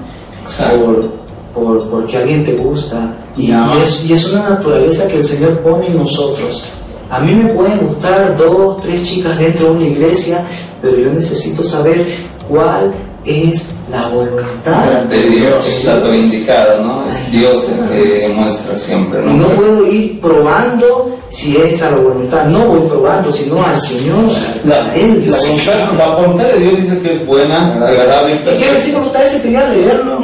por, 0.80 1.10
por, 1.54 1.88
porque 1.90 2.16
alguien 2.16 2.44
te 2.44 2.54
gusta. 2.54 3.16
Y, 3.36 3.50
y 3.50 3.54
es, 3.80 4.04
y 4.04 4.12
es 4.12 4.30
una 4.32 4.50
naturaleza 4.50 5.08
que 5.08 5.16
el 5.16 5.24
Señor 5.24 5.60
pone 5.60 5.86
en 5.86 5.96
nosotros. 5.96 6.70
A 7.10 7.20
mí 7.20 7.34
me 7.34 7.50
pueden 7.50 7.86
gustar 7.86 8.36
dos, 8.36 8.80
tres 8.80 9.02
chicas 9.02 9.38
dentro 9.38 9.66
de 9.66 9.72
una 9.72 9.84
iglesia, 9.84 10.46
pero 10.80 10.96
yo 10.96 11.12
necesito 11.12 11.62
saber 11.62 12.06
cuál 12.48 12.92
es 13.24 13.74
la 13.90 14.08
voluntad 14.08 15.02
de 15.08 15.22
Dios, 15.30 15.54
exacto, 15.66 16.08
lo 16.08 16.14
indicado, 16.14 16.82
¿no? 16.84 17.04
Es 17.10 17.30
Dios 17.30 17.68
el 17.68 17.88
que 17.88 18.28
muestra 18.34 18.76
siempre, 18.76 19.20
¿no? 19.24 19.32
no 19.34 19.48
puedo 19.50 19.86
ir 19.86 20.20
probando 20.20 21.16
si 21.30 21.56
es 21.56 21.80
a 21.82 21.90
la 21.90 21.96
voluntad, 21.98 22.46
no 22.46 22.58
voy 22.66 22.88
probando, 22.88 23.30
sino 23.30 23.64
al 23.64 23.80
Señor, 23.80 24.24
La, 24.64 24.86
a 24.86 24.94
Él. 24.96 25.28
la 25.30 25.36
voluntad, 25.36 25.92
la 25.98 26.14
voluntad 26.16 26.44
de 26.48 26.58
Dios 26.58 26.76
dice 26.82 26.98
que 27.00 27.12
es 27.12 27.26
buena, 27.26 27.74
agradable 27.86 28.32
y 28.32 28.34
¿Y 28.34 28.38
qué 28.38 28.44
perfecta. 28.44 28.72
versículo 28.72 29.06
está 29.06 29.24
ese? 29.24 29.42
Quería 29.42 29.68
leerlo. 29.68 30.18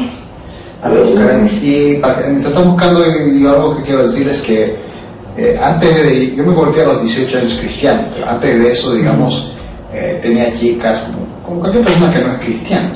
A 0.83 0.89
ver, 0.91 1.15
Karen, 1.15 1.59
y 1.63 1.95
para 1.97 2.17
que- 2.23 2.29
mientras 2.29 2.53
estás 2.53 2.67
buscando, 2.67 3.05
y 3.07 3.43
yo 3.43 3.51
algo 3.51 3.77
que 3.77 3.83
quiero 3.83 4.03
decir 4.05 4.29
es 4.29 4.39
que 4.41 4.77
eh, 5.37 5.57
antes 5.63 5.95
de. 6.03 6.35
Yo 6.35 6.43
me 6.43 6.53
convertí 6.53 6.81
a 6.81 6.85
los 6.87 7.01
18 7.01 7.39
años 7.39 7.55
cristiano, 7.61 8.03
pero 8.13 8.29
antes 8.29 8.59
de 8.61 8.73
eso, 8.73 8.93
digamos, 8.93 9.53
eh, 9.95 10.19
tenía 10.21 10.53
chicas, 10.53 11.01
como, 11.07 11.28
como 11.49 11.61
cualquier 11.61 11.85
persona 11.85 12.13
que 12.13 12.21
no 12.21 12.33
es 12.33 12.39
cristiana. 12.39 12.91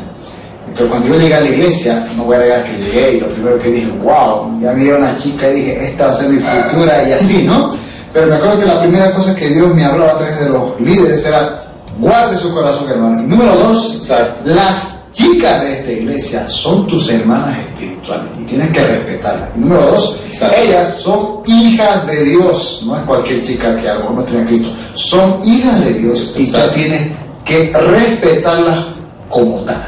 Pero 0.76 0.88
cuando 0.88 1.08
yo 1.08 1.18
llegué 1.18 1.34
a 1.34 1.40
la 1.40 1.48
iglesia, 1.48 2.06
no 2.16 2.24
voy 2.24 2.36
a 2.36 2.40
negar 2.40 2.64
que 2.64 2.72
llegué 2.78 3.16
y 3.16 3.20
lo 3.20 3.28
primero 3.28 3.58
que 3.58 3.70
dije, 3.70 3.90
wow, 4.02 4.60
ya 4.60 4.72
miré 4.72 4.94
a 4.94 4.98
una 4.98 5.18
chica 5.18 5.50
y 5.50 5.54
dije, 5.56 5.86
esta 5.88 6.06
va 6.06 6.12
a 6.12 6.14
ser 6.14 6.28
mi 6.30 6.40
futura 6.40 7.08
y 7.08 7.12
así, 7.12 7.42
¿no? 7.42 7.74
Pero 8.12 8.26
me 8.26 8.36
acuerdo 8.36 8.58
que 8.60 8.66
la 8.66 8.80
primera 8.80 9.14
cosa 9.14 9.34
que 9.34 9.48
Dios 9.48 9.74
me 9.74 9.84
hablaba 9.84 10.12
a 10.12 10.18
través 10.18 10.40
de 10.40 10.48
los 10.48 10.80
líderes 10.80 11.24
era, 11.26 11.64
guarde 11.98 12.38
su 12.38 12.52
corazón, 12.54 12.88
hermano. 12.88 13.22
Y 13.22 13.26
número 13.26 13.54
dos, 13.54 14.10
las 14.44 15.02
chicas 15.12 15.62
de 15.62 15.78
esta 15.78 15.92
iglesia 15.92 16.48
son 16.48 16.86
tus 16.86 17.10
hermanas 17.10 17.58
espirituales 17.58 18.26
y 18.40 18.44
tienes 18.44 18.70
que 18.70 18.82
respetarlas. 18.82 19.50
Y 19.56 19.60
número 19.60 19.82
dos, 19.82 20.18
ellas 20.32 20.96
son 20.96 21.40
hijas 21.46 22.06
de 22.06 22.24
Dios, 22.24 22.82
no 22.86 22.96
es 22.96 23.02
cualquier 23.02 23.42
chica 23.42 23.76
que 23.76 23.88
a 23.88 23.94
lo 23.94 24.00
mejor 24.00 24.16
no 24.16 24.22
tiene 24.24 24.44
Cristo, 24.46 24.72
son 24.94 25.40
hijas 25.44 25.84
de 25.84 25.92
Dios 25.94 26.34
y 26.38 26.50
tú 26.50 26.58
tienes 26.74 27.21
que 27.44 27.72
respetarlas 27.72 28.86
como 29.28 29.60
tal. 29.60 29.82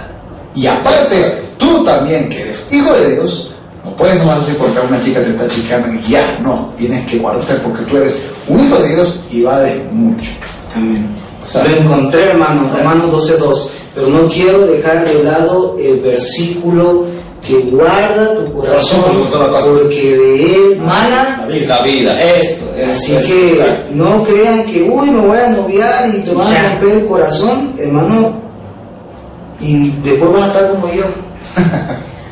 Y 0.55 0.67
aparte, 0.67 1.43
tú 1.59 1.85
también 1.85 2.29
que 2.29 2.43
eres 2.43 2.67
hijo 2.73 2.93
de 2.95 3.13
Dios, 3.13 3.55
no 3.85 3.93
puedes 3.97 4.17
nomás 4.19 4.41
decir 4.41 4.57
porque 4.57 4.81
una 4.81 5.01
chica 5.01 5.21
te 5.21 5.31
está 5.31 5.49
chicando 5.49 5.93
y 5.93 6.11
ya, 6.11 6.39
no, 6.43 6.73
tienes 6.77 7.07
que 7.07 7.19
guardarte 7.19 7.55
porque 7.57 7.83
tú 7.85 7.97
eres 7.97 8.17
un 8.49 8.61
hijo 8.61 8.79
de 8.79 8.89
Dios 8.95 9.21
y 9.31 9.43
vales 9.43 9.83
mucho. 9.93 10.31
Amén. 10.75 11.25
Lo 11.53 11.77
encontré, 11.77 12.31
hermano, 12.31 12.71
Romanos 12.75 13.29
12.2. 13.29 13.71
Pero 13.95 14.09
no 14.09 14.29
quiero 14.29 14.67
dejar 14.67 15.07
de 15.07 15.23
lado 15.23 15.77
el 15.81 16.01
versículo 16.01 17.07
que 17.47 17.59
guarda 17.71 18.35
tu 18.35 18.53
corazón, 18.53 19.01
porque 19.31 20.17
de 20.17 20.55
él 20.55 20.81
mana 20.81 21.47
La 21.67 21.83
vida, 21.83 22.21
eso. 22.23 22.75
eso, 22.77 22.91
Así 22.91 23.17
que 23.27 23.85
no 23.93 24.25
crean 24.25 24.65
que, 24.65 24.83
uy, 24.83 25.11
me 25.11 25.27
voy 25.27 25.39
a 25.39 25.51
noviar 25.51 26.09
y 26.09 26.23
te 26.23 26.33
van 26.33 26.47
a 26.47 26.71
romper 26.71 26.99
el 26.99 27.07
corazón, 27.07 27.75
hermano, 27.79 28.33
y 29.61 29.91
después 30.03 30.33
van 30.33 30.43
a 30.45 30.47
estar 30.47 30.71
como 30.71 30.89
yo. 30.89 31.05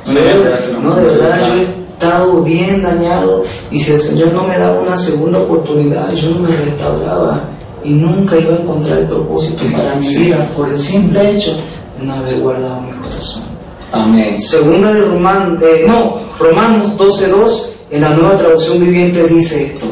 Yo, 0.07 0.81
no, 0.83 0.95
de 0.97 1.05
verdad, 1.05 1.49
yo 1.49 1.55
he 1.55 1.63
estado 1.93 2.43
bien 2.43 2.83
dañado 2.83 3.45
y 3.71 3.79
si 3.79 3.93
el 3.93 3.99
Señor 3.99 4.33
no 4.33 4.45
me 4.45 4.59
daba 4.59 4.81
una 4.81 4.97
segunda 4.97 5.39
oportunidad, 5.39 6.11
yo 6.15 6.31
no 6.31 6.41
me 6.41 6.49
restauraba 6.49 7.45
y 7.85 7.93
nunca 7.93 8.37
iba 8.39 8.55
a 8.55 8.59
encontrar 8.59 8.99
el 8.99 9.09
propósito 9.09 9.65
para 9.73 9.95
mi 9.97 10.09
vida 10.09 10.49
por 10.57 10.69
el 10.69 10.79
simple 10.79 11.31
hecho 11.31 11.57
de 11.99 12.07
no 12.07 12.15
haber 12.15 12.41
guardado 12.41 12.81
mi 12.81 12.93
corazón. 12.93 13.52
Amén. 13.93 14.41
Segunda 14.41 14.93
de 14.93 15.03
Roman, 15.03 15.59
eh, 15.63 15.85
no, 15.87 16.21
Romanos 16.39 16.97
12.2 16.97 17.73
en 17.91 18.01
la 18.01 18.11
nueva 18.11 18.39
traducción 18.39 18.81
viviente 18.81 19.23
dice 19.25 19.67
esto. 19.67 19.87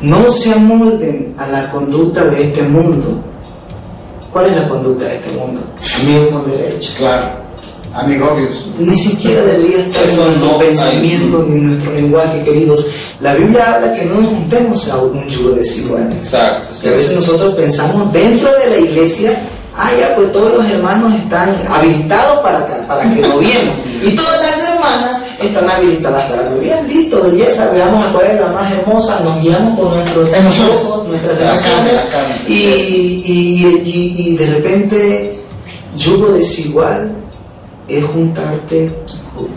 No 0.00 0.30
se 0.32 0.52
amolden 0.52 1.34
a 1.38 1.46
la 1.46 1.70
conducta 1.70 2.24
de 2.24 2.42
este 2.42 2.62
mundo. 2.62 3.22
¿Cuál 4.32 4.46
es 4.46 4.56
la 4.56 4.68
conducta 4.68 5.06
de 5.06 5.14
este 5.14 5.30
mundo? 5.30 5.60
Amigos 6.02 6.28
con 6.30 6.50
derecho. 6.50 6.92
Claro. 6.98 7.46
Amigobios. 7.94 8.66
Ni 8.78 8.96
siquiera 8.96 9.42
debería 9.44 9.86
estar 9.86 10.04
en 10.04 10.16
nuestro 10.16 10.52
no, 10.52 10.58
pensamiento 10.58 11.46
ni 11.48 11.54
en 11.54 11.66
nuestro 11.68 11.94
lenguaje, 11.94 12.42
queridos. 12.42 12.88
La 13.20 13.34
Biblia 13.34 13.74
habla 13.74 13.94
que 13.94 14.04
no 14.04 14.20
nos 14.20 14.30
juntemos 14.30 14.90
a 14.90 14.98
un 14.98 15.26
yugo 15.28 15.50
desigual. 15.50 16.12
Exacto. 16.12 16.74
Que 16.82 16.88
a 16.88 16.96
veces 16.96 17.14
nosotros 17.14 17.54
pensamos 17.54 18.12
dentro 18.12 18.50
de 18.52 18.70
la 18.70 18.78
iglesia, 18.86 19.40
ah, 19.76 19.90
ya, 19.98 20.14
pues 20.16 20.32
todos 20.32 20.54
los 20.54 20.70
hermanos 20.70 21.12
están 21.14 21.56
habilitados 21.70 22.38
para, 22.40 22.66
que- 22.66 22.82
para 22.88 23.02
que 23.14 23.20
noviemos. 23.22 23.76
Y 24.02 24.10
todas 24.14 24.40
las 24.42 24.58
hermanas 24.58 25.22
están 25.42 25.68
habilitadas 25.68 26.24
para 26.30 26.48
noviar. 26.50 26.82
Listo, 26.84 27.22
belleza, 27.22 27.70
veamos 27.72 28.04
cuál 28.06 28.26
es 28.26 28.40
la 28.40 28.48
más 28.48 28.72
hermosa, 28.72 29.20
nos 29.24 29.40
guiamos 29.40 29.78
por 29.78 29.90
nuestros 29.92 30.28
ojos, 30.84 31.08
nuestras 31.08 31.40
emociones. 31.40 32.00
Y, 32.48 32.54
y, 32.54 33.82
y- 33.84 34.28
y 34.32 34.36
de 34.36 34.46
repente, 34.46 35.40
yugo 35.96 36.28
desigual 36.32 37.14
es 37.88 38.04
juntarte 38.04 38.92
con, 39.34 39.48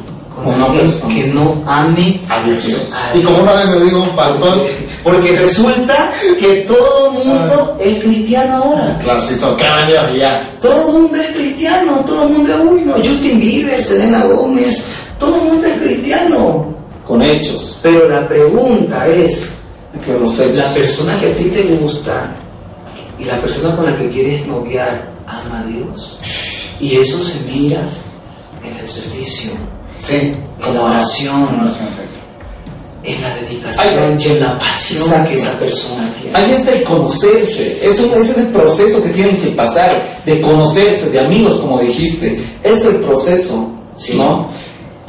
con 0.43 0.61
alguien 0.61 0.91
que 1.09 1.27
no 1.27 1.63
ame 1.65 2.21
a 2.29 2.41
Dios. 2.43 2.91
a 2.93 3.17
Y 3.17 3.21
como 3.21 3.39
una 3.43 3.53
vez 3.53 3.69
me 3.75 3.85
dijo 3.85 4.01
un 4.03 4.15
pastor, 4.15 4.67
porque 5.03 5.37
resulta 5.37 6.11
que 6.39 6.65
todo 6.67 7.11
mundo 7.11 7.77
es 7.79 8.03
cristiano 8.03 8.55
ahora. 8.63 8.99
claro, 8.99 9.21
si 9.21 9.33
en 9.33 9.87
Dios 9.87 10.17
ya. 10.17 10.49
Todo 10.61 10.87
el 10.87 10.93
mundo 10.93 11.17
es 11.17 11.27
cristiano, 11.35 12.03
todo 12.05 12.23
el 12.27 12.29
mundo 12.33 12.53
es 12.53 12.59
uy, 12.71 12.81
no, 12.81 12.93
Justin 12.93 13.39
Bieber, 13.39 13.83
Selena 13.83 14.23
Gómez, 14.25 14.85
todo 15.17 15.35
el 15.35 15.41
mundo 15.43 15.67
es 15.67 15.77
cristiano. 15.77 16.75
Con 17.07 17.21
hechos. 17.21 17.79
Pero 17.81 18.07
la 18.07 18.27
pregunta 18.27 19.07
es, 19.07 19.53
Que 20.05 20.13
los 20.13 20.39
hechos. 20.39 20.55
la 20.57 20.73
persona 20.73 21.19
que 21.19 21.31
a 21.31 21.35
ti 21.35 21.45
te 21.45 21.63
gusta 21.63 22.31
y 23.19 23.25
la 23.25 23.41
persona 23.41 23.75
con 23.75 23.85
la 23.85 23.97
que 23.97 24.09
quieres 24.09 24.45
noviar 24.45 25.09
ama 25.25 25.61
a 25.61 25.63
Dios. 25.65 26.19
Y 26.79 26.97
eso 26.97 27.21
se 27.21 27.51
mira 27.51 27.79
en 28.63 28.77
el 28.77 28.87
servicio, 28.87 29.51
Sí. 29.99 30.33
en 30.65 30.73
la 30.73 30.81
oración, 30.81 31.59
Oración, 31.61 31.87
sí. 31.91 33.11
en 33.11 33.21
la 33.21 33.35
dedicación 33.35 34.19
y 34.19 34.25
en 34.27 34.39
la 34.39 34.59
pasión 34.59 35.01
Exacto. 35.03 35.29
que 35.29 35.35
esa 35.35 35.51
persona 35.59 36.09
tiene. 36.21 36.37
Ahí 36.37 36.51
está 36.51 36.71
el 36.71 36.83
conocerse. 36.83 37.79
Eso, 37.85 38.13
ese 38.15 38.31
es 38.31 38.37
el 38.37 38.47
proceso 38.47 39.01
que 39.03 39.09
tienen 39.09 39.37
que 39.37 39.47
pasar. 39.49 39.91
De 40.25 40.41
conocerse, 40.41 41.09
de 41.09 41.19
amigos, 41.19 41.57
como 41.59 41.79
dijiste. 41.79 42.43
Es 42.63 42.83
el 42.85 42.97
proceso. 42.97 43.71
¿No? 44.15 44.47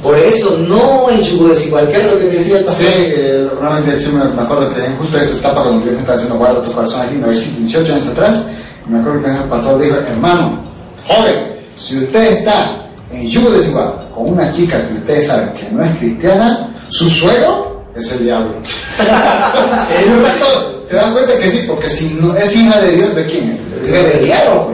Por 0.02 0.16
eso 0.18 0.58
no 0.66 1.10
es 1.10 1.26
yugo 1.30 1.48
desigual. 1.48 1.88
¿Qué 1.90 1.98
es 1.98 2.04
lo 2.06 2.18
que 2.18 2.24
decía 2.26 2.56
el 2.58 2.62
Sí, 2.62 2.66
pastor? 2.66 2.86
eh, 2.88 3.48
una 3.60 3.70
vez 3.76 3.86
de 3.86 3.96
hecho 3.98 4.12
me, 4.12 4.24
me 4.24 4.42
acuerdo 4.42 4.74
que 4.74 4.84
en 4.84 4.96
justo 4.96 5.18
esa 5.18 5.38
etapa 5.38 5.62
cuando 5.62 5.84
me 5.84 5.92
estaba 5.92 6.12
diciendo 6.14 6.38
guarda 6.38 6.62
tu 6.62 6.72
corazón 6.72 7.02
así, 7.02 7.16
me 7.16 7.28
18 7.28 7.92
años 7.92 8.06
atrás, 8.06 8.44
me 8.88 8.98
acuerdo 8.98 9.22
que 9.22 9.30
el 9.30 9.44
pastor 9.44 9.80
dijo, 9.82 9.96
hermano, 9.96 10.60
joven, 11.06 11.56
si 11.76 11.98
usted 11.98 12.38
está 12.38 12.80
en 13.12 13.28
yugo 13.28 13.51
desigual 13.51 14.09
con 14.15 14.31
una 14.31 14.51
chica 14.53 14.87
que 14.87 14.95
ustedes 14.95 15.27
saben 15.27 15.53
que 15.55 15.69
no 15.70 15.82
es 15.82 15.99
cristiana, 15.99 16.69
su 16.89 17.11
suegro 17.11 17.85
es 17.95 18.11
el 18.12 18.24
diablo. 18.24 18.55
¿Te 20.89 20.97
das 20.97 21.12
cuenta 21.12 21.39
que 21.39 21.49
sí? 21.49 21.65
Porque 21.69 21.89
si 21.89 22.19
no 22.20 22.37
es 22.37 22.55
hija 22.57 22.81
de 22.81 22.97
Dios, 22.97 23.15
¿de 23.15 23.24
quién 23.27 23.51
es? 23.51 23.59
Es 23.82 23.89
hija 23.89 24.03
del 24.03 24.24
diablo, 24.24 24.73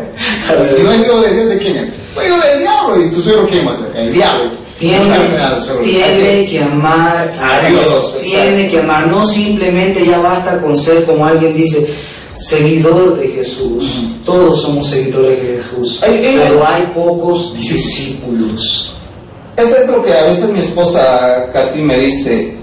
pues. 0.48 0.70
Si 0.70 0.82
no 0.82 0.92
es 0.92 1.00
hijo 1.00 1.20
de 1.20 1.34
Dios, 1.34 1.48
¿de 1.48 1.58
quién 1.58 1.76
es? 1.76 1.90
Pues 2.14 2.26
hijo 2.28 2.38
del 2.40 2.58
diablo. 2.60 3.04
¿Y 3.04 3.10
tu 3.10 3.20
suegro 3.20 3.46
quién 3.46 3.68
va 3.68 3.72
a 3.72 3.76
ser? 3.76 3.92
El 3.94 4.12
diablo. 4.12 4.50
Tiene, 4.78 6.46
que 6.50 6.62
amar 6.62 7.32
a. 7.40 7.68
Dios, 7.68 8.20
Tiene 8.22 8.68
que 8.68 8.80
amar. 8.80 9.06
No 9.06 9.26
simplemente 9.26 10.06
ya 10.06 10.18
basta 10.18 10.60
con 10.60 10.76
ser, 10.76 11.04
como 11.04 11.24
alguien 11.26 11.54
dice, 11.54 11.86
seguidor 12.36 13.18
de 13.18 13.28
Jesús. 13.28 14.04
Todos 14.24 14.62
somos 14.62 14.88
seguidores 14.88 15.40
de 15.42 15.54
Jesús. 15.54 16.00
Pero 16.04 16.66
hay 16.66 16.82
pocos 16.94 17.54
discípulos. 17.54 18.92
Eso 19.56 19.76
es 19.82 19.88
lo 19.88 20.02
que 20.02 20.12
a 20.12 20.24
veces 20.24 20.50
mi 20.50 20.60
esposa 20.60 21.48
Katy 21.52 21.80
me 21.80 21.98
dice. 21.98 22.56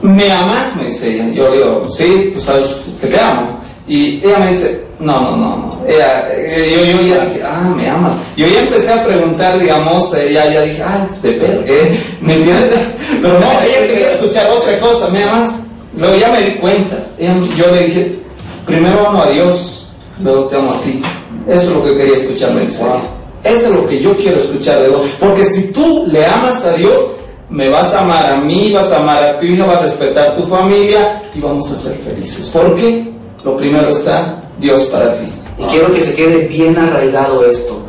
¿Me 0.00 0.30
amas? 0.32 0.74
Me 0.76 0.86
dice 0.86 1.14
ella. 1.14 1.28
Yo 1.32 1.48
le 1.50 1.56
digo, 1.58 1.86
sí, 1.88 2.30
tú 2.34 2.40
sabes 2.40 2.94
que 3.00 3.06
te 3.08 3.20
amo. 3.20 3.60
Y 3.86 4.18
ella 4.24 4.38
me 4.38 4.50
dice, 4.52 4.84
no, 4.98 5.20
no, 5.20 5.36
no, 5.36 5.56
no. 5.56 5.82
Ella, 5.86 6.28
eh, 6.32 6.72
yo, 6.74 6.84
yo 7.02 7.14
ya 7.14 7.24
dije, 7.26 7.42
ah, 7.44 7.72
me 7.76 7.88
amas. 7.88 8.12
Yo 8.36 8.46
ya 8.46 8.60
empecé 8.60 8.92
a 8.92 9.04
preguntar, 9.04 9.58
digamos, 9.58 10.14
ella 10.14 10.50
ya 10.52 10.62
dije, 10.62 10.82
ah, 10.82 11.06
este 11.10 11.32
pedo, 11.32 11.62
¿eh? 11.66 11.98
¿Me 12.20 12.34
entiendes? 12.34 12.74
Pero 13.20 13.38
no, 13.38 13.50
ella 13.60 13.86
quería 13.86 14.12
escuchar 14.12 14.50
otra 14.50 14.78
cosa, 14.80 15.08
¿me 15.08 15.22
amas? 15.24 15.56
Luego 15.96 16.16
ya 16.16 16.28
me 16.30 16.40
di 16.40 16.50
cuenta. 16.52 16.96
Ella- 17.18 17.36
yo 17.56 17.66
le 17.70 17.84
dije, 17.86 18.18
primero 18.66 19.08
amo 19.08 19.22
a 19.22 19.30
Dios, 19.30 19.92
luego 20.22 20.44
te 20.44 20.56
amo 20.56 20.72
a 20.72 20.80
ti. 20.80 21.02
Eso 21.48 21.70
es 21.70 21.76
lo 21.76 21.84
que 21.84 21.96
quería 21.96 22.16
escuchar, 22.16 22.52
me 22.52 22.62
dice 22.62 22.82
ella. 22.82 23.02
Eso 23.44 23.68
es 23.68 23.74
lo 23.74 23.86
que 23.86 24.00
yo 24.00 24.16
quiero 24.16 24.38
escuchar 24.38 24.80
de 24.80 24.88
vos. 24.88 25.06
Porque 25.18 25.44
si 25.46 25.72
tú 25.72 26.06
le 26.10 26.24
amas 26.24 26.64
a 26.64 26.74
Dios, 26.74 27.12
me 27.50 27.68
vas 27.68 27.92
a 27.92 28.02
amar 28.02 28.26
a 28.32 28.40
mí, 28.40 28.72
vas 28.72 28.92
a 28.92 29.00
amar 29.00 29.22
a 29.22 29.38
tu 29.38 29.46
hija, 29.46 29.66
vas 29.66 29.78
a 29.78 29.82
respetar 29.82 30.36
tu 30.36 30.46
familia 30.46 31.22
y 31.34 31.40
vamos 31.40 31.70
a 31.70 31.76
ser 31.76 31.96
felices. 31.98 32.48
¿Por 32.48 32.76
qué? 32.76 33.12
Lo 33.44 33.56
primero 33.56 33.90
está 33.90 34.40
Dios 34.58 34.82
para 34.84 35.16
ti. 35.18 35.26
Y 35.58 35.64
quiero 35.66 35.92
que 35.92 36.00
se 36.00 36.14
quede 36.14 36.46
bien 36.46 36.78
arraigado 36.78 37.44
esto, 37.44 37.80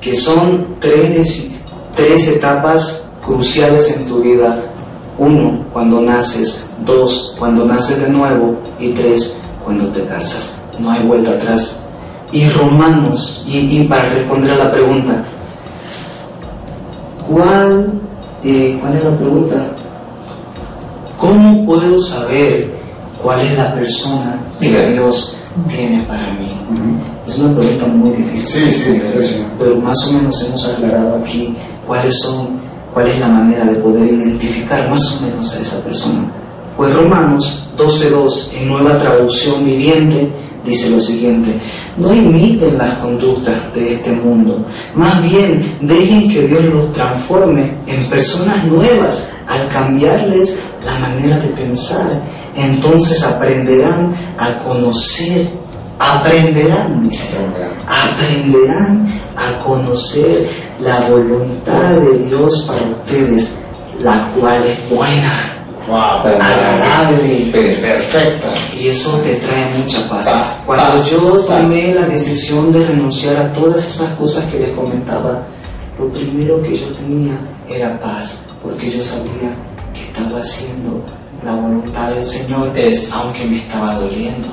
que 0.00 0.14
son 0.14 0.76
tres, 0.80 1.62
tres 1.94 2.28
etapas 2.28 3.12
cruciales 3.24 3.96
en 3.96 4.06
tu 4.06 4.20
vida. 4.20 4.62
Uno, 5.18 5.64
cuando 5.72 6.00
naces. 6.00 6.70
Dos, 6.84 7.34
cuando 7.38 7.64
naces 7.64 8.02
de 8.02 8.08
nuevo. 8.08 8.56
Y 8.78 8.92
tres, 8.92 9.40
cuando 9.68 9.88
te 9.88 10.02
casas. 10.06 10.62
No 10.78 10.90
hay 10.90 11.02
vuelta 11.02 11.32
atrás. 11.32 11.90
Y 12.32 12.48
Romanos, 12.48 13.44
y, 13.46 13.58
y 13.58 13.84
para 13.84 14.08
responder 14.08 14.52
a 14.52 14.64
la 14.64 14.72
pregunta, 14.72 15.22
¿cuál, 17.28 18.00
eh, 18.44 18.78
¿cuál 18.80 18.96
es 18.96 19.04
la 19.04 19.16
pregunta? 19.18 19.56
¿Cómo 21.18 21.66
puedo 21.66 22.00
saber 22.00 22.78
cuál 23.22 23.40
es 23.42 23.58
la 23.58 23.74
persona 23.74 24.40
que 24.58 24.92
Dios 24.92 25.42
tiene 25.68 26.02
para 26.04 26.32
mí? 26.32 26.50
Es 27.26 27.38
una 27.38 27.58
pregunta 27.58 27.86
muy 27.88 28.12
difícil. 28.12 28.72
Sí, 28.72 28.72
sí, 28.72 28.98
de 29.00 29.12
responder, 29.12 29.52
Pero 29.58 29.76
más 29.76 29.98
o 30.08 30.12
menos 30.12 30.48
hemos 30.48 30.66
aclarado 30.66 31.16
aquí 31.16 31.54
cuáles 31.86 32.18
son, 32.22 32.58
cuál 32.94 33.08
es 33.08 33.20
la 33.20 33.28
manera 33.28 33.66
de 33.66 33.74
poder 33.74 34.06
identificar 34.06 34.88
más 34.88 35.18
o 35.18 35.26
menos 35.26 35.54
a 35.54 35.60
esa 35.60 35.84
persona. 35.84 36.37
Pues 36.78 36.94
Romanos 36.94 37.70
12.2, 37.76 38.52
en 38.54 38.68
nueva 38.68 39.00
traducción 39.00 39.64
viviente, 39.64 40.30
dice 40.64 40.90
lo 40.90 41.00
siguiente, 41.00 41.60
no 41.96 42.14
imiten 42.14 42.78
las 42.78 42.98
conductas 42.98 43.74
de 43.74 43.94
este 43.94 44.12
mundo, 44.12 44.64
más 44.94 45.20
bien 45.24 45.76
dejen 45.80 46.30
que 46.30 46.46
Dios 46.46 46.62
los 46.66 46.92
transforme 46.92 47.72
en 47.88 48.08
personas 48.08 48.64
nuevas 48.66 49.28
al 49.48 49.66
cambiarles 49.70 50.60
la 50.84 50.96
manera 51.00 51.40
de 51.40 51.48
pensar. 51.48 52.22
Entonces 52.54 53.24
aprenderán 53.24 54.14
a 54.38 54.62
conocer, 54.62 55.48
aprenderán, 55.98 57.08
dice, 57.08 57.38
aprenderán 57.88 59.20
a 59.36 59.64
conocer 59.64 60.48
la 60.78 61.08
voluntad 61.08 61.90
de 61.94 62.18
Dios 62.18 62.66
para 62.68 62.82
ustedes, 62.82 63.62
la 64.00 64.30
cual 64.38 64.62
es 64.62 64.96
buena, 64.96 65.57
agradable, 65.96 67.50
perfecta. 67.80 68.48
Y 68.78 68.88
eso 68.88 69.18
te 69.18 69.36
trae 69.36 69.66
mucha 69.78 70.08
paz. 70.08 70.28
Paz, 70.28 70.62
Cuando 70.66 70.98
paz, 70.98 71.10
yo 71.10 71.32
paz. 71.34 71.46
tomé 71.46 71.94
la 71.94 72.06
decisión 72.06 72.72
de 72.72 72.86
renunciar 72.86 73.36
a 73.36 73.52
todas 73.52 73.86
esas 73.86 74.10
cosas 74.14 74.44
que 74.50 74.58
les 74.60 74.70
comentaba, 74.70 75.46
lo 75.98 76.08
primero 76.12 76.60
que 76.62 76.76
yo 76.78 76.86
tenía 76.94 77.32
era 77.68 77.98
paz, 78.00 78.42
porque 78.62 78.90
yo 78.90 79.02
sabía 79.02 79.54
que 79.94 80.02
estaba 80.02 80.40
haciendo 80.40 81.04
la 81.44 81.54
voluntad 81.54 82.10
del 82.10 82.24
Señor, 82.24 82.72
aunque 83.14 83.44
me 83.44 83.58
estaba 83.58 83.94
doliendo, 83.94 84.48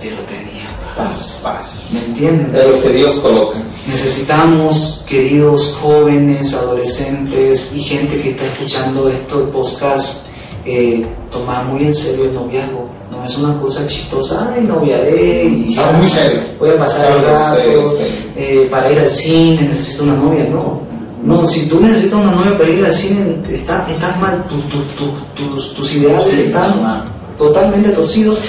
pero 0.00 0.16
tenía 0.28 0.48
Paz, 0.96 1.40
paz. 1.44 1.90
¿Me 1.92 2.00
entienden? 2.00 2.56
Es 2.56 2.66
lo 2.68 2.82
que 2.82 2.88
Dios 2.88 3.18
coloca. 3.18 3.58
Necesitamos, 3.88 5.04
queridos 5.08 5.76
jóvenes, 5.80 6.54
adolescentes 6.54 7.72
y 7.72 7.80
gente 7.80 8.20
que 8.20 8.30
está 8.30 8.44
escuchando 8.46 9.08
estos 9.08 9.48
podcasts, 9.50 10.22
eh, 10.70 11.06
tomar 11.30 11.64
muy 11.64 11.84
en 11.84 11.94
serio 11.94 12.24
el 12.26 12.34
noviazgo. 12.34 12.88
No 13.10 13.24
es 13.24 13.38
una 13.38 13.58
cosa 13.58 13.86
chistosa, 13.86 14.52
ay, 14.54 14.64
noviaré 14.64 15.44
y 15.44 15.76
Algo 15.78 15.98
muy 15.98 16.08
serio. 16.08 16.40
voy 16.58 16.70
a 16.70 16.78
pasar 16.78 17.10
el 17.16 17.22
rato 17.24 17.94
eh, 18.36 18.68
para 18.70 18.92
ir 18.92 18.98
al 19.00 19.10
cine, 19.10 19.62
necesito 19.62 20.04
una 20.04 20.14
novia. 20.14 20.44
No, 20.50 20.80
no, 21.24 21.46
si 21.46 21.66
tú 21.68 21.80
necesitas 21.80 22.20
una 22.20 22.32
novia 22.32 22.56
para 22.56 22.68
ir 22.70 22.84
al 22.84 22.92
cine, 22.92 23.42
está- 23.50 23.86
estás 23.90 24.20
mal, 24.20 24.44
Tu- 24.46 24.60
tu- 24.68 24.82
tu- 24.94 25.50
tus, 25.54 25.74
tus 25.74 25.94
ideales 25.96 26.24
Sí, 26.28 26.40
están 26.42 27.04
totalmente 27.38 27.90
torcidos 27.90 28.40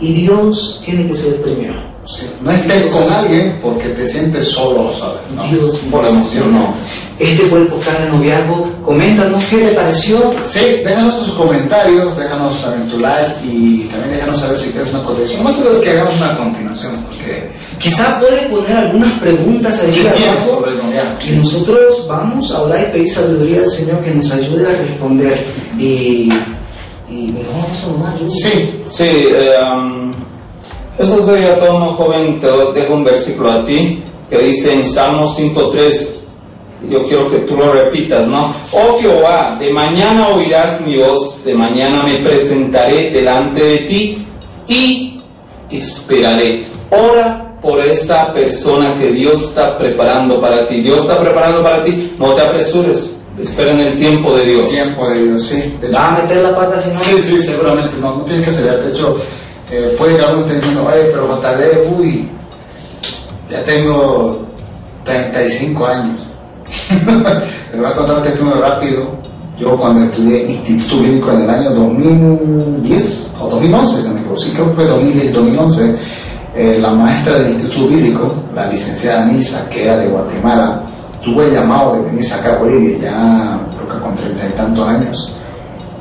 y 0.00 0.12
Dios 0.12 0.82
tiene 0.84 1.06
que 1.06 1.14
ser 1.14 1.34
el 1.34 1.40
primero. 1.40 1.74
No 2.42 2.50
estés 2.50 2.86
con 2.86 3.10
alguien 3.12 3.58
porque 3.62 3.88
te 3.90 4.06
sientes 4.08 4.48
solo, 4.48 4.90
¿sabes? 4.98 5.20
No. 5.34 5.42
Dios 5.44 5.78
Por 5.90 6.04
emoción, 6.06 6.52
no. 6.52 6.74
Este 7.18 7.44
fue 7.44 7.60
el 7.60 7.66
podcast 7.68 8.00
de 8.00 8.08
noviazgo. 8.10 8.68
Coméntanos 8.82 9.44
qué 9.44 9.58
te 9.58 9.68
pareció. 9.74 10.34
Sí, 10.44 10.60
déjanos 10.84 11.18
tus 11.20 11.30
comentarios, 11.34 12.16
déjanos 12.16 12.60
también 12.60 12.88
tu 12.88 12.98
like 12.98 13.34
y 13.44 13.88
también 13.90 14.14
déjanos 14.14 14.40
saber 14.40 14.58
si 14.58 14.70
quieres 14.70 14.90
una 14.92 15.02
cotización. 15.04 15.38
Lo 15.38 15.44
más 15.44 15.54
seguro 15.54 15.74
es 15.76 15.80
que 15.80 15.90
hagamos 15.90 16.16
una 16.16 16.36
continuación 16.36 16.92
porque 17.08 17.52
Quizás 17.78 18.14
puedes 18.20 18.40
poner 18.44 18.76
algunas 18.76 19.12
preguntas 19.20 19.80
ahí 19.80 19.88
¿Qué 19.92 20.00
tienes 20.00 20.28
abajo. 20.28 20.50
sobre 20.58 20.70
el 20.72 20.78
noviazgo? 20.78 21.10
Y 21.28 21.30
nosotros 21.36 22.06
vamos 22.08 22.50
a 22.50 22.62
orar 22.62 22.86
y 22.88 22.92
pedir 22.92 23.10
sabiduría 23.10 23.60
al 23.60 23.70
Señor 23.70 24.00
que 24.00 24.10
nos 24.12 24.32
ayude 24.32 24.66
a 24.66 24.76
responder. 24.76 25.44
Y, 25.78 26.30
y 27.10 27.26
no, 27.32 27.66
eso 27.72 27.92
nomás. 27.92 28.18
Yo, 28.20 28.30
Sí, 28.30 28.82
sí. 28.86 29.04
eh, 29.06 29.52
um, 29.72 30.12
eso 30.98 31.22
sería 31.22 31.58
todo, 31.58 31.78
¿no, 31.78 31.86
joven? 31.92 32.40
Te 32.40 32.46
doy- 32.46 32.74
dejo 32.74 32.94
un 32.94 33.04
versículo 33.04 33.52
a 33.52 33.64
ti 33.64 34.02
que 34.30 34.38
dice 34.38 34.72
en 34.72 34.86
Salmo 34.86 35.26
5.3. 35.28 36.08
Yo 36.90 37.04
quiero 37.04 37.30
que 37.30 37.38
tú 37.38 37.56
lo 37.56 37.72
repitas, 37.72 38.26
¿no? 38.26 38.54
Oh 38.72 38.98
Jehová, 39.00 39.56
de 39.58 39.70
mañana 39.70 40.28
oirás 40.28 40.80
mi 40.80 40.96
voz, 40.98 41.44
de 41.44 41.54
mañana 41.54 42.02
me 42.02 42.16
presentaré 42.18 43.10
delante 43.10 43.62
de 43.62 43.76
ti 43.78 44.26
y 44.68 45.20
esperaré. 45.70 46.66
Ora 46.90 47.56
por 47.62 47.80
esa 47.84 48.32
persona 48.32 48.94
que 48.94 49.10
Dios 49.12 49.42
está 49.42 49.78
preparando 49.78 50.40
para 50.40 50.68
ti. 50.68 50.80
Dios 50.82 50.98
está 51.00 51.18
preparando 51.18 51.62
para 51.62 51.82
ti, 51.84 52.14
no 52.18 52.34
te 52.34 52.42
apresures. 52.42 53.20
Espera 53.40 53.72
en 53.72 53.80
el 53.80 53.98
tiempo 53.98 54.36
de 54.36 54.44
Dios. 54.44 54.70
tiempo 54.70 55.08
de 55.08 55.22
Dios, 55.24 55.42
sí. 55.46 55.56
De 55.80 55.88
hecho- 55.88 55.96
¿Va 55.98 56.08
a 56.16 56.22
meter 56.22 56.36
la 56.36 56.54
pata 56.54 56.80
si 56.80 56.90
no? 56.90 57.00
Sí, 57.00 57.20
sí, 57.20 57.42
seguramente 57.42 57.94
no, 58.00 58.16
no 58.18 58.24
tienes 58.24 58.44
que 58.44 58.50
acelerar. 58.50 58.82
De 58.84 58.90
hecho, 58.90 59.18
eh, 59.72 59.94
puede 59.98 60.16
que 60.16 60.22
alguno 60.22 60.42
esté 60.46 60.56
diciendo, 60.56 60.84
oye, 60.86 61.04
pero 61.10 61.26
JD, 61.26 61.98
uy, 61.98 62.28
ya 63.50 63.64
tengo 63.64 64.42
35 65.04 65.86
años. 65.86 66.20
Les 67.72 67.80
voy 67.80 67.90
a 67.90 67.96
contar 67.96 68.16
un 68.18 68.22
testimonio 68.22 68.60
rápido. 68.60 69.08
Yo 69.58 69.76
cuando 69.76 70.04
estudié 70.04 70.60
Instituto 70.66 71.02
Bíblico 71.02 71.30
en 71.32 71.42
el 71.42 71.50
año 71.50 71.70
2010 71.70 73.36
o 73.40 73.48
2011, 73.48 73.96
si 73.96 74.08
no 74.08 74.14
me 74.14 74.20
equivoco, 74.20 74.40
sí 74.40 74.50
creo 74.52 74.68
que 74.68 74.74
fue 74.74 74.84
2010 74.86 75.32
2011, 75.32 75.94
eh, 76.56 76.78
la 76.80 76.90
maestra 76.90 77.38
del 77.38 77.52
Instituto 77.52 77.88
Bíblico, 77.88 78.34
la 78.54 78.66
licenciada 78.66 79.26
Nilsa, 79.26 79.68
que 79.70 79.84
era 79.84 79.98
de 79.98 80.08
Guatemala, 80.08 80.82
tuvo 81.22 81.42
el 81.42 81.52
llamado 81.52 81.94
de 81.94 82.10
venirse 82.10 82.34
acá 82.34 82.54
a 82.54 82.58
Bolivia, 82.58 82.98
ya 82.98 83.60
creo 83.76 83.96
que 83.96 84.02
con 84.02 84.16
treinta 84.16 84.46
y 84.46 84.56
tantos 84.56 84.88
años 84.88 85.34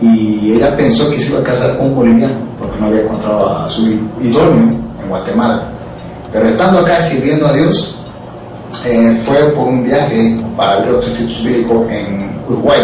y 0.03 0.53
ella 0.53 0.75
pensó 0.75 1.09
que 1.09 1.19
se 1.19 1.29
iba 1.29 1.39
a 1.39 1.43
casar 1.43 1.77
con 1.77 1.87
un 1.87 1.95
boliviano 1.95 2.33
porque 2.59 2.77
no 2.79 2.87
había 2.87 3.01
encontrado 3.01 3.49
a 3.49 3.69
su 3.69 3.87
idóneo 4.21 4.75
en 5.01 5.09
Guatemala. 5.09 5.69
Pero 6.31 6.47
estando 6.47 6.79
acá 6.79 6.99
sirviendo 7.01 7.47
a 7.47 7.53
Dios, 7.53 8.02
eh, 8.85 9.17
fue 9.23 9.51
por 9.53 9.67
un 9.67 9.83
viaje 9.83 10.39
para 10.57 10.73
abrir 10.73 10.93
otro 10.93 11.09
instituto 11.09 11.43
bíblico 11.43 11.85
en 11.89 12.41
Uruguay. 12.47 12.81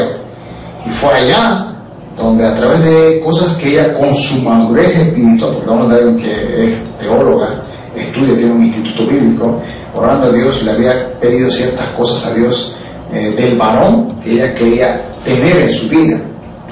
Y 0.85 0.89
fue 0.91 1.13
allá 1.13 1.69
donde 2.17 2.45
a 2.45 2.55
través 2.55 2.83
de 2.83 3.21
cosas 3.23 3.53
que 3.53 3.71
ella 3.71 3.93
con 3.93 4.13
su 4.15 4.41
madurez 4.41 4.95
espiritual, 4.95 5.53
porque 5.53 5.69
vamos 5.69 5.91
a 5.91 5.95
alguien 5.95 6.17
que 6.17 6.67
es 6.67 6.83
teóloga, 6.99 7.63
estudia, 7.95 8.35
tiene 8.35 8.51
un 8.51 8.63
instituto 8.63 9.07
bíblico, 9.07 9.61
orando 9.95 10.27
a 10.27 10.31
Dios, 10.31 10.61
le 10.63 10.71
había 10.71 11.19
pedido 11.19 11.49
ciertas 11.49 11.87
cosas 11.89 12.31
a 12.31 12.33
Dios 12.33 12.75
eh, 13.13 13.33
del 13.35 13.57
varón 13.57 14.19
que 14.21 14.33
ella 14.33 14.53
quería 14.53 15.01
tener 15.23 15.57
en 15.57 15.73
su 15.73 15.89
vida 15.89 16.19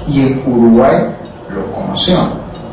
y 0.07 0.22
en 0.22 0.44
Uruguay 0.45 0.98
lo 1.53 1.72
conoció. 1.72 2.18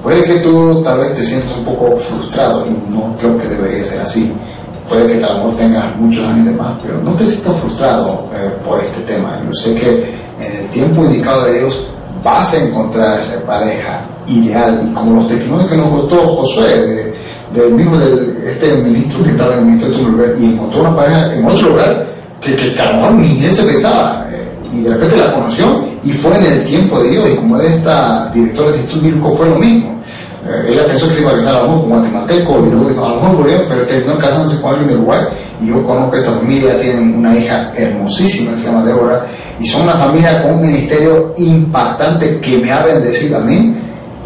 Puede 0.03 0.25
que 0.25 0.35
tú 0.41 0.83
tal 0.83 0.99
vez 0.99 1.15
te 1.15 1.23
sientas 1.23 1.57
un 1.57 1.65
poco 1.65 1.97
frustrado 1.97 2.67
y 2.67 2.93
no 2.93 3.17
creo 3.19 3.39
que 3.39 3.49
debería 3.49 3.85
ser 3.85 4.01
así. 4.01 4.33
Puede 4.89 5.19
que 5.19 5.25
a 5.25 5.29
lo 5.31 5.35
mejor 5.39 5.57
tengas 5.57 5.97
muchos 5.97 6.27
años 6.29 6.45
de 6.47 6.53
más, 6.53 6.73
pero 6.83 7.01
no 7.03 7.13
te 7.13 7.25
sientas 7.25 7.57
frustrado 7.61 8.29
eh, 8.35 8.51
por 8.67 8.81
este 8.81 9.01
tema. 9.03 9.41
Yo 9.47 9.55
sé 9.55 9.75
que 9.75 10.05
en 10.41 10.57
el 10.57 10.67
tiempo 10.71 11.05
indicado 11.05 11.45
de 11.47 11.61
Dios 11.61 11.87
vas 12.23 12.53
a 12.55 12.63
encontrar 12.65 13.19
esa 13.19 13.41
pareja 13.47 14.03
ideal 14.29 14.81
y 14.87 14.93
como 14.95 15.15
los 15.23 15.29
testimonios 15.29 15.71
que 15.71 15.77
nos 15.77 15.89
contó 15.89 16.17
Josué, 16.37 16.69
de- 16.69 17.15
del 17.55 17.73
mismo 17.75 17.97
del, 17.99 18.39
este 18.47 18.73
ministro 18.75 19.23
que 19.23 19.31
estaba 19.31 19.53
en 19.55 19.59
el 19.61 19.65
ministerio 19.67 19.97
de 19.99 20.03
lugar 20.05 20.29
y 20.41 20.45
encontró 20.47 20.81
una 20.81 20.97
pareja 20.97 21.35
en 21.35 21.45
otro 21.47 21.69
lugar 21.69 22.07
que, 22.41 22.57
que, 22.57 22.75
que 22.75 22.83
ni 23.17 23.45
él 23.45 23.55
se 23.55 23.63
pensaba 23.63 24.27
eh, 24.33 24.49
y 24.73 24.81
de 24.83 24.91
repente 24.95 25.17
la 25.17 25.33
conoció 25.35 25.85
y 26.03 26.11
fue 26.13 26.37
en 26.37 26.43
el 26.47 26.65
tiempo 26.65 26.99
de 27.01 27.11
Dios 27.11 27.29
y 27.33 27.37
como 27.37 27.57
de 27.59 27.69
esta 27.69 28.29
directora 28.35 28.73
de 28.73 29.01
Bíblico 29.01 29.35
fue 29.37 29.49
lo 29.49 29.57
mismo 29.57 29.94
Eh, 30.47 30.73
ella 30.73 30.87
pensó 30.87 31.09
que 31.09 31.15
se 31.15 31.21
iba 31.23 31.31
a 31.31 31.37
casar 31.37 31.57
a 31.57 31.63
lo 31.63 31.65
mejor 31.65 31.81
con 31.81 31.91
guatemalteco 31.91 32.67
y 32.67 32.71
luego 32.71 32.89
dijo, 32.89 33.05
a 33.05 33.09
lo 33.09 33.15
mejor 33.17 33.37
murió, 33.39 33.69
pero 33.69 33.83
terminó 33.83 34.19
casándose 34.19 34.61
con 34.61 34.71
alguien 34.71 34.89
de 34.89 34.95
Uruguay. 34.97 35.21
Y 35.63 35.69
yo 35.69 35.87
conozco 35.87 36.17
esta 36.17 36.33
familia, 36.33 36.79
tienen 36.79 37.17
una 37.17 37.37
hija 37.37 37.73
hermosísima, 37.75 38.57
se 38.57 38.65
llama 38.65 38.85
Débora, 38.85 39.25
y 39.59 39.67
son 39.67 39.83
una 39.83 39.95
familia 39.95 40.43
con 40.43 40.55
un 40.55 40.63
ministerio 40.63 41.35
impactante 41.39 42.41
que 42.41 42.59
me 42.59 42.71
ha 42.71 42.85
bendecido 42.85 43.39
a 43.39 43.41
mí. 43.41 43.75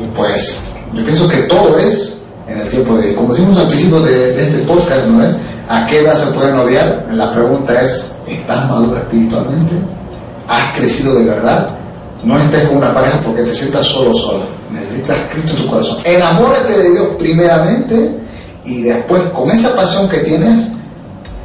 Y 0.03 0.07
pues 0.17 0.61
yo 0.93 1.05
pienso 1.05 1.29
que 1.29 1.39
todo 1.43 1.79
es 1.79 2.23
en 2.49 2.61
el 2.61 2.69
tiempo 2.69 2.97
de, 2.97 3.15
como 3.15 3.33
decimos 3.33 3.59
al 3.59 3.69
principio 3.69 4.01
de, 4.01 4.43
este 4.43 4.59
podcast, 4.67 5.07
¿no? 5.07 5.25
es? 5.25 5.35
¿A 5.69 5.87
qué 5.87 6.01
edad 6.01 6.15
se 6.15 6.33
puede 6.33 6.53
noviar? 6.53 7.07
La 7.13 7.33
pregunta 7.33 7.81
es, 7.83 8.17
¿estás 8.27 8.69
madura 8.69 9.01
espiritualmente? 9.01 9.75
¿Has 10.49 10.77
crecido 10.77 11.15
de 11.15 11.25
verdad? 11.25 11.69
No 12.25 12.39
estés 12.39 12.67
con 12.69 12.79
una 12.79 12.93
pareja 12.93 13.21
porque 13.21 13.43
te 13.43 13.55
sientas 13.55 13.87
solo 13.87 14.15
sola. 14.15 14.45
Necesitas 14.79 15.17
Cristo 15.33 15.53
en 15.57 15.63
tu 15.63 15.67
corazón. 15.69 15.99
Enamórate 16.05 16.79
de 16.79 16.91
Dios 16.93 17.09
primeramente 17.19 18.19
y 18.65 18.83
después 18.83 19.23
con 19.31 19.51
esa 19.51 19.75
pasión 19.75 20.09
que 20.09 20.19
tienes, 20.19 20.69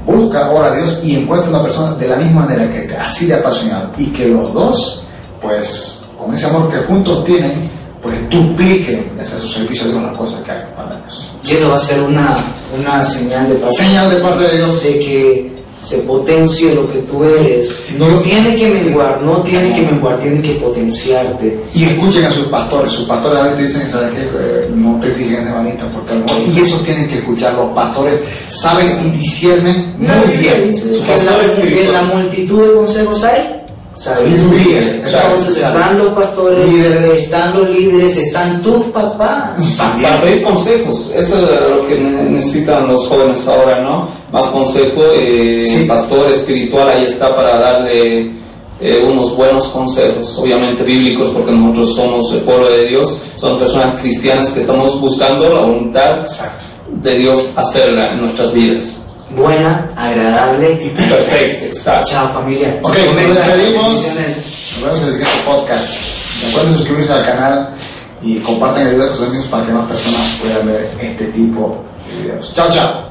busca 0.06 0.48
ahora 0.48 0.74
a 0.74 0.76
Dios 0.76 1.00
y 1.04 1.16
encuentra 1.16 1.50
una 1.50 1.62
persona 1.62 1.96
de 1.96 2.08
la 2.08 2.18
misma 2.18 2.42
manera 2.42 2.70
que 2.72 2.82
te, 2.82 2.98
así 2.98 3.26
de 3.26 3.36
apasionado. 3.36 3.92
Y 3.98 4.08
que 4.08 4.28
los 4.28 4.54
dos, 4.54 5.08
pues, 5.42 6.06
con 6.18 6.34
ese 6.34 6.46
amor 6.46 6.70
que 6.70 6.78
juntos 6.80 7.24
tienen, 7.26 7.72
pues 8.02 8.30
dupliquen 8.30 9.12
hacia 9.20 9.40
su 9.40 9.48
servicio 9.48 9.86
a 9.86 9.90
Dios 9.90 10.04
las 10.04 10.18
cosas 10.18 10.42
que 10.42 10.52
hagan 10.52 10.76
para 10.76 10.98
Dios. 10.98 11.32
Y 11.46 11.54
eso 11.54 11.70
va 11.70 11.78
a 11.78 11.80
ser 11.80 12.02
una, 12.02 12.36
una 12.78 13.04
señal 13.04 13.48
de 13.48 13.56
parte, 13.56 13.78
Señal 13.78 14.10
de 14.10 14.18
parte 14.18 14.44
de 14.44 14.58
Dios. 14.58 14.84
de 14.84 15.00
que 15.00 15.53
se 15.84 15.98
potencie 16.00 16.74
lo 16.74 16.92
que 16.92 17.00
tú 17.00 17.24
eres. 17.24 17.86
No 17.98 18.22
tiene 18.22 18.56
que 18.56 18.68
menguar, 18.68 19.22
no 19.22 19.44
tiene 19.44 19.76
que 19.76 19.82
menguar, 19.82 20.20
tiene 20.20 20.42
que 20.42 20.54
potenciarte. 20.54 21.60
Y 21.74 21.84
escuchen 21.84 22.26
a 22.26 22.32
sus 22.32 22.46
pastores. 22.48 22.92
Sus 22.92 23.08
pastores 23.08 23.40
a 23.40 23.44
veces 23.44 23.74
dicen, 23.74 23.90
¿sabes 23.90 24.12
qué? 24.14 24.22
Eh, 24.22 24.72
no 24.74 25.00
te 25.00 25.12
fijes 25.12 25.40
en 25.40 25.52
manita 25.52 25.86
porque 25.94 26.14
a 26.14 26.16
lo 26.16 26.26
mejor... 26.26 26.42
Y 26.48 26.60
eso 26.60 26.78
tienen 26.80 27.08
que 27.08 27.20
escuchar. 27.20 27.54
Los 27.56 27.72
pastores 27.74 28.22
saben 28.48 28.88
y 29.06 29.12
disciernen 29.18 29.94
muy 29.98 30.38
bien. 30.38 30.68
Dice 30.68 30.94
Sus 30.94 31.04
que 31.04 31.88
la, 31.92 32.04
multitud 32.04 32.66
de 32.66 32.74
consejos 32.74 33.24
hay 33.24 33.63
Sabiduría. 33.96 34.96
Entonces 34.96 35.58
Exacto. 35.58 35.78
están 35.80 35.98
los 36.00 36.08
pastores, 36.10 36.72
Líderes. 36.72 37.14
están 37.24 37.54
los 37.60 37.70
líderes, 37.70 38.18
están 38.18 38.62
tus 38.64 38.84
papás. 38.86 39.78
Para 40.02 40.22
pedir 40.22 40.44
consejos, 40.44 41.12
eso 41.16 41.36
es 41.44 41.70
lo 41.70 41.88
que 41.88 42.00
ne- 42.00 42.24
necesitan 42.30 42.88
los 42.88 43.08
jóvenes 43.08 43.48
ahora, 43.48 43.82
¿no? 43.82 44.10
Más 44.32 44.46
consejo, 44.48 45.02
eh, 45.16 45.86
pastor 45.88 46.32
espiritual 46.32 46.90
ahí 46.90 47.06
está 47.06 47.36
para 47.36 47.60
darle 47.60 48.32
eh, 48.82 49.00
unos 49.06 49.36
buenos 49.38 49.68
consejos, 49.68 50.38
obviamente 50.40 50.84
bíblicos, 50.84 51.30
porque 51.30 51.52
nosotros 51.52 51.96
somos 51.96 52.34
el 52.34 52.40
pueblo 52.42 52.70
de 52.70 52.88
Dios, 52.88 53.22
son 53.38 53.60
personas 53.60 54.02
cristianas 54.02 54.50
que 54.50 54.62
estamos 54.62 55.00
buscando 55.00 55.54
la 55.54 55.62
voluntad 55.62 56.28
de 57.02 57.18
Dios 57.18 57.50
hacerla 57.56 58.14
en 58.14 58.22
nuestras 58.22 58.52
vidas. 58.52 59.03
Buena, 59.36 59.92
agradable 59.96 60.80
y 60.84 60.90
perfecta. 61.10 61.66
Exacto. 61.66 62.10
Chao 62.10 62.34
familia. 62.34 62.80
Ok, 62.82 62.96
nos 63.16 63.36
despedimos. 63.36 63.94
Nos 63.94 64.84
vemos 64.84 65.02
en 65.02 65.08
el 65.08 65.12
siguiente 65.14 65.40
podcast. 65.46 65.90
Recuerden 66.46 66.78
suscribirse 66.78 67.14
al 67.14 67.24
canal 67.24 67.70
y 68.22 68.40
compartan 68.40 68.88
el 68.88 68.94
video 68.96 69.08
con 69.08 69.18
sus 69.18 69.28
amigos 69.28 69.48
para 69.48 69.66
que 69.66 69.72
más 69.72 69.88
personas 69.88 70.22
puedan 70.42 70.68
ver 70.68 70.92
este 71.00 71.26
tipo 71.28 71.84
de 72.08 72.24
videos. 72.24 72.54
Chao, 72.54 72.70
chao. 72.70 73.10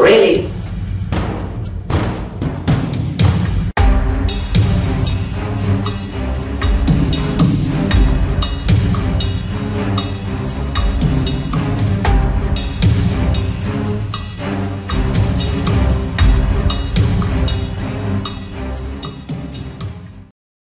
Really? 0.00 0.48